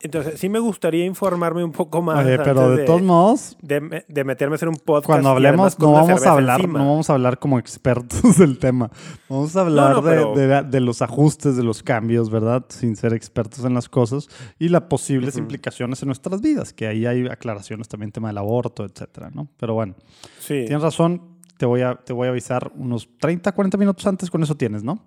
Entonces, 0.00 0.38
sí 0.38 0.50
me 0.50 0.58
gustaría 0.58 1.06
informarme 1.06 1.64
un 1.64 1.72
poco 1.72 2.02
más. 2.02 2.26
Oye, 2.26 2.36
pero 2.38 2.76
de, 2.76 2.84
todos 2.84 3.00
modos, 3.00 3.56
de, 3.62 3.80
me- 3.80 4.04
de 4.06 4.24
meterme 4.24 4.54
a 4.54 4.56
hacer 4.56 4.68
un 4.68 4.74
podcast. 4.76 5.06
cuando 5.06 5.30
hablemos 5.30 5.78
no 5.78 5.92
vamos 5.92 6.26
a 6.26 6.32
hablar, 6.32 6.60
encima. 6.60 6.78
no 6.80 6.88
vamos 6.90 7.08
a 7.08 7.14
hablar 7.14 7.38
como 7.38 7.58
expertos 7.58 8.20
del 8.38 8.58
tema. 8.58 8.90
Vamos 9.30 9.56
a 9.56 9.62
hablar 9.62 9.92
no, 9.92 10.02
de- 10.02 10.10
pero- 10.10 10.34
de, 10.34 10.62
de 10.64 10.80
los 10.80 11.00
ajustes, 11.00 11.56
de 11.56 11.62
los 11.62 11.82
cambios, 11.82 12.28
¿verdad? 12.28 12.66
Sin 12.68 12.96
ser 12.96 13.14
expertos 13.14 13.64
en 13.64 13.72
las 13.72 13.88
cosas 13.88 14.28
y 14.58 14.68
las 14.68 14.82
posibles 14.82 15.34
Ujú. 15.36 15.44
implicaciones 15.44 16.02
en 16.02 16.08
nuestras 16.08 16.42
vidas, 16.42 16.74
que 16.74 16.86
ahí 16.86 17.06
hay 17.06 17.26
aclaraciones 17.26 17.88
también 17.88 18.12
tema 18.12 18.28
del 18.28 18.38
aborto, 18.38 18.84
etcétera, 18.84 19.30
¿no? 19.32 19.48
Pero 19.56 19.72
bueno, 19.72 19.94
Sí. 20.40 20.64
tienes 20.66 20.82
razón, 20.82 21.38
te 21.56 21.64
voy 21.64 21.80
a 21.80 21.94
te 21.94 22.12
voy 22.12 22.26
a 22.26 22.30
avisar 22.30 22.72
unos 22.74 23.08
30, 23.20 23.52
40 23.52 23.78
minutos 23.78 24.06
antes 24.06 24.30
con 24.30 24.42
eso 24.42 24.54
tienes, 24.54 24.82
¿no? 24.84 25.02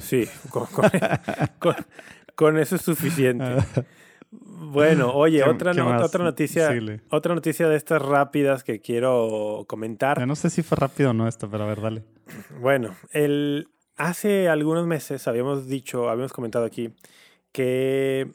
Sí, 0.00 0.24
con, 0.50 0.66
con- 0.66 0.90
con- 1.60 1.76
con 2.38 2.56
eso 2.56 2.76
es 2.76 2.82
suficiente. 2.82 3.44
Bueno, 4.30 5.14
oye, 5.14 5.42
¿Qué- 5.42 5.48
otra, 5.48 5.72
no- 5.72 6.04
otra 6.04 6.22
noticia, 6.22 6.70
otra 7.10 7.34
noticia 7.34 7.66
de 7.66 7.76
estas 7.76 8.02
rápidas 8.02 8.62
que 8.62 8.78
quiero 8.78 9.64
comentar. 9.66 10.18
Ya 10.18 10.26
no 10.26 10.36
sé 10.36 10.50
si 10.50 10.62
fue 10.62 10.76
rápido 10.76 11.10
o 11.10 11.12
no 11.14 11.26
esto, 11.26 11.50
pero 11.50 11.64
a 11.64 11.66
ver, 11.66 11.80
dale. 11.80 12.04
Bueno, 12.60 12.94
el, 13.12 13.68
hace 13.96 14.48
algunos 14.50 14.86
meses 14.86 15.26
habíamos 15.26 15.66
dicho, 15.66 16.10
habíamos 16.10 16.34
comentado 16.34 16.66
aquí 16.66 16.90
que 17.52 18.30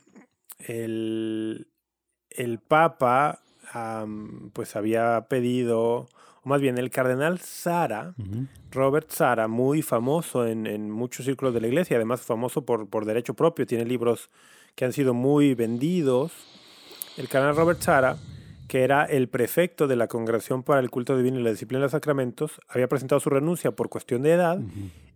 el, 0.58 1.68
el 2.32 2.58
Papa 2.58 3.40
pues 4.54 4.76
había 4.76 5.28
pedido, 5.30 6.10
o 6.44 6.50
más 6.50 6.62
bien 6.62 6.78
el 6.78 6.90
cardenal 6.90 7.40
Sara, 7.40 8.14
Robert 8.72 9.10
Sara, 9.10 9.48
muy 9.48 9.82
famoso 9.82 10.46
en, 10.46 10.90
muchos 10.92 11.26
círculos 11.26 11.54
de 11.54 11.62
la 11.62 11.68
iglesia, 11.68 11.98
además 11.98 12.22
famoso 12.22 12.66
por, 12.66 12.88
por 12.90 13.06
derecho 13.06 13.34
propio, 13.34 13.66
tiene 13.66 13.86
libros 13.86 14.30
que 14.76 14.86
han 14.86 14.94
sido 14.94 15.14
muy 15.14 15.54
vendidos. 15.54 16.32
El 17.18 17.30
cardenal 17.30 17.56
Robert 17.56 17.82
Sara, 17.82 18.18
que 18.68 18.84
era 18.84 19.06
el 19.06 19.30
prefecto 19.30 19.88
de 19.88 19.96
la 19.96 20.08
Congregación 20.08 20.64
para 20.64 20.80
el 20.80 20.90
Culto 20.90 21.16
Divino 21.16 21.40
y 21.40 21.44
la 21.44 21.52
Disciplina 21.52 21.80
de 21.80 21.86
los 21.86 21.92
Sacramentos, 21.92 22.60
había 22.68 22.88
presentado 22.88 23.20
su 23.20 23.30
renuncia 23.30 23.72
por 23.72 23.90
cuestión 23.90 24.24
de 24.24 24.34
edad 24.34 24.60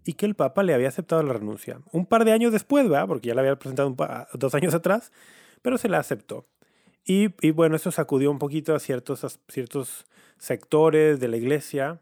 y 0.05 0.13
que 0.13 0.25
el 0.25 0.35
Papa 0.35 0.63
le 0.63 0.73
había 0.73 0.87
aceptado 0.87 1.21
la 1.23 1.33
renuncia. 1.33 1.81
Un 1.91 2.05
par 2.05 2.23
de 2.23 2.31
años 2.31 2.51
después, 2.51 2.87
¿verdad? 2.87 3.07
Porque 3.07 3.27
ya 3.27 3.35
la 3.35 3.41
había 3.41 3.57
presentado 3.57 3.95
dos 4.33 4.55
años 4.55 4.73
atrás, 4.73 5.11
pero 5.61 5.77
se 5.77 5.89
la 5.89 5.99
aceptó. 5.99 6.45
Y, 7.03 7.29
y, 7.41 7.51
bueno, 7.51 7.75
eso 7.75 7.89
sacudió 7.91 8.29
un 8.29 8.37
poquito 8.37 8.75
a 8.75 8.79
ciertos, 8.79 9.23
a 9.23 9.29
ciertos 9.47 10.05
sectores 10.37 11.19
de 11.19 11.27
la 11.27 11.37
iglesia 11.37 11.99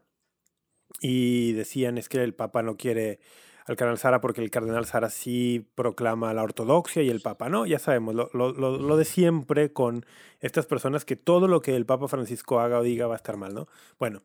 y 1.01 1.53
decían 1.53 1.97
es 1.97 2.09
que 2.09 2.23
el 2.23 2.33
Papa 2.33 2.63
no 2.63 2.77
quiere 2.77 3.19
al 3.65 3.75
cardenal 3.75 3.97
Sara 3.97 4.21
porque 4.21 4.41
el 4.41 4.51
cardenal 4.51 4.85
Sara 4.85 5.09
sí 5.09 5.67
proclama 5.75 6.33
la 6.33 6.43
ortodoxia 6.43 7.01
y 7.01 7.09
el 7.09 7.21
Papa 7.21 7.49
no. 7.49 7.65
Ya 7.65 7.79
sabemos, 7.79 8.13
lo, 8.13 8.29
lo, 8.33 8.51
lo, 8.53 8.97
de 8.97 9.05
siempre 9.05 9.73
con 9.73 10.05
estas 10.39 10.67
personas 10.67 11.03
que 11.03 11.15
todo 11.15 11.47
lo 11.47 11.61
que 11.61 11.75
el 11.75 11.85
Papa 11.85 12.07
Francisco 12.07 12.59
haga 12.59 12.79
o 12.79 12.83
diga 12.83 13.07
va 13.07 13.15
a 13.15 13.17
estar 13.17 13.37
mal, 13.37 13.53
¿no? 13.55 13.67
Bueno, 13.99 14.21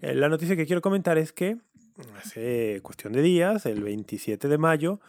eh, 0.00 0.14
la 0.14 0.28
noticia 0.28 0.56
que 0.56 0.66
quiero 0.66 0.82
comentar 0.82 1.16
es 1.16 1.32
que 1.32 1.58
hace 2.18 2.80
cuestión 2.82 3.12
de 3.12 3.22
días, 3.22 3.66
el 3.66 3.82
27 3.84 4.48
de 4.48 4.58
mayo, 4.58 5.00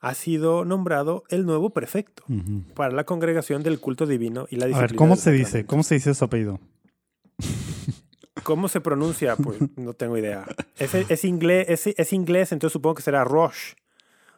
ha 0.00 0.14
sido 0.14 0.64
nombrado 0.64 1.22
el 1.28 1.46
nuevo 1.46 1.70
prefecto 1.70 2.24
para 2.74 2.92
la 2.92 3.04
congregación 3.04 3.62
del 3.62 3.78
culto 3.78 4.04
divino 4.04 4.46
y 4.50 4.56
la 4.56 4.66
disciplina. 4.66 4.78
A 4.78 4.88
ver, 4.88 4.96
¿cómo 4.96 5.16
se 5.16 5.30
dice? 5.30 5.64
¿Cómo 5.64 5.84
se 5.84 5.94
dice 5.94 6.12
su 6.12 6.24
apellido? 6.24 6.60
¿Cómo 8.42 8.68
se 8.68 8.80
pronuncia? 8.80 9.36
Pues 9.36 9.58
no 9.76 9.94
tengo 9.94 10.16
idea. 10.16 10.44
Es, 10.76 11.24
inglés, 11.24 11.86
es, 11.86 12.12
inglés, 12.12 12.52
entonces 12.52 12.72
supongo 12.72 12.96
que 12.96 13.02
será 13.02 13.24
Roche. 13.24 13.76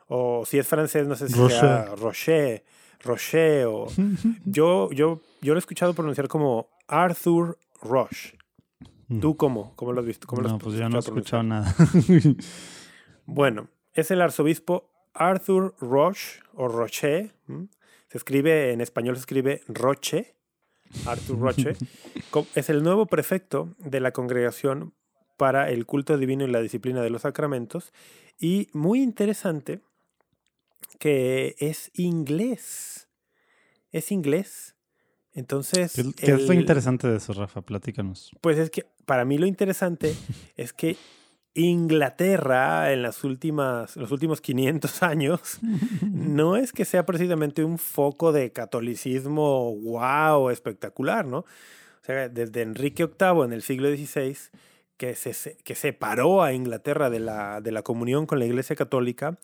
O 0.07 0.45
si 0.45 0.59
es 0.59 0.67
francés, 0.67 1.07
no 1.07 1.17
sé 1.17 1.29
si 1.29 1.35
será 1.35 1.95
Rocher, 1.97 2.65
Rocher 3.03 3.67
o... 3.67 3.87
Yo, 4.45 4.91
yo, 4.93 5.21
yo 5.41 5.55
lo 5.55 5.59
he 5.59 5.61
escuchado 5.61 5.95
pronunciar 5.95 6.29
como 6.29 6.69
Arthur 6.87 7.59
Roche. 7.83 8.37
¿Tú 9.21 9.37
cómo? 9.37 9.75
¿Cómo 9.77 9.93
lo 9.93 10.01
has 10.01 10.07
visto? 10.07 10.27
¿Cómo 10.27 10.43
no, 10.43 10.59
pues 10.59 10.77
yo 10.77 10.89
no 10.89 10.97
he 10.97 11.01
escuchado 11.01 11.43
nada. 11.43 11.75
bueno, 13.27 13.69
es 13.93 14.11
el 14.11 14.23
arzobispo 14.23 14.91
Arthur 15.13 15.75
Roche 15.79 16.41
o 16.55 16.69
Roche. 16.69 17.33
Se 18.09 18.19
escribe, 18.19 18.73
en 18.73 18.81
español 18.81 19.17
se 19.17 19.21
escribe 19.21 19.63
Roche. 19.69 20.35
Arthur 21.07 21.38
Roche. 21.38 21.72
es 22.55 22.70
el 22.70 22.82
nuevo 22.82 23.07
prefecto 23.07 23.74
de 23.78 24.01
la 24.01 24.12
congregación 24.12 24.95
para 25.36 25.70
el 25.70 25.86
culto 25.86 26.16
divino 26.16 26.45
y 26.45 26.51
la 26.51 26.61
disciplina 26.61 27.03
de 27.03 27.11
los 27.11 27.22
sacramentos. 27.22 27.92
Y 28.38 28.68
muy 28.72 29.03
interesante 29.03 29.80
que 30.99 31.57
es 31.59 31.90
inglés. 31.95 33.09
Es 33.90 34.11
inglés. 34.12 34.74
Entonces. 35.32 35.92
¿Qué, 36.16 36.32
es 36.32 36.47
lo 36.47 36.55
interesante 36.55 37.09
de 37.09 37.16
eso, 37.16 37.32
Rafa? 37.32 37.62
Platícanos. 37.62 38.30
Pues 38.40 38.59
es 38.59 38.70
que 38.70 38.86
para 39.05 39.24
mí 39.24 39.38
lo 39.38 39.47
interesante 39.47 40.14
es 40.57 40.72
que 40.72 40.97
Inglaterra 41.55 42.93
en 42.93 43.03
las 43.03 43.23
últimas, 43.23 43.97
los 43.97 44.11
últimos 44.11 44.41
500 44.41 45.03
años 45.05 45.59
no 46.03 46.57
es 46.57 46.73
que 46.73 46.85
sea 46.85 47.07
precisamente 47.07 47.63
un 47.65 47.79
foco 47.79 48.33
de 48.33 48.53
catolicismo 48.53 49.75
wow, 49.77 50.51
espectacular, 50.51 51.25
¿no? 51.27 51.39
O 51.39 52.07
sea, 52.07 52.29
desde 52.29 52.63
Enrique 52.63 53.07
VIII 53.07 53.45
en 53.45 53.53
el 53.53 53.63
siglo 53.63 53.89
XVI, 53.89 54.37
que, 54.97 55.15
se, 55.15 55.57
que 55.65 55.75
separó 55.75 56.43
a 56.43 56.53
Inglaterra 56.53 57.09
de 57.09 57.21
la, 57.21 57.61
de 57.61 57.73
la 57.73 57.83
comunión 57.83 58.27
con 58.27 58.39
la 58.39 58.45
Iglesia 58.45 58.77
Católica, 58.77 59.39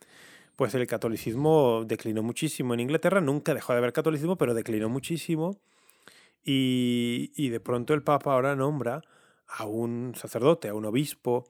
pues 0.57 0.75
el 0.75 0.87
catolicismo 0.87 1.85
declinó 1.87 2.23
muchísimo. 2.23 2.75
En 2.75 2.81
Inglaterra 2.81 3.21
nunca 3.21 3.55
dejó 3.55 3.73
de 3.73 3.79
haber 3.79 3.93
catolicismo, 3.93 4.37
pero 4.37 4.53
declinó 4.53 4.91
muchísimo. 4.91 5.59
Y, 6.45 7.33
y 7.35 7.49
de 7.49 7.61
pronto 7.61 7.95
el 7.95 8.03
Papa 8.03 8.35
ahora 8.35 8.55
nombra 8.57 9.03
a 9.47 9.65
un 9.65 10.15
sacerdote, 10.17 10.69
a 10.69 10.75
un 10.75 10.85
obispo, 10.85 11.47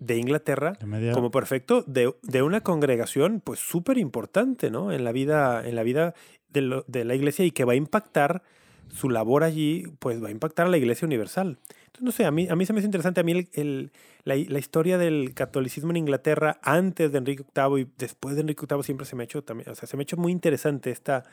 de 0.00 0.16
Inglaterra 0.16 0.74
como 1.12 1.30
perfecto 1.30 1.82
de, 1.86 2.14
de, 2.22 2.42
una 2.42 2.60
congregación 2.60 3.40
pues 3.40 3.58
súper 3.58 3.98
importante 3.98 4.70
¿no? 4.70 4.92
en 4.92 5.04
la 5.04 5.12
vida, 5.12 5.66
en 5.66 5.74
la 5.74 5.82
vida 5.82 6.14
de, 6.50 6.82
de, 6.86 7.04
la 7.04 7.14
iglesia 7.14 7.44
y 7.44 7.50
que 7.50 7.64
va 7.64 7.72
a 7.72 7.76
impactar 7.76 8.42
su 8.88 9.10
labor 9.10 9.44
allí, 9.44 9.84
pues 9.98 10.22
va 10.22 10.28
a 10.28 10.30
impactar 10.30 10.66
a 10.66 10.70
la 10.70 10.78
iglesia 10.78 11.06
universal. 11.06 11.58
Entonces, 11.86 12.02
no 12.02 12.12
sé, 12.12 12.24
a 12.24 12.30
mí, 12.30 12.48
a 12.48 12.56
mí 12.56 12.64
se 12.64 12.72
me 12.72 12.78
hace 12.78 12.86
interesante 12.86 13.20
a 13.20 13.24
mí 13.24 13.48
el, 13.52 13.92
la, 14.24 14.34
la, 14.36 14.58
historia 14.58 14.98
del 14.98 15.34
catolicismo 15.34 15.90
en 15.90 15.98
Inglaterra 15.98 16.58
antes 16.62 17.12
de 17.12 17.18
Enrique 17.18 17.44
VIII 17.54 17.82
y 17.82 17.88
después 17.98 18.34
de 18.34 18.42
Enrique 18.42 18.66
VIII 18.68 18.82
siempre 18.82 19.06
se 19.06 19.16
me 19.16 19.22
ha 19.22 19.24
hecho 19.24 19.42
también, 19.42 19.68
o 19.70 19.74
sea, 19.74 19.86
se 19.86 19.96
me 19.96 20.02
ha 20.02 20.04
hecho 20.04 20.16
muy 20.16 20.32
interesante 20.32 20.90
esta, 20.90 21.24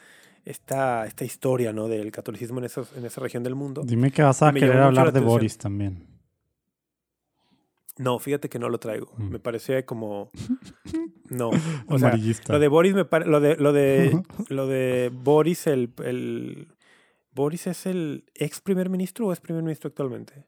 esta, 0.43 1.05
esta 1.05 1.23
historia 1.23 1.71
¿no? 1.71 1.87
del 1.87 2.11
catolicismo 2.11 2.59
en, 2.59 2.65
esos, 2.65 2.95
en 2.97 3.05
esa 3.05 3.21
región 3.21 3.43
del 3.43 3.55
mundo. 3.55 3.83
Dime 3.85 4.11
que 4.11 4.23
vas 4.23 4.41
a 4.41 4.51
querer 4.53 4.77
hablar 4.77 5.11
de 5.11 5.19
Boris 5.19 5.57
también. 5.57 6.14
No, 7.97 8.19
fíjate 8.19 8.49
que 8.49 8.59
no 8.59 8.69
lo 8.69 8.79
traigo. 8.79 9.13
Mm. 9.17 9.29
Me 9.29 9.39
parecía 9.39 9.85
como. 9.85 10.31
No. 11.27 11.49
O 11.87 11.97
sea, 11.99 12.15
lo 12.49 12.59
de 12.59 12.67
Boris 12.67 12.93
me 12.93 13.03
lo 13.25 13.39
de 13.39 13.55
lo 13.55 13.73
de 13.73 14.21
lo 14.49 14.67
de 14.67 15.09
Boris 15.11 15.65
el, 15.65 15.91
el 16.03 16.67
Boris 17.31 17.65
es 17.65 17.87
el 17.87 18.25
ex 18.35 18.61
primer 18.61 18.89
ministro 18.89 19.25
o 19.25 19.33
es 19.33 19.39
primer 19.39 19.63
ministro 19.63 19.87
actualmente. 19.87 20.45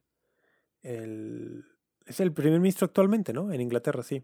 El 0.83 1.65
es 2.05 2.19
el 2.19 2.31
primer 2.31 2.59
ministro 2.59 2.85
actualmente, 2.85 3.33
¿no? 3.33 3.51
En 3.51 3.59
Inglaterra, 3.59 4.03
sí. 4.03 4.21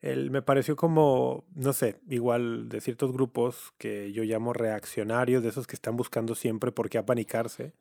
El, 0.00 0.30
me 0.30 0.42
pareció 0.42 0.76
como, 0.76 1.44
no 1.54 1.72
sé, 1.72 1.96
igual 2.08 2.68
de 2.68 2.80
ciertos 2.80 3.12
grupos 3.12 3.72
que 3.78 4.12
yo 4.12 4.22
llamo 4.24 4.52
reaccionarios, 4.52 5.42
de 5.42 5.48
esos 5.48 5.66
que 5.66 5.74
están 5.74 5.96
buscando 5.96 6.34
siempre 6.34 6.70
por 6.70 6.90
qué 6.90 6.98
apanicarse. 6.98 7.72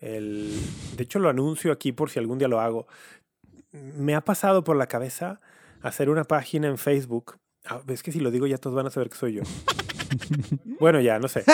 El, 0.00 0.52
de 0.96 1.04
hecho, 1.04 1.18
lo 1.18 1.28
anuncio 1.28 1.72
aquí 1.72 1.92
por 1.92 2.10
si 2.10 2.18
algún 2.18 2.38
día 2.38 2.48
lo 2.48 2.60
hago 2.60 2.86
me 3.72 4.14
ha 4.14 4.20
pasado 4.20 4.64
por 4.64 4.76
la 4.76 4.86
cabeza 4.86 5.40
hacer 5.82 6.10
una 6.10 6.24
página 6.24 6.68
en 6.68 6.78
Facebook. 6.78 7.38
Ah, 7.64 7.80
es 7.88 8.02
que 8.02 8.12
si 8.12 8.20
lo 8.20 8.30
digo 8.30 8.46
ya 8.46 8.58
todos 8.58 8.76
van 8.76 8.86
a 8.86 8.90
saber 8.90 9.08
que 9.08 9.16
soy 9.16 9.34
yo. 9.34 9.42
bueno, 10.80 11.00
ya, 11.00 11.18
no 11.18 11.28
sé. 11.28 11.44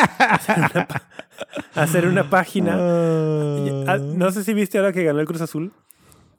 Hacer 1.74 2.06
una, 2.06 2.28
página. 2.28 2.74
Ah, 2.76 3.98
no 3.98 4.30
sé 4.32 4.44
si 4.44 4.54
viste 4.54 4.78
ahora 4.78 4.92
que 4.92 5.04
ganó 5.04 5.20
el 5.20 5.26
Cruz 5.26 5.40
Azul. 5.40 5.72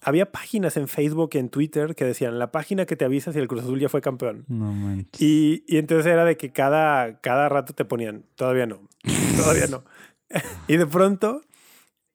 Había 0.01 0.31
páginas 0.31 0.77
en 0.77 0.87
Facebook 0.87 1.31
y 1.33 1.39
en 1.39 1.49
Twitter 1.49 1.93
que 1.93 2.05
decían 2.05 2.39
la 2.39 2.51
página 2.51 2.85
que 2.85 2.95
te 2.95 3.03
avisa 3.03 3.33
si 3.33 3.39
el 3.39 3.47
Cruz 3.47 3.63
Azul 3.63 3.79
ya 3.79 3.89
fue 3.89 4.01
campeón. 4.01 4.45
No 4.47 4.73
y, 5.17 5.63
y 5.67 5.77
entonces 5.77 6.05
era 6.05 6.23
de 6.23 6.37
que 6.37 6.51
cada, 6.51 7.19
cada 7.19 7.49
rato 7.49 7.73
te 7.73 7.83
ponían, 7.83 8.23
todavía 8.35 8.65
no, 8.65 8.81
todavía 9.35 9.67
no. 9.67 9.83
y 10.67 10.77
de 10.77 10.85
pronto 10.85 11.41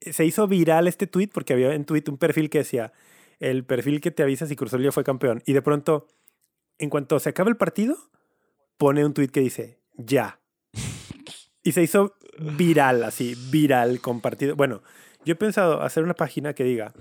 se 0.01 0.25
hizo 0.25 0.47
viral 0.47 0.89
este 0.89 1.07
tweet 1.07 1.29
porque 1.33 1.53
había 1.53 1.75
en 1.75 1.85
tweet 1.85 2.05
un 2.09 2.17
perfil 2.17 2.49
que 2.49 2.59
decía, 2.59 2.93
el 3.41 3.64
perfil 3.64 4.01
que 4.01 4.11
te 4.11 4.22
avisa 4.22 4.47
si 4.47 4.57
Cruz 4.57 4.72
Azul 4.72 4.85
ya 4.85 4.93
fue 4.93 5.05
campeón. 5.05 5.43
Y 5.47 5.53
de 5.53 5.62
pronto, 5.62 6.07
en 6.78 6.91
cuanto 6.91 7.18
se 7.18 7.30
acaba 7.30 7.51
el 7.51 7.57
partido, 7.57 7.97
pone 8.76 9.05
un 9.05 9.14
tweet 9.14 9.28
que 9.28 9.41
dice, 9.41 9.80
ya. 9.95 10.41
Y 11.62 11.72
se 11.72 11.82
hizo 11.82 12.14
viral, 12.39 13.05
así, 13.05 13.37
viral, 13.51 14.01
compartido. 14.01 14.57
Bueno, 14.57 14.82
yo 15.24 15.32
he 15.32 15.37
pensado 15.37 15.82
hacer 15.82 16.05
una 16.05 16.14
página 16.14 16.53
que 16.53 16.64
diga, 16.64 16.93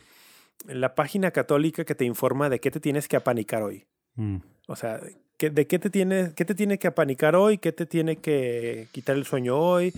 la 0.65 0.95
página 0.95 1.31
católica 1.31 1.83
que 1.83 1.95
te 1.95 2.05
informa 2.05 2.49
de 2.49 2.59
qué 2.59 2.71
te 2.71 2.79
tienes 2.79 3.07
que 3.07 3.17
apanicar 3.17 3.63
hoy. 3.63 3.85
Mm. 4.15 4.37
O 4.67 4.75
sea, 4.75 5.01
de 5.39 5.67
qué 5.67 5.79
te, 5.79 5.89
tiene, 5.89 6.31
qué 6.35 6.45
te 6.45 6.55
tiene 6.55 6.79
que 6.79 6.87
apanicar 6.87 7.35
hoy, 7.35 7.57
qué 7.57 7.71
te 7.71 7.85
tiene 7.85 8.17
que 8.17 8.87
quitar 8.91 9.17
el 9.17 9.25
sueño 9.25 9.57
hoy, 9.57 9.93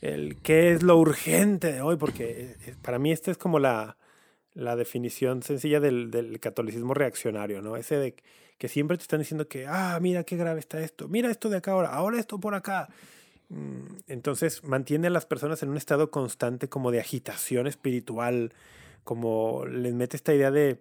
el, 0.00 0.36
qué 0.42 0.72
es 0.72 0.82
lo 0.82 0.96
urgente 0.98 1.72
de 1.72 1.80
hoy, 1.82 1.96
porque 1.96 2.56
eh, 2.66 2.74
para 2.82 2.98
mí 2.98 3.12
esta 3.12 3.30
es 3.30 3.38
como 3.38 3.58
la, 3.58 3.96
la 4.58 4.74
definición 4.74 5.42
sencilla 5.44 5.78
del, 5.78 6.38
catolicismo 6.40 6.92
reaccionario, 6.92 7.62
¿no? 7.62 7.76
Ese 7.76 7.96
de 7.96 8.16
que 8.58 8.68
siempre 8.68 8.96
te 8.96 9.02
están 9.02 9.20
diciendo 9.20 9.46
que, 9.46 9.66
ah, 9.68 9.96
mira 10.02 10.24
qué 10.24 10.36
grave 10.36 10.58
está 10.58 10.80
esto, 10.80 11.06
mira 11.08 11.30
esto 11.30 11.48
de 11.48 11.58
acá 11.58 11.70
ahora, 11.72 11.90
ahora 11.90 12.18
esto 12.18 12.40
por 12.40 12.54
acá. 12.54 12.88
Mm, 13.50 13.98
entonces 14.08 14.64
mantiene 14.64 15.06
a 15.06 15.10
las 15.10 15.26
personas 15.26 15.62
en 15.62 15.68
un 15.68 15.76
estado 15.76 16.10
constante 16.10 16.68
como 16.68 16.90
de 16.90 16.98
agitación 16.98 17.68
espiritual, 17.68 18.52
como 19.04 19.64
les 19.64 19.94
mete 19.94 20.16
esta 20.16 20.34
idea 20.34 20.50
de, 20.50 20.80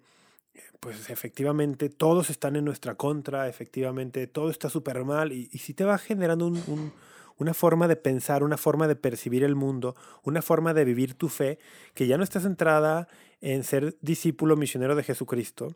pues 0.80 1.12
efectivamente 1.12 1.90
todos 1.90 2.32
están 2.32 2.56
en 2.56 2.66
nuestra 2.66 2.96
contra, 2.96 3.48
efectivamente 3.48 4.26
todo 4.26 4.50
está 4.50 4.72
súper 4.72 5.06
mal 5.06 5.32
y, 5.32 5.50
y 5.52 5.60
sí 5.60 5.76
te 5.76 5.86
va 5.86 6.00
generando 6.00 6.48
un 6.48 6.92
una 7.38 7.54
forma 7.54 7.88
de 7.88 7.96
pensar, 7.96 8.44
una 8.44 8.58
forma 8.58 8.88
de 8.88 8.96
percibir 8.96 9.44
el 9.44 9.56
mundo, 9.56 9.96
una 10.24 10.42
forma 10.42 10.74
de 10.74 10.86
vivir 10.86 11.14
tu 11.14 11.30
fe 11.30 11.60
que 11.94 12.08
ya 12.08 12.18
no 12.18 12.24
está 12.24 12.40
centrada 12.40 13.08
en 13.42 13.64
ser 13.64 13.96
discípulo 14.02 14.56
misionero 14.56 14.96
de 14.96 15.04
Jesucristo, 15.04 15.76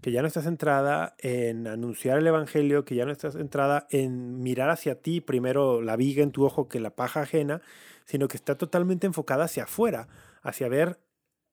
que 0.00 0.12
ya 0.12 0.22
no 0.22 0.28
está 0.28 0.42
centrada 0.42 1.14
en 1.18 1.66
anunciar 1.66 2.18
el 2.18 2.26
Evangelio, 2.26 2.84
que 2.84 2.94
ya 2.94 3.04
no 3.04 3.12
está 3.12 3.30
centrada 3.30 3.86
en 3.90 4.42
mirar 4.42 4.70
hacia 4.70 5.00
ti 5.00 5.20
primero 5.20 5.80
la 5.80 5.96
viga 5.96 6.22
en 6.22 6.32
tu 6.32 6.44
ojo 6.44 6.68
que 6.68 6.80
la 6.80 6.90
paja 6.90 7.22
ajena, 7.22 7.62
sino 8.04 8.28
que 8.28 8.36
está 8.36 8.56
totalmente 8.56 9.06
enfocada 9.06 9.44
hacia 9.44 9.64
afuera, 9.64 10.08
hacia 10.42 10.68
ver 10.68 11.00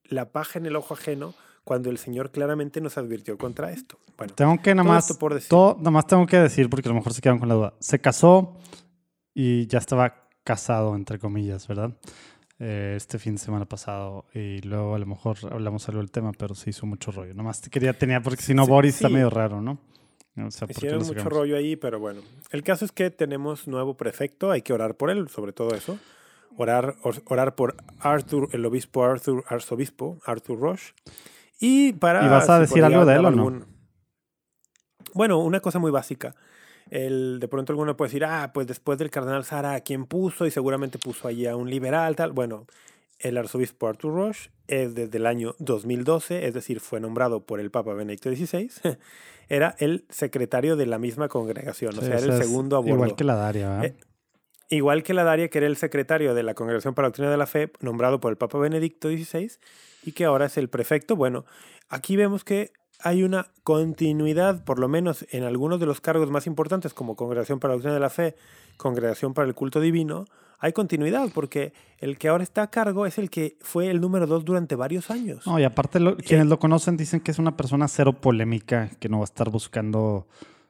la 0.04 0.30
paja 0.32 0.58
en 0.58 0.66
el 0.66 0.76
ojo 0.76 0.94
ajeno 0.94 1.34
cuando 1.64 1.90
el 1.90 1.98
Señor 1.98 2.30
claramente 2.30 2.80
nos 2.80 2.98
advirtió 2.98 3.38
contra 3.38 3.72
esto. 3.72 3.98
Bueno, 4.18 4.34
tengo 4.34 4.60
que 4.60 4.74
nada 4.74 4.86
más, 4.86 5.18
nada 5.20 5.90
más 5.90 6.06
tengo 6.06 6.26
que 6.26 6.36
decir, 6.36 6.68
porque 6.68 6.88
a 6.88 6.92
lo 6.92 6.96
mejor 6.96 7.14
se 7.14 7.22
quedan 7.22 7.38
con 7.38 7.48
la 7.48 7.54
duda. 7.54 7.74
Se 7.80 7.98
casó 7.98 8.58
y 9.34 9.66
ya 9.66 9.78
estaba 9.78 10.28
casado, 10.44 10.94
entre 10.94 11.18
comillas, 11.18 11.66
¿verdad? 11.66 11.92
Eh, 12.60 12.94
este 12.96 13.18
fin 13.18 13.34
de 13.34 13.40
semana 13.40 13.64
pasado 13.64 14.26
y 14.32 14.60
luego 14.60 14.94
a 14.94 14.98
lo 14.98 15.06
mejor 15.06 15.36
hablamos 15.50 15.88
algo 15.88 16.00
del 16.00 16.12
tema, 16.12 16.32
pero 16.32 16.54
se 16.54 16.70
hizo 16.70 16.86
mucho 16.86 17.10
rollo. 17.10 17.34
Nomás 17.34 17.60
te 17.60 17.68
quería, 17.68 17.92
tenía, 17.98 18.22
porque 18.22 18.42
si 18.42 18.54
no, 18.54 18.66
Boris 18.66 18.94
está 18.94 19.08
medio 19.08 19.28
raro, 19.28 19.60
¿no? 19.60 19.78
O 20.36 20.50
sea, 20.50 20.66
Hicieron 20.68 21.04
mucho 21.04 21.28
rollo 21.28 21.56
ahí, 21.56 21.76
pero 21.76 22.00
bueno. 22.00 22.20
El 22.50 22.62
caso 22.62 22.84
es 22.84 22.92
que 22.92 23.10
tenemos 23.10 23.68
nuevo 23.68 23.96
prefecto, 23.96 24.50
hay 24.50 24.62
que 24.62 24.72
orar 24.72 24.96
por 24.96 25.10
él, 25.10 25.28
sobre 25.28 25.52
todo 25.52 25.74
eso. 25.74 25.98
Orar, 26.56 26.96
orar 27.26 27.54
por 27.54 27.76
Arthur, 27.98 28.48
el 28.52 28.64
obispo 28.64 29.04
Arthur, 29.04 29.44
arzobispo 29.48 30.18
Arthur 30.24 30.58
Roche. 30.58 30.94
Y 31.60 31.92
para... 31.94 32.24
¿Y 32.24 32.28
vas 32.28 32.48
a 32.48 32.60
decir 32.60 32.84
algo 32.84 33.04
de 33.04 33.14
él 33.14 33.24
o 33.24 33.30
no? 33.30 33.66
Bueno, 35.12 35.38
una 35.38 35.60
cosa 35.60 35.78
muy 35.78 35.90
básica. 35.90 36.34
El, 36.90 37.38
de 37.40 37.48
pronto 37.48 37.72
alguno 37.72 37.96
puede 37.96 38.10
decir, 38.10 38.24
ah, 38.24 38.50
pues 38.52 38.66
después 38.66 38.98
del 38.98 39.10
cardenal 39.10 39.44
Sara, 39.44 39.80
¿quién 39.80 40.04
puso? 40.04 40.46
Y 40.46 40.50
seguramente 40.50 40.98
puso 40.98 41.28
allí 41.28 41.46
a 41.46 41.56
un 41.56 41.70
liberal, 41.70 42.14
tal. 42.16 42.32
Bueno, 42.32 42.66
el 43.18 43.36
arzobispo 43.36 43.88
Arthur 43.88 44.14
Roche 44.14 44.50
es 44.66 44.94
desde 44.94 45.18
el 45.18 45.26
año 45.26 45.54
2012, 45.58 46.46
es 46.46 46.54
decir, 46.54 46.80
fue 46.80 47.00
nombrado 47.00 47.44
por 47.44 47.60
el 47.60 47.70
Papa 47.70 47.94
Benedicto 47.94 48.30
XVI, 48.30 48.70
era 49.48 49.76
el 49.78 50.04
secretario 50.08 50.76
de 50.76 50.86
la 50.86 50.98
misma 50.98 51.28
congregación, 51.28 51.98
o 51.98 52.00
sea, 52.00 52.18
era 52.18 52.34
el 52.34 52.42
segundo 52.42 52.76
a 52.76 52.80
bordo. 52.80 52.94
Igual 52.94 53.16
que 53.16 53.24
la 53.24 53.34
Daria, 53.34 53.68
¿verdad? 53.68 53.84
Eh, 53.84 53.96
igual 54.70 55.02
que 55.02 55.14
la 55.14 55.24
Daria, 55.24 55.48
que 55.48 55.58
era 55.58 55.66
el 55.66 55.76
secretario 55.76 56.34
de 56.34 56.42
la 56.42 56.54
Congregación 56.54 56.94
para 56.94 57.06
la 57.06 57.08
Doctrina 57.10 57.30
de 57.30 57.36
la 57.36 57.46
Fe, 57.46 57.72
nombrado 57.80 58.20
por 58.20 58.30
el 58.30 58.36
Papa 58.36 58.58
Benedicto 58.58 59.08
XVI, 59.08 59.50
y 60.04 60.12
que 60.12 60.24
ahora 60.24 60.46
es 60.46 60.56
el 60.56 60.68
prefecto. 60.68 61.16
Bueno, 61.16 61.44
aquí 61.88 62.16
vemos 62.16 62.44
que 62.44 62.72
hay 63.00 63.22
una 63.22 63.48
continuidad, 63.62 64.64
por 64.64 64.78
lo 64.78 64.88
menos 64.88 65.26
en 65.30 65.44
algunos 65.44 65.80
de 65.80 65.86
los 65.86 66.00
cargos 66.00 66.30
más 66.30 66.46
importantes, 66.46 66.94
como 66.94 67.16
Congregación 67.16 67.60
para 67.60 67.72
la 67.72 67.76
Doctrina 67.76 67.94
de 67.94 68.00
la 68.00 68.10
Fe, 68.10 68.36
Congregación 68.76 69.34
para 69.34 69.46
el 69.48 69.54
Culto 69.54 69.80
Divino, 69.80 70.24
hay 70.58 70.72
continuidad, 70.72 71.28
porque 71.34 71.74
el 71.98 72.16
que 72.16 72.28
ahora 72.28 72.42
está 72.42 72.62
a 72.62 72.70
cargo 72.70 73.04
es 73.04 73.18
el 73.18 73.28
que 73.28 73.58
fue 73.60 73.90
el 73.90 74.00
número 74.00 74.26
dos 74.26 74.44
durante 74.44 74.76
varios 74.76 75.10
años. 75.10 75.46
No, 75.46 75.58
y 75.58 75.64
aparte, 75.64 75.98
quienes 76.26 76.46
lo 76.46 76.58
conocen 76.58 76.96
dicen 76.96 77.20
que 77.20 77.32
es 77.32 77.38
una 77.38 77.56
persona 77.56 77.86
cero 77.88 78.14
polémica, 78.14 78.90
que 78.98 79.08
no 79.08 79.18
va 79.18 79.24
a 79.24 79.26
estar 79.26 79.50
buscando. 79.50 80.26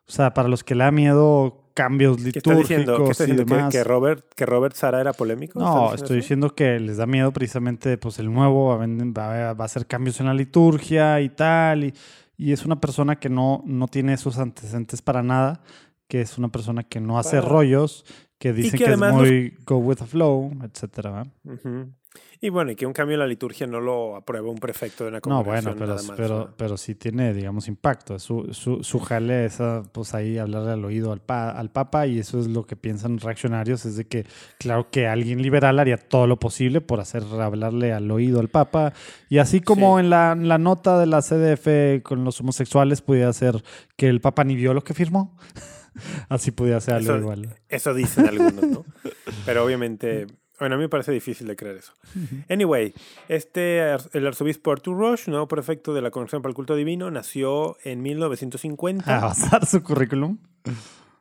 O 0.06 0.12
sea, 0.12 0.34
para 0.34 0.48
los 0.48 0.64
que 0.64 0.74
le 0.74 0.84
da 0.84 0.90
miedo 0.90 1.63
cambios 1.74 2.20
litúrgicos 2.20 2.52
¿Qué 2.54 2.58
diciendo? 2.60 3.04
¿Qué 3.04 3.68
Que, 3.70 3.84
Robert, 3.84 4.24
que 4.34 4.46
Robert 4.46 4.74
Sara 4.76 5.00
era 5.00 5.12
polémico? 5.12 5.58
No, 5.58 5.92
estoy 5.92 6.16
diciendo 6.16 6.54
que 6.54 6.78
les 6.78 6.96
da 6.96 7.06
miedo 7.06 7.32
precisamente 7.32 7.98
pues 7.98 8.18
el 8.20 8.32
nuevo 8.32 8.78
va, 8.78 9.50
a 9.50 9.64
hacer 9.64 9.86
cambios 9.86 10.20
en 10.20 10.26
la 10.26 10.34
liturgia 10.34 11.20
y 11.20 11.28
tal. 11.28 11.84
Y, 11.84 11.94
y 12.36 12.52
es 12.52 12.64
una 12.64 12.80
persona 12.80 13.16
que 13.16 13.28
no, 13.28 13.62
no 13.66 13.88
tiene 13.88 14.14
esos 14.14 14.38
antecedentes 14.38 15.02
para 15.02 15.22
nada, 15.22 15.60
que 16.08 16.20
es 16.20 16.38
una 16.38 16.48
persona 16.48 16.84
que 16.84 17.00
no 17.00 17.18
hace 17.18 17.40
rollos, 17.40 18.04
que 18.38 18.52
dicen 18.52 18.78
que, 18.78 18.84
es 18.84 18.98
muy 18.98 19.56
go 19.66 19.78
with 19.78 19.96
the 19.96 20.06
flow, 20.06 20.52
etcétera. 20.62 21.26
Y 22.40 22.50
bueno, 22.50 22.72
y 22.72 22.76
que 22.76 22.84
un 22.84 22.92
cambio 22.92 23.14
en 23.14 23.20
la 23.20 23.26
liturgia 23.26 23.66
no 23.66 23.80
lo 23.80 24.16
aprueba 24.16 24.50
un 24.50 24.58
prefecto 24.58 25.04
de 25.04 25.10
una 25.10 25.20
congregación. 25.22 25.78
No, 25.78 25.86
bueno, 25.86 25.96
pero, 26.06 26.16
pero, 26.16 26.54
pero 26.56 26.76
sí 26.76 26.94
tiene, 26.94 27.32
digamos, 27.32 27.68
impacto. 27.68 28.18
Su, 28.18 28.52
su, 28.52 28.84
su 28.84 28.98
jale 29.00 29.46
es, 29.46 29.58
pues 29.92 30.12
ahí 30.12 30.36
hablarle 30.36 30.72
al 30.72 30.84
oído 30.84 31.12
al, 31.12 31.22
al 31.26 31.70
Papa 31.70 32.06
y 32.06 32.18
eso 32.18 32.38
es 32.38 32.48
lo 32.48 32.66
que 32.66 32.76
piensan 32.76 33.18
reaccionarios, 33.18 33.86
es 33.86 33.96
de 33.96 34.06
que, 34.06 34.26
claro 34.58 34.90
que 34.90 35.06
alguien 35.06 35.40
liberal 35.40 35.78
haría 35.78 35.96
todo 35.96 36.26
lo 36.26 36.38
posible 36.38 36.82
por 36.82 37.00
hacer 37.00 37.22
hablarle 37.40 37.94
al 37.94 38.10
oído 38.10 38.40
al 38.40 38.48
Papa. 38.48 38.92
Y 39.30 39.38
así 39.38 39.60
como 39.60 39.98
en 39.98 40.10
la, 40.10 40.34
la, 40.34 40.58
nota 40.58 40.98
de 40.98 41.06
la 41.06 41.22
CDF 41.22 42.02
con 42.02 42.24
los 42.24 42.40
homosexuales 42.40 43.00
pudiera 43.00 43.32
ser 43.32 43.64
que 43.96 44.08
el 44.08 44.20
Papa 44.20 44.44
ni 44.44 44.54
vio 44.54 44.74
lo 44.74 44.84
que 44.84 44.92
firmó. 44.92 45.34
así 46.28 46.50
podía 46.50 46.78
ser 46.80 46.94
algo 46.94 47.16
igual. 47.16 47.54
Eso 47.68 47.94
dicen 47.94 48.28
algunos, 48.28 48.64
¿no? 48.66 48.84
Pero 49.46 49.64
obviamente 49.64 50.26
bueno, 50.58 50.76
a 50.76 50.78
mí 50.78 50.84
me 50.84 50.88
parece 50.88 51.12
difícil 51.12 51.46
de 51.46 51.56
creer 51.56 51.76
eso. 51.76 51.92
Anyway, 52.48 52.94
este, 53.28 53.96
el 54.12 54.26
arzobispo 54.26 54.70
Arthur 54.70 54.96
Roche, 54.96 55.30
nuevo 55.30 55.48
prefecto 55.48 55.94
de 55.94 56.02
la 56.02 56.10
Congregación 56.10 56.42
para 56.42 56.50
el 56.50 56.54
Culto 56.54 56.76
Divino, 56.76 57.10
nació 57.10 57.76
en 57.82 58.02
1950. 58.02 59.16
¿A 59.16 59.20
basar 59.20 59.66
su 59.66 59.82
currículum? 59.82 60.38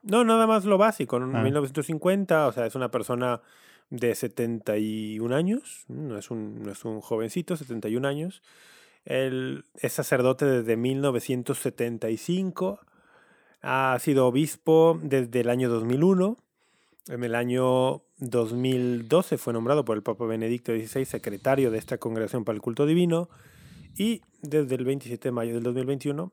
No, 0.03 0.23
nada 0.23 0.45
más 0.45 0.65
lo 0.65 0.77
básico. 0.77 1.17
En 1.17 1.31
1950, 1.31 2.43
ah. 2.43 2.47
o 2.47 2.51
sea, 2.51 2.65
es 2.65 2.75
una 2.75 2.91
persona 2.91 3.41
de 3.89 4.15
71 4.15 5.36
años, 5.36 5.86
no 5.88 6.17
es 6.17 6.31
un, 6.31 6.63
no 6.63 6.71
es 6.71 6.86
un 6.86 7.01
jovencito, 7.01 7.57
71 7.57 8.07
años. 8.07 8.41
Él 9.05 9.65
es 9.75 9.93
sacerdote 9.93 10.45
desde 10.45 10.77
1975, 10.77 12.79
ha 13.61 13.97
sido 13.99 14.27
obispo 14.27 14.99
desde 15.01 15.41
el 15.41 15.49
año 15.49 15.69
2001. 15.69 16.38
En 17.08 17.24
el 17.24 17.36
año 17.36 18.04
2012 18.20 19.38
fue 19.38 19.51
nombrado 19.51 19.84
por 19.84 19.97
el 19.97 20.04
Papa 20.04 20.26
Benedicto 20.26 20.72
XVI 20.72 21.04
secretario 21.04 21.70
de 21.70 21.78
esta 21.78 21.97
congregación 21.97 22.45
para 22.45 22.56
el 22.56 22.62
culto 22.62 22.86
divino 22.86 23.30
y 23.97 24.22
desde 24.41 24.76
el 24.76 24.86
27 24.86 25.28
de 25.28 25.32
mayo 25.32 25.54
del 25.54 25.64
2021 25.64 26.32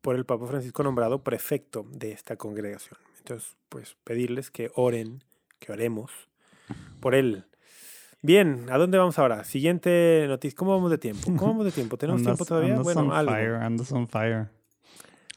por 0.00 0.16
el 0.16 0.24
Papa 0.24 0.46
Francisco 0.48 0.82
nombrado 0.82 1.22
prefecto 1.22 1.86
de 1.88 2.10
esta 2.10 2.36
congregación. 2.36 2.98
Entonces, 3.18 3.56
pues 3.68 3.96
pedirles 4.02 4.50
que 4.50 4.72
oren, 4.74 5.22
que 5.60 5.70
oremos 5.70 6.10
por 6.98 7.14
él. 7.14 7.44
Bien, 8.20 8.66
¿a 8.70 8.78
dónde 8.78 8.98
vamos 8.98 9.18
ahora? 9.20 9.44
Siguiente 9.44 10.26
noticia. 10.26 10.56
¿Cómo 10.56 10.72
vamos 10.72 10.90
de 10.90 10.98
tiempo? 10.98 11.24
¿Cómo 11.24 11.52
vamos 11.52 11.64
de 11.64 11.72
tiempo? 11.72 11.96
¿Tenemos 11.96 12.22
tiempo 12.22 12.44
todavía? 12.44 12.80
bueno, 12.80 13.14
algo. 13.14 13.32
on 13.92 14.08
fire. 14.08 14.48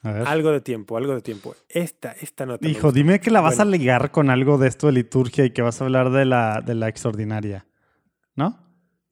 Algo 0.05 0.51
de 0.51 0.61
tiempo, 0.61 0.97
algo 0.97 1.15
de 1.15 1.21
tiempo. 1.21 1.55
Esta, 1.69 2.11
esta 2.11 2.45
nota. 2.45 2.67
Hijo, 2.67 2.91
dime 2.91 3.19
que 3.19 3.31
la 3.31 3.41
vas 3.41 3.59
a 3.59 3.65
ligar 3.65 4.11
con 4.11 4.29
algo 4.29 4.57
de 4.57 4.67
esto 4.67 4.87
de 4.87 4.93
liturgia 4.93 5.45
y 5.45 5.49
que 5.49 5.61
vas 5.61 5.81
a 5.81 5.85
hablar 5.85 6.11
de 6.11 6.25
la, 6.25 6.61
de 6.61 6.75
la 6.75 6.87
extraordinaria. 6.87 7.65
¿No? 8.35 8.59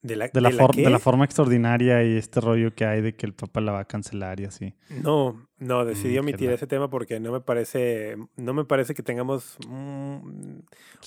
De 0.02 0.18
la, 0.18 0.28
de 0.28 0.42
la, 0.42 0.50
de 0.50 0.90
la 0.90 1.00
forma 1.00 1.24
extraordinaria 1.24 2.04
y 2.04 2.18
este 2.18 2.42
rollo 2.42 2.76
que 2.76 2.84
hay 2.86 3.02
de 3.02 3.16
que 3.16 3.26
el 3.26 3.34
Papa 3.34 3.62
la 3.62 3.72
va 3.72 3.80
a 3.80 3.86
cancelar 3.86 4.38
y 4.42 4.44
así. 4.44 4.76
No, 5.02 5.48
no, 5.60 5.86
decidí 5.86 6.18
mm, 6.18 6.20
omitir 6.20 6.50
ese 6.52 6.68
tema 6.68 6.90
porque 6.90 7.22
no 7.22 7.32
me 7.32 7.40
parece, 7.40 8.18
no 8.36 8.54
me 8.54 8.66
parece 8.66 8.94
que 8.94 9.02
tengamos 9.02 9.56
mm, 9.66 10.60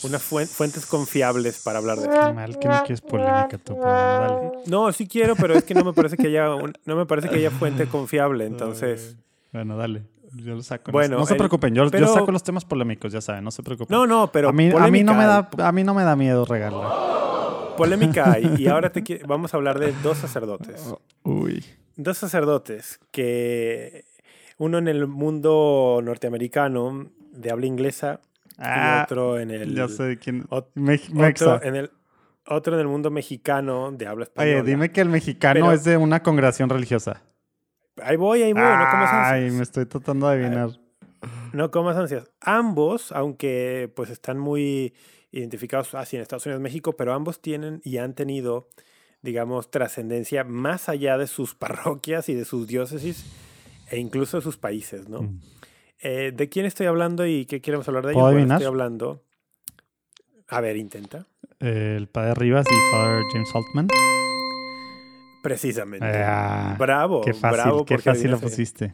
unas 0.03 0.23
fuentes 0.23 0.87
confiables 0.87 1.63
para 1.63 1.79
hablar 1.79 1.99
de 1.99 2.09
eso. 2.09 2.33
mal 2.33 2.59
que 2.59 2.69
no 2.69 2.79
quieres 2.85 3.03
polémica 3.03 3.59
tú, 3.59 3.75
pero 3.75 3.93
dale. 3.93 4.51
No, 4.67 4.91
sí 4.93 5.07
quiero, 5.07 5.37
pero 5.37 5.53
es 5.53 5.65
que 5.65 5.75
no 5.75 5.85
me 5.85 5.93
parece 5.93 6.17
que 6.17 6.29
haya, 6.29 6.49
no 6.87 6.97
me 6.97 7.05
parece 7.05 7.29
que 7.29 7.37
haya 7.37 7.51
fuente 7.51 7.87
confiable, 7.89 8.47
entonces. 8.47 9.19
Bueno, 9.57 9.75
dale. 9.79 10.03
Yo 10.35 10.55
lo 10.55 10.63
saco. 10.63 10.93
Bueno, 10.93 11.17
no 11.17 11.25
se 11.25 11.35
preocupen, 11.35 11.75
yo, 11.75 11.91
yo, 11.91 12.09
saco 12.09 12.31
los 12.31 12.43
temas 12.43 12.67
polémicos, 12.67 13.11
ya 13.11 13.23
saben, 13.23 13.43
no 13.43 13.51
se 13.51 13.63
preocupen. 13.63 13.97
No, 13.97 14.07
no, 14.07 14.31
pero 14.31 14.51
a 14.51 14.53
mí, 14.53 14.71
a 14.71 14.89
mí 14.89 15.03
no 15.03 15.15
me 15.15 15.25
da 15.25 15.49
a 15.59 15.73
mí 15.73 15.83
no 15.83 15.95
me 15.95 16.03
da 16.03 16.15
miedo 16.15 16.45
regalar. 16.45 17.75
Polémica 17.79 18.33
hay 18.33 18.55
y 18.59 18.67
ahora 18.69 18.93
te 18.93 19.23
vamos 19.27 19.55
a 19.55 19.57
hablar 19.57 19.79
de 19.79 19.95
dos 20.03 20.19
sacerdotes. 20.19 20.95
Uy. 21.23 21.65
Dos 21.97 22.19
sacerdotes 22.19 23.01
que 23.11 24.05
uno 24.59 24.77
en 24.77 24.89
el 24.89 25.07
mundo 25.07 26.01
norteamericano 26.05 27.11
de 27.33 27.51
habla 27.51 27.65
inglesa 27.65 28.21
y 28.51 28.55
ah, 28.59 29.05
otro 29.05 29.39
en 29.39 29.51
el 29.51 29.75
Ya 29.75 29.89
sé 29.89 30.19
quién. 30.19 30.45
otro 30.51 31.63
en 31.63 31.77
el 31.77 31.91
otro 32.47 32.75
en 32.75 32.81
el 32.81 32.89
mundo 32.89 33.11
mexicano 33.11 33.91
de 33.91 34.07
habla 34.07 34.25
española. 34.25 34.61
Oye, 34.61 34.71
dime 34.71 34.93
que 34.93 35.01
el 35.01 35.09
mexicano 35.09 35.73
es 35.73 35.85
de 35.85 35.97
una 35.97 36.23
congregación 36.23 36.69
religiosa. 36.69 37.23
Ahí 38.03 38.17
voy, 38.17 38.43
ahí 38.43 38.53
voy, 38.53 38.63
no 38.63 38.91
comas 38.91 39.13
ansias. 39.13 39.33
Ay, 39.33 39.51
me 39.51 39.63
estoy 39.63 39.87
tratando 39.87 40.29
de 40.29 40.35
adivinar. 40.35 40.71
No 41.53 41.71
comas 41.71 41.97
ansias. 41.97 42.31
Ambos, 42.41 43.13
aunque 43.13 43.91
pues 43.95 44.11
están 44.11 44.39
muy 44.39 44.95
identificados 45.33 45.95
así 45.95 46.17
en 46.17 46.23
Estados 46.23 46.47
Unidos, 46.47 46.63
México, 46.63 46.95
pero 46.97 47.15
ambos 47.15 47.41
tienen 47.41 47.81
y 47.85 47.99
han 47.99 48.15
tenido, 48.15 48.69
digamos, 49.23 49.71
trascendencia 49.71 50.45
más 50.45 50.89
allá 50.89 51.19
de 51.19 51.27
sus 51.27 51.55
parroquias 51.57 52.29
y 52.29 52.35
de 52.35 52.45
sus 52.45 52.67
diócesis 52.67 53.25
e 53.91 53.99
incluso 53.99 54.39
de 54.39 54.43
sus 54.43 54.57
países, 54.57 55.09
¿no? 55.09 55.23
Mm. 55.23 55.41
Eh, 56.03 56.33
¿De 56.35 56.49
quién 56.49 56.67
estoy 56.67 56.87
hablando 56.87 57.27
y 57.27 57.47
qué 57.47 57.61
queremos 57.61 57.89
hablar 57.89 58.07
de 58.07 58.13
ellos? 58.13 58.23
Bueno, 58.23 58.55
estoy 58.55 58.67
hablando. 58.67 59.23
A 60.49 60.61
ver, 60.61 60.77
intenta. 60.77 61.27
el 61.59 62.07
padre 62.09 62.35
Rivas 62.35 62.67
y 62.71 62.91
Father 62.93 63.23
James 63.33 63.49
Altman. 63.55 63.89
Precisamente. 65.47 66.07
Ah, 66.25 66.75
bravo, 66.77 67.21
qué 67.21 67.33
fácil, 67.33 67.63
bravo. 67.63 67.85
Qué 67.85 67.99
fácil 67.99 68.33
lo 68.33 68.41
pusiste. 68.41 68.93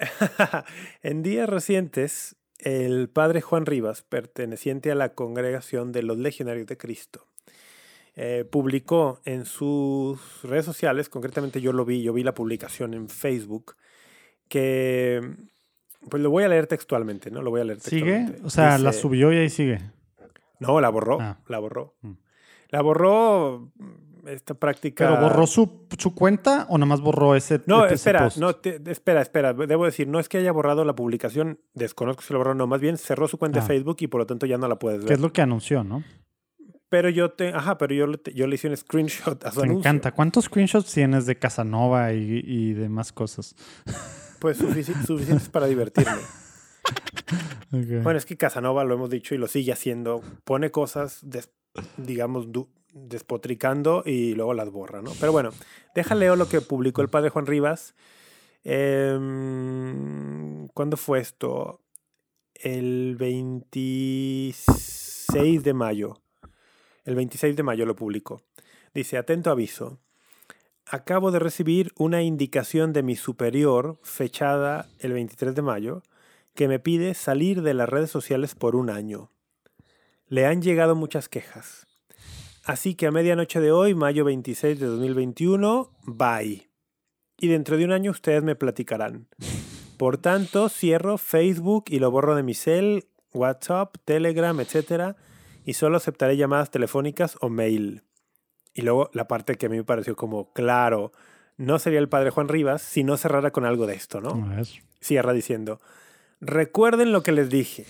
en 1.02 1.22
días 1.22 1.50
recientes, 1.50 2.36
el 2.58 3.10
padre 3.10 3.42
Juan 3.42 3.66
Rivas, 3.66 4.00
perteneciente 4.00 4.90
a 4.90 4.94
la 4.94 5.14
congregación 5.14 5.92
de 5.92 6.02
los 6.02 6.16
Legionarios 6.16 6.66
de 6.66 6.78
Cristo, 6.78 7.26
eh, 8.16 8.46
publicó 8.50 9.20
en 9.26 9.44
sus 9.44 10.42
redes 10.42 10.64
sociales, 10.64 11.10
concretamente 11.10 11.60
yo 11.60 11.74
lo 11.74 11.84
vi, 11.84 12.02
yo 12.02 12.14
vi 12.14 12.22
la 12.22 12.32
publicación 12.32 12.94
en 12.94 13.10
Facebook, 13.10 13.76
que 14.48 15.20
pues 16.08 16.22
lo 16.22 16.30
voy 16.30 16.44
a 16.44 16.48
leer 16.48 16.68
textualmente, 16.68 17.30
¿no? 17.30 17.42
Lo 17.42 17.50
voy 17.50 17.60
a 17.60 17.64
leer 17.64 17.80
¿Sigue? 17.80 18.12
textualmente. 18.12 18.46
O 18.46 18.48
sea, 18.48 18.78
la 18.78 18.94
subió 18.94 19.30
y 19.30 19.36
ahí 19.36 19.50
sigue. 19.50 19.78
No, 20.58 20.80
la 20.80 20.88
borró. 20.88 21.18
Ah. 21.20 21.38
La 21.48 21.58
borró. 21.58 21.96
Mm. 22.00 22.12
La 22.70 22.80
borró 22.80 23.72
esta 24.26 24.54
práctica. 24.54 25.08
¿Pero 25.08 25.20
borró 25.20 25.46
su, 25.46 25.86
su 25.98 26.14
cuenta 26.14 26.66
o 26.68 26.78
nada 26.78 26.86
más 26.86 27.00
borró 27.00 27.34
ese 27.34 27.60
No, 27.66 27.84
ese 27.84 27.94
espera, 27.94 28.24
post? 28.24 28.38
no, 28.38 28.54
te- 28.54 28.80
espera, 28.90 29.20
espera. 29.22 29.52
Debo 29.54 29.84
decir, 29.84 30.08
no 30.08 30.20
es 30.20 30.28
que 30.28 30.38
haya 30.38 30.52
borrado 30.52 30.84
la 30.84 30.94
publicación, 30.94 31.58
desconozco 31.74 32.22
si 32.22 32.32
lo 32.32 32.38
borró, 32.40 32.54
no, 32.54 32.66
más 32.66 32.80
bien 32.80 32.96
cerró 32.98 33.28
su 33.28 33.38
cuenta 33.38 33.58
Ah. 33.58 33.62
de 33.62 33.68
Facebook 33.68 33.96
y 34.00 34.06
por 34.06 34.20
lo 34.20 34.26
tanto 34.26 34.46
ya 34.46 34.58
no 34.58 34.68
la 34.68 34.76
puedes 34.78 35.00
Que 35.00 35.04
ver. 35.06 35.12
es 35.14 35.20
lo 35.20 35.32
que 35.32 35.42
anunció, 35.42 35.82
¿no? 35.84 36.02
Pero 36.88 37.08
yo 37.08 37.30
te, 37.30 37.48
ajá, 37.50 37.78
pero 37.78 37.94
yo, 37.94 38.06
le- 38.08 38.20
yo 38.34 38.46
le 38.48 38.56
hice 38.56 38.68
un 38.68 38.76
screenshot 38.76 39.44
a 39.44 39.52
su 39.52 39.60
Me 39.60 39.66
anuncio. 39.66 39.80
encanta. 39.90 40.12
¿Cuántos 40.12 40.46
screenshots 40.46 40.92
tienes 40.92 41.24
de 41.26 41.38
Casanova 41.38 42.12
y, 42.12 42.42
y 42.44 42.72
demás 42.72 43.12
cosas? 43.12 43.54
Pues 44.40 44.60
sufici- 44.60 45.00
suficientes 45.06 45.48
para 45.48 45.66
divertirme. 45.66 46.12
Bueno, 47.70 48.18
es 48.18 48.26
que 48.26 48.36
Casanova, 48.36 48.82
lo 48.84 48.94
hemos 48.94 49.10
dicho 49.10 49.34
y 49.34 49.38
lo 49.38 49.46
sigue 49.46 49.72
haciendo, 49.72 50.22
pone 50.44 50.70
cosas, 50.72 51.24
digamos, 51.96 52.50
du- 52.50 52.68
despotricando 52.92 54.02
y 54.04 54.34
luego 54.34 54.54
las 54.54 54.70
borra, 54.70 55.02
¿no? 55.02 55.12
Pero 55.20 55.32
bueno, 55.32 55.50
deja 55.94 56.14
leo 56.14 56.36
lo 56.36 56.48
que 56.48 56.60
publicó 56.60 57.02
el 57.02 57.08
padre 57.08 57.30
Juan 57.30 57.46
Rivas. 57.46 57.94
Em, 58.64 60.68
¿Cuándo 60.68 60.96
fue 60.96 61.18
esto? 61.20 61.80
El 62.54 63.16
26 63.16 65.62
de 65.62 65.74
mayo. 65.74 66.20
El 67.04 67.14
26 67.14 67.54
de 67.56 67.62
mayo 67.62 67.86
lo 67.86 67.94
publicó. 67.96 68.42
Dice, 68.92 69.16
atento 69.16 69.50
aviso. 69.50 70.00
Acabo 70.86 71.30
de 71.30 71.38
recibir 71.38 71.92
una 71.96 72.22
indicación 72.22 72.92
de 72.92 73.04
mi 73.04 73.16
superior, 73.16 73.98
fechada 74.02 74.88
el 74.98 75.12
23 75.12 75.54
de 75.54 75.62
mayo, 75.62 76.02
que 76.54 76.68
me 76.68 76.80
pide 76.80 77.14
salir 77.14 77.62
de 77.62 77.74
las 77.74 77.88
redes 77.88 78.10
sociales 78.10 78.54
por 78.54 78.76
un 78.76 78.90
año. 78.90 79.30
Le 80.26 80.46
han 80.46 80.62
llegado 80.62 80.96
muchas 80.96 81.28
quejas. 81.28 81.86
Así 82.70 82.94
que 82.94 83.08
a 83.08 83.10
medianoche 83.10 83.58
de 83.58 83.72
hoy, 83.72 83.96
mayo 83.96 84.24
26 84.24 84.78
de 84.78 84.86
2021, 84.86 85.90
bye. 86.04 86.70
Y 87.36 87.48
dentro 87.48 87.76
de 87.76 87.84
un 87.84 87.90
año 87.90 88.12
ustedes 88.12 88.44
me 88.44 88.54
platicarán. 88.54 89.26
Por 89.96 90.18
tanto, 90.18 90.68
cierro 90.68 91.18
Facebook 91.18 91.86
y 91.88 91.98
lo 91.98 92.12
borro 92.12 92.36
de 92.36 92.44
mi 92.44 92.54
cel, 92.54 93.08
WhatsApp, 93.34 93.96
Telegram, 94.04 94.56
etc. 94.60 95.16
Y 95.64 95.72
solo 95.72 95.96
aceptaré 95.96 96.36
llamadas 96.36 96.70
telefónicas 96.70 97.36
o 97.40 97.48
mail. 97.48 98.04
Y 98.72 98.82
luego 98.82 99.10
la 99.14 99.26
parte 99.26 99.56
que 99.56 99.66
a 99.66 99.68
mí 99.68 99.76
me 99.76 99.82
pareció 99.82 100.14
como, 100.14 100.52
claro, 100.52 101.10
no 101.56 101.80
sería 101.80 101.98
el 101.98 102.08
padre 102.08 102.30
Juan 102.30 102.46
Rivas 102.46 102.82
si 102.82 103.02
no 103.02 103.16
cerrara 103.16 103.50
con 103.50 103.64
algo 103.64 103.88
de 103.88 103.96
esto, 103.96 104.20
¿no? 104.20 104.48
Cierra 105.00 105.32
diciendo, 105.32 105.80
recuerden 106.40 107.10
lo 107.10 107.24
que 107.24 107.32
les 107.32 107.50
dije, 107.50 107.84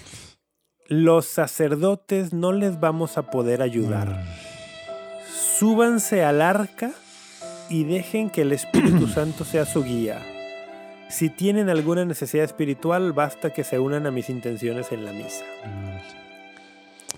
los 0.86 1.26
sacerdotes 1.26 2.32
no 2.32 2.52
les 2.52 2.80
vamos 2.80 3.18
a 3.18 3.30
poder 3.30 3.60
ayudar. 3.60 4.24
Súbanse 5.60 6.24
al 6.24 6.40
arca 6.40 6.90
y 7.68 7.84
dejen 7.84 8.30
que 8.30 8.40
el 8.40 8.52
Espíritu 8.52 9.06
Santo 9.14 9.44
sea 9.44 9.66
su 9.66 9.84
guía. 9.84 10.22
Si 11.10 11.28
tienen 11.28 11.68
alguna 11.68 12.06
necesidad 12.06 12.46
espiritual, 12.46 13.12
basta 13.12 13.50
que 13.50 13.62
se 13.62 13.78
unan 13.78 14.06
a 14.06 14.10
mis 14.10 14.30
intenciones 14.30 14.90
en 14.90 15.04
la 15.04 15.12
misa. 15.12 15.44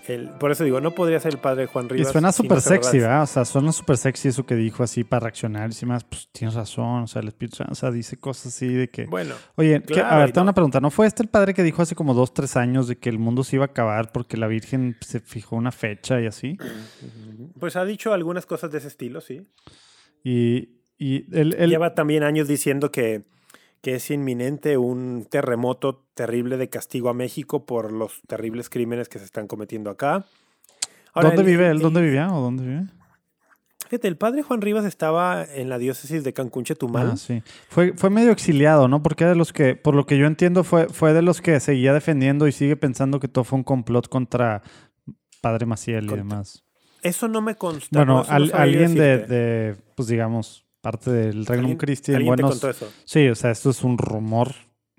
El- 0.07 0.29
por 0.31 0.51
eso 0.51 0.63
digo, 0.65 0.81
no 0.81 0.91
podría 0.91 1.19
ser 1.19 1.33
el 1.33 1.39
padre 1.39 1.65
Juan 1.65 1.85
Y 1.85 1.89
Rivas. 1.93 2.11
suena 2.11 2.31
si 2.33 2.43
no 2.43 2.47
súper 2.49 2.61
sexy. 2.61 2.99
¿verdad? 2.99 3.23
O 3.23 3.25
sea, 3.27 3.45
suena 3.45 3.71
súper 3.71 3.97
sexy 3.97 4.27
eso 4.27 4.45
que 4.45 4.55
dijo 4.55 4.83
así 4.83 5.03
para 5.05 5.21
reaccionar 5.21 5.71
y 5.71 5.75
demás. 5.79 6.03
Pues 6.03 6.27
tienes 6.31 6.55
razón, 6.55 7.03
o 7.03 7.07
sea, 7.07 7.21
el 7.21 7.29
Espíritu 7.29 7.55
Santo, 7.57 7.71
o 7.71 7.75
sea, 7.75 7.89
dice 7.91 8.17
cosas 8.17 8.47
así 8.47 8.67
de 8.67 8.89
que... 8.89 9.05
Bueno, 9.05 9.33
Oye, 9.55 9.81
¿qué- 9.81 9.93
claro, 9.93 10.15
a 10.15 10.17
ver, 10.19 10.29
y 10.29 10.31
te 10.33 10.39
no- 10.39 10.43
una 10.43 10.53
pregunta. 10.53 10.81
¿No 10.81 10.91
fue 10.91 11.07
este 11.07 11.23
el 11.23 11.29
padre 11.29 11.53
que 11.53 11.63
dijo 11.63 11.81
hace 11.81 11.95
como 11.95 12.13
dos, 12.13 12.33
tres 12.33 12.57
años 12.57 12.87
de 12.87 12.97
que 12.97 13.09
el 13.09 13.17
mundo 13.19 13.43
se 13.45 13.55
iba 13.55 13.63
a 13.65 13.67
acabar 13.67 14.11
porque 14.11 14.35
la 14.35 14.47
Virgen 14.47 14.97
se 15.01 15.19
fijó 15.21 15.55
una 15.55 15.71
fecha 15.71 16.19
y 16.19 16.25
así? 16.25 16.57
pues 17.59 17.75
ha 17.77 17.85
dicho 17.85 18.11
algunas 18.13 18.45
cosas 18.45 18.71
de 18.71 18.79
ese 18.79 18.87
estilo, 18.89 19.21
sí. 19.21 19.47
Y, 20.23 20.79
y 20.97 21.25
él, 21.37 21.55
él- 21.57 21.69
Lleva 21.69 21.93
también 21.95 22.23
años 22.23 22.47
diciendo 22.47 22.91
que, 22.91 23.23
que 23.83 23.95
es 23.95 24.09
inminente 24.09 24.77
un 24.77 25.27
terremoto 25.29 26.05
terrible 26.15 26.55
de 26.55 26.69
castigo 26.69 27.09
a 27.09 27.13
México 27.13 27.65
por 27.65 27.91
los 27.91 28.21
terribles 28.27 28.69
crímenes 28.69 29.09
que 29.09 29.19
se 29.19 29.25
están 29.25 29.45
cometiendo 29.45 29.89
acá. 29.89 30.25
Ahora, 31.13 31.29
¿Dónde 31.29 31.43
vive 31.43 31.69
él? 31.69 31.79
¿Dónde 31.79 32.01
vivía 32.01 32.31
o 32.33 32.39
dónde 32.41 32.63
vive? 32.65 32.85
Fíjate, 33.89 34.07
el 34.07 34.15
padre 34.17 34.41
Juan 34.41 34.61
Rivas 34.61 34.85
estaba 34.85 35.43
en 35.43 35.67
la 35.67 35.77
diócesis 35.77 36.23
de 36.23 36.31
Cancún 36.31 36.63
Chetumal. 36.63 37.11
Ah, 37.11 37.17
sí. 37.17 37.43
Fue, 37.67 37.91
fue 37.95 38.09
medio 38.09 38.31
exiliado, 38.31 38.87
¿no? 38.87 39.03
Porque 39.03 39.25
de 39.25 39.35
los 39.35 39.51
que, 39.51 39.75
por 39.75 39.93
lo 39.95 40.05
que 40.05 40.17
yo 40.17 40.25
entiendo, 40.27 40.63
fue, 40.63 40.87
fue 40.87 41.11
de 41.13 41.21
los 41.21 41.41
que 41.41 41.59
seguía 41.59 41.93
defendiendo 41.93 42.47
y 42.47 42.53
sigue 42.53 42.75
pensando 42.77 43.19
que 43.19 43.27
todo 43.27 43.43
fue 43.43 43.57
un 43.57 43.63
complot 43.63 44.07
contra 44.07 44.63
Padre 45.41 45.65
Maciel 45.65 46.05
y 46.05 46.15
demás. 46.15 46.63
Eso 47.03 47.27
no 47.27 47.41
me 47.41 47.55
consta. 47.55 47.99
Bueno, 47.99 48.23
no, 48.23 48.29
al- 48.31 48.51
alguien 48.55 48.95
de, 48.95 49.17
de, 49.19 49.75
pues 49.95 50.07
digamos, 50.07 50.62
parte 50.83 51.09
del 51.11 51.45
Regnum 51.45 51.59
¿Alguien- 51.71 51.77
Christi 51.77 52.11
en 52.11 52.17
¿Alguien 52.17 52.35
te 52.35 52.41
buenos... 52.43 52.59
contó 52.59 52.69
eso? 52.69 52.91
Sí, 53.05 53.27
o 53.29 53.35
sea, 53.35 53.51
esto 53.51 53.69
es 53.69 53.83
un 53.85 53.97
rumor, 53.97 54.51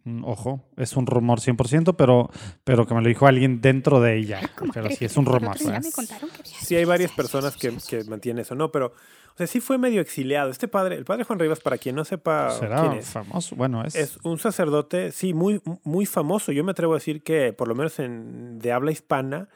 mm, 0.05 0.25
ojo, 0.25 0.65
es 0.79 0.97
un 0.97 1.07
rumor 1.07 1.41
100%, 1.41 1.95
pero, 1.95 2.31
pero 2.65 2.87
que 2.87 2.95
me 2.95 3.03
lo 3.03 3.09
dijo 3.09 3.27
alguien 3.27 3.61
dentro 3.61 4.01
de 4.01 4.17
ella. 4.17 4.41
¿Cómo 4.57 4.73
Pero 4.73 4.89
sí, 4.91 5.05
es 5.05 5.17
un 5.19 5.27
rumor. 5.27 5.51
otro 5.57 5.59
día 5.59 5.73
¿verdad? 5.73 5.85
me 5.85 5.93
contaron 5.93 6.31
que 6.31 6.41
había 6.41 6.61
Sí, 6.61 6.75
hay 6.75 6.85
varias 6.87 7.13
personas 7.13 7.57
que, 7.57 7.73
que 7.89 8.03
mantienen 8.05 8.41
eso, 8.43 8.55
¿no? 8.55 8.73
Pero, 8.73 8.87
o 9.35 9.37
sea, 9.37 9.47
sí 9.47 9.61
fue 9.61 9.77
medio 9.79 10.01
exiliado. 10.01 10.51
Este 10.51 10.69
padre, 10.69 10.97
el 10.97 11.05
padre 11.05 11.25
Juan 11.25 11.39
Rivas, 11.39 11.61
para 11.61 11.77
quien 11.77 11.97
no 11.97 12.05
sepa 12.07 12.51
¿Será 12.51 12.81
quién 12.81 12.93
es, 12.95 13.07
famoso? 13.07 13.55
Bueno, 13.55 13.85
es... 13.85 13.95
Es 13.95 14.19
un 14.23 14.39
sacerdote, 14.39 15.13
sí, 15.13 15.35
muy, 15.35 15.61
muy 15.83 16.07
famoso. 16.07 16.51
Yo 16.53 16.65
me 16.65 16.71
atrevo 16.71 16.95
a 16.95 16.97
decir 16.97 17.23
que, 17.23 17.53
por 17.53 17.69
lo 17.69 17.75
menos 17.75 17.99
en, 17.99 18.59
de 18.59 18.73
habla 18.73 18.91
hispana, 18.91 19.49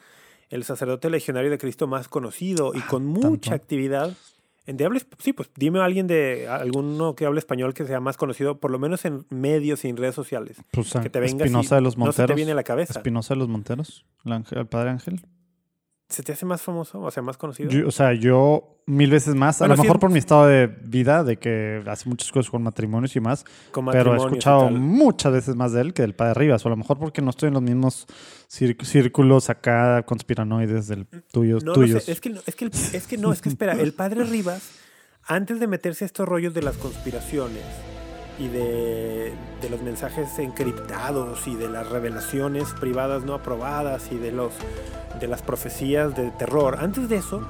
el 0.50 0.64
sacerdote 0.64 1.08
legionario 1.10 1.50
de 1.50 1.58
Cristo 1.58 1.86
más 1.86 2.08
conocido 2.08 2.72
y 2.74 2.80
con 2.80 3.06
mucha 3.06 3.28
¿tanto? 3.30 3.54
actividad. 3.54 4.12
En 4.68 4.76
de 4.76 4.84
habla, 4.84 5.00
hisp- 5.00 5.14
sí, 5.18 5.32
pues 5.32 5.50
dime 5.56 5.80
a 5.80 5.84
alguien 5.86 6.06
de 6.06 6.46
alguno 6.46 7.14
que 7.16 7.24
hable 7.24 7.38
español 7.38 7.72
que 7.72 7.86
sea 7.86 8.00
más 8.00 8.18
conocido, 8.18 8.58
por 8.60 8.70
lo 8.70 8.78
menos 8.78 9.04
en 9.06 9.24
medios 9.30 9.82
y 9.84 9.88
en 9.88 9.96
redes 9.96 10.14
sociales. 10.14 10.58
pues, 10.72 10.92
Que 10.92 11.08
te 11.08 11.20
venga 11.20 11.44
Espinosa 11.46 11.76
de 11.76 11.80
los 11.80 11.96
no 11.96 12.04
se 12.04 12.06
Monteros. 12.08 12.28
te 12.28 12.34
viene 12.34 12.52
a 12.52 12.54
la 12.54 12.64
cabeza. 12.64 12.92
Espinosa 12.98 13.32
de 13.34 13.38
los 13.38 13.48
Monteros, 13.48 14.04
el, 14.26 14.32
ángel- 14.32 14.58
el 14.58 14.66
Padre 14.66 14.90
Ángel. 14.90 15.22
¿Se 16.08 16.22
te 16.22 16.32
hace 16.32 16.46
más 16.46 16.62
famoso? 16.62 17.00
O 17.00 17.10
sea, 17.10 17.22
más 17.22 17.36
conocido. 17.36 17.68
Yo- 17.70 17.86
o 17.86 17.90
sea, 17.90 18.14
yo 18.14 18.76
mil 18.86 19.10
veces 19.10 19.34
más, 19.34 19.58
Bueno, 19.58 19.74
a 19.74 19.76
lo 19.76 19.82
sí 19.82 19.86
mejor 19.86 20.00
por 20.00 20.10
mi 20.10 20.18
estado 20.18 20.46
de 20.46 20.66
vida, 20.66 21.22
de 21.22 21.36
que 21.36 21.82
hace 21.86 22.08
muchas 22.08 22.32
cosas 22.32 22.50
con 22.50 22.62
matrimonios 22.62 23.14
y 23.14 23.20
más, 23.20 23.44
con 23.70 23.84
pero 23.86 24.14
he 24.14 24.16
escuchado 24.16 24.70
muchas 24.70 25.30
veces 25.32 25.54
más 25.54 25.72
de 25.72 25.82
él 25.82 25.92
que 25.92 26.00
del 26.00 26.14
Padre 26.14 26.32
Rivas, 26.32 26.64
o 26.64 26.68
a 26.68 26.70
lo 26.70 26.76
mejor 26.78 26.98
porque 26.98 27.20
no 27.20 27.28
estoy 27.28 27.48
en 27.48 27.54
los 27.54 27.62
mismos 27.62 28.06
círculos 28.48 29.50
acá 29.50 30.02
conspiranoides 30.04 30.88
del 30.88 31.06
tuyos, 31.30 31.62
No, 31.62 31.72
no 31.72 31.74
tuyos. 31.74 32.04
sé, 32.04 32.12
es 32.12 32.20
que, 32.22 32.30
no- 32.30 32.40
es, 32.46 32.54
que 32.56 32.64
el- 32.64 32.70
es 32.94 33.06
que 33.06 33.18
no, 33.18 33.32
es 33.32 33.42
que 33.42 33.48
espera, 33.50 33.72
el 33.74 33.92
padre 33.92 34.24
Rivas, 34.24 34.70
antes 35.26 35.60
de 35.60 35.66
meterse 35.66 36.04
a 36.04 36.06
estos 36.06 36.26
rollos 36.26 36.54
de 36.54 36.62
las 36.62 36.76
conspiraciones 36.78 37.62
y 38.38 38.48
de, 38.48 39.32
de 39.60 39.70
los 39.70 39.82
mensajes 39.82 40.38
encriptados 40.38 41.46
y 41.48 41.54
de 41.56 41.68
las 41.68 41.88
revelaciones 41.88 42.68
privadas 42.80 43.24
no 43.24 43.34
aprobadas 43.34 44.10
y 44.12 44.16
de, 44.16 44.30
los, 44.32 44.52
de 45.20 45.26
las 45.28 45.42
profecías 45.42 46.14
de 46.16 46.30
terror, 46.32 46.78
antes 46.80 47.08
de 47.08 47.16
eso, 47.16 47.46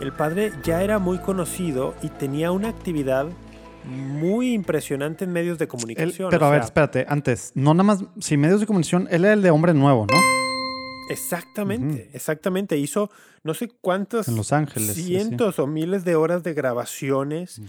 el 0.00 0.12
padre 0.12 0.52
ya 0.64 0.82
era 0.82 0.98
muy 0.98 1.18
conocido 1.18 1.94
y 2.02 2.08
tenía 2.08 2.50
una 2.50 2.68
actividad 2.70 3.26
muy 3.84 4.52
impresionante 4.52 5.24
en 5.24 5.32
medios 5.32 5.58
de 5.58 5.64
Él- 5.64 5.68
comunicación. 5.68 6.30
pero 6.30 6.44
o 6.46 6.48
a 6.48 6.52
ver, 6.52 6.62
espérate, 6.62 7.04
antes, 7.08 7.52
no 7.54 7.72
nada 7.74 7.84
más, 7.84 8.04
si 8.20 8.36
medios 8.36 8.60
de 8.60 8.66
comunicación, 8.66 9.08
él 9.10 9.24
era 9.24 9.34
el 9.34 9.42
de 9.42 9.50
Hombre 9.50 9.74
Nuevo, 9.74 10.06
¿no? 10.10 10.16
Exactamente, 11.08 12.08
exactamente. 12.14 12.76
Hizo 12.78 13.10
no 13.42 13.54
sé 13.54 13.68
cuántos 13.80 14.28
En 14.28 14.36
Los 14.36 14.52
Ángeles. 14.52 14.94
sí, 14.94 15.02
sí. 15.02 15.08
cientos 15.08 15.58
o 15.58 15.66
miles 15.66 16.04
de 16.04 16.14
horas 16.14 16.42
de 16.42 16.54
grabaciones, 16.54 17.60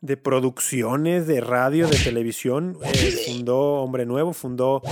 de 0.00 0.16
producciones, 0.16 1.26
de 1.26 1.40
radio, 1.40 1.88
de 1.88 1.96
televisión. 1.98 2.76
Eh, 2.84 3.12
fundó 3.26 3.82
Hombre 3.82 4.06
Nuevo, 4.06 4.32
fundó 4.32 4.82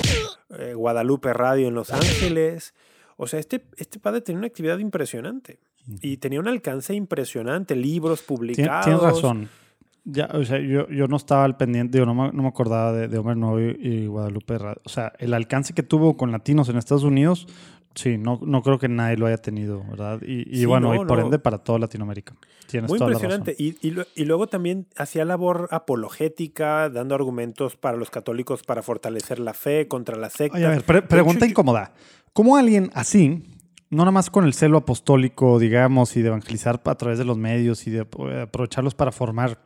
eh, 0.59 0.75
Guadalupe 0.75 1.33
Radio 1.33 1.69
en 1.69 1.75
Los 1.75 1.93
Ángeles. 1.93 2.75
O 3.17 3.27
sea, 3.27 3.39
este, 3.41 3.63
este 3.77 3.99
padre 3.99 4.21
tenía 4.21 4.39
una 4.39 4.47
actividad 4.49 4.79
impresionante 4.79 5.59
y 6.01 6.17
tenía 6.17 6.41
un 6.41 6.49
alcance 6.49 6.95
impresionante, 6.95 7.77
libros 7.77 8.21
Tien- 8.23 8.27
publicados. 8.27 8.85
Tienes 8.85 9.03
razón. 9.03 9.49
Ya, 10.09 10.27
o 10.35 10.45
sea, 10.45 10.61
yo, 10.61 10.89
yo 10.89 11.09
no 11.09 11.17
estaba 11.17 11.43
al 11.45 11.57
pendiente, 11.57 11.99
yo 11.99 12.07
no 12.07 12.15
me, 12.15 12.31
no 12.31 12.43
me 12.43 12.49
acordaba 12.49 12.93
de, 12.93 13.09
de 13.09 13.19
Hombre 13.19 13.35
Nuevo 13.35 13.61
y, 13.61 13.77
y 13.81 14.07
Guadalupe. 14.07 14.57
Ra- 14.59 14.77
O 14.85 14.89
sea, 14.89 15.13
el 15.19 15.35
alcance 15.35 15.75
que 15.75 15.83
tuvo 15.83 16.17
con 16.17 16.31
latinos 16.31 16.69
en 16.69 16.77
Estados 16.77 17.03
Unidos, 17.03 17.49
sí, 17.97 18.17
no, 18.19 18.39
no 18.43 18.63
creo 18.63 18.79
que 18.79 18.89
nadie 18.89 19.17
lo 19.17 19.27
haya 19.27 19.39
tenido, 19.39 19.83
¿verdad? 19.91 20.21
Y, 20.23 20.49
y 20.49 20.61
Sí, 20.61 20.65
bueno, 20.67 20.95
no, 20.95 21.03
y 21.03 21.05
por 21.05 21.19
no. 21.19 21.25
ende 21.25 21.41
para 21.41 21.59
toda 21.59 21.81
Latinoamérica. 21.81 22.35
Tienes 22.69 22.89
Muy 22.89 22.99
toda 22.99 23.11
la 23.11 23.17
impresionante. 23.17 23.53
razón. 23.53 23.77
Y, 23.83 23.89
y, 23.89 24.23
y 24.23 24.25
luego 24.27 24.47
también 24.47 24.87
hacía 24.97 25.25
labor 25.25 25.67
apologética, 25.71 26.89
dando 26.91 27.15
argumentos 27.15 27.77
para 27.77 27.97
los 27.97 28.11
católicos 28.11 28.63
para 28.63 28.83
fortalecer 28.83 29.39
la 29.39 29.55
fe 29.55 29.89
contra 29.89 30.17
la 30.17 30.31
secta. 30.31 30.57
Oye, 30.57 30.67
a 30.67 30.71
ver, 30.71 30.85
pre- 30.85 31.03
pregunta 31.03 31.47
incómoda. 31.47 31.93
¿Cómo 32.33 32.57
alguien 32.57 32.91
así, 32.95 33.43
no 33.91 33.99
nada 33.99 34.11
más 34.11 34.31
con 34.31 34.45
el 34.45 34.53
celo 34.55 34.79
apostólico, 34.79 35.59
digamos, 35.59 36.17
y 36.17 36.23
de 36.23 36.29
evangelizar 36.29 36.81
a 36.85 36.95
través 36.97 37.19
de 37.19 37.25
los 37.25 37.37
medios 37.39 37.87
y 37.87 37.91
de 37.91 38.05
apro- 38.05 38.43
aprovecharlos 38.43 38.95
para 38.95 39.13
formar 39.13 39.59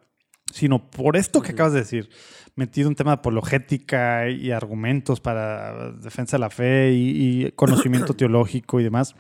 sino 0.53 0.91
por 0.91 1.17
esto 1.17 1.41
que 1.43 1.53
acabas 1.53 1.73
de 1.73 1.81
decir, 1.81 2.11
metido 2.57 2.89
un 2.89 2.95
tema 2.95 3.13
de 3.13 3.15
apologética 3.17 4.29
y 4.29 4.51
argumentos 4.51 5.21
para 5.21 5.93
defensa 5.93 6.37
de 6.37 6.41
la 6.41 6.51
fe 6.51 6.93
y, 6.93 7.45
y 7.47 7.53
conocimiento 7.57 8.15
teológico 8.15 8.81
y 8.81 8.85
demás. 8.85 9.15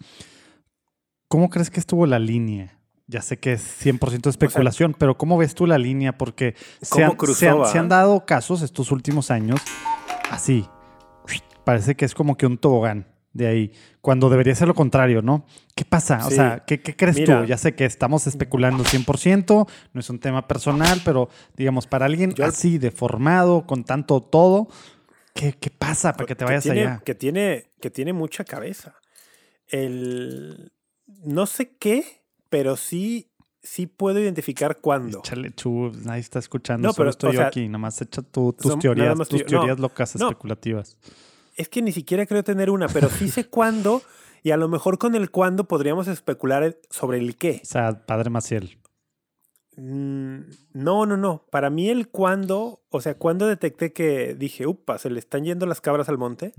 ¿Cómo 1.28 1.48
crees 1.48 1.70
que 1.70 1.80
estuvo 1.80 2.06
la 2.06 2.18
línea? 2.18 2.76
Ya 3.06 3.22
sé 3.22 3.38
que 3.38 3.52
es 3.54 3.84
100% 3.84 4.28
especulación, 4.28 4.94
pero 4.96 5.16
¿cómo 5.18 5.36
ves 5.36 5.54
tú 5.54 5.66
la 5.66 5.78
línea? 5.78 6.16
Porque 6.16 6.54
se 6.80 7.02
han, 7.02 7.12
cruzó, 7.16 7.34
se 7.38 7.48
han- 7.48 7.60
ah? 7.62 7.64
se 7.66 7.78
han 7.78 7.88
dado 7.88 8.24
casos 8.24 8.62
estos 8.62 8.92
últimos 8.92 9.30
años 9.30 9.60
así. 10.30 10.66
Parece 11.64 11.94
que 11.94 12.04
es 12.04 12.14
como 12.14 12.36
que 12.36 12.46
un 12.46 12.56
tobogán 12.58 13.06
de 13.32 13.46
ahí, 13.46 13.72
cuando 14.00 14.28
debería 14.28 14.54
ser 14.54 14.66
lo 14.68 14.74
contrario, 14.74 15.22
¿no? 15.22 15.44
¿Qué 15.76 15.84
pasa? 15.84 16.26
O 16.26 16.30
sea, 16.30 16.64
¿qué, 16.66 16.80
qué 16.82 16.96
crees 16.96 17.16
Mira. 17.16 17.42
tú? 17.42 17.46
Ya 17.46 17.56
sé 17.56 17.74
que 17.74 17.84
estamos 17.84 18.26
especulando 18.26 18.82
100%, 18.84 19.68
no 19.92 20.00
es 20.00 20.10
un 20.10 20.18
tema 20.18 20.48
personal, 20.48 21.00
pero 21.04 21.28
digamos, 21.56 21.86
para 21.86 22.06
alguien 22.06 22.32
Yo 22.34 22.44
así, 22.44 22.78
deformado, 22.78 23.66
con 23.66 23.84
tanto 23.84 24.20
todo, 24.20 24.68
¿qué, 25.34 25.52
qué 25.52 25.70
pasa 25.70 26.12
para 26.12 26.26
que 26.26 26.34
te 26.34 26.44
vayas 26.44 26.64
tiene, 26.64 26.80
allá? 26.82 27.02
Que 27.04 27.14
tiene, 27.14 27.70
que 27.80 27.90
tiene 27.90 28.12
mucha 28.12 28.44
cabeza. 28.44 28.96
El, 29.68 30.72
no 31.24 31.46
sé 31.46 31.76
qué, 31.78 32.04
pero 32.48 32.76
sí, 32.76 33.30
sí 33.62 33.86
puedo 33.86 34.18
identificar 34.18 34.78
cuándo. 34.80 35.20
Échale, 35.20 35.52
chu, 35.54 35.92
nadie 36.04 36.20
está 36.20 36.40
escuchando, 36.40 36.88
No, 36.88 36.92
solo 36.92 37.04
pero, 37.04 37.10
estoy 37.10 37.28
o 37.30 37.32
yo 37.32 37.38
sea, 37.38 37.46
aquí, 37.46 37.66
nada 37.68 37.78
más 37.78 38.00
echa 38.02 38.22
tu- 38.22 38.52
tus 38.54 38.76
teorías, 38.78 39.16
tus. 39.28 39.40
No, 39.42 39.46
teorías 39.46 39.78
locas 39.78 40.16
no. 40.16 40.26
especulativas. 40.28 40.98
Es 41.60 41.68
que 41.68 41.82
ni 41.82 41.92
siquiera 41.92 42.24
creo 42.24 42.42
tener 42.42 42.70
una, 42.70 42.88
pero 42.88 43.10
sí 43.10 43.28
sé 43.28 43.44
cuándo 43.50 44.00
y 44.42 44.52
a 44.52 44.56
lo 44.56 44.66
mejor 44.68 44.96
con 44.96 45.14
el 45.14 45.30
cuándo 45.30 45.64
podríamos 45.64 46.08
especular 46.08 46.78
sobre 46.88 47.18
el 47.18 47.36
qué. 47.36 47.60
O 47.62 47.66
sea, 47.66 48.06
Padre 48.06 48.30
Maciel. 48.30 48.78
Mm, 49.76 50.40
No, 50.72 51.04
no, 51.04 51.18
no. 51.18 51.44
Para 51.50 51.68
mí 51.68 51.90
el 51.90 52.08
cuándo, 52.08 52.80
o 52.90 53.00
sea, 53.00 53.14
cuando 53.14 53.46
detecté 53.46 53.92
que 53.92 54.34
dije, 54.38 54.66
upa, 54.66 54.98
se 54.98 55.10
le 55.10 55.18
están 55.18 55.44
yendo 55.44 55.64
las 55.66 55.80
cabras 55.80 56.08
al 56.08 56.18
monte, 56.18 56.52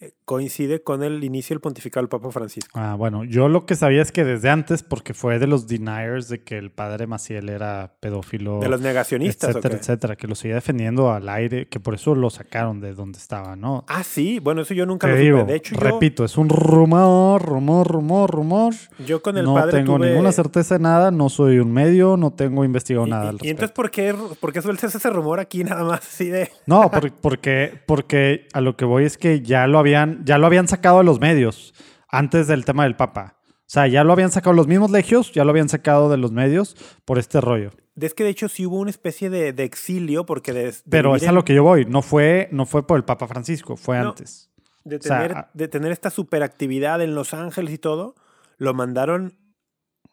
eh, 0.00 0.12
coincide 0.24 0.82
con 0.82 1.02
el 1.02 1.22
inicio 1.24 1.54
del 1.54 1.60
pontificado 1.60 2.02
del 2.02 2.08
Papa 2.08 2.30
Francisco. 2.30 2.70
Ah, 2.74 2.94
bueno, 2.96 3.22
yo 3.24 3.48
lo 3.48 3.66
que 3.66 3.74
sabía 3.76 4.02
es 4.02 4.10
que 4.10 4.24
desde 4.24 4.50
antes, 4.50 4.82
porque 4.82 5.14
fue 5.14 5.38
de 5.38 5.46
los 5.46 5.66
deniers 5.68 6.28
de 6.28 6.42
que 6.42 6.56
el 6.58 6.70
padre 6.72 7.06
Maciel 7.06 7.48
era 7.48 7.94
pedófilo, 8.00 8.60
De 8.60 8.68
los 8.68 8.80
negacionistas, 8.80 9.48
¿o 9.54 9.58
etcétera, 9.58 9.76
etcétera, 9.76 10.16
que 10.16 10.26
lo 10.26 10.34
seguía 10.34 10.54
defendiendo 10.56 11.12
al 11.12 11.28
aire, 11.28 11.68
que 11.68 11.78
por 11.80 11.94
eso 11.94 12.14
lo 12.14 12.30
sacaron 12.30 12.80
de 12.80 12.94
donde 12.94 13.18
estaba, 13.18 13.54
¿no? 13.54 13.84
Ah, 13.86 14.02
sí, 14.02 14.38
bueno, 14.40 14.62
eso 14.62 14.74
yo 14.74 14.86
nunca 14.86 15.06
Te 15.06 15.12
lo 15.14 15.18
digo, 15.20 15.40
supe. 15.40 15.52
De 15.52 15.58
hecho, 15.58 15.74
yo, 15.74 15.80
repito, 15.80 16.24
es 16.24 16.36
un 16.38 16.48
rumor, 16.48 17.42
rumor, 17.42 17.86
rumor, 17.86 18.30
rumor. 18.30 18.74
yo 19.06 19.22
con 19.22 19.36
el 19.38 19.44
no 19.44 19.54
padre 19.54 19.72
tengo 19.78 19.96
tuve... 19.96 20.08
ninguna 20.10 20.32
certeza 20.32 20.76
de 20.76 20.82
nada, 20.82 21.10
no 21.10 21.28
soy 21.28 21.58
un 21.58 21.72
medio, 21.72 22.16
no 22.16 22.32
tengo 22.32 22.64
investigado 22.64 23.06
Y, 23.06 23.10
nada 23.10 23.24
y- 23.24 23.28
al 23.28 23.34
y 23.34 23.38
respecto. 23.38 23.50
entonces, 23.50 23.74
¿por 23.74 23.90
qué, 23.90 24.14
¿por 24.40 24.52
qué 24.52 24.62
sueltas 24.62 24.94
ese 24.94 25.10
rumor 25.10 25.40
aquí 25.40 25.62
nada 25.74 25.84
más 25.88 26.00
así 26.00 26.28
de...? 26.28 26.50
No, 26.66 26.90
por- 26.90 27.12
porque, 27.12 27.80
porque 27.86 28.48
a 28.52 28.60
lo 28.60 28.76
que 28.76 28.84
voy 28.84 29.04
es 29.04 29.18
que 29.18 29.40
ya 29.42 29.66
lo 29.66 29.78
habían, 29.78 30.24
ya 30.24 30.38
lo 30.38 30.46
habían 30.46 30.68
sacado 30.68 30.98
de 30.98 31.04
los 31.04 31.20
medios 31.20 31.74
antes 32.08 32.46
del 32.46 32.64
tema 32.64 32.84
del 32.84 32.96
Papa. 32.96 33.36
O 33.60 33.66
sea, 33.74 33.86
ya 33.86 34.04
lo 34.04 34.12
habían 34.12 34.30
sacado 34.30 34.54
los 34.54 34.66
mismos 34.68 34.90
legios, 34.90 35.32
ya 35.32 35.42
lo 35.44 35.50
habían 35.50 35.68
sacado 35.68 36.08
de 36.10 36.16
los 36.18 36.30
medios 36.32 36.76
por 37.04 37.18
este 37.18 37.40
rollo. 37.40 37.70
Es 38.00 38.12
que 38.14 38.24
de 38.24 38.30
hecho 38.30 38.48
sí 38.48 38.66
hubo 38.66 38.76
una 38.78 38.90
especie 38.90 39.30
de, 39.30 39.52
de 39.52 39.64
exilio 39.64 40.26
porque 40.26 40.52
de, 40.52 40.64
de 40.66 40.74
Pero 40.90 41.16
es 41.16 41.26
a 41.26 41.32
lo 41.32 41.44
que 41.44 41.54
yo 41.54 41.62
voy. 41.62 41.84
No 41.86 42.02
fue, 42.02 42.48
no 42.52 42.66
fue 42.66 42.86
por 42.86 42.96
el 42.98 43.04
Papa 43.04 43.26
Francisco, 43.26 43.76
fue 43.76 43.98
No. 44.00 44.08
antes. 44.10 44.50
de 44.84 44.96
o 44.96 45.00
sea, 45.00 45.22
tener, 45.26 45.44
de 45.54 45.68
tener 45.68 45.92
esta 45.92 46.10
superactividad 46.10 47.00
en 47.02 47.14
Los 47.14 47.32
Ángeles 47.34 47.72
y 47.72 47.78
todo, 47.78 48.14
lo 48.58 48.74
mandaron 48.74 49.38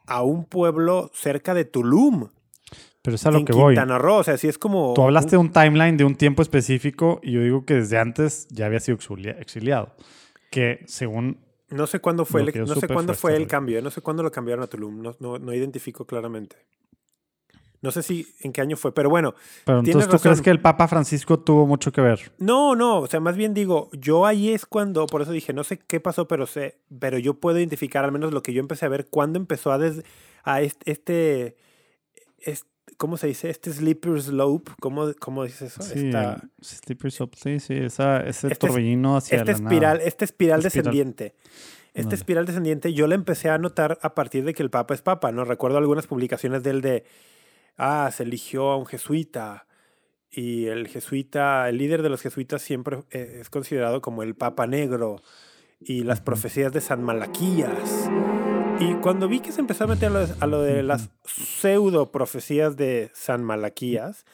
a 0.07 0.23
un 0.23 0.45
pueblo 0.45 1.11
cerca 1.13 1.53
de 1.53 1.65
Tulum, 1.65 2.29
Pero 3.03 3.15
es 3.15 3.25
a 3.25 3.31
lo 3.31 3.39
en 3.39 3.45
que 3.45 3.53
voy. 3.53 3.73
Quintana 3.73 3.97
Roo. 3.97 4.17
O 4.17 4.23
sea, 4.23 4.37
sí 4.37 4.47
es 4.47 4.57
como... 4.57 4.93
Tú 4.93 5.01
hablaste 5.03 5.37
un- 5.37 5.47
de 5.47 5.47
un 5.49 5.53
timeline 5.53 5.97
de 5.97 6.03
un 6.03 6.15
tiempo 6.15 6.41
específico 6.41 7.19
y 7.23 7.31
yo 7.31 7.41
digo 7.41 7.65
que 7.65 7.75
desde 7.75 7.97
antes 7.97 8.47
ya 8.49 8.67
había 8.67 8.79
sido 8.79 8.97
exili- 8.97 9.35
exiliado. 9.39 9.95
Que 10.51 10.83
según 10.85 11.39
No 11.69 11.87
sé 11.87 11.99
cuándo 11.99 12.25
fue, 12.25 12.41
el, 12.41 12.65
no 12.65 12.75
sé 12.75 12.87
cuándo 12.87 13.13
fue 13.13 13.31
este 13.31 13.41
el 13.43 13.47
cambio, 13.47 13.79
¿eh? 13.79 13.81
no 13.81 13.89
sé 13.89 14.01
cuándo 14.01 14.21
lo 14.21 14.31
cambiaron 14.31 14.63
a 14.63 14.67
Tulum, 14.67 15.01
no, 15.01 15.15
no, 15.19 15.39
no 15.39 15.53
identifico 15.53 16.05
claramente. 16.05 16.57
No 17.83 17.89
sé 17.89 18.03
si 18.03 18.27
en 18.41 18.53
qué 18.53 18.61
año 18.61 18.77
fue, 18.77 18.93
pero 18.93 19.09
bueno, 19.09 19.33
Pero 19.65 19.79
entonces 19.79 20.07
tú 20.07 20.19
crees 20.19 20.39
que 20.41 20.51
el 20.51 20.59
Papa 20.61 20.87
Francisco 20.87 21.39
tuvo 21.39 21.65
mucho 21.65 21.91
que 21.91 22.01
ver. 22.01 22.31
No, 22.37 22.75
no, 22.75 22.99
o 22.99 23.07
sea, 23.07 23.19
más 23.19 23.35
bien 23.35 23.55
digo, 23.55 23.89
yo 23.93 24.27
ahí 24.27 24.49
es 24.51 24.67
cuando, 24.67 25.07
por 25.07 25.23
eso 25.23 25.31
dije, 25.31 25.51
no 25.51 25.63
sé 25.63 25.79
qué 25.79 25.99
pasó, 25.99 26.27
pero 26.27 26.45
sé, 26.45 26.77
pero 26.99 27.17
yo 27.17 27.33
puedo 27.39 27.57
identificar 27.57 28.05
al 28.05 28.11
menos 28.11 28.33
lo 28.33 28.43
que 28.43 28.53
yo 28.53 28.59
empecé 28.59 28.85
a 28.85 28.89
ver 28.89 29.07
cuando 29.09 29.39
empezó 29.39 29.71
a, 29.71 29.79
des- 29.79 30.03
a 30.43 30.61
este, 30.61 30.91
este, 30.91 31.55
es- 32.37 32.67
¿cómo 33.01 33.17
se 33.17 33.25
dice? 33.25 33.49
Este 33.49 33.73
slippery 33.73 34.21
slope, 34.21 34.71
¿cómo, 34.79 35.11
cómo 35.19 35.43
dices 35.43 35.71
eso? 35.73 35.81
Sí, 35.81 36.05
Esta- 36.05 36.39
slippery 36.61 37.09
slope, 37.09 37.35
sí, 37.41 37.59
sí, 37.59 37.73
esa, 37.73 38.17
ese 38.19 38.29
Este 38.45 38.53
es- 38.53 38.59
torbellino 38.59 39.17
hacia 39.17 39.37
esta 39.39 39.45
la 39.45 39.57
espiral, 39.57 39.97
nada. 39.97 40.07
esta 40.07 40.23
espiral 40.25 40.59
espiral. 40.59 40.83
descendiente. 40.85 41.33
Esta 41.95 42.13
espiral 42.13 42.45
descendiente 42.45 42.93
yo 42.93 43.07
la 43.07 43.15
empecé 43.15 43.49
a 43.49 43.57
notar 43.57 43.97
a 44.03 44.13
partir 44.13 44.45
de 44.45 44.53
que 44.53 44.61
el 44.61 44.69
Papa 44.69 44.93
es 44.93 45.01
Papa, 45.01 45.31
¿no? 45.31 45.43
Recuerdo 45.45 45.79
algunas 45.79 46.05
publicaciones 46.05 46.61
de 46.61 46.69
él 46.69 46.81
de, 46.81 47.03
ah, 47.77 48.09
se 48.13 48.21
eligió 48.21 48.69
a 48.69 48.77
un 48.77 48.85
jesuita 48.85 49.65
y 50.29 50.67
el 50.67 50.87
jesuita, 50.87 51.67
el 51.69 51.77
líder 51.79 52.03
de 52.03 52.09
los 52.09 52.21
jesuitas 52.21 52.61
siempre 52.61 52.99
eh, 53.09 53.39
es 53.41 53.49
considerado 53.49 53.99
como 54.01 54.21
el 54.21 54.35
Papa 54.35 54.67
Negro 54.67 55.21
y 55.81 56.03
las 56.03 56.21
profecías 56.21 56.71
de 56.71 56.79
San 56.81 57.03
Malaquías. 57.03 58.09
Y 58.81 58.95
cuando 58.95 59.27
vi 59.27 59.39
que 59.39 59.51
se 59.51 59.61
empezó 59.61 59.83
a 59.83 59.87
meter 59.87 60.09
a 60.09 60.11
lo 60.11 60.25
de, 60.27 60.33
a 60.39 60.47
lo 60.47 60.61
de 60.61 60.83
las 60.83 61.09
pseudo 61.25 62.11
profecías 62.11 62.75
de 62.77 63.11
San 63.13 63.43
Malaquías, 63.43 64.25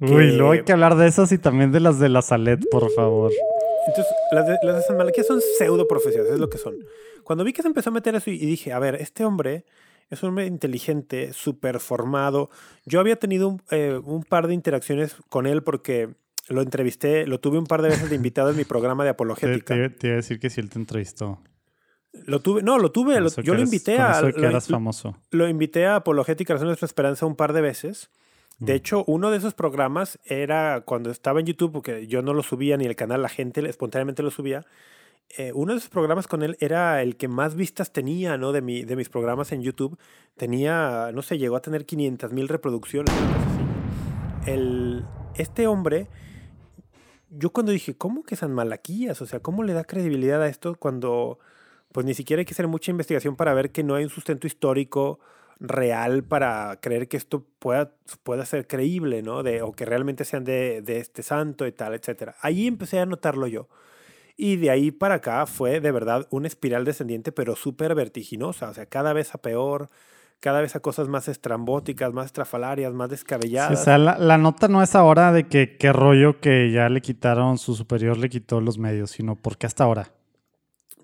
Uy, 0.00 0.32
luego 0.32 0.52
hay 0.52 0.62
que 0.64 0.72
hablar 0.72 0.96
de 0.96 1.06
esas 1.06 1.30
y 1.32 1.38
también 1.38 1.72
de 1.72 1.80
las 1.80 1.98
de 1.98 2.08
la 2.08 2.20
Salet, 2.20 2.60
por 2.70 2.90
favor. 2.92 3.32
Entonces, 3.86 4.12
las 4.32 4.46
de, 4.46 4.56
las 4.62 4.76
de 4.76 4.82
San 4.82 4.96
Malaquías 4.96 5.26
son 5.26 5.40
pseudo 5.58 5.86
profecías, 5.88 6.26
es 6.26 6.38
lo 6.38 6.50
que 6.50 6.58
son. 6.58 6.74
Cuando 7.22 7.44
vi 7.44 7.52
que 7.52 7.62
se 7.62 7.68
empezó 7.68 7.90
a 7.90 7.92
meter 7.92 8.14
eso 8.14 8.30
y, 8.30 8.34
y 8.34 8.44
dije, 8.46 8.72
a 8.72 8.78
ver, 8.78 8.96
este 8.96 9.24
hombre 9.24 9.64
es 10.10 10.22
un 10.22 10.30
hombre 10.30 10.46
inteligente, 10.46 11.32
súper 11.32 11.80
formado. 11.80 12.50
Yo 12.84 13.00
había 13.00 13.16
tenido 13.16 13.48
un, 13.48 13.62
eh, 13.70 13.98
un 14.04 14.22
par 14.24 14.48
de 14.48 14.54
interacciones 14.54 15.16
con 15.30 15.46
él 15.46 15.62
porque 15.62 16.10
lo 16.48 16.60
entrevisté, 16.60 17.26
lo 17.26 17.40
tuve 17.40 17.58
un 17.58 17.66
par 17.66 17.80
de 17.80 17.88
veces 17.88 18.10
de 18.10 18.16
invitado 18.16 18.50
en 18.50 18.56
mi 18.56 18.64
programa 18.64 19.04
de 19.04 19.08
Te, 19.10 19.12
apologética. 19.12 19.74
te- 19.74 19.88
te 19.90 20.06
iba 20.08 20.14
a 20.14 20.16
decir 20.16 20.38
que 20.40 20.50
si 20.50 20.60
él 20.60 20.68
te 20.68 20.78
entrevistó. 20.78 21.40
Lo 22.26 22.40
tuve, 22.40 22.62
no, 22.62 22.78
lo 22.78 22.90
tuve, 22.92 23.20
lo- 23.20 23.30
que 23.30 23.42
yo 23.42 23.54
lo 23.54 23.60
eres- 23.60 23.72
invité 23.72 23.98
a... 23.98 24.12
eso 24.18 24.32
que 24.32 24.40
lo- 24.40 24.48
eras 24.48 24.68
famoso. 24.68 25.16
lo 25.30 25.48
invité 25.48 25.86
a 25.86 25.96
Apologética 25.96 26.54
Razón 26.54 26.66
de 26.66 26.70
Nuestra 26.70 26.86
Esperanza 26.86 27.26
un 27.26 27.36
par 27.36 27.52
de 27.52 27.60
veces. 27.60 28.10
De 28.60 28.72
Mm. 28.72 28.76
hecho, 28.76 29.04
uno 29.08 29.30
de 29.32 29.38
esos 29.38 29.52
programas 29.54 30.18
era 30.24 30.82
cuando 30.86 31.10
estaba 31.10 31.40
en 31.40 31.46
YouTube, 31.46 31.72
porque 31.72 32.06
yo 32.06 32.22
no 32.22 32.32
lo 32.34 32.42
subía 32.44 32.76
ni 32.76 32.84
el 32.86 32.94
canal, 32.96 33.20
la 33.20 33.28
gente 33.28 33.68
espontáneamente 33.68 34.22
lo 34.22 34.30
subía. 34.30 34.64
Eh, 35.36 35.50
uno 35.54 35.72
de 35.72 35.78
esos 35.78 35.90
programas 35.90 36.28
con 36.28 36.42
él 36.44 36.56
era 36.60 37.02
el 37.02 37.16
que 37.16 37.26
más 37.28 37.56
vistas 37.56 37.92
tenía, 37.92 38.36
¿no? 38.38 38.52
De, 38.52 38.62
mi, 38.62 38.84
de 38.84 38.94
mis 38.94 39.08
programas 39.08 39.50
en 39.52 39.62
YouTube. 39.62 39.98
Tenía, 40.36 41.10
no 41.12 41.22
sé, 41.22 41.38
llegó 41.38 41.56
a 41.56 41.62
tener 41.62 41.84
500 41.84 42.32
mil 42.32 42.46
reproducciones. 42.46 43.12
El, 44.46 45.04
este 45.34 45.66
hombre, 45.66 46.08
yo 47.30 47.50
cuando 47.50 47.72
dije, 47.72 47.96
¿cómo 47.96 48.22
que 48.22 48.36
San 48.36 48.52
Malaquías? 48.52 49.20
O 49.22 49.26
sea, 49.26 49.40
¿cómo 49.40 49.62
le 49.64 49.72
da 49.72 49.84
credibilidad 49.84 50.42
a 50.42 50.48
esto 50.48 50.76
cuando 50.76 51.38
pues 51.94 52.04
ni 52.04 52.12
siquiera 52.14 52.40
hay 52.40 52.44
que 52.44 52.54
hacer 52.54 52.66
mucha 52.66 52.90
investigación 52.90 53.36
para 53.36 53.54
ver 53.54 53.70
que 53.70 53.84
no 53.84 53.94
hay 53.94 54.02
un 54.02 54.10
sustento 54.10 54.48
histórico 54.48 55.20
real 55.60 56.24
para 56.24 56.80
creer 56.82 57.06
que 57.06 57.16
esto 57.16 57.46
pueda, 57.60 57.92
pueda 58.24 58.44
ser 58.46 58.66
creíble, 58.66 59.22
¿no? 59.22 59.44
De, 59.44 59.62
o 59.62 59.70
que 59.70 59.84
realmente 59.84 60.24
sean 60.24 60.42
de, 60.42 60.82
de 60.82 60.98
este 60.98 61.22
santo 61.22 61.68
y 61.68 61.70
tal, 61.70 61.94
etcétera. 61.94 62.34
Ahí 62.40 62.66
empecé 62.66 62.98
a 62.98 63.06
notarlo 63.06 63.46
yo. 63.46 63.68
Y 64.36 64.56
de 64.56 64.70
ahí 64.70 64.90
para 64.90 65.14
acá 65.14 65.46
fue 65.46 65.78
de 65.80 65.92
verdad 65.92 66.26
una 66.30 66.48
espiral 66.48 66.84
descendiente, 66.84 67.30
pero 67.30 67.54
súper 67.54 67.94
vertiginosa. 67.94 68.70
O 68.70 68.74
sea, 68.74 68.86
cada 68.86 69.12
vez 69.12 69.32
a 69.32 69.38
peor, 69.38 69.86
cada 70.40 70.60
vez 70.62 70.74
a 70.74 70.80
cosas 70.80 71.06
más 71.06 71.28
estrambóticas, 71.28 72.12
más 72.12 72.26
estrafalarias, 72.26 72.92
más 72.92 73.08
Sí, 73.08 73.12
descabelladas. 73.12 73.80
o 73.80 73.84
sea, 73.84 73.98
la, 73.98 74.18
la 74.18 74.36
nota 74.36 74.66
no 74.66 74.82
es 74.82 74.96
ahora 74.96 75.32
de 75.32 75.46
que 75.46 75.76
qué 75.76 75.92
rollo 75.92 76.40
que 76.40 76.72
ya 76.72 76.88
le 76.88 77.00
quitaron, 77.00 77.56
su 77.58 77.76
superior 77.76 78.16
le 78.18 78.28
quitó 78.28 78.60
los 78.60 78.78
medios, 78.78 79.12
sino 79.12 79.36
porque 79.36 79.66
hasta 79.68 79.84
ahora. 79.84 80.10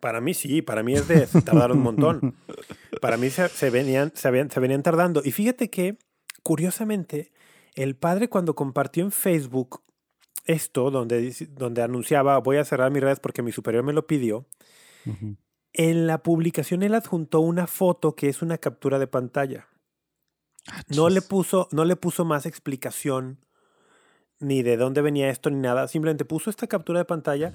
Para 0.00 0.20
mí 0.20 0.34
sí, 0.34 0.62
para 0.62 0.82
mí 0.82 0.94
es 0.94 1.06
de 1.08 1.26
se 1.26 1.42
tardaron 1.42 1.78
un 1.78 1.84
montón. 1.84 2.34
Para 3.00 3.16
mí 3.16 3.30
se, 3.30 3.48
se 3.48 3.70
venían, 3.70 4.12
se, 4.14 4.28
habían- 4.28 4.50
se 4.50 4.60
venían 4.60 4.82
tardando. 4.82 5.22
Y 5.24 5.30
fíjate 5.32 5.70
que, 5.70 5.98
curiosamente, 6.42 7.32
el 7.74 7.96
padre 7.96 8.28
cuando 8.28 8.54
compartió 8.54 9.04
en 9.04 9.12
Facebook 9.12 9.82
esto, 10.46 10.90
donde, 10.90 11.34
donde 11.50 11.82
anunciaba 11.82 12.38
voy 12.38 12.56
a 12.56 12.64
cerrar 12.64 12.90
mis 12.90 13.02
redes 13.02 13.20
porque 13.20 13.42
mi 13.42 13.52
superior 13.52 13.84
me 13.84 13.92
lo 13.92 14.06
pidió, 14.06 14.46
en 15.72 16.06
la 16.06 16.22
publicación 16.22 16.82
él 16.82 16.94
adjuntó 16.94 17.40
una 17.40 17.66
foto 17.66 18.16
que 18.16 18.28
es 18.28 18.42
una 18.42 18.58
captura 18.58 18.98
de 18.98 19.06
pantalla. 19.06 19.68
No 20.88 21.08
le 21.08 21.22
puso, 21.22 21.68
no 21.72 21.84
le 21.84 21.96
puso 21.96 22.24
más 22.24 22.44
explicación 22.46 23.38
ni 24.40 24.62
de 24.62 24.76
dónde 24.76 25.02
venía 25.02 25.30
esto 25.30 25.50
ni 25.50 25.60
nada. 25.60 25.86
Simplemente 25.88 26.24
puso 26.24 26.50
esta 26.50 26.66
captura 26.66 26.98
de 26.98 27.04
pantalla. 27.04 27.54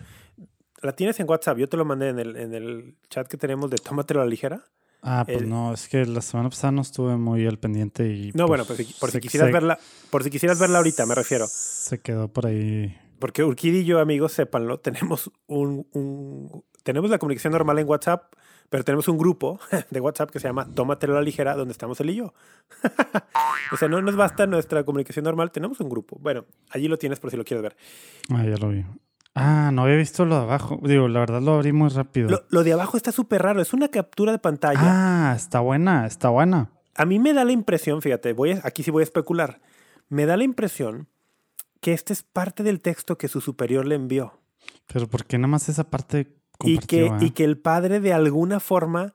La 0.82 0.94
tienes 0.96 1.20
en 1.20 1.30
WhatsApp. 1.30 1.58
Yo 1.58 1.68
te 1.70 1.78
lo 1.78 1.86
mandé 1.86 2.10
en 2.10 2.20
el, 2.20 2.36
en 2.36 2.54
el 2.54 2.96
chat 3.10 3.28
que 3.28 3.38
tenemos 3.38 3.70
de 3.70 3.78
Tómatelo 3.78 4.22
a 4.22 4.24
la 4.26 4.30
ligera. 4.30 4.64
Ah, 5.02 5.24
pues 5.26 5.42
El- 5.44 5.50
no, 5.50 5.74
es 5.74 5.88
que 5.88 6.06
la 6.06 6.22
semana 6.22 6.50
pasada 6.50 6.72
no 6.72 6.82
estuve 6.82 7.16
muy 7.18 7.46
al 7.46 7.60
pendiente 7.60 8.08
y. 8.08 8.32
No, 8.34 8.48
pues, 8.48 8.48
bueno, 8.48 8.66
por 8.66 8.76
si, 8.76 8.84
por 9.00 9.12
si 9.12 9.20
quisieras 9.20 9.48
se- 9.50 9.54
verla, 9.54 9.80
por 10.10 10.24
si 10.24 10.30
quisieras 10.30 10.60
verla 10.60 10.78
ahorita, 10.80 11.06
me 11.06 11.14
refiero. 11.16 11.46
Se 11.48 12.00
quedó 12.00 12.28
por 12.28 12.48
ahí. 12.48 12.98
Porque 13.20 13.44
Urquidi 13.44 13.80
y 13.80 13.86
yo, 13.86 14.00
amigos, 14.00 14.34
sépanlo, 14.34 14.80
tenemos 14.80 15.32
un, 15.48 15.88
un- 15.94 16.64
tenemos 16.84 17.10
la 17.10 17.18
comunicación 17.20 17.54
normal 17.54 17.80
en 17.80 17.88
WhatsApp, 17.88 18.34
pero 18.70 18.84
tenemos 18.84 19.08
un 19.08 19.18
grupo 19.18 19.60
de 19.92 20.00
WhatsApp 20.02 20.32
que 20.32 20.40
se 20.40 20.48
llama 20.48 20.68
Tómatelo 20.74 21.14
a 21.14 21.18
la 21.18 21.22
ligera, 21.22 21.56
donde 21.56 21.72
estamos 21.72 22.00
él 22.02 22.10
y 22.10 22.16
yo. 22.16 22.34
o 23.72 23.78
sea, 23.78 23.88
no 23.88 24.02
nos 24.02 24.16
basta 24.16 24.46
nuestra 24.48 24.84
comunicación 24.84 25.24
normal, 25.24 25.52
tenemos 25.52 25.80
un 25.80 25.90
grupo. 25.90 26.18
Bueno, 26.20 26.46
allí 26.70 26.88
lo 26.88 26.98
tienes 26.98 27.20
por 27.20 27.32
si 27.32 27.38
lo 27.38 27.44
quieres 27.46 27.62
ver. 27.64 27.76
Ah, 28.32 28.44
ya 28.44 28.58
lo 28.58 28.70
vi. 28.70 28.84
Ah, 29.36 29.70
no 29.74 29.84
había 29.84 29.98
visto 29.98 30.26
lo 30.26 30.36
de 30.38 30.42
abajo. 30.44 30.80
Digo, 30.84 31.08
la 31.08 31.20
verdad 31.20 31.42
lo 31.42 31.56
abrí 31.56 31.74
muy 31.74 31.90
rápido. 31.90 32.30
Lo, 32.30 32.44
lo 32.50 32.64
de 32.64 32.74
abajo 32.74 32.96
está 32.98 33.12
súper 33.12 33.42
raro, 33.44 33.62
es 33.62 33.74
una 33.74 33.90
captura 33.90 34.32
de 34.32 34.40
pantalla. 34.40 34.80
Ah, 34.82 35.34
está 35.36 35.60
buena, 35.60 36.06
está 36.08 36.30
buena. 36.30 36.72
A 36.96 37.06
mí 37.06 37.20
me 37.20 37.34
da 37.34 37.44
la 37.44 37.52
impresión, 37.52 38.02
fíjate, 38.02 38.32
voy 38.34 38.54
a- 38.54 38.62
aquí 38.64 38.82
sí 38.82 38.92
voy 38.92 39.02
a 39.02 39.04
especular, 39.04 39.60
me 40.08 40.26
da 40.26 40.38
la 40.38 40.46
impresión 40.46 41.10
que 41.82 41.92
este 41.92 42.14
es 42.14 42.24
parte 42.24 42.64
del 42.64 42.80
texto 42.80 43.18
que 43.18 43.28
su 43.28 43.42
superior 43.42 43.86
le 43.86 43.96
envió. 43.96 44.40
Pero 44.92 45.08
¿por 45.08 45.26
qué 45.26 45.38
nada 45.38 45.50
más 45.50 45.68
esa 45.68 45.84
parte 45.84 46.34
y 46.64 46.78
que, 46.80 47.02
compartió, 47.08 47.28
y 47.28 47.32
que 47.32 47.44
el 47.44 47.58
padre 47.58 48.00
de 48.00 48.14
alguna 48.14 48.62
forma 48.62 49.14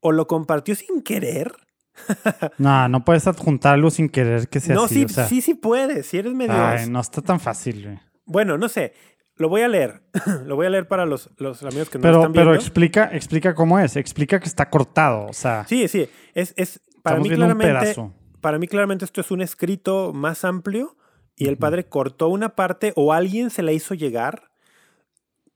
o 0.00 0.10
lo 0.12 0.26
compartió 0.26 0.74
sin 0.74 1.02
querer. 1.02 1.52
No, 2.58 2.88
no 2.88 3.04
puedes 3.04 3.26
adjuntar 3.28 3.74
algo 3.74 3.88
sin 3.90 4.08
querer 4.08 4.48
que 4.48 4.58
sea 4.58 4.74
no, 4.74 4.84
así. 4.84 4.94
sí, 4.96 5.04
o 5.04 5.08
sea, 5.08 5.28
sí, 5.28 5.40
sí 5.40 5.54
puedes, 5.54 6.06
si 6.06 6.18
eres 6.18 6.34
medio... 6.34 6.52
Ay, 6.54 6.88
no 6.90 7.00
está 7.00 7.22
tan 7.22 7.38
fácil, 7.38 7.84
güey. 7.84 8.00
Bueno, 8.26 8.58
no 8.58 8.68
sé, 8.68 8.92
lo 9.36 9.48
voy 9.48 9.62
a 9.62 9.68
leer. 9.68 10.02
lo 10.46 10.56
voy 10.56 10.66
a 10.66 10.70
leer 10.70 10.86
para 10.88 11.06
los, 11.06 11.30
los 11.38 11.62
amigos 11.62 11.90
que 11.90 11.98
no 11.98 12.02
Pero, 12.02 12.16
están 12.18 12.32
pero 12.32 12.44
viendo. 12.50 12.60
explica, 12.60 13.10
explica 13.12 13.54
cómo 13.54 13.78
es. 13.78 13.96
Explica 13.96 14.38
que 14.40 14.46
está 14.46 14.70
cortado. 14.70 15.26
O 15.26 15.32
sea, 15.32 15.64
Sí, 15.66 15.88
sí, 15.88 16.08
es, 16.34 16.54
es 16.56 16.80
para 17.02 17.18
mí 17.20 17.28
claramente... 17.30 17.94
Para 18.40 18.58
mí 18.58 18.68
claramente 18.68 19.04
esto 19.06 19.20
es 19.22 19.30
un 19.30 19.40
escrito 19.40 20.12
más 20.12 20.44
amplio 20.44 20.96
y 21.34 21.48
el 21.48 21.56
padre 21.56 21.86
cortó 21.88 22.28
una 22.28 22.50
parte 22.50 22.92
o 22.94 23.12
alguien 23.14 23.48
se 23.50 23.62
la 23.62 23.72
hizo 23.72 23.94
llegar. 23.94 24.50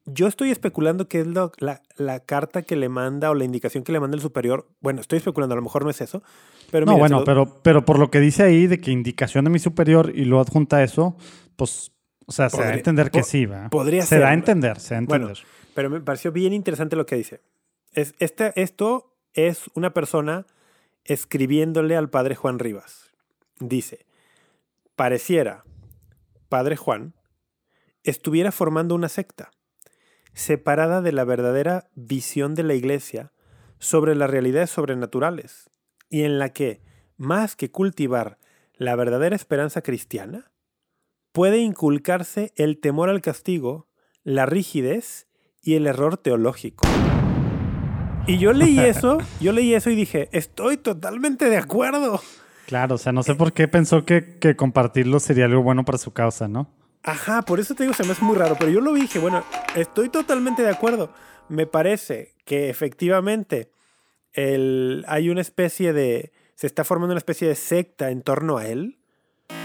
Yo 0.07 0.27
estoy 0.27 0.51
especulando 0.51 1.07
que 1.07 1.21
es 1.21 1.27
lo- 1.27 1.53
la, 1.59 1.83
la 1.99 2.21
carta 2.21 2.63
que 2.63 2.77
le 2.77 2.89
manda 2.89 3.31
o 3.31 3.35
la 3.35 3.45
indicación 3.45 3.85
que 3.85 3.93
le 3.93 4.01
manda 4.01 4.15
el 4.17 4.23
superior. 4.23 4.71
Bueno, 4.81 5.03
estoy 5.03 5.19
especulando, 5.19 5.53
a 5.53 5.57
lo 5.57 5.63
mejor 5.63 5.85
no 5.85 5.91
es 5.91 6.01
eso. 6.01 6.23
Pero 6.71 6.87
no, 6.87 6.93
mira, 6.93 7.01
bueno, 7.01 7.19
lo- 7.19 7.25
pero, 7.27 7.61
pero 7.63 7.85
por 7.85 7.99
lo 7.99 8.11
que 8.11 8.21
dice 8.21 8.43
ahí 8.43 8.67
de 8.67 8.81
que 8.81 8.91
indicación 8.91 9.45
de 9.45 9.51
mi 9.51 9.59
superior 9.59 10.11
y 10.15 10.25
lo 10.25 10.41
adjunta 10.41 10.83
eso, 10.83 11.15
pues, 11.57 11.93
o 12.29 12.33
sea, 12.33 12.51
se 12.51 12.63
da 12.63 12.69
a 12.69 12.75
entender 12.75 13.11
que 13.11 13.23
sí, 13.23 13.47
¿va? 13.47 13.71
podría 13.71 14.03
se 14.03 14.09
ser. 14.09 14.21
da 14.21 14.29
a 14.29 14.35
entender, 14.35 14.79
se 14.81 14.95
da 14.95 15.01
a 15.01 15.05
Bueno, 15.05 15.29
entender. 15.29 15.51
Pero 15.75 15.89
me 15.89 16.01
pareció 16.01 16.31
bien 16.31 16.53
interesante 16.53 16.95
lo 16.95 17.07
que 17.07 17.17
dice. 17.17 17.41
Es, 17.93 18.15
este, 18.19 18.53
esto 18.61 19.17
es 19.33 19.71
una 19.75 19.95
persona 19.95 20.47
escribiéndole 21.05 21.97
al 21.97 22.11
padre 22.11 22.35
Juan 22.35 22.59
Rivas. 22.59 23.11
Dice, 23.61 24.05
pareciera, 24.95 25.65
padre 26.51 26.77
Juan, 26.77 27.15
estuviera 28.05 28.53
formando 28.53 28.95
una 28.95 29.09
secta, 29.09 29.51
separada 30.35 31.01
de 31.01 31.13
la 31.13 31.25
verdadera 31.25 31.89
visión 31.95 32.55
de 32.55 32.63
la 32.63 32.75
iglesia 32.75 33.33
sobre 33.79 34.15
las 34.15 34.29
realidades 34.29 34.69
sobrenaturales, 34.69 35.71
y 36.11 36.25
en 36.25 36.39
la 36.39 36.51
que, 36.51 36.83
más 37.17 37.57
que 37.57 37.71
cultivar 37.71 38.39
la 38.75 38.97
verdadera 38.97 39.35
esperanza 39.35 39.81
cristiana, 39.81 40.51
puede 41.33 41.59
inculcarse 41.59 42.53
el 42.57 42.81
temor 42.81 43.09
al 43.09 43.21
castigo, 43.21 43.89
la 44.25 44.47
rigidez 44.47 45.27
y 45.63 45.75
el 45.75 45.87
error 45.87 46.17
teológico. 46.17 46.87
Y 48.27 48.39
yo 48.39 48.53
leí 48.53 48.79
eso, 48.81 49.19
yo 49.41 49.53
leí 49.53 49.75
eso 49.75 49.91
y 49.91 49.95
dije, 49.95 50.29
estoy 50.33 50.77
totalmente 50.77 51.49
de 51.49 51.57
acuerdo. 51.57 52.21
Claro, 52.67 52.97
o 52.97 52.99
sea, 52.99 53.13
no 53.13 53.23
sé 53.23 53.35
por 53.35 53.53
qué 53.53 53.67
pensó 53.69 54.05
que, 54.05 54.39
que 54.39 54.55
compartirlo 54.55 55.21
sería 55.21 55.47
algo 55.47 55.63
bueno 55.63 55.85
para 55.85 55.99
su 55.99 56.13
causa, 56.13 56.49
¿no? 56.49 56.71
Ajá, 57.03 57.43
por 57.43 57.61
eso 57.61 57.75
te 57.75 57.85
digo, 57.85 57.95
se 57.95 58.05
me 58.05 58.13
hace 58.13 58.25
muy 58.25 58.37
raro, 58.37 58.57
pero 58.59 58.71
yo 58.71 58.81
lo 58.81 58.93
dije, 58.93 59.19
bueno, 59.19 59.45
estoy 59.75 60.11
totalmente 60.11 60.63
de 60.63 60.71
acuerdo. 60.71 61.13
Me 61.49 61.67
parece 61.67 62.35
que 62.45 62.69
efectivamente 62.69 63.71
el, 64.35 65.05
hay 65.09 65.31
una 65.31 65.41
especie 65.41 65.93
de, 65.93 66.33
se 66.55 66.67
está 66.67 66.85
formando 66.85 67.13
una 67.13 67.19
especie 67.19 67.49
de 67.49 67.55
secta 67.55 68.11
en 68.11 68.23
torno 68.23 68.59
a 68.59 68.67
él, 68.67 68.99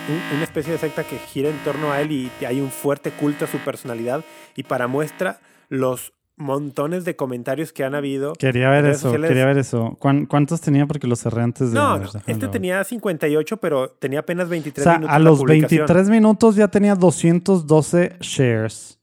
un- 0.10 0.36
una 0.36 0.44
especie 0.44 0.72
de 0.74 0.80
secta 0.80 1.04
que 1.04 1.18
gira 1.18 1.50
en 1.50 1.58
torno 1.64 1.92
a 1.92 2.02
él 2.02 2.12
y 2.12 2.32
hay 2.46 2.60
un 2.62 2.70
fuerte 2.72 3.12
culto 3.12 3.46
a 3.46 3.48
su 3.48 3.58
personalidad 3.60 4.24
y 4.56 4.64
para 4.64 4.88
muestra 4.88 5.40
los 5.70 6.14
montones 6.36 7.06
de 7.06 7.16
comentarios 7.16 7.72
que 7.72 7.84
han 7.84 7.94
habido. 7.94 8.34
Quería 8.34 8.70
ver 8.70 8.86
eso, 8.86 9.02
sociales- 9.02 9.30
quería 9.30 9.46
ver 9.46 9.60
eso. 9.60 9.96
¿Cuán- 10.00 10.26
¿Cuántos 10.26 10.62
tenía? 10.62 10.88
Porque 10.88 11.06
los 11.08 11.20
cerré 11.22 11.44
antes 11.44 11.72
de... 11.72 11.76
No, 11.80 12.02
este 12.26 12.48
tenía 12.48 12.84
58, 12.84 13.58
pero 13.58 13.90
tenía 13.92 14.20
apenas 14.22 14.48
O 14.48 14.50
23 14.50 14.84
sea, 14.84 14.94
minutos 14.94 15.16
a 15.16 15.20
los 15.20 15.40
publicación. 15.40 15.80
23 15.86 16.10
minutos 16.10 16.56
ya 16.56 16.68
tenía 16.70 16.96
212 16.96 18.18
shares. 18.20 19.00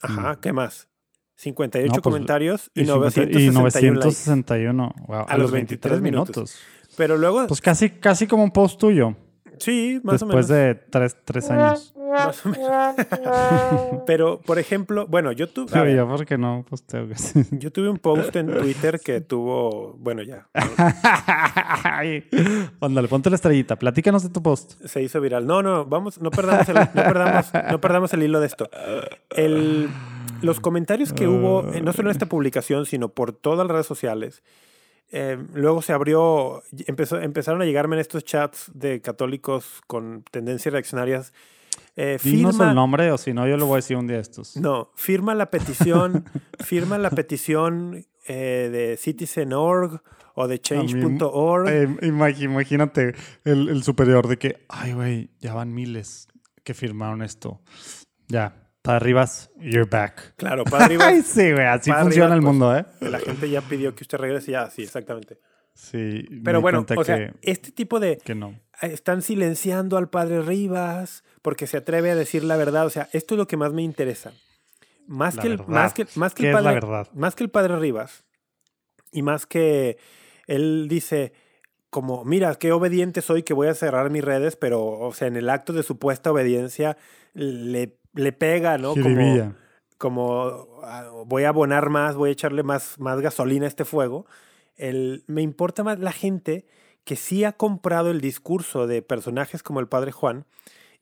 Ajá, 0.00 0.38
¿qué 0.40 0.52
más? 0.52 0.88
58 1.36 1.86
No, 1.86 1.92
pues, 1.92 2.02
comentarios 2.02 2.70
y, 2.74 2.82
Y, 2.82 2.86
50 2.86 3.20
y 3.40 3.50
961 3.50 3.94
likes. 4.00 4.08
961. 4.30 4.94
Wow, 5.06 5.24
a, 5.28 5.36
los 5.38 5.50
23, 5.50 6.00
minutos. 6.00 6.56
Pero 6.96 7.16
luego, 7.16 7.46
Pues 7.46 7.60
casi, 7.60 7.90
casi 7.90 8.26
como 8.26 8.42
un 8.44 8.50
post 8.52 8.78
tuyo. 8.80 9.16
Sí, 9.62 10.00
más 10.02 10.20
después 10.20 10.22
o 10.22 10.26
menos. 10.26 10.48
de 10.48 10.74
tres, 10.90 11.16
tres 11.24 11.50
años. 11.50 11.94
Más 11.96 12.44
o 12.44 12.48
menos. 12.50 12.96
Pero, 14.06 14.40
por 14.40 14.58
ejemplo, 14.58 15.06
bueno, 15.06 15.32
yo, 15.32 15.48
tu- 15.48 15.62
a 15.62 15.66
Pero 15.66 15.88
yo 15.90 16.08
porque 16.08 16.36
no 16.36 16.64
posteo. 16.68 17.06
yo 17.52 17.72
tuve 17.72 17.88
un 17.88 17.98
post 17.98 18.34
en 18.36 18.48
Twitter 18.48 19.00
que 19.00 19.20
tuvo, 19.20 19.94
bueno, 19.98 20.22
ya, 20.22 20.46
Ándale, 22.80 23.08
ponte 23.08 23.30
la 23.30 23.36
estrellita. 23.36 23.76
Platícanos 23.76 24.22
de 24.22 24.28
tu 24.30 24.42
post. 24.42 24.82
se 24.84 25.02
hizo 25.02 25.20
viral. 25.20 25.46
No, 25.46 25.62
no, 25.62 25.84
vamos, 25.86 26.20
no 26.20 26.30
perdamos 26.30 26.68
el, 26.68 26.74
no 26.76 26.86
perdamos, 26.92 27.46
no 27.70 27.80
perdamos 27.80 28.12
el 28.14 28.22
hilo 28.22 28.40
de 28.40 28.46
esto. 28.46 28.68
El, 29.30 29.88
los 30.42 30.60
comentarios 30.60 31.12
que 31.12 31.28
hubo, 31.28 31.72
eh, 31.72 31.80
no 31.80 31.92
solo 31.92 32.08
en 32.10 32.12
esta 32.12 32.26
publicación, 32.26 32.86
sino 32.86 33.08
por 33.08 33.32
todas 33.32 33.58
las 33.58 33.68
redes 33.68 33.86
sociales, 33.86 34.42
eh, 35.12 35.38
luego 35.54 35.82
se 35.82 35.92
abrió, 35.92 36.62
empezó, 36.86 37.20
empezaron 37.20 37.62
a 37.62 37.64
llegarme 37.64 37.96
en 37.96 38.00
estos 38.00 38.24
chats 38.24 38.70
de 38.74 39.00
católicos 39.00 39.80
con 39.86 40.24
tendencias 40.30 40.72
reaccionarias. 40.72 41.32
Eh, 41.96 42.18
Dinos 42.22 42.56
firma- 42.56 42.70
el 42.70 42.74
nombre 42.74 43.10
o 43.12 43.18
si 43.18 43.32
no, 43.34 43.46
yo 43.46 43.56
lo 43.58 43.66
voy 43.66 43.74
a 43.74 43.76
decir 43.76 43.96
un 43.96 44.06
día 44.06 44.16
de 44.16 44.22
estos. 44.22 44.56
No, 44.56 44.90
firma 44.96 45.34
la 45.34 45.50
petición, 45.50 46.24
firma 46.60 46.96
la 46.98 47.10
petición 47.10 48.06
eh, 48.26 48.68
de 48.72 48.96
Citizen.org 48.96 50.00
o 50.34 50.48
de 50.48 50.58
Change.org. 50.60 51.68
Eh, 51.68 51.88
imag- 52.02 52.40
imagínate 52.40 53.14
el, 53.44 53.68
el 53.68 53.82
superior 53.82 54.26
de 54.28 54.38
que, 54.38 54.64
ay, 54.68 54.92
güey, 54.94 55.30
ya 55.40 55.52
van 55.52 55.74
miles 55.74 56.28
que 56.64 56.72
firmaron 56.72 57.20
esto. 57.22 57.60
Ya, 58.28 58.61
para 58.82 58.96
arriba, 58.96 59.28
you're 59.58 59.88
back. 59.88 60.34
Claro, 60.36 60.64
para 60.64 60.84
arriba. 60.84 61.06
Ay, 61.08 61.22
sí, 61.22 61.52
güey, 61.52 61.66
así 61.66 61.90
funciona 61.90 62.04
arriba, 62.06 62.26
el 62.34 62.40
pues, 62.40 62.44
mundo, 62.44 62.76
¿eh? 62.76 62.84
La 63.00 63.20
gente 63.20 63.48
ya 63.48 63.60
pidió 63.62 63.94
que 63.94 64.02
usted 64.04 64.18
regrese 64.18 64.52
ya, 64.52 64.68
sí, 64.70 64.82
exactamente. 64.82 65.38
Sí. 65.74 66.26
Pero 66.44 66.60
bueno, 66.60 66.84
o 66.96 67.04
sea, 67.04 67.16
que, 67.16 67.34
este 67.42 67.72
tipo 67.72 68.00
de... 68.00 68.18
que 68.18 68.34
no. 68.34 68.58
Están 68.80 69.22
silenciando 69.22 69.96
al 69.96 70.10
padre 70.10 70.42
Rivas 70.42 71.22
porque 71.40 71.66
se 71.66 71.76
atreve 71.78 72.10
a 72.10 72.16
decir 72.16 72.42
la 72.44 72.56
verdad. 72.56 72.84
O 72.84 72.90
sea, 72.90 73.08
esto 73.12 73.34
es 73.34 73.38
lo 73.38 73.46
que 73.46 73.56
más 73.56 73.72
me 73.72 73.82
interesa. 73.82 74.32
Más 75.06 75.36
La 75.36 75.42
que 75.42 75.48
el, 75.48 75.56
verdad. 75.58 75.68
más 75.68 75.94
que, 75.94 76.06
más 76.16 76.34
que 76.34 76.42
¿Qué 76.42 76.48
el 76.50 76.54
padre, 76.54 76.80
más 77.14 77.34
que 77.34 77.44
el 77.44 77.50
padre 77.50 77.76
Rivas 77.76 78.24
y 79.12 79.22
más 79.22 79.46
que 79.46 79.98
él 80.46 80.88
dice 80.88 81.32
como 81.90 82.24
mira 82.24 82.54
qué 82.54 82.72
obediente 82.72 83.20
soy 83.20 83.42
que 83.42 83.52
voy 83.52 83.68
a 83.68 83.74
cerrar 83.74 84.10
mis 84.10 84.24
redes 84.24 84.56
pero 84.56 84.84
o 84.84 85.12
sea 85.12 85.28
en 85.28 85.36
el 85.36 85.50
acto 85.50 85.72
de 85.72 85.82
supuesta 85.82 86.32
obediencia 86.32 86.96
le, 87.34 87.98
le 88.14 88.32
pega 88.32 88.78
no 88.78 88.90
como, 88.90 89.04
Jiribilla. 89.04 89.56
como 89.98 90.66
ah, 90.82 91.10
voy 91.26 91.44
a 91.44 91.48
abonar 91.50 91.90
más 91.90 92.16
voy 92.16 92.30
a 92.30 92.32
echarle 92.32 92.62
más, 92.62 92.98
más 92.98 93.20
gasolina 93.20 93.66
a 93.66 93.68
este 93.68 93.84
fuego. 93.84 94.26
El, 94.76 95.24
me 95.26 95.42
importa 95.42 95.84
más 95.84 95.98
la 95.98 96.12
gente 96.12 96.66
que 97.04 97.16
sí 97.16 97.44
ha 97.44 97.52
comprado 97.52 98.10
el 98.10 98.20
discurso 98.20 98.86
de 98.86 99.02
personajes 99.02 99.62
como 99.62 99.80
el 99.80 99.88
padre 99.88 100.12
Juan 100.12 100.46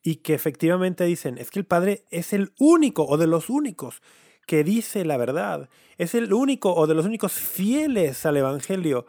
y 0.03 0.17
que 0.17 0.33
efectivamente 0.33 1.03
dicen, 1.05 1.37
es 1.37 1.51
que 1.51 1.59
el 1.59 1.65
padre 1.65 2.05
es 2.09 2.33
el 2.33 2.53
único 2.57 3.05
o 3.05 3.17
de 3.17 3.27
los 3.27 3.49
únicos 3.49 4.01
que 4.47 4.63
dice 4.63 5.05
la 5.05 5.17
verdad, 5.17 5.69
es 5.97 6.15
el 6.15 6.33
único 6.33 6.73
o 6.73 6.87
de 6.87 6.95
los 6.95 7.05
únicos 7.05 7.33
fieles 7.33 8.25
al 8.25 8.37
Evangelio 8.37 9.05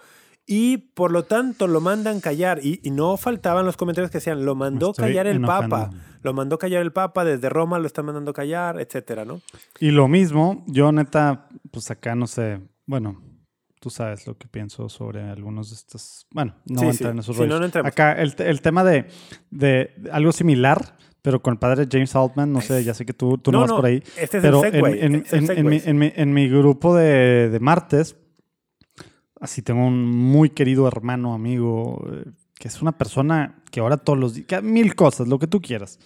y 0.54 0.76
por 0.76 1.10
lo 1.12 1.22
tanto 1.24 1.66
lo 1.66 1.80
mandan 1.80 2.20
callar 2.20 2.60
y, 2.62 2.80
y 2.82 2.90
no 2.90 3.16
faltaban 3.16 3.64
los 3.64 3.76
comentarios 3.76 4.10
que 4.10 4.18
decían, 4.18 4.44
lo 4.44 4.54
mandó 4.54 4.90
estoy 4.90 5.06
callar 5.08 5.26
el 5.26 5.36
enojando. 5.36 5.76
Papa, 5.76 5.90
lo 6.22 6.34
mandó 6.34 6.58
callar 6.58 6.82
el 6.82 6.92
Papa, 6.92 7.24
desde 7.24 7.48
Roma 7.48 7.78
lo 7.78 7.86
están 7.86 8.04
mandando 8.06 8.32
callar, 8.32 8.78
etcétera, 8.80 9.24
¿no? 9.24 9.40
Y 9.80 9.90
lo 9.92 10.08
mismo, 10.08 10.64
yo 10.66 10.92
neta, 10.92 11.48
pues 11.70 11.90
acá 11.90 12.14
no 12.14 12.26
sé, 12.26 12.60
bueno, 12.86 13.22
tú 13.80 13.88
sabes 13.90 14.26
lo 14.26 14.36
que 14.36 14.46
pienso 14.48 14.88
sobre 14.88 15.22
algunos 15.22 15.70
de 15.70 15.76
estos, 15.76 16.26
bueno, 16.30 16.54
no 16.66 16.80
Sí, 16.80 16.84
voy 16.86 16.94
a 16.94 16.98
sí. 16.98 17.04
en 17.04 17.18
esos 17.20 17.36
no, 17.36 17.42
rollos. 17.44 17.58
no 17.60 17.64
entremos. 17.66 17.88
Acá 17.90 18.12
el, 18.12 18.34
el 18.38 18.60
tema 18.60 18.84
de, 18.84 19.06
de 19.50 19.90
algo 20.12 20.32
similar, 20.32 20.96
pero 21.22 21.40
con 21.40 21.52
el 21.54 21.58
padre 21.58 21.86
James 21.90 22.14
Altman, 22.16 22.52
no 22.52 22.60
sé, 22.60 22.82
ya 22.84 22.94
sé 22.94 23.06
que 23.06 23.12
tú, 23.14 23.38
tú 23.38 23.52
no, 23.52 23.58
No, 23.58 23.60
vas 23.62 23.70
no, 23.70 23.76
por 23.76 23.86
ahí, 23.86 24.02
este 24.18 24.38
es 24.38 24.42
pero 24.42 24.62
el 24.64 24.66
en, 24.66 24.72
segue, 24.72 25.04
en- 25.06 25.14
el 25.14 25.50
en- 25.50 25.88
en 25.88 25.96
mi- 25.98 26.12
en 26.14 26.32
mi 26.34 26.48
grupo 26.48 26.94
de, 26.96 27.48
de 27.48 27.60
martes 27.60 28.16
así 29.42 29.60
tengo 29.60 29.84
un 29.84 30.06
muy 30.06 30.50
querido 30.50 30.86
hermano, 30.86 31.34
amigo, 31.34 32.06
eh, 32.12 32.30
que 32.54 32.68
es 32.68 32.80
una 32.80 32.92
persona 32.92 33.60
que 33.72 33.80
ahora 33.80 33.96
todos 33.96 34.16
los 34.16 34.34
días, 34.34 34.62
mil 34.62 34.94
cosas, 34.94 35.26
lo 35.26 35.40
que 35.40 35.48
tú 35.48 35.60
quieras. 35.60 35.98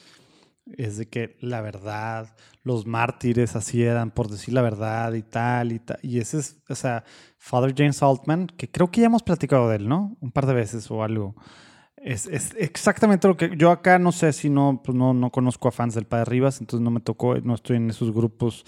Es 0.79 0.97
de 0.97 1.07
que 1.07 1.37
la 1.41 1.61
verdad, 1.61 2.35
los 2.63 2.87
mártires 2.87 3.55
así 3.55 3.83
eran 3.83 4.11
por 4.11 4.29
decir 4.29 4.55
la 4.55 4.63
verdad 4.63 5.13
y 5.13 5.23
tal 5.23 5.73
y 5.73 5.79
tal. 5.79 5.99
Y 6.03 6.19
ese 6.19 6.39
es, 6.39 6.57
o 6.71 6.75
sea, 6.75 7.05
Father 7.37 7.75
James 7.77 8.03
Altman, 8.03 8.47
que 8.57 8.71
creo 8.71 8.91
que 8.91 9.03
ya 9.03 9.07
hemos 9.07 9.23
platicado 9.23 9.69
de 9.69 9.77
él, 9.77 9.87
¿no? 9.89 10.17
Un 10.21 10.33
par 10.33 10.47
de 10.47 10.55
veces 10.55 10.91
o 10.91 11.05
algo. 11.05 11.37
Es, 11.99 12.27
es 12.27 12.55
exactamente 12.59 13.29
lo 13.29 13.37
que 13.37 13.55
yo 13.57 13.71
acá 13.71 13.99
no 13.99 14.13
sé 14.13 14.33
si 14.33 14.49
no, 14.49 14.81
pues 14.83 14.97
no, 14.97 15.13
no 15.13 15.31
conozco 15.31 15.69
a 15.69 15.73
fans 15.73 15.95
del 15.95 16.07
Padre 16.07 16.25
Rivas, 16.25 16.61
entonces 16.61 16.83
no 16.83 16.91
me 16.91 17.01
tocó, 17.01 17.37
no 17.37 17.55
estoy 17.55 17.77
en 17.77 17.91
esos 17.91 18.13
grupos 18.13 18.65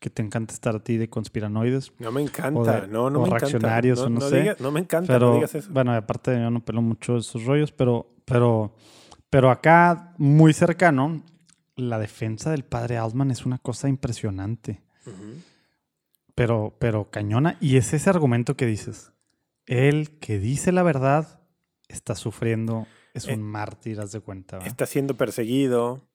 que 0.00 0.10
te 0.10 0.22
encanta 0.22 0.52
estar 0.54 0.74
a 0.74 0.82
ti 0.82 0.96
de 0.96 1.08
conspiranoides. 1.08 1.92
No 1.98 2.10
me 2.10 2.22
encanta, 2.22 2.86
no, 2.86 3.10
no 3.10 3.20
o 3.20 3.24
me 3.26 3.30
reaccionarios, 3.30 4.00
encanta. 4.00 4.18
No, 4.18 4.30
no, 4.30 4.30
sé. 4.30 4.56
no 4.58 4.72
me 4.72 4.80
encanta, 4.80 5.12
pero, 5.12 5.28
no 5.28 5.34
digas 5.34 5.54
eso. 5.54 5.70
Bueno, 5.70 5.92
aparte 5.92 6.32
yo 6.32 6.50
no 6.50 6.64
pelo 6.64 6.80
mucho 6.82 7.18
esos 7.18 7.44
rollos, 7.44 7.70
pero, 7.70 8.14
pero, 8.24 8.74
pero 9.28 9.50
acá, 9.50 10.14
muy 10.16 10.52
cercano, 10.54 11.22
la 11.76 11.98
defensa 11.98 12.50
del 12.50 12.64
padre 12.64 12.96
Altman 12.96 13.30
es 13.30 13.44
una 13.46 13.58
cosa 13.58 13.88
impresionante. 13.88 14.82
Pero, 16.34 16.74
pero 16.78 17.10
cañona. 17.10 17.56
Y 17.60 17.76
es 17.76 17.92
ese 17.92 18.08
argumento 18.08 18.56
que 18.56 18.66
dices. 18.66 19.12
El 19.66 20.18
que 20.18 20.38
dice 20.38 20.72
la 20.72 20.82
verdad 20.82 21.40
está 21.88 22.14
sufriendo, 22.14 22.86
es 23.14 23.28
Eh, 23.28 23.34
un 23.34 23.42
mártir, 23.42 24.00
haz 24.00 24.12
de 24.12 24.20
cuenta. 24.20 24.58
Está 24.58 24.86
siendo 24.86 25.16
perseguido. 25.16 26.08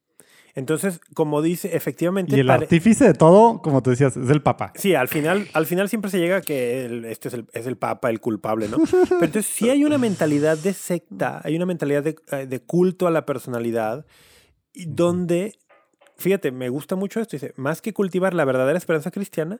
Entonces, 0.55 1.01
como 1.13 1.41
dice, 1.41 1.75
efectivamente... 1.75 2.37
Y 2.37 2.39
el 2.39 2.49
artífice 2.49 3.03
de 3.05 3.13
todo, 3.13 3.61
como 3.61 3.83
te 3.83 3.89
decías, 3.89 4.15
es 4.15 4.29
el 4.29 4.41
Papa. 4.41 4.71
Sí, 4.75 4.95
al 4.95 5.09
final, 5.09 5.47
al 5.53 5.65
final 5.65 5.89
siempre 5.89 6.09
se 6.09 6.17
llega 6.17 6.37
a 6.37 6.41
que 6.41 6.85
el- 6.85 7.03
este 7.05 7.27
es 7.27 7.33
el, 7.33 7.45
es 7.51 7.67
el 7.67 7.75
papa, 7.75 8.09
el 8.09 8.21
culpable, 8.21 8.69
¿no? 8.69 8.77
Pero 8.91 9.25
entonces 9.25 9.45
sí 9.47 9.69
hay 9.69 9.83
una 9.83 9.97
mentalidad 9.97 10.57
de 10.57 10.71
secta, 10.73 11.41
hay 11.43 11.57
una 11.57 11.65
mentalidad 11.65 12.03
de, 12.03 12.15
eh, 12.31 12.47
de 12.47 12.59
culto 12.61 13.05
a 13.05 13.11
la 13.11 13.25
personalidad, 13.25 14.05
y 14.73 14.85
donde, 14.85 15.59
fíjate, 16.17 16.51
me 16.53 16.69
gusta 16.69 16.95
mucho 16.95 17.19
esto, 17.19 17.35
dice, 17.35 17.53
más 17.57 17.81
que 17.81 17.93
cultivar 17.93 18.33
la 18.33 18.45
verdadera 18.45 18.77
esperanza 18.77 19.11
cristiana, 19.11 19.59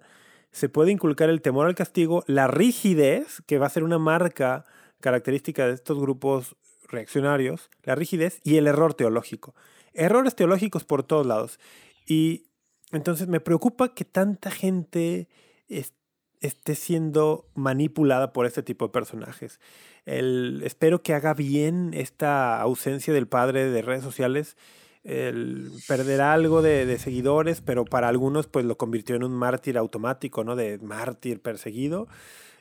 se 0.51 0.69
puede 0.69 0.91
inculcar 0.93 1.30
el 1.30 1.41
temor 1.41 1.67
al 1.67 1.76
castigo, 1.76 2.23
la 2.27 2.47
rigidez, 2.47 3.41
que 3.45 3.57
va 3.57 3.65
a 3.65 3.69
ser 3.69 3.84
una 3.84 3.99
marca 3.99 4.63
característica 5.01 5.67
de 5.67 5.73
estos 5.73 5.99
grupos 5.99 6.55
reaccionarios, 6.88 7.69
la 7.84 7.95
rigidez 7.95 8.39
y 8.45 8.55
el 8.55 8.67
error 8.67 8.93
teológico. 8.93 9.53
Errores 9.95 10.35
teológicos 10.35 10.84
por 10.84 11.03
todos 11.03 11.26
lados. 11.26 11.59
Y 12.05 12.47
entonces 12.91 13.27
me 13.27 13.39
preocupa 13.39 13.93
que 13.93 14.05
tanta 14.05 14.51
gente 14.51 15.27
es- 15.67 15.93
esté 16.41 16.76
siendo 16.76 17.49
manipulada 17.55 18.31
por 18.34 18.45
este 18.45 18.61
tipo 18.61 18.85
de 18.85 18.91
personajes. 18.91 19.59
Espero 20.05 21.01
que 21.01 21.13
haga 21.13 21.34
bien 21.34 21.91
esta 21.93 22.61
ausencia 22.61 23.13
del 23.13 23.27
padre 23.27 23.69
de 23.72 23.81
redes 23.81 24.03
sociales. 24.03 24.55
El, 25.03 25.72
perderá 25.88 26.34
algo 26.34 26.61
de, 26.61 26.85
de 26.85 26.99
seguidores, 26.99 27.61
pero 27.61 27.85
para 27.85 28.07
algunos 28.07 28.47
pues 28.47 28.65
lo 28.65 28.77
convirtió 28.77 29.15
en 29.15 29.23
un 29.23 29.34
mártir 29.34 29.77
automático, 29.77 30.43
¿no? 30.43 30.55
De 30.55 30.77
mártir 30.80 31.41
perseguido. 31.41 32.07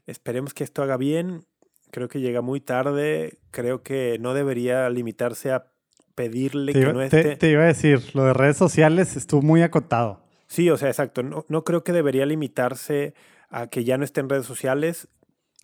Esperemos 0.06 0.54
que 0.54 0.64
esto 0.64 0.82
haga 0.82 0.96
bien. 0.96 1.44
Creo 1.90 2.08
que 2.08 2.20
llega 2.20 2.40
muy 2.42 2.60
tarde. 2.60 3.38
Creo 3.50 3.82
que 3.82 4.18
no 4.20 4.34
debería 4.34 4.88
limitarse 4.90 5.52
a 5.52 5.73
pedirle 6.14 6.72
Te 6.72 6.78
que 6.78 6.82
iba, 6.84 6.92
no 6.92 7.02
esté. 7.02 7.36
te 7.36 7.50
iba 7.50 7.62
a 7.62 7.66
decir, 7.66 8.00
lo 8.14 8.24
de 8.24 8.32
redes 8.34 8.56
sociales 8.56 9.16
estuvo 9.16 9.42
muy 9.42 9.62
acotado. 9.62 10.20
Sí, 10.46 10.70
o 10.70 10.76
sea, 10.76 10.88
exacto. 10.88 11.22
No, 11.22 11.44
no 11.48 11.64
creo 11.64 11.82
que 11.84 11.92
debería 11.92 12.26
limitarse 12.26 13.14
a 13.50 13.66
que 13.68 13.84
ya 13.84 13.98
no 13.98 14.04
esté 14.04 14.20
en 14.20 14.28
redes 14.28 14.46
sociales. 14.46 15.08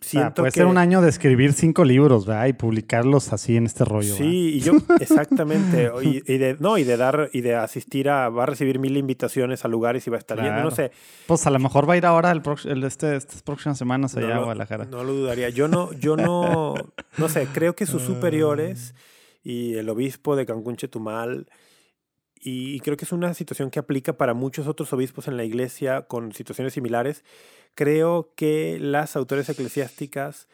Siento 0.03 0.41
puede 0.41 0.51
que 0.51 0.61
ser 0.61 0.65
un 0.65 0.79
año 0.79 0.99
de 1.01 1.09
escribir 1.09 1.53
cinco 1.53 1.83
libros, 1.85 2.25
¿verdad? 2.25 2.47
Y 2.47 2.53
publicarlos 2.53 3.31
así 3.33 3.55
en 3.55 3.67
este 3.67 3.85
rollo. 3.85 4.13
¿verdad? 4.13 4.25
Sí, 4.31 4.53
y 4.55 4.59
yo 4.61 4.73
exactamente. 4.99 5.91
y, 6.01 6.23
y 6.25 6.37
de 6.39 6.57
no 6.59 6.79
y 6.79 6.83
de 6.83 6.97
dar 6.97 7.29
y 7.33 7.41
de 7.41 7.53
asistir 7.53 8.09
a 8.09 8.29
va 8.29 8.43
a 8.43 8.45
recibir 8.47 8.79
mil 8.79 8.97
invitaciones 8.97 9.63
a 9.63 9.67
lugares 9.67 10.07
y 10.07 10.09
va 10.09 10.15
a 10.15 10.19
estar 10.19 10.37
yendo. 10.37 10.53
No 10.63 10.69
Claro. 10.69 10.75
sé. 10.75 10.91
Pues 11.27 11.45
a 11.45 11.51
lo 11.51 11.59
mejor 11.59 11.87
va 11.87 11.93
a 11.93 11.97
ir 11.97 12.05
ahora 12.07 12.31
el 12.31 12.41
el 12.65 12.83
este, 12.83 13.15
estas 13.15 13.43
próximas 13.43 13.77
semanas 13.77 14.17
allá 14.17 14.29
no 14.29 14.33
a 14.33 14.39
Guadalajara. 14.39 14.85
No 14.85 15.03
lo 15.03 15.13
dudaría. 15.13 15.49
Yo 15.49 15.67
no, 15.67 15.93
yo 15.93 16.17
no, 16.17 16.73
no 17.17 17.29
sé, 17.29 17.47
creo 17.53 17.75
que 17.75 17.85
sus 17.85 18.01
superiores 18.01 18.95
y 19.43 19.75
el 19.75 19.89
obispo 19.89 20.35
de 20.35 20.45
Cancún 20.45 20.75
Chetumal, 20.75 21.47
y 22.43 22.79
creo 22.79 22.97
que 22.97 23.05
es 23.05 23.11
una 23.11 23.33
situación 23.35 23.69
que 23.69 23.77
aplica 23.79 24.13
para 24.13 24.33
muchos 24.33 24.67
otros 24.67 24.91
obispos 24.93 25.27
en 25.27 25.37
la 25.37 25.43
iglesia 25.43 26.03
con 26.03 26.31
situaciones 26.33 26.73
similares. 26.73 27.23
Creo 27.75 28.33
que 28.35 28.79
las 28.79 29.15
autoridades 29.15 29.49
eclesiásticas 29.49 30.47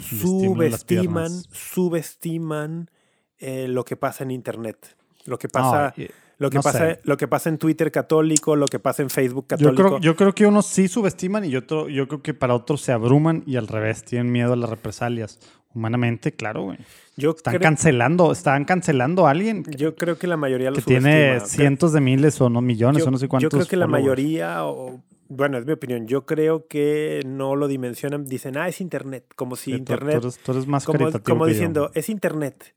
subestiman, 0.00 1.30
subestiman 1.50 2.90
eh, 3.38 3.68
lo 3.68 3.84
que 3.84 3.96
pasa 3.96 4.22
en 4.22 4.30
internet. 4.30 4.96
Lo 5.24 5.38
que 5.38 5.48
pasa, 5.48 5.94
No, 5.96 6.02
y- 6.04 6.10
lo 6.40 6.50
que 6.50 6.56
no 6.56 6.62
pasa, 6.62 6.78
sé. 6.78 7.00
lo 7.04 7.16
que 7.16 7.28
pasa 7.28 7.48
en 7.50 7.58
Twitter 7.58 7.92
católico, 7.92 8.56
lo 8.56 8.66
que 8.66 8.78
pasa 8.80 9.02
en 9.02 9.10
Facebook 9.10 9.44
yo, 9.50 9.56
católico. 9.56 9.82
creo, 9.82 10.00
yo 10.00 10.16
creo 10.16 10.34
que 10.34 10.46
unos 10.46 10.66
sí 10.66 10.88
subestiman 10.88 11.44
y 11.44 11.54
otro, 11.54 11.88
yo 11.88 12.08
creo 12.08 12.22
que 12.22 12.34
para 12.34 12.54
otros 12.54 12.80
se 12.80 12.90
abruman 12.92 13.44
y 13.46 13.54
al 13.56 13.68
revés, 13.68 14.02
tienen 14.04 14.32
miedo 14.32 14.54
a 14.54 14.56
las 14.56 14.68
represalias. 14.68 15.38
Humanamente, 15.72 16.32
claro, 16.32 16.62
güey. 16.64 16.78
yo, 17.16 17.30
Están 17.30 17.52
creo, 17.52 17.62
cancelando, 17.62 18.32
están 18.32 18.64
cancelando 18.64 19.28
a 19.28 19.30
alguien 19.30 19.62
que, 19.62 19.76
yo 19.76 19.94
creo 19.94 20.18
que 20.18 20.26
la 20.26 20.36
mayoría 20.36 20.70
lo 20.70 20.76
que 20.76 20.82
tiene 20.82 21.38
cientos 21.44 21.92
de 21.92 22.00
miles 22.00 22.40
o 22.40 22.50
no 22.50 22.60
millones 22.60 23.02
yo, 23.04 23.08
o 23.08 23.10
no 23.12 23.18
sé 23.18 23.28
cuántos. 23.28 23.52
yo 23.52 23.56
creo 23.56 23.68
que 23.68 23.76
la 23.76 23.86
mayoría, 23.86 24.64
o- 24.64 25.00
bueno, 25.28 25.58
es 25.58 25.66
mi 25.66 25.72
opinión, 25.72 26.08
yo 26.08 26.26
creo 26.26 26.66
que 26.66 27.20
no 27.24 27.54
lo 27.54 27.68
dimensionan, 27.68 28.24
dicen, 28.24 28.56
ah, 28.56 28.66
es 28.66 28.80
Internet, 28.80 29.26
como 29.36 29.54
si 29.54 29.70
Sí, 29.70 29.76
Internet, 29.76 30.14
Tú, 30.20 30.26
eres, 30.26 30.38
tú 30.38 30.50
eres 30.52 30.66
más 30.66 30.84
como, 30.84 31.08
como 31.22 31.46
yo. 31.46 31.52
diciendo, 31.52 31.90
es 31.94 32.08
Internet, 32.08 32.74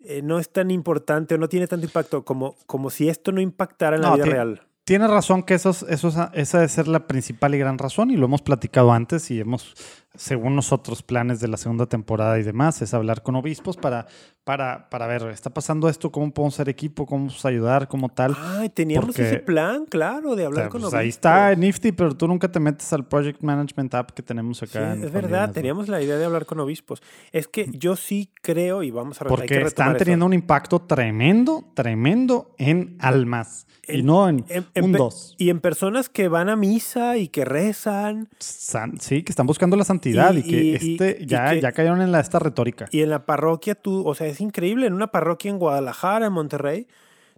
eh, 0.00 0.22
no 0.22 0.38
es 0.38 0.50
tan 0.50 0.70
importante 0.70 1.34
o 1.34 1.38
no 1.38 1.48
tiene 1.48 1.66
tanto 1.66 1.86
impacto, 1.86 2.24
como, 2.24 2.56
como 2.66 2.90
si 2.90 3.08
esto 3.08 3.32
no 3.32 3.40
impactara 3.40 3.96
en 3.96 4.02
la 4.02 4.14
vida 4.14 4.24
real. 4.32 4.62
Tienes 4.84 5.10
razón 5.10 5.42
que 5.42 5.54
eso, 5.54 5.70
es- 5.70 5.82
eso, 5.88 6.08
es- 6.08 6.16
esa 6.34 6.58
debe 6.58 6.68
ser 6.68 6.86
la 6.86 7.08
principal 7.08 7.54
y 7.54 7.58
gran 7.58 7.76
razón 7.76 8.10
y 8.10 8.16
lo 8.16 8.26
hemos 8.26 8.42
platicado 8.42 8.92
antes 8.92 9.30
y 9.32 9.40
hemos, 9.40 9.74
según 10.16 10.56
nosotros, 10.56 11.02
planes 11.02 11.40
de 11.40 11.48
la 11.48 11.56
segunda 11.56 11.86
temporada 11.86 12.38
y 12.38 12.42
demás, 12.42 12.82
es 12.82 12.94
hablar 12.94 13.22
con 13.22 13.36
obispos 13.36 13.76
para, 13.76 14.06
para, 14.44 14.88
para 14.90 15.06
ver, 15.06 15.22
está 15.28 15.50
pasando 15.50 15.88
esto, 15.88 16.10
cómo 16.12 16.30
podemos 16.32 16.54
ser 16.54 16.68
equipo, 16.68 17.04
cómo 17.06 17.24
podemos 17.26 17.44
ayudar, 17.44 17.88
como 17.88 18.08
tal. 18.08 18.36
Ay, 18.38 18.68
teníamos 18.70 19.06
porque- 19.06 19.26
ese 19.26 19.38
plan, 19.38 19.84
claro, 19.86 20.36
de 20.36 20.44
O 20.44 20.46
hablar 20.46 20.64
sea, 20.64 20.68
con 20.70 20.80
pues 20.80 20.92
obispos. 20.94 21.00
ahí 21.00 21.08
está 21.08 21.54
Nifty, 21.54 21.92
pero 21.92 22.16
tú 22.16 22.28
nunca 22.28 22.50
te 22.50 22.60
metes 22.60 22.92
al 22.92 23.04
Project 23.06 23.42
Management 23.42 23.94
App 23.94 24.10
que 24.12 24.22
tenemos 24.22 24.58
Sí, 24.58 24.64
acá. 24.66 24.94
en 24.94 25.04
es 25.04 25.12
verdad, 25.12 25.50
teníamos 25.52 25.88
la 25.88 26.00
idea 26.02 26.16
de 26.16 26.24
hablar 26.24 26.46
con 26.46 26.60
obispos. 26.60 27.02
Es 27.32 27.48
que 27.48 27.68
yo 27.72 27.96
sí 27.96 28.30
creo, 28.42 28.82
y 28.82 28.90
vamos 28.90 29.20
a 29.20 29.24
que 29.24 29.28
Porque 29.28 29.60
están 29.62 29.90
eso. 29.90 29.98
teniendo 29.98 30.26
un 30.26 30.32
impacto 30.32 30.80
tremendo, 30.82 31.64
tremendo 31.74 32.54
en 32.58 32.96
almas. 33.00 33.66
y 33.88 34.02
no 34.02 34.28
en, 34.28 34.44
En- 34.48 34.66
en 34.74 34.84
un 34.84 34.92
pe- 34.92 34.98
dos. 34.98 35.34
Y 35.38 35.48
en 35.48 35.60
personas 35.60 36.08
que 36.08 36.26
van 36.26 36.48
a 36.48 36.56
misa 36.56 37.18
y 37.18 37.28
que 37.28 37.44
rezan 37.44 38.28
sí, 38.40 39.22
que 39.22 39.30
están 39.30 39.46
buscando 39.46 39.76
la 39.76 39.84
santidad 39.84 40.05
y, 40.10 40.40
Y- 40.40 40.42
que 40.42 40.62
y- 40.62 40.74
este, 40.74 41.18
y- 41.20 41.26
ya, 41.26 41.50
que- 41.50 41.60
ya 41.60 41.72
cayeron 41.72 42.00
en 42.02 42.12
la, 42.12 42.20
esta 42.20 42.38
retórica. 42.38 42.86
Y 42.90 43.02
en 43.02 43.10
la 43.10 43.26
parroquia 43.26 43.74
tú, 43.74 44.06
o 44.06 44.14
sea, 44.14 44.26
es 44.26 44.40
increíble, 44.40 44.86
en 44.86 44.92
una 44.94 45.08
parroquia 45.08 45.50
en 45.50 45.58
Guadalajara, 45.58 46.26
en 46.26 46.32
Monterrey, 46.32 46.86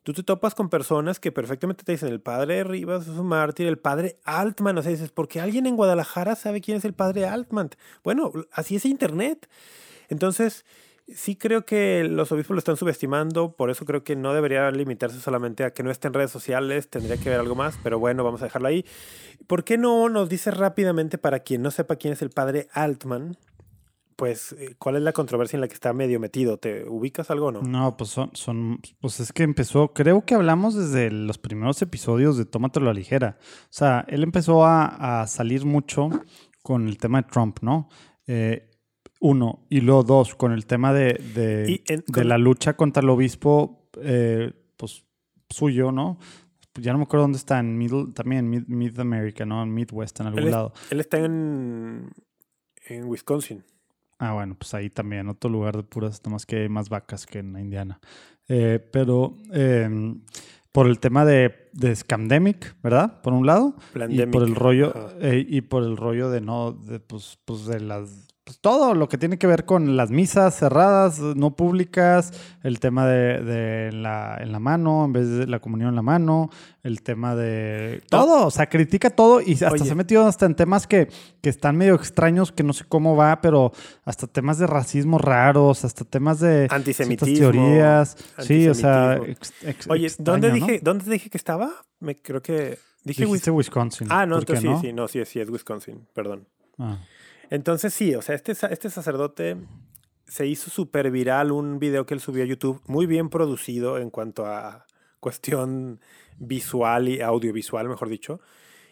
tú 0.04 0.12
te 0.12 0.22
topas 0.22 0.54
con 0.54 0.70
personas 0.70 1.20
que 1.20 1.32
perfectamente 1.32 1.84
te 1.84 1.92
dicen, 1.92 2.08
el 2.08 2.20
padre 2.20 2.64
Rivas 2.64 3.02
es 3.02 3.08
un 3.18 3.26
mártir, 3.26 3.66
el 3.66 3.78
padre 3.78 4.16
Altman, 4.24 4.78
o 4.78 4.82
sea, 4.82 4.90
dices, 4.90 5.10
¿por 5.10 5.28
qué 5.28 5.40
alguien 5.40 5.66
en 5.66 5.76
Guadalajara 5.76 6.34
sabe 6.34 6.60
quién 6.60 6.78
es 6.78 6.84
el 6.84 6.94
padre 6.94 7.26
Altman? 7.26 7.70
Bueno, 8.04 8.32
así 8.52 8.76
es 8.76 8.86
Internet. 8.86 9.48
Entonces, 10.08 10.64
sí 11.14 11.36
creo 11.36 11.64
que 11.64 12.04
los 12.04 12.32
obispos 12.32 12.54
lo 12.54 12.58
están 12.58 12.76
subestimando, 12.76 13.52
por 13.52 13.70
eso 13.70 13.84
creo 13.84 14.04
que 14.04 14.16
no 14.16 14.34
debería 14.34 14.70
limitarse 14.70 15.20
solamente 15.20 15.64
a 15.64 15.72
que 15.72 15.82
no 15.82 15.90
esté 15.90 16.08
en 16.08 16.14
redes 16.14 16.30
sociales, 16.30 16.88
tendría 16.88 17.16
que 17.16 17.30
ver 17.30 17.40
algo 17.40 17.54
más, 17.54 17.78
pero 17.82 17.98
bueno, 17.98 18.24
vamos 18.24 18.42
a 18.42 18.44
dejarlo 18.44 18.68
ahí. 18.68 18.84
¿Por 19.46 19.64
qué 19.64 19.78
no 19.78 20.08
nos 20.08 20.28
dice 20.28 20.50
rápidamente, 20.50 21.18
para 21.18 21.40
quien 21.40 21.62
no 21.62 21.70
sepa 21.70 21.96
quién 21.96 22.12
es 22.12 22.22
el 22.22 22.30
padre 22.30 22.68
Altman, 22.72 23.36
pues, 24.16 24.52
eh, 24.58 24.74
¿cuál 24.78 24.96
es 24.96 25.02
la 25.02 25.12
controversia 25.12 25.56
en 25.56 25.60
la 25.60 25.68
que 25.68 25.74
está 25.74 25.92
medio 25.92 26.18
metido? 26.18 26.58
¿Te 26.58 26.88
ubicas 26.88 27.30
algo 27.30 27.46
o 27.46 27.52
no? 27.52 27.62
No, 27.62 27.96
pues 27.96 28.10
son, 28.10 28.80
pues 29.00 29.20
es 29.20 29.32
que 29.32 29.44
empezó, 29.44 29.92
creo 29.92 30.24
que 30.24 30.34
hablamos 30.34 30.74
desde 30.74 31.12
los 31.12 31.38
primeros 31.38 31.80
episodios 31.82 32.36
de 32.36 32.44
Tómatelo 32.44 32.86
a 32.86 32.92
la 32.92 32.98
ligera. 32.98 33.38
O 33.40 33.66
sea, 33.70 34.04
él 34.08 34.24
empezó 34.24 34.64
a, 34.64 35.20
a 35.22 35.26
salir 35.28 35.64
mucho 35.64 36.10
con 36.64 36.88
el 36.88 36.98
tema 36.98 37.22
de 37.22 37.28
Trump, 37.28 37.60
¿no? 37.62 37.88
Eh, 38.26 38.67
uno, 39.20 39.66
y 39.68 39.80
luego 39.80 40.02
dos, 40.04 40.34
con 40.34 40.52
el 40.52 40.66
tema 40.66 40.92
de, 40.92 41.14
de, 41.34 42.24
la 42.24 42.38
lucha 42.38 42.74
contra 42.76 43.02
el 43.02 43.10
obispo, 43.10 43.88
eh, 44.00 44.52
pues 44.76 45.04
suyo, 45.50 45.90
¿no? 45.92 46.18
Ya 46.74 46.92
no 46.92 46.98
me 46.98 47.04
acuerdo 47.04 47.22
dónde 47.24 47.38
está, 47.38 47.58
en 47.58 47.76
Middle, 47.76 48.12
también 48.14 48.48
Mid, 48.48 48.64
Mid 48.68 48.98
America, 49.00 49.44
¿no? 49.44 49.62
En 49.64 49.74
Midwest, 49.74 50.20
en 50.20 50.26
algún 50.28 50.42
Él, 50.42 50.46
es- 50.48 50.52
lado. 50.52 50.72
él 50.90 51.00
está 51.00 51.18
en, 51.18 52.10
en 52.86 53.04
Wisconsin. 53.06 53.64
Ah, 54.20 54.32
bueno, 54.34 54.56
pues 54.56 54.74
ahí 54.74 54.88
también, 54.90 55.28
otro 55.28 55.50
lugar 55.50 55.76
de 55.76 55.82
puras, 55.82 56.20
nomás 56.24 56.46
que 56.46 56.62
hay 56.62 56.68
más 56.68 56.88
vacas 56.88 57.26
que 57.26 57.40
en 57.40 57.58
Indiana. 57.58 58.00
Eh, 58.48 58.78
pero 58.92 59.36
eh, 59.52 60.14
por 60.72 60.86
el 60.86 61.00
tema 61.00 61.24
de, 61.24 61.68
de 61.72 61.94
Scamdemic, 61.94 62.76
¿verdad? 62.82 63.20
Por 63.22 63.32
un 63.32 63.46
lado. 63.46 63.74
Y 64.08 64.24
por 64.26 64.42
el 64.44 64.54
rollo, 64.54 64.92
eh, 65.20 65.44
y 65.48 65.60
por 65.62 65.82
el 65.82 65.96
rollo 65.96 66.30
de 66.30 66.40
no, 66.40 66.72
de, 66.72 67.00
pues, 67.00 67.38
pues 67.44 67.66
de 67.66 67.80
las 67.80 68.27
pues, 68.48 68.60
todo 68.60 68.94
lo 68.94 69.10
que 69.10 69.18
tiene 69.18 69.36
que 69.36 69.46
ver 69.46 69.66
con 69.66 69.94
las 69.98 70.10
misas 70.10 70.54
cerradas, 70.58 71.18
no 71.20 71.54
públicas, 71.54 72.32
el 72.62 72.80
tema 72.80 73.06
de, 73.06 73.42
de 73.42 73.92
la, 73.92 74.38
en 74.40 74.52
la 74.52 74.58
mano, 74.58 75.04
en 75.04 75.12
vez 75.12 75.28
de 75.28 75.46
la 75.46 75.58
comunión 75.60 75.90
en 75.90 75.96
la 75.96 76.00
mano, 76.02 76.48
el 76.82 77.02
tema 77.02 77.36
de 77.36 78.02
todo, 78.08 78.46
o 78.46 78.50
sea, 78.50 78.70
critica 78.70 79.10
todo 79.10 79.42
y 79.42 79.52
hasta 79.52 79.68
Oye. 79.72 79.84
se 79.84 79.92
ha 79.92 79.94
metido 79.94 80.26
hasta 80.26 80.46
en 80.46 80.54
temas 80.54 80.86
que, 80.86 81.08
que 81.42 81.50
están 81.50 81.76
medio 81.76 81.94
extraños, 81.94 82.50
que 82.50 82.62
no 82.62 82.72
sé 82.72 82.84
cómo 82.88 83.16
va, 83.16 83.42
pero 83.42 83.72
hasta 84.06 84.26
temas 84.26 84.56
de 84.58 84.66
racismo 84.66 85.18
raros, 85.18 85.84
hasta 85.84 86.06
temas 86.06 86.40
de 86.40 86.68
Antisemitismo, 86.70 87.36
teorías. 87.50 88.16
Sí, 88.38 88.66
o 88.66 88.72
sea, 88.74 89.12
antisemitismo. 89.12 89.42
ex- 89.62 89.64
ex- 89.76 89.90
Oye, 89.90 90.06
extraño, 90.06 90.32
¿dónde 90.32 90.48
¿no? 90.48 90.54
dije, 90.54 90.80
¿dónde 90.82 91.10
dije 91.10 91.28
que 91.28 91.36
estaba? 91.36 91.70
Me 92.00 92.16
creo 92.22 92.40
que 92.40 92.78
dije 93.04 93.26
Wisconsin. 93.50 94.06
Ah, 94.10 94.24
no, 94.24 94.36
¿Por 94.36 94.46
qué 94.46 94.52
entonces 94.54 94.62
sí, 94.62 94.68
no? 94.68 94.80
sí, 94.80 94.92
no, 94.94 95.08
sí, 95.08 95.24
sí, 95.26 95.40
es 95.40 95.50
Wisconsin, 95.50 96.06
perdón. 96.14 96.46
Ah. 96.78 96.98
Entonces 97.50 97.94
sí, 97.94 98.14
o 98.14 98.22
sea, 98.22 98.34
este, 98.34 98.52
este 98.52 98.90
sacerdote 98.90 99.56
se 100.26 100.46
hizo 100.46 100.70
súper 100.70 101.10
viral 101.10 101.52
un 101.52 101.78
video 101.78 102.04
que 102.04 102.14
él 102.14 102.20
subió 102.20 102.44
a 102.44 102.46
YouTube, 102.46 102.82
muy 102.86 103.06
bien 103.06 103.30
producido 103.30 103.98
en 103.98 104.10
cuanto 104.10 104.46
a 104.46 104.86
cuestión 105.20 106.00
visual 106.38 107.08
y 107.08 107.20
audiovisual, 107.20 107.88
mejor 107.88 108.08
dicho. 108.08 108.40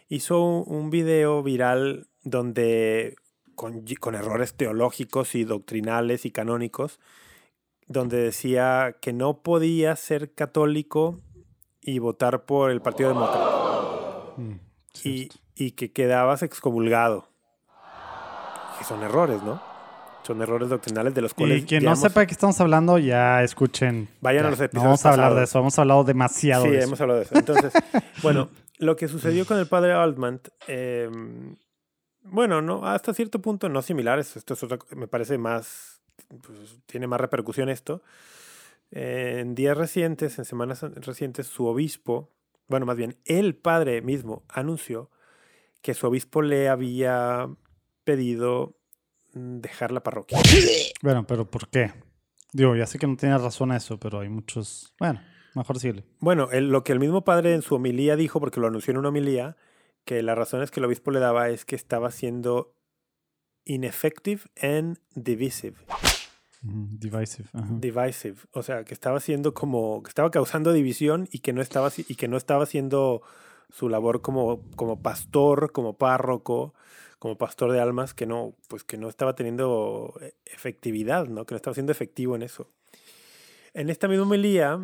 Hizo 0.09 0.43
un, 0.43 0.91
video 0.91 1.43
viral 1.43 2.09
donde, 2.23 3.17
con, 3.55 3.85
errores 4.15 4.55
teológicos 4.55 5.35
y 5.35 5.45
doctrinales 5.45 6.25
y 6.25 6.31
canónicos, 6.31 7.01
donde 7.89 8.17
decía 8.17 8.97
que 9.01 9.13
no 9.13 9.43
podía 9.43 9.95
ser 9.97 10.33
católico 10.33 11.21
y 11.81 11.99
votar 11.99 12.47
por 12.47 12.71
el 12.71 12.81
Partido 12.81 13.11
Demócrata 13.11 13.57
Mm, 14.37 14.61
y, 15.05 15.29
y 15.55 15.73
que 15.73 15.93
quedabas 15.93 16.43
excomulgado. 16.43 17.29
Que 18.79 18.85
son 18.85 19.03
errores, 19.03 19.43
¿no? 19.43 19.61
Son 20.23 20.43
errores 20.43 20.69
doctrinales 20.69 21.15
de 21.15 21.21
los 21.23 21.35
cuales. 21.35 21.63
Y 21.63 21.67
quien 21.67 21.85
no 21.85 21.95
sepa 21.95 22.21
de 22.21 22.27
qué 22.27 22.33
estamos 22.33 22.61
hablando, 22.61 22.99
ya 22.99 23.43
escuchen. 23.43 24.09
Vayan 24.21 24.43
ya. 24.43 24.49
a 24.49 24.51
los 24.51 24.59
No 24.59 24.65
episodios 24.65 24.85
vamos 24.85 25.07
a 25.07 25.11
hablar 25.11 25.35
de 25.35 25.45
eso, 25.45 25.59
hemos 25.61 25.79
hablado 25.79 26.05
demasiado 26.05 26.65
Sí, 26.65 26.71
de 26.71 26.79
eso. 26.79 26.87
hemos 26.89 27.01
hablado 27.01 27.21
de 27.21 27.25
eso. 27.27 27.35
Entonces, 27.39 27.73
bueno, 28.23 28.49
lo 28.79 28.97
que 28.97 29.07
sucedió 29.09 29.47
con 29.47 29.59
el 29.59 29.67
padre 29.69 29.93
Altman, 29.93 30.41
eh, 30.67 31.09
bueno, 32.25 32.61
no, 32.61 32.85
hasta 32.87 33.15
cierto 33.15 33.41
punto 33.41 33.69
no 33.69 33.83
similares. 33.83 34.37
Esto 34.37 34.55
es 34.55 34.63
otra, 34.65 34.79
me 34.97 35.07
parece 35.07 35.39
más, 35.39 36.01
pues, 36.45 36.79
tiene 36.87 37.07
más 37.07 37.21
repercusión 37.21 37.69
esto. 37.69 38.03
Eh, 38.91 39.39
en 39.41 39.55
días 39.55 39.77
recientes, 39.77 40.39
en 40.41 40.45
semanas 40.45 40.83
recientes, 40.83 41.47
su 41.47 41.67
obispo, 41.67 42.31
bueno, 42.67 42.85
más 42.85 42.97
bien, 42.97 43.17
el 43.27 43.55
padre 43.55 44.03
mismo 44.03 44.43
anunció 44.49 45.09
que 45.83 45.95
su 45.95 46.09
obispo 46.09 46.43
le 46.43 46.69
había 46.69 47.49
pedido 48.07 48.75
mm, 49.35 49.59
dejar 49.59 49.93
la 49.93 50.03
parroquia. 50.03 50.39
Bueno, 51.03 51.27
pero 51.27 51.51
¿por 51.51 51.69
qué? 51.69 51.93
Digo, 52.55 52.75
ya 52.75 52.87
sé 52.87 52.99
que 52.99 53.07
no 53.07 53.17
tiene 53.17 53.37
razón 53.37 53.71
a 53.73 53.77
eso, 53.77 53.99
pero 53.99 54.21
hay 54.21 54.31
muchos. 54.31 54.95
Bueno, 54.99 55.21
mejor 55.55 55.79
sigue. 55.79 56.05
Bueno, 56.21 56.51
el- 56.53 56.71
lo 56.71 56.83
que 56.85 56.93
el 56.93 57.01
mismo 57.01 57.23
padre 57.25 57.53
en 57.53 57.61
su 57.61 57.75
homilía 57.75 58.17
dijo, 58.17 58.41
porque 58.41 58.61
lo 58.61 58.69
anunció 58.69 58.93
en 58.93 58.99
una 58.99 59.11
homilía, 59.11 59.57
que 60.07 60.23
las 60.23 60.39
razones 60.39 60.71
que 60.71 60.81
el 60.81 60.87
obispo 60.87 61.11
le 61.11 61.19
daba 61.21 61.51
es 61.51 61.65
que 61.67 61.75
estaba 61.77 62.11
siendo 62.13 62.73
ineffective 63.65 64.43
and 64.63 64.99
divisive. 65.15 65.77
Divisive. 66.63 67.49
ajá. 67.53 67.67
Divisive. 67.71 68.37
O 68.53 68.63
sea, 68.63 68.85
que 68.85 68.95
estaba 68.95 69.21
siendo 69.21 69.55
como, 69.55 70.03
que 70.03 70.09
estaba 70.09 70.31
causando 70.31 70.73
división 70.73 71.29
y 71.31 71.41
que 71.41 71.53
no 71.53 71.61
estaba, 71.63 71.91
y 71.97 72.15
que 72.15 72.29
no 72.29 72.37
estaba 72.37 72.65
haciendo 72.65 73.23
su 73.71 73.89
labor 73.89 74.23
como, 74.23 74.63
como 74.77 75.01
pastor, 75.03 75.73
como 75.73 75.97
párroco, 75.97 76.75
como 77.19 77.37
pastor 77.39 77.73
de 77.73 77.81
almas, 77.81 78.15
que 78.15 78.27
no, 78.27 78.55
pues 78.69 78.85
que 78.85 78.97
no 78.99 79.09
estaba 79.09 79.35
teniendo 79.35 80.15
eh, 80.21 80.35
efectividad, 80.45 81.27
¿no? 81.27 81.45
Que 81.47 81.55
no 81.55 81.57
estaba 81.57 81.75
siendo 81.75 81.93
efectivo 81.93 82.37
en 82.37 82.43
eso. 82.43 82.71
En 83.75 83.91
esta 83.91 84.09
misma 84.09 84.25
homilía, 84.25 84.79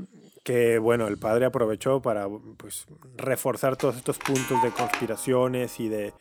que 0.44 0.78
bueno, 0.78 1.08
el 1.08 1.18
padre 1.18 1.46
aprovechó 1.46 2.02
para 2.02 2.28
pues, 2.56 2.86
reforzar 3.16 3.76
todos 3.76 3.96
estos 3.96 4.18
puntos 4.18 4.62
de 4.62 4.70
conspiraciones 4.70 5.80
y 5.80 5.88
de 5.88 6.12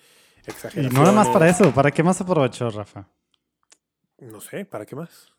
Y 0.46 0.50
exageraciones. 0.50 0.94
no 0.94 1.02
nada 1.02 1.12
más 1.14 1.30
para 1.30 1.50
eso, 1.50 1.72
¿para 1.74 1.92
qué 1.92 2.02
más 2.04 2.22
aprovechó, 2.22 2.70
Rafa? 2.70 3.08
No 4.20 4.40
sé, 4.40 4.66
¿para 4.66 4.86
qué 4.86 4.96
más? 4.96 5.32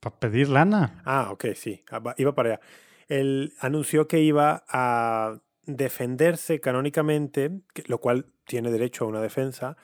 Para 0.00 0.16
pedir 0.20 0.48
lana. 0.48 1.02
Ah, 1.04 1.28
ok, 1.32 1.46
sí, 1.56 1.82
ah, 1.90 2.14
iba 2.18 2.34
para 2.34 2.50
allá. 2.50 2.60
Él 3.08 3.54
anunció 3.60 4.06
que 4.06 4.20
iba 4.20 4.64
a 4.68 5.40
defenderse 5.68 6.60
canónicamente, 6.60 7.60
lo 7.86 7.98
cual 7.98 8.26
tiene 8.46 8.70
derecho 8.70 9.04
a 9.04 9.08
una 9.08 9.20
defensa. 9.20 9.76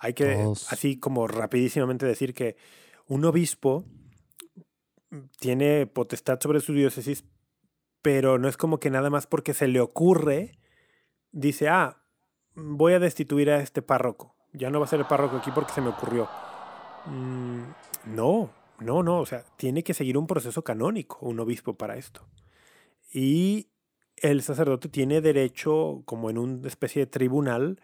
Hay 0.00 0.12
que, 0.12 0.44
así 0.68 0.98
como 0.98 1.26
rapidísimamente 1.28 2.06
decir 2.06 2.34
que 2.34 2.56
un 3.06 3.24
obispo 3.24 3.84
tiene 5.38 5.86
potestad 5.86 6.40
sobre 6.40 6.60
su 6.60 6.72
diócesis, 6.72 7.24
pero 8.02 8.38
no 8.38 8.48
es 8.48 8.56
como 8.56 8.78
que 8.78 8.90
nada 8.90 9.10
más 9.10 9.26
porque 9.26 9.54
se 9.54 9.68
le 9.68 9.80
ocurre, 9.80 10.58
dice, 11.30 11.68
ah, 11.68 12.02
voy 12.54 12.92
a 12.94 12.98
destituir 12.98 13.50
a 13.50 13.60
este 13.60 13.80
párroco. 13.80 14.34
Ya 14.52 14.70
no 14.70 14.80
va 14.80 14.86
a 14.86 14.88
ser 14.88 15.00
el 15.00 15.06
párroco 15.06 15.36
aquí 15.36 15.50
porque 15.54 15.72
se 15.72 15.80
me 15.80 15.90
ocurrió. 15.90 16.28
Mm, 17.06 17.62
no, 18.06 18.50
no, 18.80 19.02
no. 19.04 19.20
O 19.20 19.26
sea, 19.26 19.44
tiene 19.56 19.84
que 19.84 19.94
seguir 19.94 20.18
un 20.18 20.26
proceso 20.26 20.62
canónico, 20.62 21.18
un 21.20 21.38
obispo 21.38 21.74
para 21.74 21.96
esto. 21.96 22.26
Y 23.12 23.68
el 24.22 24.42
sacerdote 24.42 24.88
tiene 24.88 25.20
derecho, 25.20 26.02
como 26.04 26.30
en 26.30 26.38
una 26.38 26.66
especie 26.68 27.00
de 27.00 27.06
tribunal, 27.06 27.80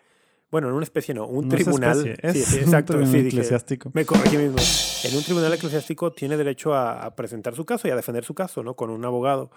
bueno, 0.51 0.69
en 0.69 0.75
una 0.75 0.85
especie 0.85 1.15
no, 1.15 1.27
un 1.27 1.49
No 1.49 1.57
es 1.57 1.63
tribunal. 1.65 2.07
especie, 2.07 2.41
es 2.41 2.45
sí, 2.47 2.57
un 2.59 2.63
exacto. 2.65 2.93
tribunal 2.93 3.13
sí, 3.13 3.23
dije, 3.23 3.37
eclesiástico. 3.37 3.91
me 3.95 4.05
corregí 4.07 4.37
mismo. 4.37 4.57
En 5.05 5.17
un 5.17 5.23
tribunal 5.25 5.53
eclesiástico 5.53 6.13
tiene 6.13 6.37
derecho 6.37 6.75
a, 6.75 7.05
a 7.05 7.17
presentar 7.17 7.55
su 7.55 7.65
caso 7.65 7.89
y 7.89 7.91
a 7.91 7.97
defender 7.97 8.25
su 8.25 8.35
caso, 8.35 8.63
¿no? 8.63 8.75
Con 8.75 8.91
un 8.91 9.05
abogado. 9.05 9.51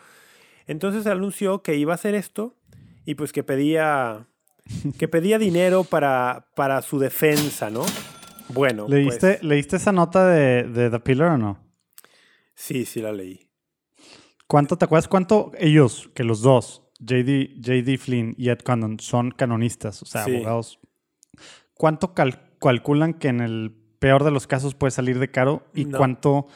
Entonces 0.65 1.05
anunció 1.07 1.61
que 1.61 1.75
iba 1.75 1.93
a 1.93 1.95
hacer 1.95 2.15
esto 2.15 2.55
y 3.05 3.15
pues 3.15 3.31
que 3.31 3.43
pedía 3.43 4.27
que 4.97 5.07
pedía 5.07 5.37
dinero 5.39 5.83
para, 5.85 6.47
para 6.55 6.81
su 6.81 6.99
defensa, 6.99 7.69
¿no? 7.69 7.85
Bueno, 8.49 8.85
¿Leíste, 8.89 9.35
pues, 9.35 9.43
¿Leíste 9.43 9.75
esa 9.77 9.91
nota 9.91 10.27
de, 10.27 10.63
de 10.63 10.89
The 10.89 10.99
Pillar 10.99 11.29
o 11.31 11.37
no? 11.37 11.59
sí, 12.55 12.85
sí 12.85 13.01
la 13.01 13.11
leí. 13.11 13.46
¿Cuánto 14.47 14.77
te 14.77 14.85
acuerdas 14.85 15.07
cuánto 15.07 15.51
ellos, 15.57 16.09
que 16.15 16.23
los 16.23 16.41
dos, 16.41 16.83
JD, 16.99 17.59
JD 17.61 17.97
Flynn 17.97 18.33
y 18.37 18.49
Ed 18.49 18.59
Condon, 18.59 18.99
son 18.99 19.31
canonistas, 19.31 20.01
o 20.01 20.05
sea, 20.05 20.23
Sí. 20.23 20.35
abogados? 20.35 20.79
¿Cuánto 21.73 22.13
cal- 22.13 22.41
calculan 22.59 23.13
que 23.13 23.27
en 23.27 23.41
el 23.41 23.75
peor 23.99 24.23
de 24.23 24.31
los 24.31 24.47
casos 24.47 24.73
puede 24.75 24.91
salir 24.91 25.19
de 25.19 25.29
caro? 25.29 25.63
¿Y 25.73 25.85
No. 25.85 25.97
cuánto... 25.97 26.47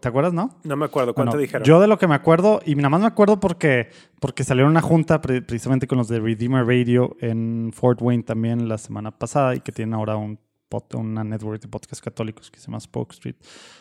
¿Te 0.00 0.08
acuerdas, 0.08 0.32
no? 0.32 0.58
No 0.64 0.76
me 0.76 0.84
acuerdo 0.86 1.14
cuánto 1.14 1.30
Bueno, 1.32 1.40
dijeron. 1.42 1.64
Yo 1.64 1.80
de 1.80 1.86
lo 1.86 1.96
que 1.96 2.08
me 2.08 2.16
acuerdo, 2.16 2.60
y 2.66 2.74
nada 2.74 2.88
más 2.88 3.00
me 3.02 3.06
acuerdo 3.06 3.38
porque, 3.38 3.88
porque 4.20 4.42
salió 4.42 4.66
una 4.66 4.82
junta 4.82 5.20
pre- 5.20 5.42
precisamente 5.42 5.86
con 5.86 5.96
los 5.98 6.08
de 6.08 6.18
Redeemer 6.18 6.66
Radio 6.66 7.16
en 7.20 7.70
Fort 7.72 8.02
Wayne 8.02 8.24
también 8.24 8.68
la 8.68 8.78
semana 8.78 9.12
pasada 9.16 9.54
y 9.54 9.60
que 9.60 9.70
tienen 9.70 9.94
ahora 9.94 10.16
un 10.16 10.40
pod- 10.74 10.98
una 10.98 11.22
network 11.24 11.60
de 11.62 11.68
podcasts 11.68 12.02
católicos 12.02 12.50
que 12.50 12.58
se 12.58 12.66
llama 12.66 12.80
Spoke 12.80 13.12
Street. 13.12 13.36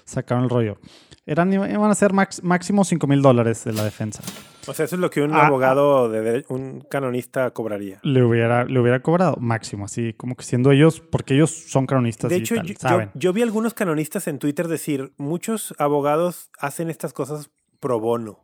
Sacaron 0.05 0.43
el 0.43 0.49
rollo. 0.49 0.77
Eran, 1.25 1.51
iban 1.53 1.89
a 1.89 1.95
ser 1.95 2.11
max- 2.13 2.43
máximo 2.43 2.83
5 2.83 3.07
mil 3.07 3.21
dólares 3.21 3.63
de 3.63 3.73
la 3.73 3.83
defensa. 3.83 4.21
O 4.67 4.73
sea, 4.73 4.85
eso 4.85 4.95
es 4.95 4.99
lo 5.01 5.09
que 5.09 5.21
un 5.21 5.33
Ah, 5.33 5.47
abogado, 5.47 6.09
de 6.09 6.21
dere- 6.21 6.45
un 6.49 6.81
canonista 6.89 7.51
cobraría. 7.51 7.99
Le 8.03 8.23
hubiera, 8.23 8.65
le 8.65 8.79
hubiera 8.79 9.01
cobrado 9.01 9.35
máximo, 9.39 9.85
así 9.85 10.13
como 10.13 10.35
que 10.35 10.43
siendo 10.43 10.71
ellos, 10.71 11.01
porque 11.01 11.33
ellos 11.33 11.51
son 11.51 11.85
canonistas 11.85 12.29
De 12.29 12.37
y 12.37 12.41
hecho, 12.41 12.55
tal, 12.55 12.65
yo, 12.67 12.73
saben. 12.77 13.11
yo 13.13 13.33
vi 13.33 13.41
algunos 13.41 13.73
canonistas 13.73 14.27
en 14.27 14.39
Twitter 14.39 14.67
decir, 14.67 15.13
muchos 15.17 15.73
abogados 15.79 16.49
hacen 16.59 16.89
estas 16.89 17.13
cosas 17.13 17.49
pro 17.79 17.99
bono. 17.99 18.39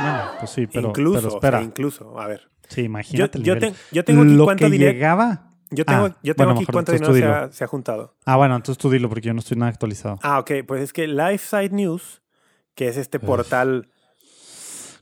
Bueno, 0.00 0.22
pues 0.38 0.50
sí, 0.52 0.66
pero, 0.66 0.88
incluso, 0.88 1.18
pero 1.18 1.28
o 1.28 1.30
sea, 1.30 1.36
espera. 1.38 1.62
incluso, 1.62 2.18
a 2.20 2.26
ver. 2.26 2.48
sí, 2.68 2.80
Yo, 2.82 2.86
imagínate 2.86 3.38
el 3.38 3.44
yo, 3.44 3.54
yo 3.92 4.04
tengo 4.04 4.22
aquí 4.22 4.32
Lo 4.34 4.44
cuánto 4.44 4.64
que 4.64 4.70
dinero. 4.70 4.92
llegaba... 4.92 5.49
Yo 5.70 5.84
tengo, 5.84 6.06
Ah, 6.06 6.16
yo 6.22 6.34
tengo 6.34 6.48
bueno, 6.48 6.60
aquí 6.60 6.72
cuánto 6.72 6.92
dinero 6.92 7.14
se 7.14 7.24
ha, 7.24 7.52
se 7.52 7.64
ha 7.64 7.66
juntado. 7.66 8.16
Ah, 8.24 8.36
bueno, 8.36 8.56
entonces 8.56 8.80
tú 8.80 8.90
dilo 8.90 9.08
porque 9.08 9.28
yo 9.28 9.34
no 9.34 9.38
estoy 9.40 9.56
nada 9.56 9.70
actualizado. 9.70 10.18
Ah, 10.22 10.40
ok, 10.40 10.50
pues 10.66 10.82
es 10.82 10.92
que 10.92 11.06
Lifeside 11.06 11.70
News, 11.70 12.22
que 12.74 12.88
es 12.88 12.96
este 12.96 13.18
Uf. 13.18 13.24
portal 13.24 13.88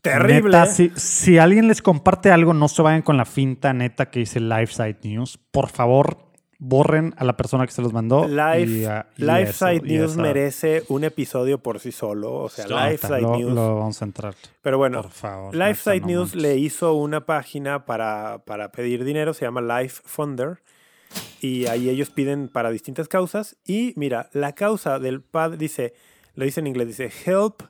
terrible. 0.03 0.59
Neta, 0.59 0.67
si, 0.67 0.91
si 0.95 1.39
alguien 1.39 1.69
les 1.69 1.83
comparte 1.83 2.31
algo, 2.31 2.55
no 2.55 2.69
se 2.69 2.83
vayan 2.83 3.03
con 3.03 3.17
la 3.17 3.25
finta 3.25 3.73
neta 3.73 4.11
que 4.11 4.21
dice 4.21 4.41
Lifeside 4.41 4.99
News. 5.05 5.39
Por 5.51 5.69
favor, 5.69 6.28
borren 6.61 7.15
a 7.19 7.25
la 7.25 7.37
persona 7.37 7.65
que 7.67 7.73
se 7.73 7.81
los 7.83 7.93
mandó. 7.93 8.27
Life- 8.27 8.67
y, 8.67 8.85
y 9.23 9.25
Lifeside 9.25 9.77
eso, 9.77 9.87
y 9.87 9.93
News 9.99 10.17
merece 10.17 10.85
un 10.89 11.05
episodio 11.05 11.59
por 11.63 11.79
sí 11.79 11.93
solo. 11.93 12.35
O 12.35 12.49
sea, 12.49 12.65
Ahorita 12.65 12.91
Lifeside 12.91 13.21
lo, 13.21 13.37
News. 13.37 13.53
lo 13.55 13.77
vamos 13.77 14.03
a 14.03 14.05
entrar. 14.05 14.35
Pero 14.63 14.77
bueno, 14.79 15.03
por 15.03 15.11
favor. 15.13 15.55
Neta, 15.55 15.95
no 16.01 16.07
News 16.07 16.35
manches. 16.35 16.43
le 16.43 16.57
hizo 16.57 16.95
una 16.95 17.25
página 17.27 17.85
para, 17.87 18.43
para 18.45 18.73
pedir 18.73 19.05
dinero, 19.05 19.35
se 19.35 19.45
llama 19.45 19.61
Life 19.61 20.03
Funder. 20.05 20.61
Y 21.41 21.67
ahí 21.67 21.89
ellos 21.89 22.11
piden 22.11 22.49
para 22.49 22.71
distintas 22.71 23.09
causas. 23.09 23.57
Y 23.65 23.95
mira, 23.97 24.29
la 24.33 24.53
causa 24.55 24.99
del 24.99 25.23
padre 25.23 25.57
dice, 25.57 25.95
lo 26.35 26.45
dice 26.45 26.61
en 26.61 26.67
inglés, 26.67 26.89
dice 26.89 27.11
Help 27.25 27.63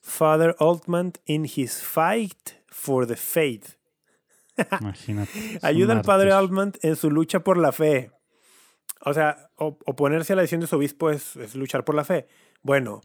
Father 0.00 0.56
Altman 0.58 1.12
in 1.26 1.44
his 1.44 1.82
fight 1.82 2.52
for 2.68 3.06
the 3.06 3.16
faith. 3.16 3.74
Imagínate. 4.80 5.58
Ayuda 5.62 5.92
al 5.92 6.02
padre. 6.02 6.32
Altman 6.32 6.72
en 6.82 6.96
su 6.96 7.10
lucha 7.10 7.40
por 7.40 7.58
la 7.58 7.70
fe. 7.72 8.10
O 9.02 9.14
sea, 9.14 9.50
oponerse 9.56 10.34
a 10.34 10.36
la 10.36 10.42
decisión 10.42 10.60
de 10.60 10.66
su 10.66 10.76
obispo 10.76 11.10
es, 11.10 11.36
es 11.36 11.54
luchar 11.54 11.84
por 11.84 11.94
la 11.94 12.04
fe. 12.04 12.26
Bueno, 12.62 13.00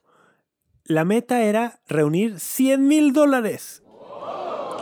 la 0.83 1.05
meta 1.05 1.43
era 1.43 1.79
reunir 1.87 2.39
100 2.39 2.87
mil 2.87 3.13
dólares. 3.13 3.81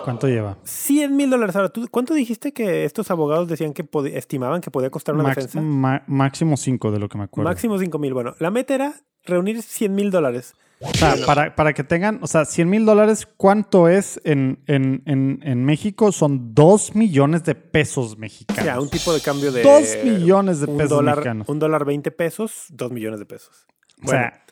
¿Cuánto 0.03 0.27
lleva? 0.27 0.57
100 0.63 1.15
mil 1.15 1.29
dólares. 1.29 1.55
Ahora, 1.55 1.69
¿tú, 1.69 1.87
¿cuánto 1.89 2.13
dijiste 2.13 2.51
que 2.53 2.83
estos 2.85 3.09
abogados 3.11 3.47
decían 3.47 3.73
que 3.73 3.85
estimaban 4.13 4.61
que 4.61 4.69
podía 4.71 4.89
costar 4.89 5.15
una 5.15 5.23
Max- 5.23 5.35
defensa? 5.47 5.61
máximo 6.07 6.57
5 6.57 6.91
de 6.91 6.99
lo 6.99 7.07
que 7.09 7.17
me 7.17 7.23
acuerdo. 7.25 7.49
Máximo 7.49 7.77
5 7.79 7.97
mil. 7.99 8.13
Bueno, 8.13 8.35
la 8.39 8.51
meta 8.51 8.75
era 8.75 8.93
reunir 9.23 9.61
100 9.61 9.95
mil 9.95 10.11
dólares. 10.11 10.53
O 10.81 10.93
sea, 10.93 11.15
para, 11.25 11.55
para 11.55 11.71
que 11.73 11.85
tengan, 11.85 12.19
o 12.21 12.27
sea, 12.27 12.43
100 12.43 12.69
mil 12.69 12.85
dólares, 12.85 13.25
¿cuánto 13.37 13.87
es 13.87 14.19
en, 14.25 14.59
en, 14.67 15.01
en, 15.05 15.39
en 15.41 15.63
México? 15.63 16.11
Son 16.11 16.53
2 16.53 16.95
millones 16.95 17.45
de 17.45 17.55
pesos 17.55 18.13
O 18.13 18.17
mexicanos. 18.17 18.63
sea, 18.65 18.81
un 18.81 18.89
tipo 18.89 19.13
de 19.13 19.21
cambio 19.21 19.53
de... 19.53 19.61
Dos 19.63 19.95
millones 20.03 20.59
de 20.59 20.65
un 20.65 20.75
pesos 20.77 20.89
dólar, 20.89 21.15
mexicanos. 21.15 21.47
Un 21.47 21.59
dólar 21.59 21.85
20 21.85 22.11
pesos, 22.11 22.65
2 22.71 22.91
millones 22.91 23.19
de 23.19 23.25
pesos. 23.25 23.65
O 24.03 24.09
sea, 24.09 24.43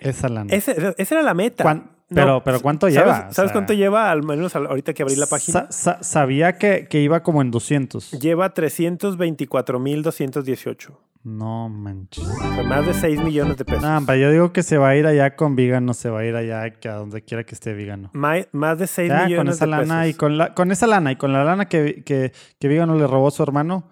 esa 0.00 0.28
lana. 0.28 0.52
Ese- 0.54 0.94
esa 0.98 1.14
era 1.14 1.22
la 1.22 1.32
meta. 1.32 1.62
¿Cuán- 1.64 1.95
pero- 2.14 2.42
pero 2.44 2.60
¿cuánto 2.60 2.86
¿sabes- 2.88 2.96
lleva? 2.98 3.16
¿Sabes, 3.16 3.38
O 3.38 3.42
sea- 3.44 3.52
cuánto 3.52 3.72
lleva? 3.72 4.10
Al 4.10 4.22
menos 4.22 4.54
ahorita 4.56 4.92
que 4.94 5.02
abrí 5.02 5.16
la 5.16 5.26
página. 5.26 5.66
Sa- 5.70 5.72
sa- 5.72 6.02
sabía 6.02 6.56
que, 6.58 6.86
que 6.88 7.00
iba 7.00 7.22
como 7.22 7.42
en 7.42 7.50
200. 7.50 8.10
Lleva 8.12 8.52
324.218. 8.54 10.98
No 11.24 11.68
manches. 11.68 12.22
O 12.24 12.54
sea, 12.54 12.62
más 12.62 12.86
de 12.86 12.94
6 12.94 13.20
millones 13.20 13.56
de 13.56 13.64
pesos. 13.64 13.82
No, 13.82 14.00
pero 14.06 14.16
yo 14.18 14.30
digo 14.30 14.52
que 14.52 14.62
se 14.62 14.78
va 14.78 14.90
a 14.90 14.96
ir 14.96 15.06
allá 15.08 15.34
con 15.34 15.56
Vigano, 15.56 15.92
se 15.92 16.08
va 16.08 16.20
a 16.20 16.24
ir 16.24 16.36
allá 16.36 16.70
que 16.70 16.88
a 16.88 16.94
donde 16.94 17.22
quiera 17.22 17.42
que 17.42 17.56
esté 17.56 17.74
Vigano. 17.74 18.10
Ma- 18.12 18.36
más 18.52 18.78
de 18.78 18.86
6 18.86 19.08
Ya, 19.08 19.24
millones 19.24 19.38
con 19.38 19.48
esa 19.48 19.64
de 19.64 19.70
lana 19.72 20.00
pesos. 20.02 20.14
y 20.14 20.18
con, 20.18 20.38
la, 20.38 20.54
con 20.54 20.70
esa 20.70 20.86
lana 20.86 21.10
y 21.10 21.16
con 21.16 21.32
la 21.32 21.42
lana 21.42 21.66
que, 21.68 22.04
que, 22.04 22.30
que 22.60 22.68
Vigano 22.68 22.94
le 22.96 23.08
robó 23.08 23.26
a 23.26 23.30
su 23.32 23.42
hermano, 23.42 23.88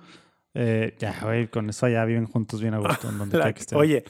eh, 0.54 0.94
ya, 1.00 1.12
güey, 1.24 1.48
con 1.48 1.68
eso 1.68 1.86
allá 1.86 2.04
viven 2.04 2.26
juntos 2.26 2.60
bien 2.60 2.74
a 2.74 2.78
gusto 2.78 3.10
donde 3.10 3.36
quiera 3.36 3.52
que 3.52 3.60
estén. 3.60 3.78
Oye, 3.78 4.04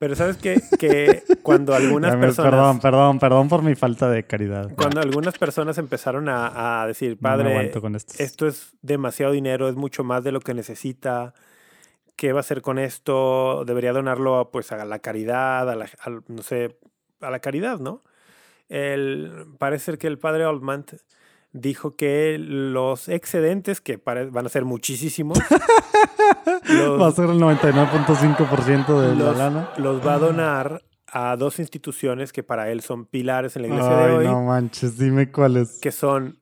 pero 0.00 0.16
¿sabes 0.16 0.38
qué? 0.38 0.58
Que 0.78 1.22
cuando 1.42 1.74
algunas 1.74 2.16
personas... 2.16 2.50
Perdón, 2.50 2.80
perdón, 2.80 3.18
perdón 3.18 3.48
por 3.50 3.62
mi 3.62 3.74
falta 3.74 4.08
de 4.08 4.24
caridad. 4.24 4.70
Cuando 4.74 4.98
algunas 4.98 5.36
personas 5.36 5.76
empezaron 5.76 6.30
a, 6.30 6.80
a 6.80 6.86
decir, 6.86 7.18
padre, 7.18 7.70
con 7.70 7.94
esto 7.94 8.46
es 8.46 8.72
demasiado 8.80 9.32
dinero, 9.32 9.68
es 9.68 9.76
mucho 9.76 10.02
más 10.02 10.24
de 10.24 10.32
lo 10.32 10.40
que 10.40 10.54
necesita. 10.54 11.34
¿Qué 12.16 12.32
va 12.32 12.38
a 12.38 12.40
hacer 12.40 12.62
con 12.62 12.78
esto? 12.78 13.66
Debería 13.66 13.92
donarlo 13.92 14.38
a, 14.38 14.50
pues, 14.50 14.72
a 14.72 14.82
la 14.86 15.00
caridad, 15.00 15.68
a 15.68 15.76
la, 15.76 15.86
no 16.28 16.42
sé, 16.42 16.78
a 17.20 17.28
la 17.28 17.40
caridad, 17.40 17.78
¿no? 17.78 18.02
El, 18.70 19.48
parece 19.58 19.84
ser 19.84 19.98
que 19.98 20.06
el 20.06 20.18
padre 20.18 20.44
Altman 20.44 20.86
dijo 21.52 21.96
que 21.96 22.36
los 22.38 23.08
excedentes, 23.08 23.80
que 23.80 23.96
van 24.04 24.46
a 24.46 24.48
ser 24.48 24.64
muchísimos, 24.64 25.38
los- 26.68 27.00
Va 27.00 27.08
a 27.08 27.12
ser 27.12 27.30
el 27.30 27.38
99.5% 27.40 29.00
de 29.00 29.08
la 29.08 29.14
los, 29.14 29.36
lana. 29.38 29.70
los 29.76 30.06
va 30.06 30.14
a 30.14 30.18
donar 30.18 30.82
a 31.12 31.36
dos 31.36 31.58
instituciones 31.58 32.32
que 32.32 32.42
para 32.42 32.70
él 32.70 32.82
son 32.82 33.04
pilares 33.04 33.56
en 33.56 33.62
la 33.62 33.68
iglesia 33.68 33.96
de 33.96 34.12
hoy, 34.12 34.24
no 34.26 34.42
manches, 34.44 34.96
dime 34.96 35.30
cuáles. 35.32 35.80
que 35.80 35.90
son 35.90 36.40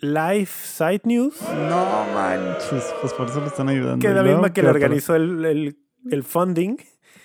Life 0.00 0.52
Site 0.64 1.02
News, 1.08 1.40
No 1.68 2.06
manches, 2.14 2.94
pues 3.00 3.12
por 3.14 3.28
eso 3.28 3.40
le 3.40 3.46
están 3.48 3.68
ayudando. 3.68 3.98
que 3.98 4.06
es 4.06 4.12
¿Y 4.12 4.16
la 4.16 4.22
misma 4.22 4.52
que 4.52 4.62
le 4.62 4.68
organizó 4.68 5.16
el, 5.16 5.44
el- 5.44 5.78
el 6.10 6.22
funding, 6.22 6.76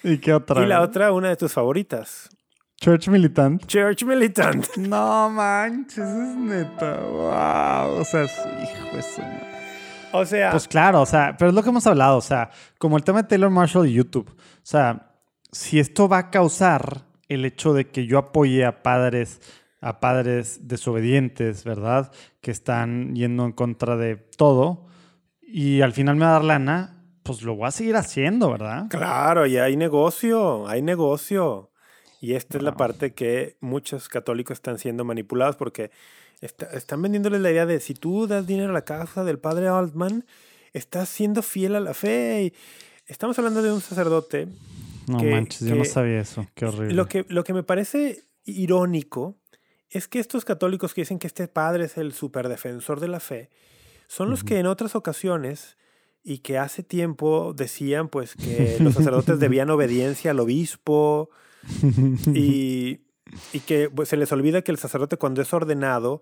¿Y 0.04 0.18
qué 0.18 0.34
otra? 0.34 0.64
y 0.64 0.66
la 0.66 0.82
otra, 0.82 1.12
una 1.12 1.30
de 1.30 1.36
tus 1.36 1.54
favoritas, 1.54 2.28
Church 2.84 3.08
Militant. 3.08 3.66
Church 3.66 4.04
Militant. 4.04 4.68
No 4.78 5.30
manches, 5.30 6.00
es 6.00 6.36
neta. 6.36 7.00
Wow. 7.00 8.02
O 8.02 8.04
sea, 8.04 8.24
hijo 8.26 8.96
de 8.98 9.02
su 9.02 9.22
madre. 9.22 9.48
O 10.12 10.26
sea, 10.26 10.52
Pues 10.52 10.68
claro, 10.68 11.02
o 11.02 11.06
sea, 11.06 11.38
pero 11.40 11.48
es 11.48 11.56
lo 11.56 11.64
que 11.64 11.70
hemos 11.70 11.88
hablado, 11.88 12.18
o 12.18 12.22
sea, 12.22 12.50
como 12.78 12.98
el 12.98 13.06
tema 13.06 13.22
de 13.22 13.30
Taylor 13.30 13.50
Marshall 13.50 13.88
y 13.88 13.94
YouTube. 13.94 14.30
O 14.30 14.36
sea, 14.64 15.16
si 15.50 15.80
esto 15.80 16.10
va 16.10 16.18
a 16.18 16.30
causar 16.30 17.06
el 17.30 17.46
hecho 17.46 17.74
de 17.74 17.90
que 17.90 18.06
yo 18.06 18.18
apoye 18.18 18.66
a 18.66 18.84
padres, 18.84 19.40
a 19.80 20.02
padres 20.02 20.68
desobedientes, 20.68 21.64
¿verdad? 21.64 22.12
Que 22.42 22.52
están 22.52 23.16
yendo 23.16 23.46
en 23.46 23.54
contra 23.54 23.96
de 23.96 24.18
todo 24.18 24.88
y 25.42 25.80
al 25.80 25.94
final 25.94 26.18
me 26.18 26.26
va 26.26 26.32
a 26.32 26.34
dar 26.34 26.44
lana, 26.44 27.06
pues 27.24 27.44
lo 27.44 27.56
voy 27.56 27.70
a 27.70 27.72
seguir 27.72 27.96
haciendo, 27.96 28.52
¿verdad? 28.52 28.88
claro, 28.90 29.46
y 29.46 29.56
hay 29.58 29.78
negocio, 29.78 30.68
hay 30.68 30.82
negocio. 30.82 31.70
Y 32.24 32.36
esta 32.36 32.58
es 32.58 32.64
la 32.64 32.78
parte 32.78 33.12
que 33.14 33.58
muchos 33.60 34.08
católicos 34.08 34.56
están 34.56 34.80
siendo 34.80 35.04
manipulados 35.04 35.58
porque 35.58 35.92
está- 36.40 36.68
están 36.68 37.02
vendiéndoles 37.02 37.42
la 37.42 37.52
idea 37.52 37.66
de 37.66 37.82
si 37.82 37.96
tú 37.96 38.28
das 38.28 38.48
dinero 38.48 38.70
a 38.70 38.74
la 38.74 38.86
casa 38.86 39.26
del 39.26 39.40
padre 39.40 39.68
Altman, 39.68 40.26
estás 40.72 41.10
siendo 41.10 41.42
fiel 41.42 41.76
a 41.76 41.82
la 41.82 41.94
fe. 41.94 42.44
Y 42.46 42.54
estamos 43.12 43.38
hablando 43.40 43.62
de 43.62 43.74
un 43.74 43.82
sacerdote 43.82 44.48
No 45.06 45.18
Que- 45.18 45.32
manches, 45.32 45.68
yo 45.68 45.76
no 45.76 45.84
sabía 45.84 46.22
eso. 46.22 46.48
Qué 46.56 46.66
horrible. 46.66 46.94
Lo 46.94 47.08
que, 47.10 47.26
lo 47.28 47.44
que 47.44 47.54
me 47.54 47.62
parece 47.64 48.24
irónico 48.46 49.36
es 49.90 50.08
que 50.08 50.20
estos 50.20 50.46
católicos 50.46 50.94
que 50.94 51.02
dicen 51.02 51.20
que 51.20 51.28
este 51.28 51.50
padre 51.50 51.84
es 51.84 51.98
el 51.98 52.14
superdefensor 52.14 53.02
de 53.02 53.10
la 53.10 53.20
fe, 53.20 53.50
son 54.08 54.30
los 54.30 54.46
que 54.46 54.60
en 54.60 54.66
otras 54.66 54.96
ocasiones 54.96 55.76
y 56.24 56.38
que 56.38 56.58
hace 56.58 56.84
tiempo 56.84 57.54
decían 57.54 58.08
pues 58.08 58.34
que 58.36 58.78
los 58.80 58.94
sacerdotes 58.94 59.40
debían 59.42 59.70
obediencia 59.72 60.32
al 60.32 60.40
obispo 60.40 61.30
y, 62.34 63.02
y 63.52 63.60
que 63.66 63.90
pues, 63.90 64.10
se 64.10 64.18
les 64.18 64.32
olvida 64.32 64.62
que 64.62 64.72
el 64.72 64.78
sacerdote 64.78 65.18
cuando 65.18 65.42
es 65.42 65.54
ordenado 65.54 66.22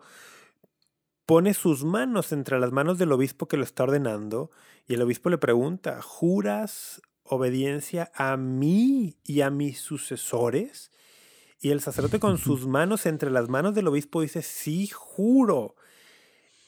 pone 1.25 1.53
sus 1.53 1.83
manos 1.83 2.31
entre 2.31 2.59
las 2.59 2.71
manos 2.71 2.97
del 2.97 3.11
obispo 3.11 3.47
que 3.47 3.57
lo 3.57 3.63
está 3.63 3.83
ordenando 3.83 4.51
y 4.87 4.95
el 4.95 5.01
obispo 5.01 5.29
le 5.29 5.37
pregunta, 5.37 6.01
¿juras 6.01 7.01
obediencia 7.23 8.11
a 8.15 8.35
mí 8.37 9.15
y 9.23 9.41
a 9.41 9.49
mis 9.49 9.79
sucesores? 9.79 10.91
Y 11.61 11.69
el 11.69 11.79
sacerdote 11.79 12.19
con 12.19 12.37
sus 12.37 12.67
manos 12.67 13.05
entre 13.05 13.31
las 13.31 13.47
manos 13.47 13.75
del 13.75 13.87
obispo 13.87 14.21
dice, 14.21 14.41
sí, 14.41 14.87
juro. 14.87 15.75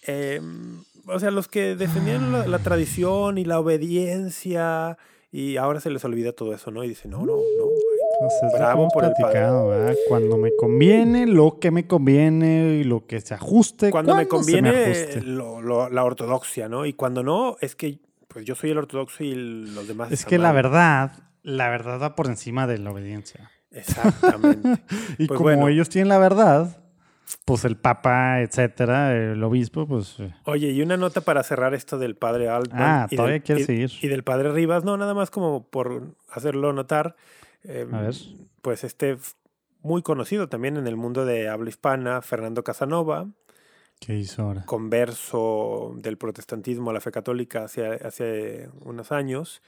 Em, 0.04 0.84
o 1.08 1.20
sea, 1.20 1.32
los 1.32 1.48
que 1.48 1.76
defendían 1.76 2.32
la, 2.32 2.48
la 2.48 2.60
tradición 2.64 3.38
y 3.38 3.46
la 3.46 3.60
obediencia 3.60 4.98
y 5.32 5.58
ahora 5.58 5.80
se 5.80 5.90
les 5.90 6.06
olvida 6.06 6.32
todo 6.32 6.54
eso, 6.54 6.70
¿no? 6.70 6.84
Y 6.84 6.90
dicen, 6.90 7.12
no, 7.12 7.26
no, 7.26 7.36
no. 7.36 7.66
Que 8.52 8.58
Bravo 8.58 8.88
por 8.90 9.04
el 9.04 9.12
padre. 9.12 9.24
platicado. 9.24 9.94
Cuando 10.08 10.38
me 10.38 10.52
conviene, 10.58 11.26
lo 11.28 11.60
que 11.60 11.72
me 11.72 11.88
conviene 11.88 12.76
y 12.76 12.84
lo 12.84 13.06
que 13.06 13.22
se 13.22 13.34
ajuste. 13.34 13.90
Cuando 13.92 14.16
me 14.16 14.24
me 14.24 14.28
conviene 14.28 14.70
ajuste. 14.70 15.22
lo- 15.22 15.62
lo- 15.62 15.90
la 15.90 16.04
ortodoxia, 16.04 16.68
¿no? 16.70 16.86
Y 16.86 16.94
cuando 16.94 17.24
no, 17.24 17.58
es 17.62 17.76
que 17.76 18.00
pues 18.28 18.46
yo 18.46 18.56
soy 18.56 18.72
el 18.72 18.78
ortodoxo 18.80 19.24
y 19.24 19.36
los 19.36 19.88
demás. 19.88 20.12
Es 20.12 20.26
que 20.26 20.38
la 20.40 20.48
mal. 20.48 20.56
verdad, 20.56 21.12
la 21.44 21.70
verdad 21.70 22.02
va 22.02 22.16
por 22.16 22.26
encima 22.28 22.66
de 22.68 22.80
la 22.80 22.92
obediencia. 22.92 23.52
Exactamente. 23.72 24.82
Y 25.20 25.28
Pues 25.28 25.38
como 25.38 25.50
bueno. 25.50 25.68
ellos 25.68 25.90
tienen 25.90 26.10
la 26.10 26.18
verdad, 26.18 26.78
pues 27.46 27.64
el 27.66 27.78
papa, 27.78 28.42
etcétera, 28.42 29.14
el 29.16 29.44
obispo, 29.44 29.88
pues. 29.88 30.16
eh, 30.20 30.34
Oye, 30.46 30.72
y 30.72 30.82
una 30.82 30.98
nota 30.98 31.22
para 31.22 31.44
cerrar 31.44 31.74
esto 31.74 31.98
del 32.00 32.16
padre 32.16 32.50
Altman. 32.50 32.82
Ah, 32.82 33.08
y 33.10 33.16
todavía 33.16 33.34
del, 33.34 33.44
quieres 33.44 33.64
y- 33.64 33.66
seguir. 33.68 33.92
Y 34.02 34.08
del 34.08 34.24
padre 34.24 34.52
Rivas, 34.52 34.84
no, 34.84 34.98
nada 34.98 35.14
más 35.14 35.30
como 35.30 35.68
por 35.70 36.16
hacerlo 36.32 36.74
notar. 36.74 37.16
Eh, 37.64 37.88
A 37.92 38.02
ver. 38.02 38.16
Pues 38.62 38.84
este 38.84 39.18
muy 39.82 40.02
conocido 40.02 40.48
también 40.48 40.78
en 40.78 40.88
el 40.88 40.96
mundo 40.96 41.26
de 41.26 41.50
habla 41.50 41.70
hispana, 41.70 42.22
Fernando 42.22 42.64
Casanova, 42.64 43.28
¿Qué 44.00 44.18
hizo 44.18 44.42
ahora? 44.42 44.66
converso 44.66 45.94
del 45.98 46.18
protestantismo 46.18 46.90
a 46.90 46.94
la 46.94 47.00
fe 47.02 47.12
católica 47.12 47.66
hace, 47.66 47.86
hace 47.86 48.70
unos 48.82 49.12
años. 49.12 49.62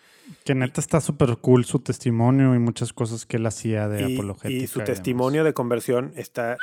Que 0.43 0.55
neta 0.55 0.81
está 0.81 0.99
súper 0.99 1.37
cool 1.37 1.65
su 1.65 1.79
testimonio 1.79 2.53
y 2.55 2.59
muchas 2.59 2.91
cosas 2.91 3.25
que 3.25 3.37
él 3.37 3.45
hacía 3.45 3.87
de 3.87 4.09
y, 4.09 4.15
apologética. 4.15 4.63
y 4.63 4.67
su 4.67 4.81
testimonio 4.81 5.43
de 5.43 5.53
conversión 5.53 6.11
está 6.15 6.57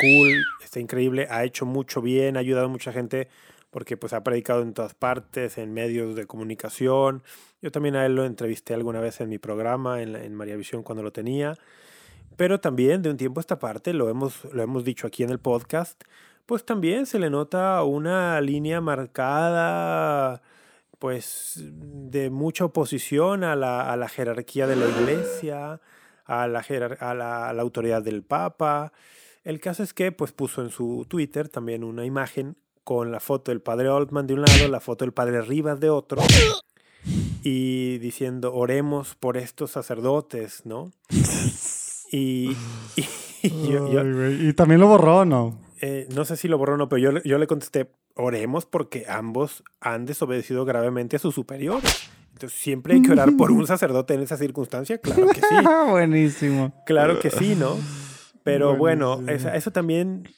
cool, 0.00 0.44
está 0.62 0.80
increíble, 0.80 1.28
ha 1.30 1.44
hecho 1.44 1.66
mucho 1.66 2.02
bien, 2.02 2.36
ha 2.36 2.40
ayudado 2.40 2.66
a 2.66 2.68
mucha 2.68 2.92
gente 2.92 3.28
porque 3.74 3.96
pues 3.96 4.12
ha 4.12 4.22
predicado 4.22 4.62
en 4.62 4.72
todas 4.72 4.94
partes, 4.94 5.58
en 5.58 5.74
medios 5.74 6.14
de 6.14 6.28
comunicación. 6.28 7.24
Yo 7.60 7.72
también 7.72 7.96
a 7.96 8.06
él 8.06 8.14
lo 8.14 8.24
entrevisté 8.24 8.72
alguna 8.72 9.00
vez 9.00 9.20
en 9.20 9.28
mi 9.28 9.38
programa, 9.38 10.00
en, 10.00 10.14
en 10.14 10.32
María 10.32 10.54
Visión 10.54 10.84
cuando 10.84 11.02
lo 11.02 11.10
tenía. 11.10 11.58
Pero 12.36 12.60
también 12.60 13.02
de 13.02 13.10
un 13.10 13.16
tiempo 13.16 13.40
a 13.40 13.42
esta 13.42 13.58
parte, 13.58 13.92
lo 13.92 14.08
hemos, 14.08 14.44
lo 14.44 14.62
hemos 14.62 14.84
dicho 14.84 15.08
aquí 15.08 15.24
en 15.24 15.30
el 15.30 15.40
podcast, 15.40 16.00
pues 16.46 16.64
también 16.64 17.04
se 17.04 17.18
le 17.18 17.30
nota 17.30 17.82
una 17.82 18.40
línea 18.40 18.80
marcada, 18.80 20.40
pues 21.00 21.60
de 21.64 22.30
mucha 22.30 22.66
oposición 22.66 23.42
a 23.42 23.56
la, 23.56 23.90
a 23.90 23.96
la 23.96 24.08
jerarquía 24.08 24.68
de 24.68 24.76
la 24.76 24.86
iglesia, 24.86 25.80
a 26.26 26.46
la, 26.46 26.64
a 27.00 27.14
la, 27.14 27.48
a 27.48 27.52
la 27.52 27.62
autoridad 27.62 28.04
del 28.04 28.22
Papa. 28.22 28.92
El 29.42 29.58
caso 29.58 29.82
es 29.82 29.92
que 29.92 30.12
pues 30.12 30.30
puso 30.30 30.62
en 30.62 30.70
su 30.70 31.06
Twitter 31.08 31.48
también 31.48 31.82
una 31.82 32.04
imagen 32.04 32.56
con 32.84 33.10
la 33.10 33.18
foto 33.20 33.50
del 33.50 33.60
padre 33.60 33.88
Altman 33.88 34.26
de 34.26 34.34
un 34.34 34.42
lado, 34.42 34.68
la 34.68 34.80
foto 34.80 35.04
del 35.04 35.12
padre 35.12 35.40
Rivas 35.42 35.80
de 35.80 35.90
otro, 35.90 36.20
y 37.42 37.98
diciendo, 37.98 38.54
oremos 38.54 39.14
por 39.14 39.36
estos 39.36 39.70
sacerdotes, 39.72 40.64
¿no? 40.64 40.92
Y, 42.12 42.56
y 43.42 43.68
yo- 43.70 43.90
yo- 43.90 44.14
güey, 44.14 44.48
Y 44.48 44.52
también 44.52 44.80
lo 44.80 44.86
borró, 44.88 45.24
¿no? 45.24 45.58
eh, 45.80 46.06
no 46.14 46.24
sé 46.24 46.36
si 46.36 46.48
lo 46.48 46.56
borró 46.56 46.74
o 46.74 46.76
no, 46.78 46.88
pero 46.88 47.12
yo, 47.12 47.22
yo 47.24 47.36
le 47.38 47.46
contesté, 47.46 47.90
oremos 48.14 48.64
porque 48.64 49.04
ambos 49.08 49.62
han 49.80 50.06
desobedecido 50.06 50.64
gravemente 50.64 51.16
a 51.16 51.18
sus 51.18 51.34
superiores. 51.34 52.08
Entonces, 52.32 52.58
siempre 52.58 52.94
hay 52.94 53.02
que 53.02 53.12
orar 53.12 53.36
por 53.36 53.50
un 53.52 53.66
sacerdote 53.66 54.14
en 54.14 54.20
esa 54.22 54.36
circunstancia, 54.36 54.98
claro 54.98 55.26
que 55.28 55.40
sí. 55.40 55.54
Buenísimo. 55.90 56.72
Claro 56.86 57.18
que 57.20 57.30
sí, 57.30 57.54
¿no? 57.54 57.76
Pero 58.42 58.76
bueno, 58.76 59.16
Buenísimo. 59.16 59.36
esa- 59.48 59.56
eso 59.56 59.70
también 59.72 60.28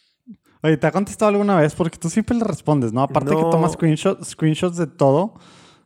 Oye, 0.66 0.76
¿te 0.76 0.86
ha 0.86 0.90
contestado 0.92 1.28
alguna 1.30 1.56
vez? 1.60 1.74
Porque 1.74 1.96
tú 1.98 2.10
siempre 2.10 2.36
le 2.36 2.44
respondes, 2.44 2.92
¿no? 2.92 3.02
Aparte 3.02 3.30
que 3.30 3.40
No. 3.42 3.50
tomas 3.50 3.76
screenshot- 3.78 4.22
screenshots 4.24 4.76
de 4.76 4.86
todo. 4.86 5.34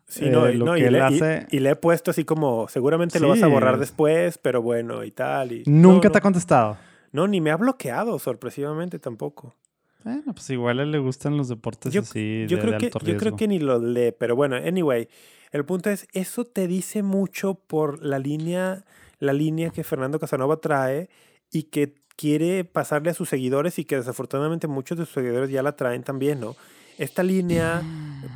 Sí, 0.07 0.25
eh, 0.25 0.31
no, 0.31 0.49
y, 0.51 0.57
lo 0.57 0.65
no, 0.65 0.77
y 0.77 0.81
que 0.81 0.87
él 0.87 0.93
le, 0.95 0.99
y- 0.99 1.03
hace- 1.03 1.47
y 1.51 1.61
le 1.61 1.71
he 1.71 1.77
puesto 1.77 2.11
así 2.11 2.25
como, 2.25 2.67
seguramente 2.69 3.21
lo 3.21 3.29
vas 3.29 3.43
a 3.43 3.47
Sí. 3.47 3.53
borrar 3.53 3.79
después, 3.79 4.39
pero 4.39 4.63
bueno, 4.63 5.05
y 5.05 5.11
tal. 5.13 5.53
Y, 5.53 5.63
Nunca 5.67 6.09
no, 6.09 6.13
te 6.13 6.19
ha 6.19 6.21
contestado. 6.21 6.79
No, 7.13 7.27
ni 7.29 7.41
me 7.41 7.51
ha 7.51 7.57
bloqueado, 7.57 8.19
sorpresivamente 8.19 8.99
tampoco. 8.99 9.55
Bueno, 10.03 10.33
pues 10.33 10.49
igual 10.51 10.79
a 10.81 10.83
él 10.85 10.93
le 10.93 10.99
gustan 10.99 11.37
los 11.37 11.49
deportes 11.49 11.93
Yo, 11.93 12.01
así 12.01 12.47
yo 12.49 12.57
de, 12.57 12.63
creo 12.63 12.73
de 12.73 12.79
que, 12.79 12.87
alto 12.87 12.99
yo 13.05 13.17
creo 13.19 13.37
que 13.37 13.47
ni 13.47 13.59
lo 13.59 13.79
lee, 13.79 14.13
pero 14.19 14.35
bueno, 14.35 14.57
anyway, 14.57 15.09
el 15.53 15.65
punto 15.67 15.91
es, 15.91 16.09
eso 16.15 16.45
te 16.47 16.67
dice 16.67 17.03
mucho 17.03 17.55
por 17.55 18.03
la 18.03 18.19
línea, 18.19 18.85
la 19.19 19.35
línea 19.35 19.69
que 19.71 19.85
Fernando 19.85 20.19
Casanova 20.19 20.57
trae 20.57 21.11
y 21.53 21.65
que 21.65 22.00
quiere 22.21 22.65
pasarle 22.65 23.09
a 23.11 23.15
sus 23.15 23.31
seguidores 23.31 23.79
y 23.79 23.87
que 23.87 23.97
desafortunadamente 23.97 24.67
muchos 24.67 24.99
de 24.99 25.07
sus 25.07 25.15
seguidores 25.15 25.49
ya 25.49 25.63
la 25.63 25.75
traen 25.77 26.03
también, 26.03 26.39
¿no? 26.39 26.55
Esta 26.99 27.23
línea 27.23 27.83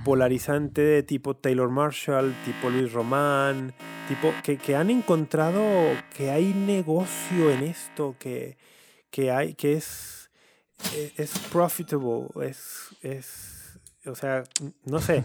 polarizante 0.06 0.80
de 0.80 1.02
tipo 1.02 1.36
Taylor 1.36 1.68
Marshall, 1.68 2.34
tipo 2.46 2.70
Luis 2.70 2.90
Román, 2.94 3.74
tipo 4.08 4.32
que, 4.42 4.56
que 4.56 4.74
han 4.74 4.88
encontrado 4.88 5.62
que 6.16 6.30
hay 6.30 6.54
negocio 6.54 7.50
en 7.50 7.62
esto, 7.62 8.16
que, 8.18 8.56
que 9.10 9.30
hay, 9.30 9.52
que 9.52 9.74
es, 9.74 10.30
e- 10.96 11.12
es 11.18 11.38
profitable, 11.52 12.28
es, 12.42 12.88
es, 13.02 13.78
o 14.06 14.14
sea, 14.14 14.44
no 14.86 14.98
sé, 14.98 15.24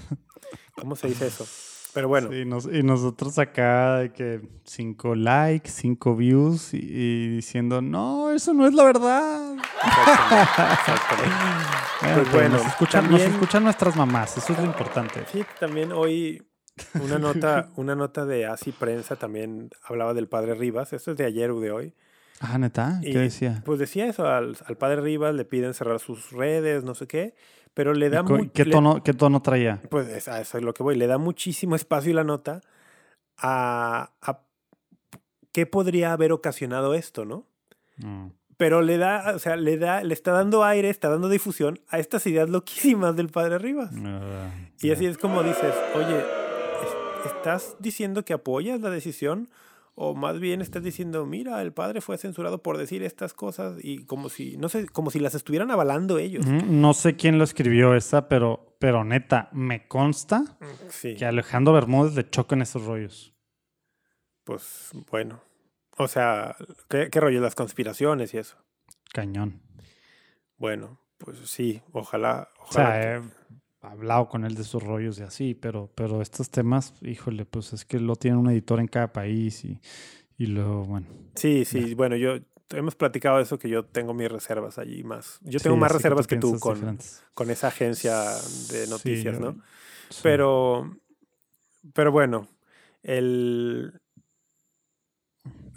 ¿cómo 0.75 0.97
se 0.97 1.07
dice 1.07 1.27
eso? 1.27 1.47
Pero 1.93 2.07
bueno, 2.07 2.29
Sí, 2.31 2.45
nos- 2.45 2.65
y 2.71 2.83
nosotros 2.83 3.39
acá 3.39 3.97
de 3.99 4.11
que 4.13 4.41
cinco 4.65 5.15
likes, 5.15 5.69
cinco 5.69 6.15
views 6.15 6.73
y, 6.73 6.77
y 6.77 7.27
diciendo, 7.29 7.81
no, 7.81 8.31
eso 8.31 8.53
no 8.53 8.67
es 8.67 8.73
la 8.73 8.83
verdad. 8.83 9.55
exactamente, 9.55 10.73
exactamente. 10.73 11.35
Bueno, 12.01 12.15
Pues 12.15 12.27
pero 12.27 12.31
bueno, 12.31 12.57
nos, 12.57 12.65
escuchan, 12.67 13.01
también- 13.03 13.25
nos 13.27 13.33
escuchan 13.33 13.63
nuestras 13.63 13.95
mamás, 13.95 14.37
eso 14.37 14.53
es 14.53 14.59
lo 14.59 14.65
importante. 14.65 15.25
Sí, 15.31 15.43
también 15.59 15.91
hoy 15.91 16.43
una 17.01 17.17
nota, 17.19 17.69
una 17.75 17.95
nota 17.95 18.25
de 18.25 18.45
Así 18.45 18.71
Prensa 18.71 19.15
también 19.15 19.69
hablaba 19.83 20.13
del 20.13 20.27
padre 20.27 20.53
Rivas, 20.55 20.93
esto 20.93 21.11
es 21.11 21.17
de 21.17 21.25
ayer 21.25 21.51
o 21.51 21.59
de 21.59 21.71
hoy. 21.71 21.93
Ah, 22.41 22.57
neta, 22.57 22.99
¿qué 23.01 23.09
Y, 23.09 23.13
decía? 23.15 23.61
Pues 23.65 23.79
decía 23.79 24.05
eso, 24.07 24.25
al, 24.27 24.55
al 24.65 24.77
padre 24.77 25.01
Rivas 25.01 25.35
le 25.35 25.43
piden 25.43 25.73
cerrar 25.73 25.99
sus 25.99 26.31
redes, 26.31 26.85
no 26.85 26.95
sé 26.95 27.05
qué, 27.05 27.35
pero 27.73 27.93
le 27.93 28.09
da 28.09 28.21
¿Y 28.21 28.23
co- 28.25 28.37
mu- 28.37 28.49
¿Qué 28.51 28.65
tono, 28.65 29.03
¿Qué 29.03 29.13
tono 29.13 29.41
traía? 29.41 29.81
Pues 29.89 30.07
es- 30.09 30.27
a 30.27 30.41
eso 30.41 30.57
es 30.57 30.63
lo 30.63 30.73
que 30.73 30.83
voy. 30.83 30.95
Le 30.95 31.07
da 31.07 31.17
muchísimo 31.17 31.75
espacio 31.75 32.11
y 32.11 32.13
la 32.13 32.23
nota 32.23 32.61
a, 33.37 34.11
a 34.21 34.39
qué 35.51 35.65
podría 35.65 36.13
haber 36.13 36.31
ocasionado 36.31 36.93
esto, 36.93 37.25
¿no? 37.25 37.45
Mm. 37.97 38.27
Pero 38.57 38.81
le 38.81 38.97
da, 38.97 39.33
o 39.35 39.39
sea, 39.39 39.55
le 39.55 39.77
da, 39.77 40.03
le 40.03 40.13
está 40.13 40.31
dando 40.33 40.65
aire, 40.65 40.89
está 40.89 41.07
dando 41.09 41.29
difusión 41.29 41.79
a 41.87 41.97
estas 41.99 42.25
ideas 42.27 42.49
loquísimas 42.49 43.15
del 43.15 43.29
padre 43.29 43.57
Rivas. 43.57 43.91
Ah, 44.05 44.49
Y 44.81 44.91
así 44.91 45.05
es 45.05 45.17
como 45.17 45.43
dices, 45.43 45.73
oye, 45.95 46.19
es- 46.19 47.25
¿estás 47.31 47.77
diciendo 47.79 48.25
que 48.25 48.33
apoyas 48.33 48.81
la 48.81 48.89
decisión? 48.89 49.49
O 50.01 50.15
más 50.15 50.39
bien 50.39 50.61
estás 50.61 50.81
diciendo, 50.81 51.25
mira, 51.25 51.61
el 51.61 51.73
padre 51.73 51.99
fue 51.99 52.17
censurado 52.17 52.63
por 52.63 52.77
decir 52.77 53.03
estas 53.03 53.33
cosas 53.33 53.75
y 53.83 54.05
como 54.05 54.29
si, 54.29 54.55
no 54.55 54.69
sé, 54.69 54.87
como 54.87 55.11
si 55.11 55.19
las 55.19 55.35
estuvieran 55.35 55.71
avalando 55.71 56.19
ellos. 56.19 56.45
Ujú, 56.45 56.65
No 56.67 56.93
sé 56.93 57.17
quién 57.17 57.37
lo 57.37 57.43
escribió 57.43 57.93
esa, 57.95 58.29
pero, 58.29 58.77
pero 58.79 59.03
neta, 59.03 59.49
me 59.51 59.89
consta 59.89 60.57
Sí. 60.87 61.15
que 61.15 61.25
a 61.25 61.29
Alejandro 61.29 61.73
Bermúdez 61.73 62.15
le 62.15 62.29
chocan 62.29 62.61
esos 62.61 62.85
rollos. 62.85 63.35
Pues 64.45 64.91
bueno. 65.11 65.41
O 65.97 66.07
sea, 66.07 66.55
¿qué, 66.89 67.09
qué 67.09 67.19
rollo? 67.19 67.41
Las 67.41 67.55
conspiraciones 67.55 68.33
y 68.33 68.37
eso. 68.37 68.55
Cañón. 69.13 69.61
Bueno, 70.57 71.01
pues 71.17 71.39
sí, 71.49 71.81
ojalá. 71.91 72.47
O 72.59 72.63
ojalá 72.63 72.91
sea, 73.01 73.01
que- 73.01 73.17
he 73.17 73.38
hablado 73.81 74.27
con 74.27 74.43
él 74.45 74.55
de 74.55 74.61
esos 74.63 74.83
rollos 74.83 75.19
y 75.19 75.23
así, 75.23 75.53
pero, 75.55 75.89
pero 75.95 76.21
estos 76.21 76.49
temas, 76.49 76.93
híjole, 77.01 77.45
pues 77.45 77.73
es 77.73 77.85
que 77.85 77.99
lo 77.99 78.15
tiene 78.15 78.37
un 78.37 78.49
editor 78.49 78.79
en 78.79 78.87
cada 78.87 79.11
país 79.13 79.63
y, 79.65 79.79
y 80.37 80.47
luego, 80.47 80.83
bueno. 80.83 81.07
Sí, 81.35 81.63
sí, 81.65 81.93
bueno, 81.93 82.15
yo 82.17 82.37
hemos 82.71 82.95
platicado 82.95 83.37
de 83.37 83.43
eso 83.43 83.57
que 83.57 83.69
yo 83.69 83.85
tengo 83.85 84.13
mis 84.13 84.29
reservas 84.31 84.77
allí 84.77 85.03
más. 85.03 85.39
Yo 85.43 85.59
tengo 85.59 85.75
Sí, 85.75 85.79
más 85.81 85.91
reservas 85.91 86.27
que 86.27 86.37
tú 86.37 86.59
con, 86.59 86.75
diferentes. 86.75 87.23
con 87.33 87.49
esa 87.49 87.67
agencia 87.69 88.19
de 88.69 88.85
Sí, 88.85 88.89
noticias, 88.89 89.39
yo- 89.39 89.39
¿no? 89.39 89.51
sí. 90.09 90.19
Pero, 90.23 90.97
pero 91.93 92.11
bueno, 92.11 92.47
el... 93.03 94.01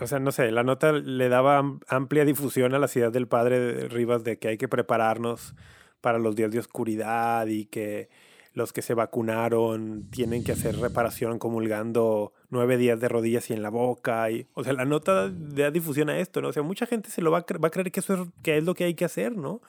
O 0.01 0.07
sea, 0.07 0.19
no 0.19 0.33
sé, 0.33 0.51
la 0.51 0.65
nota 0.65 0.91
le 0.93 1.29
daba 1.29 1.59
am- 1.59 1.79
amplia 1.87 2.25
difusión 2.25 2.75
a 2.75 2.79
la 2.81 2.89
ciudad 2.89 3.13
del 3.13 3.29
padre 3.29 3.61
de 3.61 3.89
Rivas 3.89 4.25
de 4.25 4.39
que 4.39 4.49
hay 4.49 4.59
que 4.59 4.67
prepararnos 4.67 5.55
para 6.03 6.19
los 6.19 6.37
días 6.37 6.51
de 6.51 6.59
oscuridad 6.59 7.47
y 7.47 7.65
que 7.65 8.11
los 8.55 8.75
que 8.75 8.83
se 8.83 8.93
vacunaron 8.93 10.09
tienen 10.11 10.45
que 10.45 10.53
hacer 10.53 10.77
reparación 10.77 11.39
comulgando 11.39 12.35
nueve 12.51 12.77
días 12.77 13.01
de 13.01 13.09
rodillas 13.09 13.49
y 13.49 13.55
en 13.55 13.63
la 13.63 13.71
boca. 13.71 14.31
Y, 14.31 14.47
o 14.53 14.63
sea, 14.63 14.75
la 14.75 14.85
nota 14.85 15.31
da 15.31 15.71
difusión 15.71 16.11
a 16.11 16.19
esto, 16.19 16.43
¿no? 16.43 16.49
O 16.49 16.53
sea, 16.53 16.63
mucha 16.63 16.85
gente 16.85 17.09
se 17.09 17.23
lo 17.23 17.31
va 17.31 17.39
a, 17.39 17.59
va 17.59 17.69
a 17.69 17.71
creer 17.71 17.91
que 17.91 18.01
eso 18.01 18.15
es, 18.15 18.29
que 18.43 18.59
es 18.59 18.65
lo 18.65 18.75
que 18.75 18.85
hay 18.85 18.95
que 18.95 19.07
hacer, 19.07 19.35
¿no? 19.35 19.63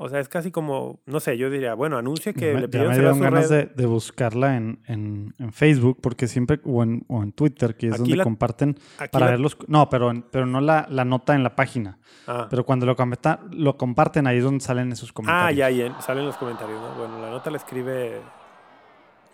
O 0.00 0.08
sea, 0.08 0.20
es 0.20 0.28
casi 0.28 0.52
como, 0.52 1.00
no 1.06 1.18
sé, 1.18 1.36
yo 1.36 1.50
diría, 1.50 1.74
bueno, 1.74 1.98
anuncia 1.98 2.32
que 2.32 2.52
Ya 2.52 2.54
me- 2.54 2.60
le 2.60 2.66
ya 2.66 2.70
pidieron 2.70 2.88
me 2.90 2.94
cerrar 2.94 3.14
dieron 3.14 3.30
ganas 3.34 3.48
de, 3.48 3.66
de 3.66 3.86
buscarla 3.86 4.56
en, 4.56 4.78
en, 4.86 5.34
en 5.40 5.52
Facebook, 5.52 5.98
porque 6.00 6.28
siempre, 6.28 6.60
o 6.64 6.84
en, 6.84 7.04
o 7.08 7.20
en 7.20 7.32
Twitter, 7.32 7.74
que 7.74 7.88
es 7.88 7.94
Aquí 7.94 8.02
donde 8.02 8.16
la- 8.18 8.22
comparten 8.24 8.78
para 9.10 9.24
la- 9.26 9.30
ver 9.32 9.40
los... 9.40 9.56
No, 9.66 9.88
pero, 9.90 10.12
pero 10.30 10.46
no 10.46 10.60
la, 10.60 10.86
la 10.88 11.04
nota 11.04 11.34
en 11.34 11.42
la 11.42 11.56
página. 11.56 11.98
Ah. 12.28 12.46
Pero 12.48 12.64
cuando 12.64 12.86
lo, 12.86 12.94
lo 13.50 13.76
comparten, 13.76 14.28
ahí 14.28 14.38
es 14.38 14.44
donde 14.44 14.60
salen 14.64 14.92
esos 14.92 15.10
Ah, 15.10 15.14
comentarios. 15.14 15.58
ya, 15.58 15.70
ya, 15.70 16.00
salen 16.00 16.26
los 16.26 16.36
comentarios, 16.36 16.80
¿no? 16.80 16.94
Bueno, 16.94 17.20
la 17.20 17.30
nota 17.30 17.50
la 17.50 17.56
escribe, 17.56 18.20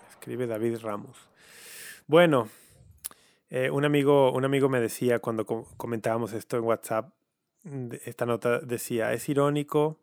escribe 0.09 0.47
David 0.47 0.79
Ramos. 0.83 1.29
Bueno, 2.07 2.49
eh, 3.51 3.71
un, 3.71 3.85
amigo, 3.85 4.33
un 4.33 4.47
amigo 4.47 4.71
me 4.71 4.81
decía 4.81 5.19
cuando 5.19 5.45
co- 5.45 5.69
comentábamos 5.77 6.33
esto 6.33 6.57
en 6.57 6.65
WhatsApp, 6.65 7.11
esta 8.05 8.25
nota 8.27 8.61
decía, 8.61 9.13
es 9.13 9.29
irónico, 9.29 9.99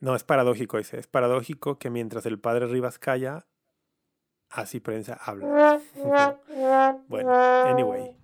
no, 0.00 0.14
es 0.14 0.24
paradójico, 0.24 0.78
dice, 0.78 0.98
es 0.98 1.06
paradójico 1.06 1.78
que 1.78 1.90
mientras 1.90 2.26
el 2.26 2.38
padre 2.38 2.66
Rivas 2.66 2.98
calla, 2.98 3.46
así 4.50 4.80
prensa 4.80 5.14
habla. 5.14 5.80
bueno, 7.08 7.34
anyway. 7.34 8.16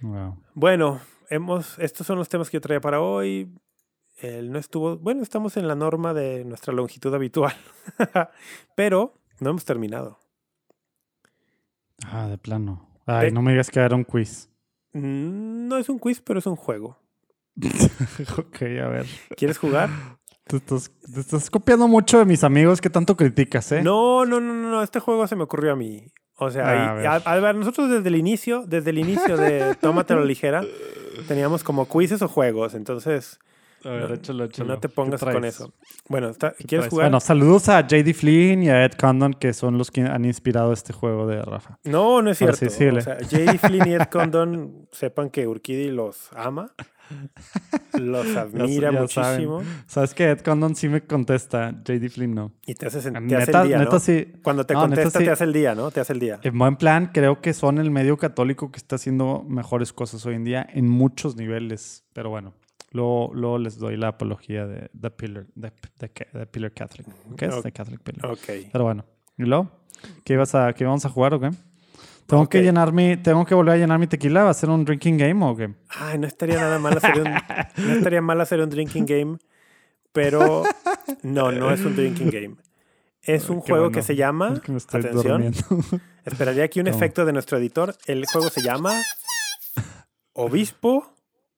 Wow. 0.00 0.36
Bueno, 0.54 1.00
hemos, 1.30 1.78
estos 1.78 2.06
son 2.06 2.18
los 2.18 2.28
temas 2.28 2.50
que 2.50 2.56
yo 2.56 2.60
traía 2.60 2.80
para 2.80 3.00
hoy. 3.00 3.52
Él 4.18 4.50
no 4.50 4.58
estuvo, 4.58 4.96
bueno, 4.96 5.22
estamos 5.22 5.56
en 5.56 5.68
la 5.68 5.74
norma 5.74 6.14
de 6.14 6.44
nuestra 6.44 6.72
longitud 6.72 7.12
habitual, 7.14 7.54
pero 8.74 9.14
no 9.40 9.50
hemos 9.50 9.64
terminado. 9.64 10.18
Ah, 12.06 12.26
de 12.26 12.38
plano. 12.38 12.88
Ay, 13.06 13.30
no 13.30 13.42
me 13.42 13.52
digas 13.52 13.70
que 13.70 13.80
era 13.80 13.94
un 13.94 14.04
quiz. 14.04 14.48
Mm, 14.92 15.68
No 15.68 15.76
es 15.78 15.88
un 15.88 15.98
quiz, 15.98 16.20
pero 16.20 16.38
es 16.38 16.46
un 16.46 16.56
juego. 16.56 16.98
ok, 18.38 18.62
a 18.82 18.88
ver. 18.88 19.06
¿Quieres 19.36 19.58
jugar? 19.58 19.88
Te 20.46 20.58
estás, 20.58 20.90
te 21.12 21.20
estás 21.20 21.50
copiando 21.50 21.88
mucho 21.88 22.18
de 22.20 22.24
mis 22.24 22.44
amigos 22.44 22.80
que 22.80 22.88
tanto 22.88 23.16
criticas, 23.16 23.72
¿eh? 23.72 23.82
No, 23.82 24.24
no, 24.24 24.40
no, 24.40 24.52
no, 24.54 24.82
este 24.82 25.00
juego 25.00 25.26
se 25.26 25.34
me 25.34 25.42
ocurrió 25.42 25.72
a 25.72 25.76
mí. 25.76 26.06
O 26.38 26.50
sea, 26.50 26.68
A 26.68 26.94
y- 26.94 26.96
ver. 26.98 27.06
a, 27.08 27.14
a 27.16 27.40
ver, 27.40 27.56
nosotros 27.56 27.90
desde 27.90 28.08
el 28.08 28.14
inicio, 28.16 28.62
desde 28.66 28.90
el 28.90 28.98
inicio 28.98 29.36
de 29.36 29.74
Tómatelo 29.80 30.24
ligera, 30.24 30.62
teníamos 31.26 31.64
como 31.64 31.88
quizzes 31.88 32.22
o 32.22 32.28
juegos, 32.28 32.74
entonces 32.74 33.40
A 33.86 33.90
ver, 33.90 34.08
no- 34.10 34.14
échalo, 34.16 34.44
échalo. 34.44 34.68
no 34.74 34.78
te 34.80 34.88
¿Qué 34.88 34.94
pongas 34.94 35.22
con 35.22 35.44
eso. 35.44 35.72
Bueno, 36.08 36.28
está- 36.30 36.50
¿Qué 36.52 36.64
¿quieres 36.64 36.82
traes? 36.84 36.90
jugar? 36.90 37.06
Bueno, 37.06 37.20
saludos 37.20 37.68
a 37.68 37.86
JD 37.86 38.12
Flynn 38.14 38.62
y 38.64 38.68
a 38.70 38.84
Ed 38.84 38.92
Condon, 38.92 39.34
que 39.34 39.52
son 39.52 39.78
los 39.78 39.90
que 39.90 40.02
han 40.02 40.24
inspirado 40.24 40.72
este 40.72 40.92
juego 40.92 41.26
de 41.26 41.40
Rafa. 41.42 41.78
No, 41.84 42.20
no 42.22 42.30
es 42.30 42.38
cierto. 42.38 42.56
sí, 42.68 42.86
o 42.86 43.00
sea, 43.00 43.16
J.D. 43.20 43.58
Flynn 43.58 43.86
y 43.88 43.94
Ed 43.94 44.02
Condon 44.10 44.88
sepan 44.92 45.30
que 45.30 45.46
Urquidi 45.46 45.90
los 45.90 46.30
ama, 46.34 46.72
los 47.94 48.26
admira 48.36 48.90
ya 48.92 49.00
muchísimo 49.00 49.62
Sabes 49.86 50.12
que 50.14 50.28
Ed 50.30 50.40
Condon 50.40 50.74
sí 50.74 50.88
me 50.88 51.02
contesta, 51.02 51.70
JD 51.84 52.08
Flynn 52.10 52.34
no. 52.34 52.52
y 52.66 52.74
te 52.74 52.86
hace, 52.86 52.98
sen- 53.00 53.14
te 53.14 53.20
Neta, 53.20 53.38
hace 53.38 53.52
el 53.62 53.68
día, 53.68 53.78
neta 53.78 53.90
¿no? 53.92 54.00
sí. 54.00 54.32
Cuando 54.42 54.66
te 54.66 54.74
No, 54.74 54.80
neta 54.88 54.94
contesta 54.96 55.18
sí. 55.20 55.24
te 55.24 55.30
hace 55.30 55.44
el 55.44 55.52
día, 55.52 55.74
¿no? 55.74 55.90
Te 55.90 56.00
hace 56.00 56.12
el 56.12 56.18
día. 56.18 56.40
En 56.42 56.58
buen 56.58 56.76
plan, 56.76 57.10
creo 57.12 57.40
que 57.40 57.52
son 57.54 57.78
el 57.78 57.90
medio 57.90 58.16
católico 58.16 58.70
que 58.72 58.78
está 58.78 58.96
haciendo 58.96 59.44
mejores 59.48 59.92
cosas 59.92 60.24
hoy 60.26 60.34
en 60.34 60.44
día 60.44 60.66
en 60.72 60.88
muchos 60.88 61.36
niveles. 61.36 62.04
Pero 62.12 62.30
bueno, 62.30 62.54
luego, 62.92 63.30
luego 63.34 63.58
les 63.58 63.78
doy 63.78 63.96
la 63.96 64.08
apología 64.08 64.66
de 64.66 64.90
The 65.00 65.10
Pillar, 65.10 65.46
the, 65.60 65.72
the, 65.98 66.08
the 66.08 66.46
Pillar 66.46 66.72
Catholic. 66.72 67.06
¿Qué 67.36 67.46
es? 67.46 67.54
Ok. 67.54 67.62
The 67.62 67.72
Catholic 67.72 68.00
Pillar. 68.02 68.26
Ok. 68.30 68.46
Pero 68.72 68.84
bueno. 68.84 69.04
¿Y 69.38 69.42
luego? 69.44 69.70
¿Qué, 70.24 70.34
ibas 70.34 70.54
a, 70.54 70.72
¿Qué 70.72 70.84
vamos 70.84 71.04
a 71.04 71.08
jugar 71.10 71.34
o 71.34 71.40
qué? 71.40 71.50
¿Tengo, 72.26 72.42
Ok. 72.42 72.50
que 72.50 72.62
llenar 72.62 72.92
mi, 72.92 73.16
¿Tengo 73.16 73.44
que 73.44 73.54
volver 73.54 73.74
a 73.74 73.76
llenar 73.78 73.98
mi 73.98 74.06
tequila? 74.06 74.44
¿Va 74.44 74.50
a 74.50 74.54
ser 74.54 74.68
un 74.70 74.84
drinking 74.84 75.16
game 75.16 75.44
o 75.44 75.54
qué? 75.56 75.74
Ay, 75.88 76.18
no 76.18 76.26
estaría 76.26 76.56
nada 76.56 76.78
mal 76.78 76.96
hacer 76.96 77.20
un, 77.20 77.24
no 77.86 77.92
estaría 77.94 78.20
mal 78.20 78.40
hacer 78.40 78.60
un 78.60 78.68
drinking 78.70 79.06
game 79.06 79.38
pero 80.12 80.64
no, 81.22 81.52
no 81.52 81.70
es 81.70 81.80
un 81.84 81.94
drinking 81.94 82.30
game. 82.30 82.56
Es 83.20 83.50
un 83.50 83.60
Qué 83.60 83.68
juego 83.72 83.84
bueno, 83.84 83.94
que 83.94 84.02
se 84.02 84.16
llama. 84.16 84.54
Es 84.54 84.60
que 84.60 84.72
me 84.72 84.78
estoy 84.78 85.00
atención, 85.00 85.42
durmiendo. 85.42 86.00
esperaría 86.24 86.64
aquí 86.64 86.80
un 86.80 86.86
¿Cómo? 86.86 86.96
efecto 86.96 87.26
de 87.26 87.34
nuestro 87.34 87.58
editor. 87.58 87.94
El 88.06 88.24
juego 88.24 88.48
se 88.48 88.62
llama 88.62 88.92
Obispo 90.32 91.14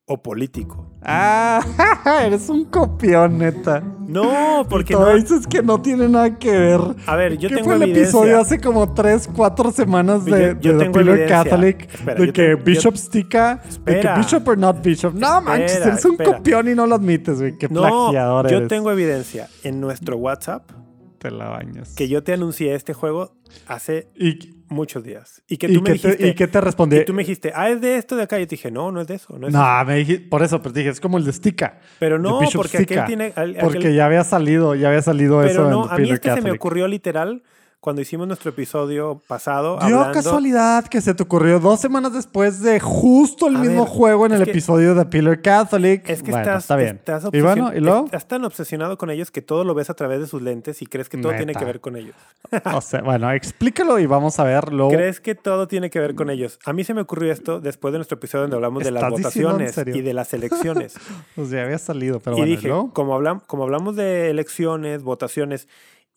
o 0.09 0.23
Político. 0.23 0.91
ah, 1.03 1.61
eres 2.25 2.49
un 2.49 2.65
copión, 2.65 3.39
neta. 3.39 3.83
No, 4.09 4.67
porque 4.71 4.95
todo 4.95 5.11
no. 5.11 5.15
dices 5.17 5.47
que 5.47 5.63
no 5.63 5.83
tiene 5.83 6.09
nada 6.09 6.39
que 6.39 6.51
ver. 6.51 6.81
A 7.07 7.15
ver, 7.15 7.37
yo 7.37 7.49
¿Qué 7.51 7.57
tengo 7.57 7.67
fue 7.67 7.75
el 7.77 7.83
evidencia. 7.83 8.05
episodio 8.05 8.41
hace 8.41 8.59
como 8.59 8.95
3, 8.95 9.29
4 9.37 9.71
semanas 9.71 10.25
de, 10.25 10.31
Yo- 10.31 10.39
de 10.39 10.57
yo 10.61 10.79
The 10.79 10.85
tengo 10.85 11.01
evidencia. 11.01 11.29
Catholic? 11.45 11.95
Espera, 11.95 12.15
de 12.21 12.33
que 12.33 12.43
tengo- 12.43 12.59
yo- 12.59 12.65
Bishop 12.65 12.97
Stica, 12.97 13.63
de 13.85 14.01
que. 14.01 14.09
Bishop 14.17 14.49
or 14.49 14.57
not 14.59 14.83
Bishop. 14.83 15.13
No 15.15 15.41
manches, 15.43 15.85
eres 15.85 16.05
un 16.07 16.13
espera. 16.13 16.37
copión 16.39 16.69
y 16.69 16.75
no 16.75 16.87
lo 16.87 16.95
admites, 16.95 17.39
güey. 17.39 17.59
Qué 17.59 17.69
No, 17.69 17.83
plagiador 17.83 18.49
yo 18.51 18.57
eres. 18.57 18.69
tengo 18.69 18.91
evidencia 18.91 19.49
en 19.63 19.79
nuestro 19.81 20.17
WhatsApp 20.17 20.71
Te 21.19 21.31
la 21.31 21.49
bañas. 21.49 21.95
que 21.95 22.09
yo 22.09 22.23
te 22.23 22.33
anuncié 22.33 22.75
este 22.75 22.95
juego 22.95 23.35
hace 23.67 24.09
y, 24.15 24.55
muchos 24.69 25.03
días. 25.05 25.43
Y 25.49 25.57
que 25.57 25.67
y 25.69 25.75
tú 25.75 25.83
me 25.83 25.93
que 25.93 25.99
te, 25.99 26.09
dijiste. 26.09 26.29
y 26.29 26.35
que 26.35 26.47
te 26.47 26.61
respondí. 26.61 26.97
y 26.99 27.05
tú 27.05 27.15
me 27.15 27.23
dijiste, 27.23 27.53
ah, 27.55 27.71
es 27.71 27.81
de 27.81 27.97
esto 27.97 28.17
de 28.17 28.23
acá. 28.25 28.39
Y 28.39 28.43
yo 28.43 28.47
te 28.49 28.57
dije, 28.57 28.71
no, 28.71 28.91
no 28.93 29.01
es 29.01 29.07
de 29.07 29.15
eso. 29.17 29.39
No 29.39 29.47
es 29.49 29.53
No, 29.53 29.85
me 29.85 29.97
dijiste, 29.97 30.27
por 30.29 30.43
eso, 30.43 30.61
pero 30.63 30.73
te 30.73 30.81
dije, 30.81 30.91
es 30.91 31.01
como 31.01 31.19
el 31.19 31.25
de 31.25 31.33
Stica. 31.33 31.79
Pero 31.99 32.19
no, 32.19 32.39
porque 32.55 32.77
aquel 32.79 32.85
Stica. 32.87 33.05
tiene. 33.07 33.33
al- 33.37 33.53
aquel- 33.57 33.61
Porque 33.61 33.95
ya 33.95 34.07
había 34.07 34.25
salido, 34.25 34.75
ya 34.75 34.89
había 34.89 35.03
salido 35.03 35.43
eso 35.43 35.63
pero 35.65 35.71
no, 35.71 35.85
en 35.87 35.91
a 35.93 35.97
mí 35.97 36.11
este 36.11 36.29
se 36.29 36.31
me 36.31 36.37
Catholic. 36.43 36.55
ocurrió 36.61 36.89
literal 36.89 37.43
cuando 37.81 38.03
hicimos 38.03 38.27
nuestro 38.27 38.51
episodio 38.51 39.21
pasado. 39.29 39.79
Dio 39.87 39.97
hablando, 40.01 40.13
casualidad 40.13 40.85
que 40.89 41.01
se 41.01 41.15
te 41.15 41.23
ocurrió 41.23 41.61
dos 41.61 41.81
semanas 41.81 42.13
después 42.13 42.61
de 42.61 42.81
justo 42.81 43.47
el 43.47 43.57
A 43.57 43.61
mismo 43.61 43.85
ver, 43.85 43.89
juego 43.93 44.27
en 44.27 44.33
el 44.33 44.45
que- 44.45 44.51
episodio 44.51 44.95
de 44.97 45.05
Pillar 45.07 45.41
Catholic. 45.41 46.09
Es 46.09 46.23
que 46.23 46.33
bueno, 46.33 46.45
estás, 46.45 46.65
está 46.65 46.77
bien. 46.77 46.97
estás, 46.97 47.25
y 47.33 47.41
bueno, 47.41 47.69
obsesion- 47.69 47.77
y 47.77 47.81
luego, 47.81 48.05
estás 48.07 48.27
tan 48.27 48.45
obsesionado 48.45 48.99
con 48.99 49.11
ellos 49.11 49.31
que 49.31 49.43
todo 49.43 49.63
lo 49.63 49.75
ves 49.75 49.91
a 49.91 49.95
través 49.95 50.19
de 50.21 50.27
sus 50.27 50.43
lentes 50.43 50.83
y 50.83 50.87
crees 50.87 51.09
que 51.09 51.19
todo 51.19 51.33
tiene 51.35 51.55
que 51.55 51.65
ver 51.65 51.81
con 51.81 51.95
ellos. 51.97 52.17
o 52.75 52.81
sea, 52.81 53.01
bueno, 53.03 53.31
explícalo 53.31 53.99
y 54.01 54.07
vamos 54.07 54.41
a 54.41 54.45
ver 54.45 54.73
luego. 54.73 54.91
¿Crees 54.91 55.21
que 55.21 55.35
todo 55.37 55.69
tiene 55.69 55.89
que 55.89 56.01
ver 56.01 56.17
con 56.17 56.31
ellos? 56.31 56.59
A 56.65 56.73
mí 56.73 56.83
se 56.83 56.95
me 56.95 57.03
ocurrió 57.03 57.33
esto 57.33 57.61
después 57.61 57.93
de 57.93 57.99
nuestro 57.99 58.17
episodio 58.17 58.43
donde 58.43 58.57
hablamos 58.57 58.83
de 58.83 58.91
las 58.91 59.05
¿Estás 59.05 59.17
diciendo 59.19 59.51
en 59.53 59.59
votaciones 59.67 59.97
y 59.97 60.01
de 60.03 60.15
las 60.15 60.35
elecciones. 60.35 60.95
Pues 61.37 61.51
ya 61.51 61.63
había 61.63 61.79
salido, 61.79 62.19
pero 62.19 62.37
y 62.37 62.41
bueno, 62.41 62.53
¿y 62.53 62.57
dije, 62.57 62.69
como 62.93 63.63
hablamos 63.63 63.95
de 63.95 64.31
elecciones, 64.31 65.03
votaciones, 65.05 65.69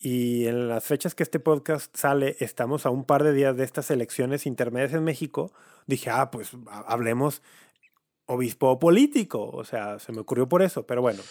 y 0.01 0.47
en 0.47 0.67
las 0.67 0.83
fechas 0.83 1.13
que 1.15 1.23
este 1.23 1.39
podcast 1.39 1.95
sale, 1.95 2.35
estamos 2.39 2.85
a 2.85 2.89
un 2.89 3.03
par 3.05 3.23
de 3.23 3.33
días 3.33 3.55
de 3.55 3.63
estas 3.63 3.91
elecciones 3.91 4.45
intermedias 4.47 4.93
en 4.93 5.03
México, 5.03 5.51
dije, 5.85 6.09
ah, 6.09 6.31
pues 6.31 6.51
ha- 6.69 6.79
hablemos 6.91 7.41
obispo 8.25 8.79
político. 8.79 9.49
O 9.51 9.63
sea, 9.63 9.99
se 9.99 10.11
me 10.11 10.21
ocurrió 10.21 10.47
por 10.49 10.61
eso, 10.63 10.83
pero 10.87 11.01
bueno. 11.01 11.21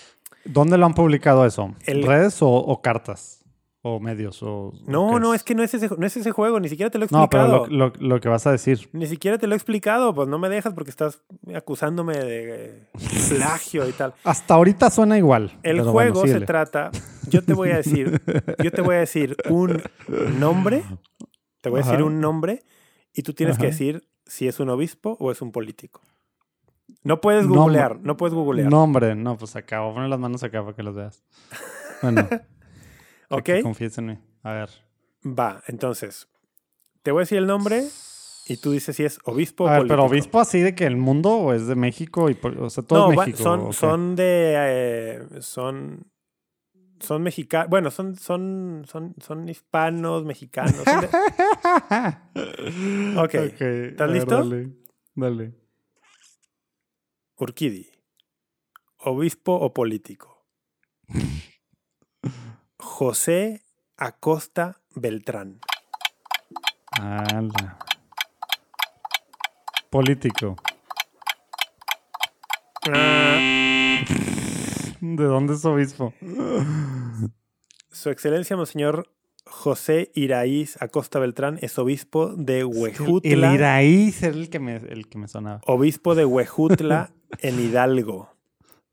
¿Dónde 0.44 0.78
lo 0.78 0.86
han 0.86 0.94
publicado 0.94 1.44
eso? 1.46 1.74
El- 1.86 2.02
¿Redes 2.04 2.40
o, 2.42 2.48
o 2.50 2.80
cartas? 2.80 3.39
¿O 3.82 3.98
medios? 3.98 4.42
O, 4.42 4.74
No, 4.86 5.18
no, 5.18 5.32
es 5.32 5.42
que 5.42 5.54
no 5.54 5.62
es, 5.62 5.72
ese, 5.72 5.88
no 5.96 6.04
es 6.06 6.14
ese 6.14 6.32
juego, 6.32 6.60
ni 6.60 6.68
siquiera 6.68 6.90
te 6.90 6.98
lo 6.98 7.06
he 7.06 7.08
No, 7.10 7.30
pero 7.30 7.44
explicado. 7.44 7.66
lo, 7.68 7.86
lo- 7.88 7.92
lo 7.98 8.20
que 8.20 8.28
vas 8.28 8.46
a 8.46 8.52
decir. 8.52 8.90
Ni 8.92 9.06
siquiera 9.06 9.38
te 9.38 9.46
lo 9.46 9.54
he 9.54 9.56
explicado, 9.56 10.14
pues 10.14 10.28
no 10.28 10.38
me 10.38 10.50
dejas 10.50 10.74
porque 10.74 10.90
estás 10.90 11.22
acusándome 11.54 12.12
de 12.18 12.66
eh, 12.66 12.88
plagio 13.30 13.88
y 13.88 13.92
tal. 13.92 14.12
Hasta 14.24 14.52
ahorita 14.54 14.90
suena 14.90 15.16
igual. 15.16 15.58
El 15.62 15.80
juego 15.82 16.20
bueno, 16.20 16.38
se 16.40 16.44
trata, 16.44 16.90
yo 17.28 17.42
te 17.42 17.54
voy 17.54 17.70
a 17.70 17.76
decir, 17.76 18.20
yo 18.62 18.70
te 18.70 18.82
voy 18.82 18.96
a 18.96 18.98
decir 18.98 19.34
un 19.48 19.82
nombre, 20.38 20.82
te 21.62 21.70
voy 21.70 21.80
a 21.80 21.84
decir 21.84 22.02
un 22.02 22.20
nombre 22.20 22.62
y 23.14 23.22
tú 23.22 23.32
tienes 23.32 23.56
que 23.56 23.66
decir 23.66 24.06
si 24.26 24.46
es 24.46 24.60
un 24.60 24.68
obispo 24.68 25.16
o 25.20 25.30
es 25.32 25.40
un 25.40 25.52
político. 25.52 26.02
No 27.02 27.22
puedes 27.22 27.46
googlear, 27.46 27.98
no 28.02 28.18
puedes 28.18 28.34
googlear. 28.34 28.70
No, 28.70 28.82
hombre, 28.82 29.14
no, 29.14 29.38
pues 29.38 29.56
acá, 29.56 29.80
voy 29.80 29.92
a 29.92 29.94
poner 29.94 30.10
las 30.10 30.18
manos 30.20 30.42
acá 30.42 30.62
para 30.62 30.76
que 30.76 30.82
los 30.82 30.94
veas. 30.94 31.22
Bueno, 32.02 32.28
¿Ok? 33.38 33.44
que 33.44 33.62
confíes 33.62 33.96
en 33.98 34.06
mí. 34.06 34.18
A 34.42 34.52
ver. 34.52 34.70
Va, 35.24 35.62
entonces, 35.66 36.28
te 37.02 37.12
voy 37.12 37.20
a 37.20 37.22
decir 37.22 37.38
el 37.38 37.46
nombre 37.46 37.84
y 38.46 38.56
tú 38.56 38.72
dices 38.72 38.96
si 38.96 39.04
es 39.04 39.18
obispo 39.24 39.66
A 39.66 39.66
o 39.66 39.70
ver, 39.72 39.78
político. 39.80 39.96
pero 39.96 40.04
obispo 40.10 40.40
así 40.40 40.60
de 40.60 40.74
que 40.74 40.84
el 40.86 40.96
mundo 40.96 41.30
o 41.36 41.52
es 41.52 41.66
de 41.66 41.74
México 41.76 42.30
y 42.30 42.38
o 42.58 42.70
sea, 42.70 42.82
todo 42.84 43.06
no, 43.06 43.12
es 43.12 43.18
México. 43.18 43.38
son, 43.42 43.72
son 43.72 44.16
de. 44.16 44.54
eh, 44.56 45.28
son. 45.40 46.06
Son 47.00 47.22
mexicanos. 47.22 47.70
Bueno, 47.70 47.90
son, 47.90 48.14
son, 48.16 48.84
son, 48.86 49.14
son 49.24 49.48
hispanos, 49.48 50.24
mexicanos. 50.26 50.84
son 50.84 51.00
de- 51.00 51.08
Ok, 53.16 53.34
¿Estás 53.34 53.62
¿estás 53.62 54.10
listo? 54.10 54.36
Dale. 54.36 54.70
dale. 55.14 55.54
Urquidi. 57.36 57.88
Obispo 58.98 59.54
o 59.54 59.72
político. 59.72 60.46
José 62.80 63.62
Acosta 63.96 64.80
Beltrán. 64.94 65.60
Ala. 66.92 67.78
Político. 69.90 70.56
Ah, 72.90 73.38
¿De 75.00 75.24
dónde 75.24 75.54
es 75.54 75.64
obispo? 75.64 76.14
Su 77.90 78.10
excelencia, 78.10 78.56
Monseñor 78.56 79.10
José 79.44 80.10
Iraíz 80.14 80.80
Acosta 80.80 81.18
Beltrán, 81.18 81.58
es 81.60 81.78
obispo 81.78 82.28
de 82.34 82.60
El 82.60 82.66
Huejutla. 82.66 83.54
Iraíz 83.54 84.22
era 84.22 84.34
el 84.34 84.48
que 84.48 84.58
me, 84.58 84.76
el 84.76 85.08
que 85.08 85.18
me 85.18 85.28
sonaba. 85.28 85.60
Obispo 85.66 86.14
de 86.14 86.24
Huejutla 86.24 87.12
en 87.38 87.60
Hidalgo. 87.60 88.30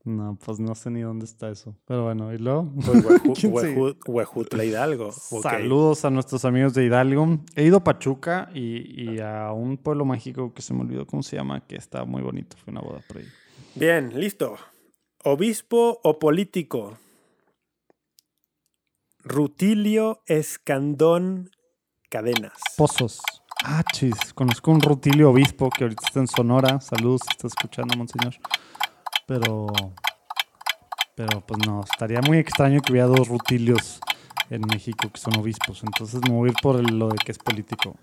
No, 0.08 0.38
pues 0.44 0.58
no 0.58 0.74
sé 0.74 0.90
ni 0.90 1.02
dónde 1.02 1.26
está 1.26 1.50
eso. 1.50 1.76
Pero 1.86 2.06
bueno, 2.06 2.34
y 2.34 2.38
luego. 2.38 2.72
Pues 2.86 3.76
Huejutla 4.08 4.64
Hidalgo. 4.64 5.12
Saludos 5.12 6.06
a 6.06 6.10
nuestros 6.10 6.46
amigos 6.46 6.74
de 6.74 6.86
Hidalgo. 6.86 7.40
He 7.56 7.66
ido 7.66 7.78
a 7.78 7.84
Pachuca 7.84 8.50
y, 8.54 9.16
y 9.16 9.20
a 9.20 9.52
un 9.52 9.76
pueblo 9.76 10.06
mágico 10.06 10.54
que 10.54 10.62
se 10.62 10.74
me 10.74 10.82
olvidó 10.82 11.06
cómo 11.06 11.24
se 11.24 11.36
llama, 11.36 11.60
que 11.68 11.76
está 11.76 12.06
muy 12.06 12.22
bonito. 12.22 12.56
Fue 12.64 12.72
una 12.72 12.80
boda 12.80 13.02
por 13.06 13.18
ahí. 13.18 13.26
Bien, 13.76 14.18
listo. 14.18 14.56
Obispo 15.26 16.00
o 16.02 16.20
político. 16.20 16.98
Rutilio 19.26 20.24
Escandón 20.26 21.52
Cadenas. 22.10 22.54
Pozos. 22.78 23.20
Ah, 23.66 23.84
chis. 23.92 24.34
Conozco 24.34 24.72
un 24.72 24.80
Rutilio 24.80 25.32
Obispo 25.32 25.70
que 25.70 25.84
ahorita 25.84 26.04
está 26.08 26.22
en 26.22 26.28
Sonora. 26.28 26.80
Saludos 26.80 27.22
si 27.26 27.32
está 27.32 27.48
escuchando, 27.48 27.98
monseñor. 27.98 28.36
Pero. 29.28 29.68
Pero 31.16 31.42
pues 31.42 31.60
no, 31.68 31.82
estaría 31.84 32.22
muy 32.22 32.38
extraño 32.38 32.80
que 32.82 32.92
hubiera 32.92 33.08
dos 33.08 33.28
Rutilios 33.28 34.00
en 34.52 34.62
México 34.62 35.10
que 35.12 35.20
son 35.20 35.36
obispos. 35.38 35.84
Entonces 35.84 36.22
me 36.28 36.34
voy 36.36 36.50
a 36.50 36.52
ir 36.52 36.58
por 36.62 36.92
lo 36.92 37.10
de 37.10 37.18
que 37.18 37.32
es 37.32 37.40
político. 37.40 37.96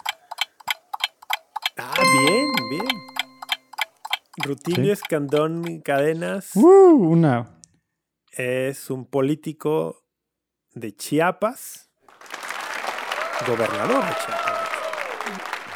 Ah, 1.79 1.95
bien, 2.27 2.49
bien. 2.71 2.87
Rutilio 4.37 4.85
Sí. 4.85 4.91
Escandón 4.91 5.81
Cadenas 5.83 6.51
¡Uh! 6.57 6.67
Una. 7.13 7.61
es 8.33 8.91
un 8.91 9.07
político 9.07 10.03
de 10.73 10.95
Chiapas. 10.95 11.89
Gobernador 13.47 14.05
de 14.05 14.11
Chiapas. 14.11 14.69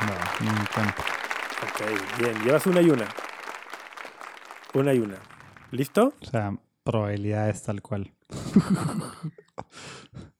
No, 0.00 0.44
no 0.46 0.52
me 0.54 0.60
encanta. 0.60 1.04
Ok, 1.62 2.18
bien. 2.18 2.42
Llevas 2.44 2.66
una 2.66 2.80
y 2.80 2.90
una. 2.90 3.06
Una 4.74 4.92
y 4.92 4.98
una. 4.98 5.16
¿Listo? 5.70 6.14
O 6.20 6.24
sea, 6.24 6.56
probabilidades 6.82 7.62
tal 7.62 7.82
cual. 7.82 8.12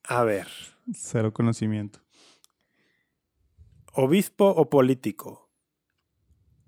A 0.09 0.25
ver. 0.25 0.49
Cero 0.95 1.33
conocimiento. 1.33 2.01
Obispo 3.93 4.47
o 4.47 4.71
político. 4.71 5.51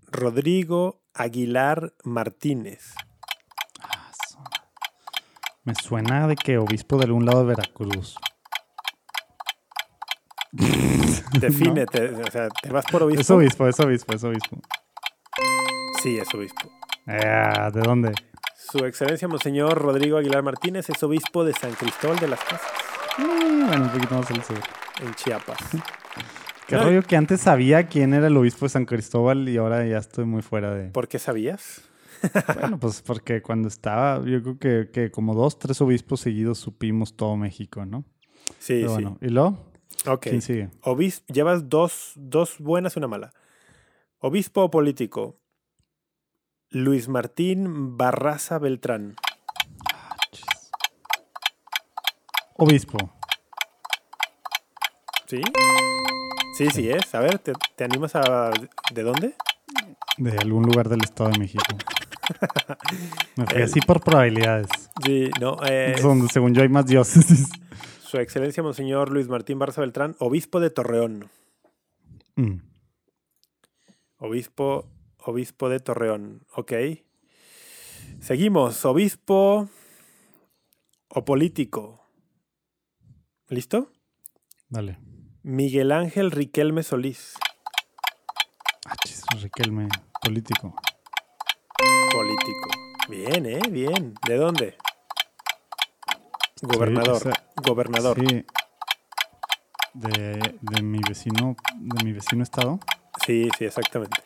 Rodrigo 0.09 1.03
Aguilar 1.15 1.95
Martínez. 2.05 2.95
Ah, 3.81 4.11
Me 5.65 5.75
suena 5.75 6.27
de 6.27 6.37
que 6.37 6.59
obispo 6.59 6.99
de 6.99 7.05
algún 7.05 7.25
lado 7.25 7.41
de 7.41 7.47
Veracruz. 7.47 8.17
Defínete, 11.41 12.11
o 12.11 12.31
sea, 12.31 12.49
¿te 12.49 12.71
vas 12.71 12.85
por 12.91 13.05
obispo? 13.05 13.21
Es 13.21 13.31
obispo, 13.31 13.69
es 13.69 13.79
obispo, 13.79 14.15
es 14.15 14.25
obispo. 14.25 14.61
Sí, 16.03 16.19
es 16.19 16.35
obispo. 16.35 16.69
Ah, 17.07 17.71
¿De 17.73 17.81
dónde? 17.81 18.13
Su 18.71 18.79
excelencia 18.85 19.27
Monseñor 19.29 19.79
Rodrigo 19.79 20.17
Aguilar 20.19 20.43
Martínez 20.43 20.89
es 20.91 21.03
obispo 21.03 21.45
de 21.45 21.53
San 21.53 21.73
Cristóbal 21.73 22.19
de 22.19 22.29
las 22.29 22.41
Casas, 22.41 22.69
Mm, 23.19 23.67
Bueno, 23.67 23.85
un 23.85 23.91
poquito 23.91 24.15
más 24.15 24.31
al 24.31 24.45
sur. 24.45 24.59
en 25.03 25.15
Chiapas. 25.15 25.59
Qué 26.69 26.77
No, 26.77 26.85
rollo 26.85 27.03
que 27.03 27.17
antes 27.17 27.41
sabía 27.41 27.89
quién 27.89 28.15
era 28.15 28.29
el 28.29 28.37
obispo 28.37 28.67
de 28.67 28.69
San 28.71 28.85
Cristóbal 28.87 29.49
y 29.49 29.57
ahora 29.57 29.85
ya 29.85 29.99
estoy 29.99 30.25
muy 30.25 30.41
fuera 30.43 30.73
de... 30.73 30.91
¿Por 30.91 31.09
qué 31.09 31.19
sabías? 31.19 31.83
Bueno, 32.61 32.79
pues 32.79 33.01
porque 33.03 33.41
cuando 33.43 33.67
estaba, 33.67 34.19
yo 34.25 34.43
creo 34.43 34.59
que, 34.59 34.91
que 34.93 35.11
como 35.11 35.35
dos, 35.35 35.59
tres 35.59 35.81
obispos 35.81 36.21
seguidos 36.21 36.59
supimos 36.59 37.17
todo 37.17 37.37
México, 37.37 37.85
¿no? 37.87 38.05
Sí, 38.61 38.83
Pero 38.83 38.97
sí. 38.97 39.05
¿y 39.23 39.29
luego? 39.31 39.73
ok. 40.07 40.21
¿Quién 40.23 40.43
sigue? 40.43 40.69
Obis- 40.83 41.25
llevas 41.27 41.69
dos, 41.69 42.13
dos 42.17 42.57
buenas 42.59 42.95
y 42.95 42.99
una 43.01 43.09
mala. 43.09 43.31
Obispo 44.19 44.63
o 44.65 44.71
político. 44.71 45.40
Luis 46.71 47.09
Martín 47.09 47.97
Barraza 47.97 48.59
Beltrán. 48.59 49.17
Obispo. 52.57 52.99
¿Sí? 55.27 55.43
Sí, 56.57 56.69
sí 56.71 56.91
es. 56.91 57.15
A 57.15 57.21
ver, 57.21 57.39
¿te, 57.39 57.53
te 57.77 57.85
animas 57.85 58.15
a... 58.17 58.51
¿De 58.93 59.03
dónde? 59.03 59.35
De 60.19 60.37
algún 60.39 60.65
lugar 60.65 60.89
del 60.89 61.03
Estado 61.03 61.31
de 61.31 61.39
México. 61.39 61.65
Me 63.37 63.47
fui 63.47 63.57
El- 63.57 63.63
así 63.65 63.81
por 63.81 64.01
probabilidades. 64.03 64.69
Sí, 65.05 65.31
no. 65.41 65.57
eh, 65.67 65.97
Donde 66.03 66.29
según 66.29 66.55
yo 66.55 66.63
hay 66.63 66.69
más 66.69 66.87
diócesis. 66.87 67.49
Su 68.05 68.19
Excelencia 68.19 68.63
Monseñor 68.63 69.11
Luis 69.11 69.29
Martín 69.29 69.59
Barza 69.59 69.81
Beltrán, 69.81 70.17
obispo 70.19 70.61
de 70.61 70.71
Torreón. 70.71 71.31
Mm. 72.37 72.57
Obispo, 74.19 74.87
obispo 75.25 75.69
de 75.69 75.81
Torreón. 75.81 76.47
Ok. 76.55 76.73
Seguimos. 78.21 78.85
Obispo 78.85 79.69
o 81.09 81.25
político. 81.25 82.07
¿Listo? 83.49 83.91
Dale. 84.69 84.99
Miguel 85.43 85.91
Ángel 85.93 86.31
Riquelme 86.31 86.83
Solís. 86.83 87.35
Ah, 88.87 88.95
chis, 89.07 89.23
Riquelme, 89.43 89.89
político. 90.23 90.75
Político. 92.13 92.69
Bien, 93.09 93.47
¿eh? 93.47 93.61
Bien. 93.71 94.15
¿De 94.27 94.37
dónde? 94.37 94.77
Gobernador. 96.63 97.17
ese- 97.17 97.33
Gobernador. 97.57 98.19
Sí. 98.21 98.45
De, 99.95 100.57
de 100.61 100.83
mi 100.83 101.01
vecino, 101.09 101.57
de 101.79 102.05
mi 102.05 102.13
vecino 102.13 102.43
estado. 102.43 102.79
Sí, 103.27 103.49
sí, 103.59 103.65
exactamente. 103.65 104.23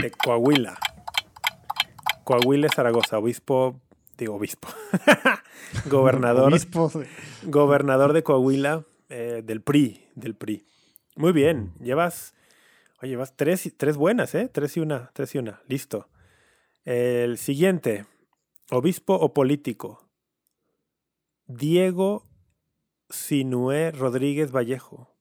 De 0.00 0.10
Coahuila. 0.24 0.78
Coahuila, 2.24 2.68
Zaragoza. 2.74 3.18
Obispo. 3.18 3.80
Digo, 4.18 4.34
obispo. 4.34 4.68
Gobernador. 5.90 6.52
Obispo. 6.52 6.90
Gobernador 7.44 8.12
de 8.12 8.22
Coahuila 8.22 8.84
eh, 9.08 9.42
del 9.44 9.60
PRI, 9.60 10.06
del 10.14 10.34
PRI. 10.34 10.64
Muy 11.16 11.32
bien, 11.32 11.74
llevas, 11.80 12.34
oye, 13.02 13.10
llevas 13.10 13.36
tres, 13.36 13.70
tres 13.76 13.98
buenas, 13.98 14.34
¿eh? 14.34 14.48
Tres 14.50 14.78
y 14.78 14.80
una, 14.80 15.10
tres 15.12 15.34
y 15.34 15.38
una, 15.38 15.60
listo. 15.68 16.08
El 16.84 17.36
siguiente, 17.36 18.06
obispo 18.70 19.14
o 19.14 19.34
político. 19.34 20.08
Diego 21.46 22.26
Sinué 23.10 23.90
Rodríguez 23.90 24.50
Vallejo. 24.50 25.11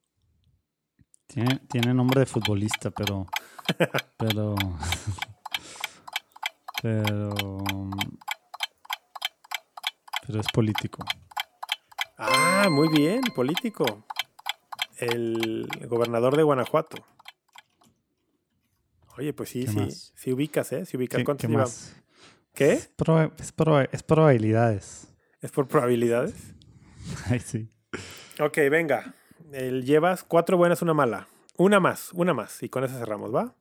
Tiene, 1.33 1.57
tiene 1.69 1.93
nombre 1.93 2.21
de 2.21 2.25
futbolista, 2.25 2.91
pero. 2.91 3.27
Pero. 4.17 4.55
Pero. 6.81 7.33
Pero 10.27 10.39
es 10.39 10.47
político. 10.53 11.03
Ah, 12.17 12.67
muy 12.71 12.89
bien, 12.89 13.21
político. 13.35 14.05
El 14.97 15.67
gobernador 15.87 16.35
de 16.37 16.43
Guanajuato. 16.43 16.97
Oye, 19.17 19.33
pues 19.33 19.49
sí, 19.49 19.65
¿Qué 19.65 19.71
sí, 19.71 19.79
más? 19.79 20.13
sí 20.15 20.31
ubicas, 20.33 20.71
¿eh? 20.71 20.85
Sí 20.85 20.97
ubicas. 20.97 21.17
¿Qué, 21.19 21.23
¿Cuántos 21.25 21.47
qué 21.47 21.51
llevamos? 21.51 21.71
más? 21.71 21.95
¿Qué? 22.53 22.73
Es, 22.73 22.95
proba- 22.97 23.33
es 23.39 23.55
proba- 23.55 23.89
es 23.91 24.03
probabilidades. 24.03 25.07
¿Es 25.41 25.51
por 25.51 25.67
probabilidades? 25.67 26.35
Ay, 27.29 27.39
sí. 27.39 27.69
Ok, 28.39 28.57
venga. 28.69 29.13
El 29.53 29.83
llevas 29.83 30.23
cuatro 30.23 30.55
buenas, 30.55 30.81
una 30.81 30.93
mala. 30.93 31.27
Una 31.57 31.79
más, 31.79 32.11
una 32.13 32.33
más. 32.33 32.63
Y 32.63 32.69
con 32.69 32.83
eso 32.85 32.97
cerramos, 32.97 33.35
¿va? 33.35 33.53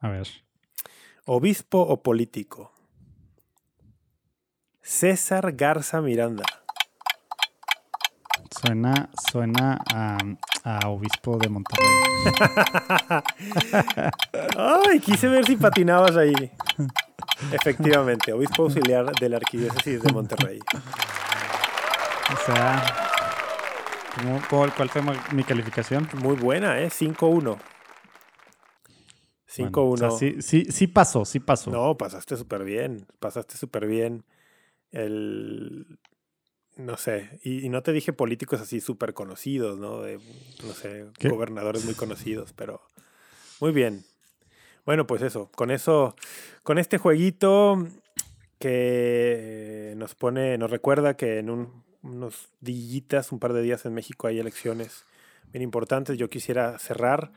A 0.00 0.08
ver. 0.10 0.28
Obispo 1.24 1.80
o 1.80 2.02
político. 2.02 2.72
César 4.82 5.52
Garza 5.52 6.02
Miranda. 6.02 6.44
Suena, 8.50 9.08
suena 9.30 9.78
a, 9.94 10.18
a 10.64 10.88
obispo 10.88 11.38
de 11.38 11.48
Monterrey. 11.48 11.86
Ay, 14.56 15.00
quise 15.00 15.28
ver 15.28 15.46
si 15.46 15.56
patinabas 15.56 16.16
ahí. 16.16 16.34
Efectivamente, 17.52 18.32
obispo 18.32 18.64
auxiliar 18.64 19.10
de 19.12 19.28
la 19.30 19.36
arquidiócesis 19.38 20.02
de 20.02 20.12
Monterrey. 20.12 20.58
O 22.32 22.36
sea. 22.44 23.11
¿Cómo- 24.14 24.40
cuál, 24.74 24.88
fue 24.88 25.02
mi 25.34 25.44
calificación? 25.44 26.08
Muy 26.22 26.36
buena, 26.36 26.80
¿eh? 26.80 26.90
5-1. 26.90 27.58
5-1. 29.46 29.70
Bueno, 29.70 29.90
o 29.92 29.96
sea, 29.96 30.10
sí, 30.18 30.40
sí, 30.40 30.64
sí 30.70 30.86
pasó, 30.86 31.24
sí 31.24 31.40
pasó. 31.40 31.70
No, 31.70 31.96
pasaste 31.96 32.36
súper 32.36 32.64
bien. 32.64 33.06
Pasaste 33.18 33.56
súper 33.56 33.86
bien. 33.86 34.24
El. 34.90 35.98
No 36.76 36.96
sé. 36.96 37.38
Y, 37.42 37.66
y 37.66 37.68
no 37.68 37.82
te 37.82 37.92
dije 37.92 38.14
políticos 38.14 38.60
así 38.62 38.80
súper 38.80 39.12
conocidos, 39.12 39.78
¿no? 39.78 40.00
De, 40.00 40.18
no 40.66 40.72
sé, 40.72 41.06
¿Qué? 41.18 41.28
gobernadores 41.28 41.84
muy 41.84 41.94
conocidos, 41.94 42.52
pero. 42.54 42.80
Muy 43.60 43.72
bien. 43.72 44.04
Bueno, 44.86 45.06
pues 45.06 45.20
eso. 45.22 45.50
Con 45.54 45.70
eso. 45.70 46.16
Con 46.62 46.78
este 46.78 46.96
jueguito 46.96 47.86
que 48.58 49.92
nos 49.96 50.14
pone. 50.14 50.56
Nos 50.56 50.70
recuerda 50.70 51.14
que 51.14 51.38
en 51.38 51.50
un- 51.50 51.84
unos 52.02 52.48
días, 52.60 53.32
un 53.32 53.38
par 53.38 53.52
de 53.52 53.62
días 53.62 53.84
en 53.86 53.94
México 53.94 54.26
hay 54.26 54.38
elecciones 54.38 55.04
bien 55.52 55.62
importantes. 55.62 56.18
Yo 56.18 56.28
quisiera 56.30 56.78
cerrar 56.78 57.32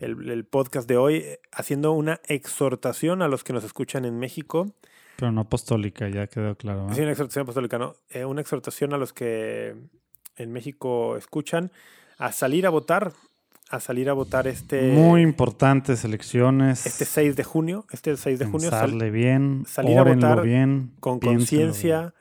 el, 0.00 0.30
el 0.30 0.44
podcast 0.44 0.88
de 0.88 0.96
hoy 0.96 1.16
eh, 1.16 1.40
haciendo 1.52 1.92
una 1.92 2.20
exhortación 2.26 3.22
a 3.22 3.28
los 3.28 3.44
que 3.44 3.52
nos 3.52 3.64
escuchan 3.64 4.04
en 4.04 4.18
México. 4.18 4.72
Pero 5.16 5.32
no 5.32 5.42
apostólica, 5.42 6.08
ya 6.08 6.26
quedó 6.28 6.54
claro. 6.56 6.88
¿eh? 6.90 6.94
Sí, 6.94 7.00
una 7.02 7.10
exhortación 7.10 7.42
apostólica, 7.42 7.78
¿no? 7.78 7.94
Eh, 8.10 8.24
una 8.24 8.40
exhortación 8.40 8.94
a 8.94 8.98
los 8.98 9.12
que 9.12 9.74
en 10.36 10.52
México 10.52 11.16
escuchan 11.16 11.72
a 12.18 12.30
salir 12.32 12.66
a 12.66 12.70
votar, 12.70 13.12
a 13.70 13.80
salir 13.80 14.08
a 14.08 14.12
votar 14.12 14.46
este, 14.46 14.92
Muy 14.92 15.22
importantes 15.22 16.04
elecciones. 16.04 16.86
este 16.86 17.04
6 17.04 17.34
de 17.36 17.44
junio, 17.44 17.84
este 17.90 18.16
6 18.16 18.38
de 18.38 18.46
junio, 18.46 18.70
sal- 18.70 19.10
bien, 19.10 19.64
salir 19.66 19.98
a 19.98 20.04
votar 20.04 20.42
bien, 20.42 20.92
con 21.00 21.18
conciencia, 21.18 22.14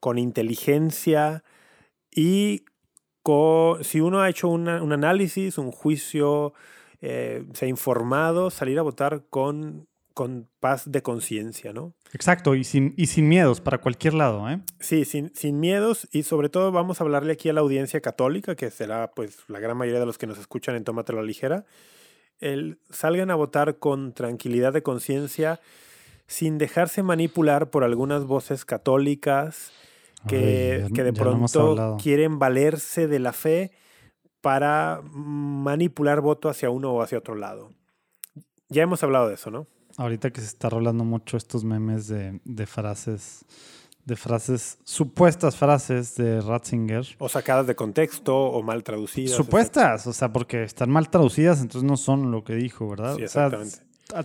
con 0.00 0.18
inteligencia 0.18 1.44
y 2.10 2.64
con, 3.22 3.84
si 3.84 4.00
uno 4.00 4.20
ha 4.20 4.28
hecho 4.28 4.48
una- 4.48 4.82
un 4.82 4.92
análisis, 4.92 5.58
un 5.58 5.70
juicio, 5.70 6.54
eh, 7.02 7.44
se 7.52 7.66
ha 7.66 7.68
informado, 7.68 8.50
salir 8.50 8.78
a 8.78 8.82
votar 8.82 9.24
con, 9.30 9.86
con 10.14 10.48
paz 10.58 10.90
de 10.90 11.02
conciencia, 11.02 11.72
¿no? 11.72 11.94
Exacto, 12.12 12.54
y 12.54 12.64
sin, 12.64 12.94
y 12.96 13.06
sin 13.06 13.28
miedos 13.28 13.60
para 13.60 13.78
cualquier 13.78 14.14
lado, 14.14 14.48
¿eh? 14.50 14.60
Sí, 14.80 15.04
sin, 15.04 15.34
sin 15.34 15.60
miedos 15.60 16.08
y 16.12 16.24
sobre 16.24 16.48
todo 16.48 16.72
vamos 16.72 17.00
a 17.00 17.04
hablarle 17.04 17.32
aquí 17.34 17.48
a 17.48 17.52
la 17.52 17.60
audiencia 17.60 18.00
católica, 18.00 18.56
que 18.56 18.70
será 18.70 19.12
pues 19.12 19.38
la 19.48 19.60
gran 19.60 19.76
mayoría 19.76 20.00
de 20.00 20.06
los 20.06 20.18
que 20.18 20.26
nos 20.26 20.38
escuchan 20.38 20.74
en 20.76 20.84
Tómate 20.84 21.12
la 21.12 21.22
Ligera. 21.22 21.64
El, 22.40 22.78
salgan 22.88 23.30
a 23.30 23.34
votar 23.34 23.78
con 23.78 24.12
tranquilidad 24.14 24.72
de 24.72 24.82
conciencia, 24.82 25.60
sin 26.26 26.58
dejarse 26.58 27.02
manipular 27.02 27.70
por 27.70 27.84
algunas 27.84 28.24
voces 28.24 28.64
católicas 28.64 29.72
que, 30.28 30.82
Ay, 30.84 30.88
ya- 30.90 30.94
que 30.94 31.04
de 31.04 31.12
pronto 31.12 31.96
quieren 32.02 32.38
valerse 32.38 33.06
de 33.08 33.18
la 33.18 33.32
fe 33.32 33.72
para 34.40 35.00
manipular 35.12 36.20
voto 36.20 36.48
hacia 36.48 36.70
uno 36.70 36.92
o 36.92 37.02
hacia 37.02 37.18
otro 37.18 37.34
lado. 37.34 37.70
Ya 38.68 38.82
hemos 38.82 39.02
hablado 39.02 39.28
de 39.28 39.34
eso, 39.34 39.50
¿no? 39.50 39.66
Ahorita 39.96 40.30
que 40.30 40.40
se 40.40 40.46
está 40.46 40.68
rolando 40.70 41.04
mucho 41.04 41.36
estos 41.36 41.64
memes 41.64 42.06
de, 42.06 42.40
de 42.44 42.66
frases, 42.66 43.44
de 44.04 44.16
frases, 44.16 44.78
supuestas 44.84 45.56
frases 45.56 46.14
de 46.16 46.40
Ratzinger. 46.40 47.06
O 47.18 47.28
sacadas 47.28 47.66
de 47.66 47.74
contexto 47.74 48.34
o 48.36 48.62
mal 48.62 48.82
traducidas. 48.84 49.32
Supuestas, 49.36 50.06
o 50.06 50.12
sea, 50.12 50.32
porque 50.32 50.62
están 50.62 50.90
mal 50.90 51.10
traducidas, 51.10 51.60
entonces 51.60 51.82
no 51.88 51.96
son 51.96 52.30
lo 52.30 52.44
que 52.44 52.54
dijo, 52.54 52.88
¿verdad? 52.88 53.16
Sí, 53.16 53.24
O 53.24 53.28
sea, 53.28 53.46
exactamente. 53.48 53.78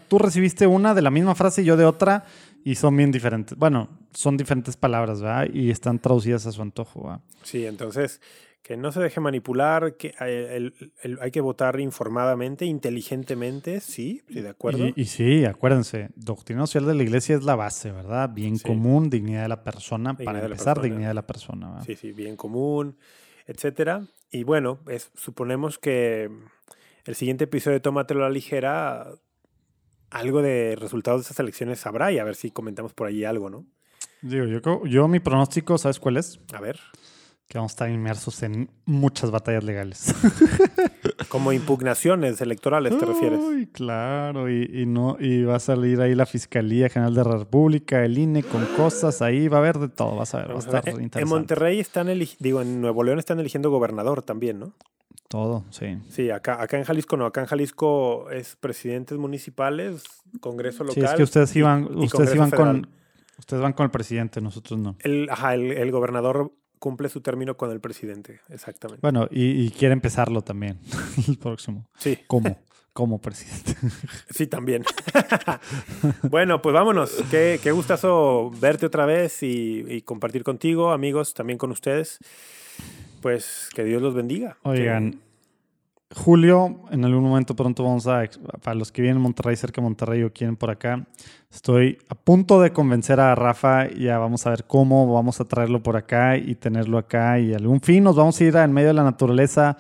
tú 0.08 0.20
recibiste 0.20 0.68
una 0.68 0.94
de 0.94 1.02
la 1.02 1.10
misma 1.12 1.36
frase 1.36 1.64
y 1.64 1.66
yo 1.66 1.76
de 1.76 1.86
otra 1.86 2.24
y 2.66 2.76
son 2.76 2.98
bien 2.98 3.12
diferentes. 3.12 3.58
Bueno, 3.58 3.88
son 4.12 4.36
diferentes 4.36 4.76
palabras, 4.76 5.22
¿verdad? 5.22 5.48
Y 5.54 5.70
están 5.70 6.00
traducidas 6.00 6.46
a 6.48 6.52
su 6.52 6.62
antojo, 6.62 7.04
¿verdad? 7.04 7.22
Sí, 7.44 7.66
entonces, 7.66 8.20
que 8.64 8.76
no 8.76 8.92
se 8.92 9.00
deje 9.00 9.20
manipular, 9.22 9.96
que 9.96 10.16
eh, 10.20 10.56
el- 10.58 10.74
el- 11.04 11.20
hay 11.22 11.30
que 11.30 11.40
votar 11.42 11.80
informadamente, 11.80 12.66
inteligentemente, 12.66 13.80
sí, 13.80 14.24
sí, 14.28 14.42
de 14.42 14.50
acuerdo. 14.50 14.88
Y, 14.88 14.94
y 14.96 15.06
sí, 15.06 15.46
acuérdense, 15.46 16.10
doctrina 16.16 16.66
social 16.66 16.86
de 16.88 16.96
la 16.96 17.04
iglesia 17.04 17.36
es 17.36 17.44
la 17.44 17.56
base, 17.56 17.92
¿verdad? 17.92 18.32
Bien 18.34 18.58
Sí. 18.58 18.64
común, 18.66 19.12
dignidad 19.12 19.44
de 19.44 19.50
la 19.50 19.64
persona, 19.64 20.14
Dignidad 20.14 20.26
para 20.34 20.46
empezar, 20.46 20.66
persona. 20.74 20.84
dignidad 20.88 21.10
de 21.10 21.14
la 21.14 21.28
persona. 21.28 21.68
¿verdad? 21.70 21.86
Sí, 21.86 21.96
sí, 21.96 22.12
bien 22.12 22.36
común, 22.36 22.98
etcétera. 23.46 24.08
Y 24.32 24.44
bueno, 24.44 24.80
es, 24.90 25.12
suponemos 25.14 25.78
que 25.78 26.32
el 27.06 27.14
siguiente 27.16 27.44
episodio 27.44 27.76
de 27.76 27.82
Tómatelo 27.82 28.22
a 28.26 28.30
la 28.30 28.34
ligera, 28.34 29.08
algo 30.10 30.42
de 30.42 30.76
resultados 30.80 31.22
de 31.22 31.24
estas 31.24 31.40
elecciones 31.40 31.86
habrá 31.86 32.12
y 32.12 32.20
a 32.20 32.24
ver 32.24 32.36
si 32.36 32.52
comentamos 32.52 32.94
por 32.94 33.08
ahí 33.08 33.24
algo, 33.26 33.50
¿no? 33.50 33.66
Digo, 34.22 34.46
yo, 34.46 34.86
yo 34.86 35.08
mi 35.08 35.20
pronóstico, 35.20 35.78
¿sabes 35.78 36.00
cuál 36.00 36.18
es? 36.18 36.40
A 36.54 36.60
ver. 36.62 36.80
que 37.48 37.58
vamos 37.60 37.72
a 37.72 37.76
estar 37.76 37.90
inmersos 37.92 38.42
en 38.44 38.70
muchas 38.86 39.30
batallas 39.30 39.64
legales. 39.64 40.16
Como 41.30 41.52
impugnaciones 41.52 42.40
electorales, 42.42 42.98
¿te 42.98 43.06
refieres? 43.06 43.40
Uy, 43.40 43.68
claro, 43.68 44.50
y, 44.50 44.86
no, 44.86 45.18
y 45.20 45.44
va 45.44 45.56
a 45.58 45.60
salir 45.60 46.02
ahí 46.02 46.16
la 46.16 46.26
Fiscalía 46.26 46.90
General 46.90 47.14
de 47.14 47.24
la 47.24 47.38
República, 47.38 48.04
el 48.04 48.18
INE, 48.18 48.42
con 48.44 48.66
cosas 48.78 49.22
ahí, 49.22 49.48
va 49.48 49.58
a 49.58 49.60
haber 49.60 49.78
de 49.80 49.90
todo, 49.90 50.16
vas 50.16 50.34
a 50.34 50.40
ver, 50.40 50.52
va 50.52 50.56
a 50.56 50.60
estar 50.60 50.88
interesante. 50.88 51.20
En 51.22 51.28
Monterrey 51.30 51.80
están, 51.80 52.08
eli- 52.10 52.36
digo, 52.40 52.62
en 52.62 52.82
Nuevo 52.82 53.04
León 53.04 53.20
están 53.20 53.40
eligiendo 53.40 53.70
gobernador 53.70 54.22
también, 54.24 54.60
¿no? 54.60 54.74
Todo, 55.28 55.66
sí. 55.72 55.98
Sí, 56.10 56.30
acá, 56.30 56.62
acá 56.62 56.78
en 56.78 56.84
Jalisco 56.84 57.18
no, 57.18 57.26
acá 57.26 57.42
en 57.42 57.48
Jalisco 57.48 58.30
es 58.30 58.56
presidentes 58.56 59.18
municipales, 59.18 60.04
Congreso 60.40 60.84
local. 60.84 60.96
Sí, 60.96 61.02
es 61.02 61.14
que 61.16 61.24
ustedes 61.24 61.56
iban, 61.56 61.90
y 61.96 62.06
ustedes 62.06 62.36
iban 62.36 62.52
federal. 62.52 62.82
con, 62.82 62.90
ustedes 63.40 63.62
van 63.62 63.74
con 63.74 63.86
el 63.86 63.92
presidente, 63.92 64.40
nosotros 64.42 64.80
no. 64.80 64.96
El, 65.00 65.28
ajá, 65.30 65.56
el, 65.56 65.72
el 65.72 65.92
gobernador 65.92 66.52
cumple 66.80 67.10
su 67.10 67.22
término 67.22 67.58
con 67.58 67.72
el 67.72 67.80
presidente, 67.80 68.42
exactamente. 68.50 69.02
Bueno, 69.02 69.28
y, 69.32 69.66
y 69.66 69.72
quiere 69.72 69.94
empezarlo 69.94 70.44
también, 70.44 70.80
el 71.28 71.38
próximo. 71.38 71.88
Sí, 71.98 72.20
¿Cómo? 72.28 72.58
Como 72.94 73.20
presidente. 73.20 73.76
sí, 74.30 74.48
también. 74.48 74.86
bueno, 76.30 76.62
pues 76.62 76.74
vámonos. 76.74 77.12
Qué, 77.30 77.60
qué 77.62 77.72
gustazo 77.72 78.52
verte 78.52 78.86
otra 78.86 79.06
vez 79.06 79.44
y, 79.44 79.84
y 79.86 80.02
compartir 80.04 80.46
contigo, 80.46 80.94
amigos, 80.94 81.34
también 81.34 81.58
con 81.58 81.72
ustedes. 81.72 82.20
Pues 83.26 83.72
que 83.74 83.84
Dios 83.84 84.04
los 84.04 84.14
bendiga. 84.14 84.56
Oigan, 84.62 85.20
Julio, 86.16 86.82
en 86.92 87.06
algún 87.06 87.24
momento 87.24 87.56
pronto 87.56 87.84
vamos 87.84 88.06
a, 88.06 88.30
para 88.62 88.76
los 88.76 88.92
que 88.92 89.02
vienen 89.02 89.18
a 89.18 89.22
Monterrey, 89.22 89.56
cerca 89.56 89.82
de 89.82 89.86
Monterrey 89.86 90.22
o 90.22 90.32
quieren 90.32 90.56
por 90.56 90.70
acá, 90.70 91.08
estoy 91.52 91.98
a 92.08 92.14
punto 92.14 92.62
de 92.62 92.72
convencer 92.72 93.20
a 93.20 93.34
Rafa, 93.34 93.90
ya 93.90 94.20
vamos 94.20 94.46
a 94.46 94.52
ver 94.52 94.66
cómo, 94.66 95.12
vamos 95.12 95.42
a 95.42 95.46
traerlo 95.46 95.82
por 95.82 95.98
acá 95.98 96.38
y 96.38 96.54
tenerlo 96.54 97.00
acá 97.00 97.40
y 97.40 97.56
algún 97.56 97.82
fin 97.82 98.04
nos 98.04 98.16
vamos 98.16 98.40
a 98.40 98.44
ir 98.44 98.56
a 98.58 98.64
en 98.64 98.72
medio 98.72 98.90
de 98.90 98.94
la 98.94 99.04
naturaleza, 99.04 99.76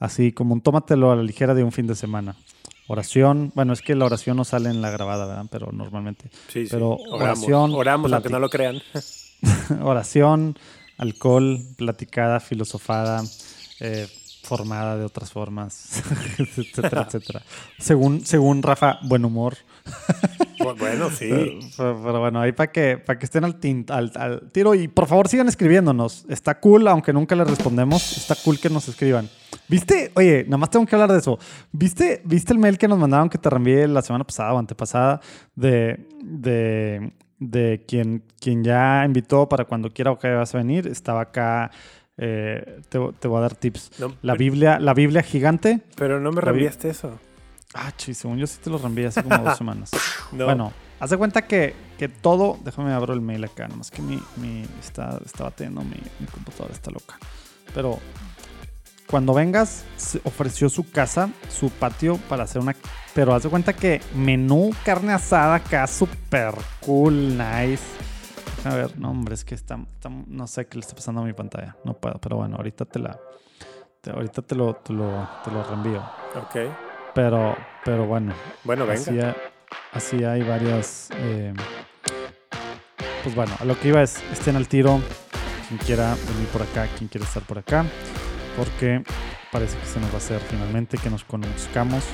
así 0.00 0.32
como 0.32 0.52
un 0.52 0.60
tómatelo 0.60 1.12
a 1.12 1.14
la 1.14 1.22
ligera 1.22 1.54
de 1.54 1.62
un 1.62 1.70
fin 1.70 1.86
de 1.86 1.94
semana. 1.94 2.34
Oración, 2.88 3.52
bueno, 3.54 3.72
es 3.72 3.82
que 3.82 3.94
la 3.94 4.06
oración 4.06 4.36
no 4.36 4.42
sale 4.42 4.68
en 4.70 4.82
la 4.82 4.90
grabada, 4.90 5.26
¿verdad? 5.26 5.46
Pero 5.48 5.70
normalmente. 5.70 6.28
Sí, 6.48 6.64
sí. 6.64 6.68
Pero 6.72 6.96
oramos, 6.96 7.22
oración, 7.22 7.72
oramos 7.72 8.12
aunque 8.12 8.30
no 8.30 8.40
lo 8.40 8.50
crean. 8.50 8.82
oración, 9.80 10.56
alcohol, 10.98 11.60
platicada, 11.76 12.40
filosofada, 12.40 13.22
eh, 13.80 14.06
formada 14.42 14.96
de 14.98 15.04
otras 15.04 15.32
formas, 15.32 16.02
etcétera, 16.38 17.02
etcétera. 17.06 17.42
Según, 17.78 18.24
según 18.26 18.62
Rafa, 18.62 18.98
buen 19.02 19.24
humor. 19.24 19.56
Bu- 20.58 20.78
bueno, 20.78 21.10
sí. 21.10 21.28
Pero, 21.76 22.00
pero 22.02 22.20
bueno, 22.20 22.40
ahí 22.40 22.52
para 22.52 22.70
que, 22.70 22.98
para 22.98 23.18
que 23.18 23.24
estén 23.26 23.44
al, 23.44 23.58
tin- 23.58 23.86
al- 23.90 24.12
al 24.16 24.50
tiro. 24.52 24.74
Y 24.74 24.88
por 24.88 25.06
favor 25.06 25.28
sigan 25.28 25.48
escribiéndonos. 25.48 26.24
Está 26.28 26.60
cool, 26.60 26.86
aunque 26.88 27.12
nunca 27.12 27.34
les 27.36 27.48
respondemos. 27.48 28.16
Está 28.18 28.34
cool 28.36 28.58
que 28.58 28.70
nos 28.70 28.86
escriban. 28.88 29.28
¿Viste? 29.68 30.12
Oye, 30.14 30.44
nada 30.44 30.58
más 30.58 30.70
tengo 30.70 30.84
que 30.86 30.94
hablar 30.94 31.12
de 31.12 31.18
eso. 31.18 31.38
¿Viste, 31.72 32.20
¿Viste 32.24 32.52
el 32.52 32.58
mail 32.58 32.76
que 32.78 32.86
nos 32.88 32.98
mandaron 32.98 33.28
que 33.30 33.38
te 33.38 33.48
reenvié 33.50 33.88
la 33.88 34.02
semana 34.02 34.24
pasada 34.24 34.52
o 34.52 34.58
antepasada 34.58 35.20
de, 35.54 36.06
de, 36.22 37.12
de 37.38 37.84
quien, 37.86 38.22
quien 38.40 38.62
ya 38.64 39.04
invitó 39.04 39.48
para 39.48 39.64
cuando 39.64 39.90
quiera 39.92 40.10
o 40.12 40.18
que 40.18 40.28
vas 40.32 40.54
a 40.54 40.58
venir? 40.58 40.86
Estaba 40.86 41.22
acá. 41.22 41.70
eh, 42.16 42.80
te, 42.88 42.98
te 43.18 43.28
voy 43.28 43.38
a 43.38 43.40
dar 43.42 43.54
tips. 43.54 43.98
No, 43.98 44.14
La 44.22 44.34
Biblia, 44.34 44.78
la 44.78 44.94
Biblia 44.94 45.22
gigante. 45.22 45.80
pero 45.96 46.20
no 46.20 46.30
me 46.32 46.40
reenviaste 46.40 46.88
eso. 46.90 47.18
Ah, 47.74 47.90
chis, 47.96 48.18
según 48.18 48.38
yo 48.38 48.46
sí 48.46 48.58
te 48.62 48.70
lo 48.70 48.78
reenvié 48.78 49.06
hace 49.06 49.22
como 49.22 49.36
dos 49.38 49.58
semanas. 49.58 49.90
No. 50.30 50.44
Bueno, 50.44 50.72
haz 51.00 51.10
de 51.10 51.16
cuenta 51.16 51.42
que, 51.42 51.74
que 51.98 52.08
todo. 52.08 52.56
Déjame 52.64 52.92
abro 52.92 53.14
el 53.14 53.20
mail 53.20 53.42
acá, 53.42 53.66
nomás 53.66 53.90
que 53.90 54.00
mi, 54.00 54.20
mi 54.36 54.64
está, 54.80 55.18
está 55.24 55.42
batiendo, 55.44 55.80
mi, 55.82 55.96
mi 56.20 56.26
computadora 56.26 56.72
está 56.72 56.92
loca. 56.92 57.18
Pero 57.74 57.98
cuando 59.08 59.34
vengas, 59.34 59.84
se 59.96 60.20
ofreció 60.24 60.68
su 60.68 60.90
casa, 60.90 61.28
su 61.48 61.70
patio 61.70 62.18
para 62.28 62.44
hacer 62.44 62.60
una. 62.62 62.74
Pero 63.14 63.34
haz 63.34 63.42
de 63.44 63.48
cuenta 63.48 63.72
que 63.72 64.00
menú 64.14 64.70
carne 64.84 65.12
asada 65.12 65.56
acá, 65.56 65.86
super 65.86 66.54
cool, 66.80 67.36
nice. 67.38 67.82
A 68.64 68.74
ver, 68.74 68.98
no, 68.98 69.10
hombre, 69.10 69.34
es 69.34 69.44
que 69.44 69.54
está, 69.54 69.78
está- 69.92 70.08
No 70.26 70.46
sé 70.46 70.66
qué 70.66 70.76
le 70.78 70.80
está 70.80 70.94
pasando 70.94 71.20
a 71.20 71.24
mi 71.24 71.32
pantalla. 71.32 71.76
No 71.84 71.92
puedo, 71.94 72.18
pero 72.18 72.36
bueno, 72.36 72.56
ahorita 72.56 72.84
te 72.86 72.98
la. 72.98 73.18
te- 74.00 74.10
ahorita 74.10 74.42
te 74.42 74.54
lo, 74.54 74.74
te 74.74 74.92
lo, 74.92 75.28
te 75.44 75.50
lo 75.50 75.62
reenvío. 75.64 76.00
Ok. 76.36 76.56
Pero, 77.14 77.56
pero 77.84 78.06
bueno, 78.06 78.32
Bueno, 78.64 78.86
venga. 78.86 79.00
Así, 79.00 79.20
ha- 79.20 79.36
así 79.92 80.24
hay 80.24 80.42
varias. 80.42 81.10
eh, 81.16 81.52
pues 83.22 83.34
bueno, 83.34 83.52
a 83.60 83.64
lo 83.64 83.78
que 83.78 83.88
iba 83.88 84.02
es: 84.02 84.16
estén 84.32 84.56
al 84.56 84.66
tiro. 84.66 85.00
Quien 85.68 85.78
quiera 85.78 86.14
venir 86.32 86.48
por 86.52 86.62
acá, 86.62 86.86
quien 86.98 87.08
quiera 87.08 87.26
estar 87.26 87.42
por 87.42 87.58
acá. 87.58 87.84
Porque 88.56 89.02
parece 89.50 89.76
que 89.78 89.86
se 89.86 90.00
nos 90.00 90.10
va 90.10 90.14
a 90.14 90.18
hacer 90.18 90.40
finalmente 90.40 90.98
que 90.98 91.10
nos 91.10 91.24
conozcamos 91.24 92.04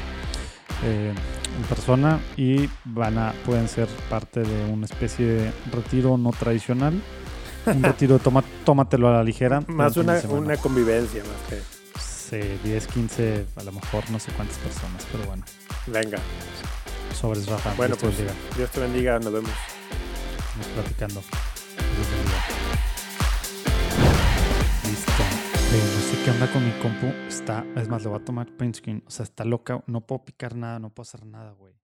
eh, 0.84 1.12
en 1.56 1.62
persona 1.64 2.20
y 2.36 2.68
van 2.84 3.18
a, 3.18 3.32
pueden 3.44 3.68
ser 3.68 3.86
parte 4.08 4.40
de 4.40 4.72
una 4.72 4.86
especie 4.86 5.26
de 5.26 5.52
retiro 5.72 6.16
no 6.16 6.30
tradicional. 6.30 7.00
Un 7.66 7.82
retiro 7.82 8.14
de 8.14 8.20
toma, 8.20 8.42
tómatelo 8.64 9.08
a 9.08 9.12
la 9.12 9.24
ligera. 9.24 9.60
Más 9.68 9.96
una, 9.96 10.18
una 10.30 10.56
convivencia, 10.56 11.22
más 11.22 11.48
que. 11.48 11.60
Sí, 12.00 12.58
10, 12.64 12.86
15, 12.86 13.46
a 13.56 13.64
lo 13.64 13.72
mejor 13.72 14.08
no 14.10 14.18
sé 14.18 14.30
cuántas 14.32 14.56
personas, 14.58 15.04
pero 15.10 15.24
bueno. 15.24 15.44
Venga. 15.86 16.18
Sobres, 17.12 17.46
Rafa. 17.46 17.74
Bueno, 17.76 17.96
Dios 17.96 17.98
te 17.98 18.06
pues 18.06 18.16
bendiga. 18.16 18.56
Dios 18.56 18.70
te 18.70 18.80
bendiga. 18.80 19.18
Nos 19.18 19.32
vemos. 19.32 19.50
Estamos 19.50 20.66
platicando. 20.68 21.20
Dios 21.20 22.08
bendiga. 22.10 22.40
Listo. 24.86 25.22
Sé 25.70 25.99
qué 26.24 26.30
onda 26.30 26.52
con 26.52 26.64
mi 26.64 26.72
compu. 26.82 27.06
Está, 27.28 27.64
es 27.76 27.88
más, 27.88 28.02
le 28.02 28.10
voy 28.10 28.20
a 28.20 28.24
tomar 28.24 28.46
print 28.56 28.76
screen. 28.76 29.02
O 29.06 29.10
sea, 29.10 29.24
está 29.24 29.44
loca. 29.44 29.82
No 29.86 30.06
puedo 30.06 30.24
picar 30.24 30.54
nada, 30.54 30.78
no 30.78 30.90
puedo 30.90 31.08
hacer 31.08 31.24
nada, 31.24 31.52
güey. 31.52 31.79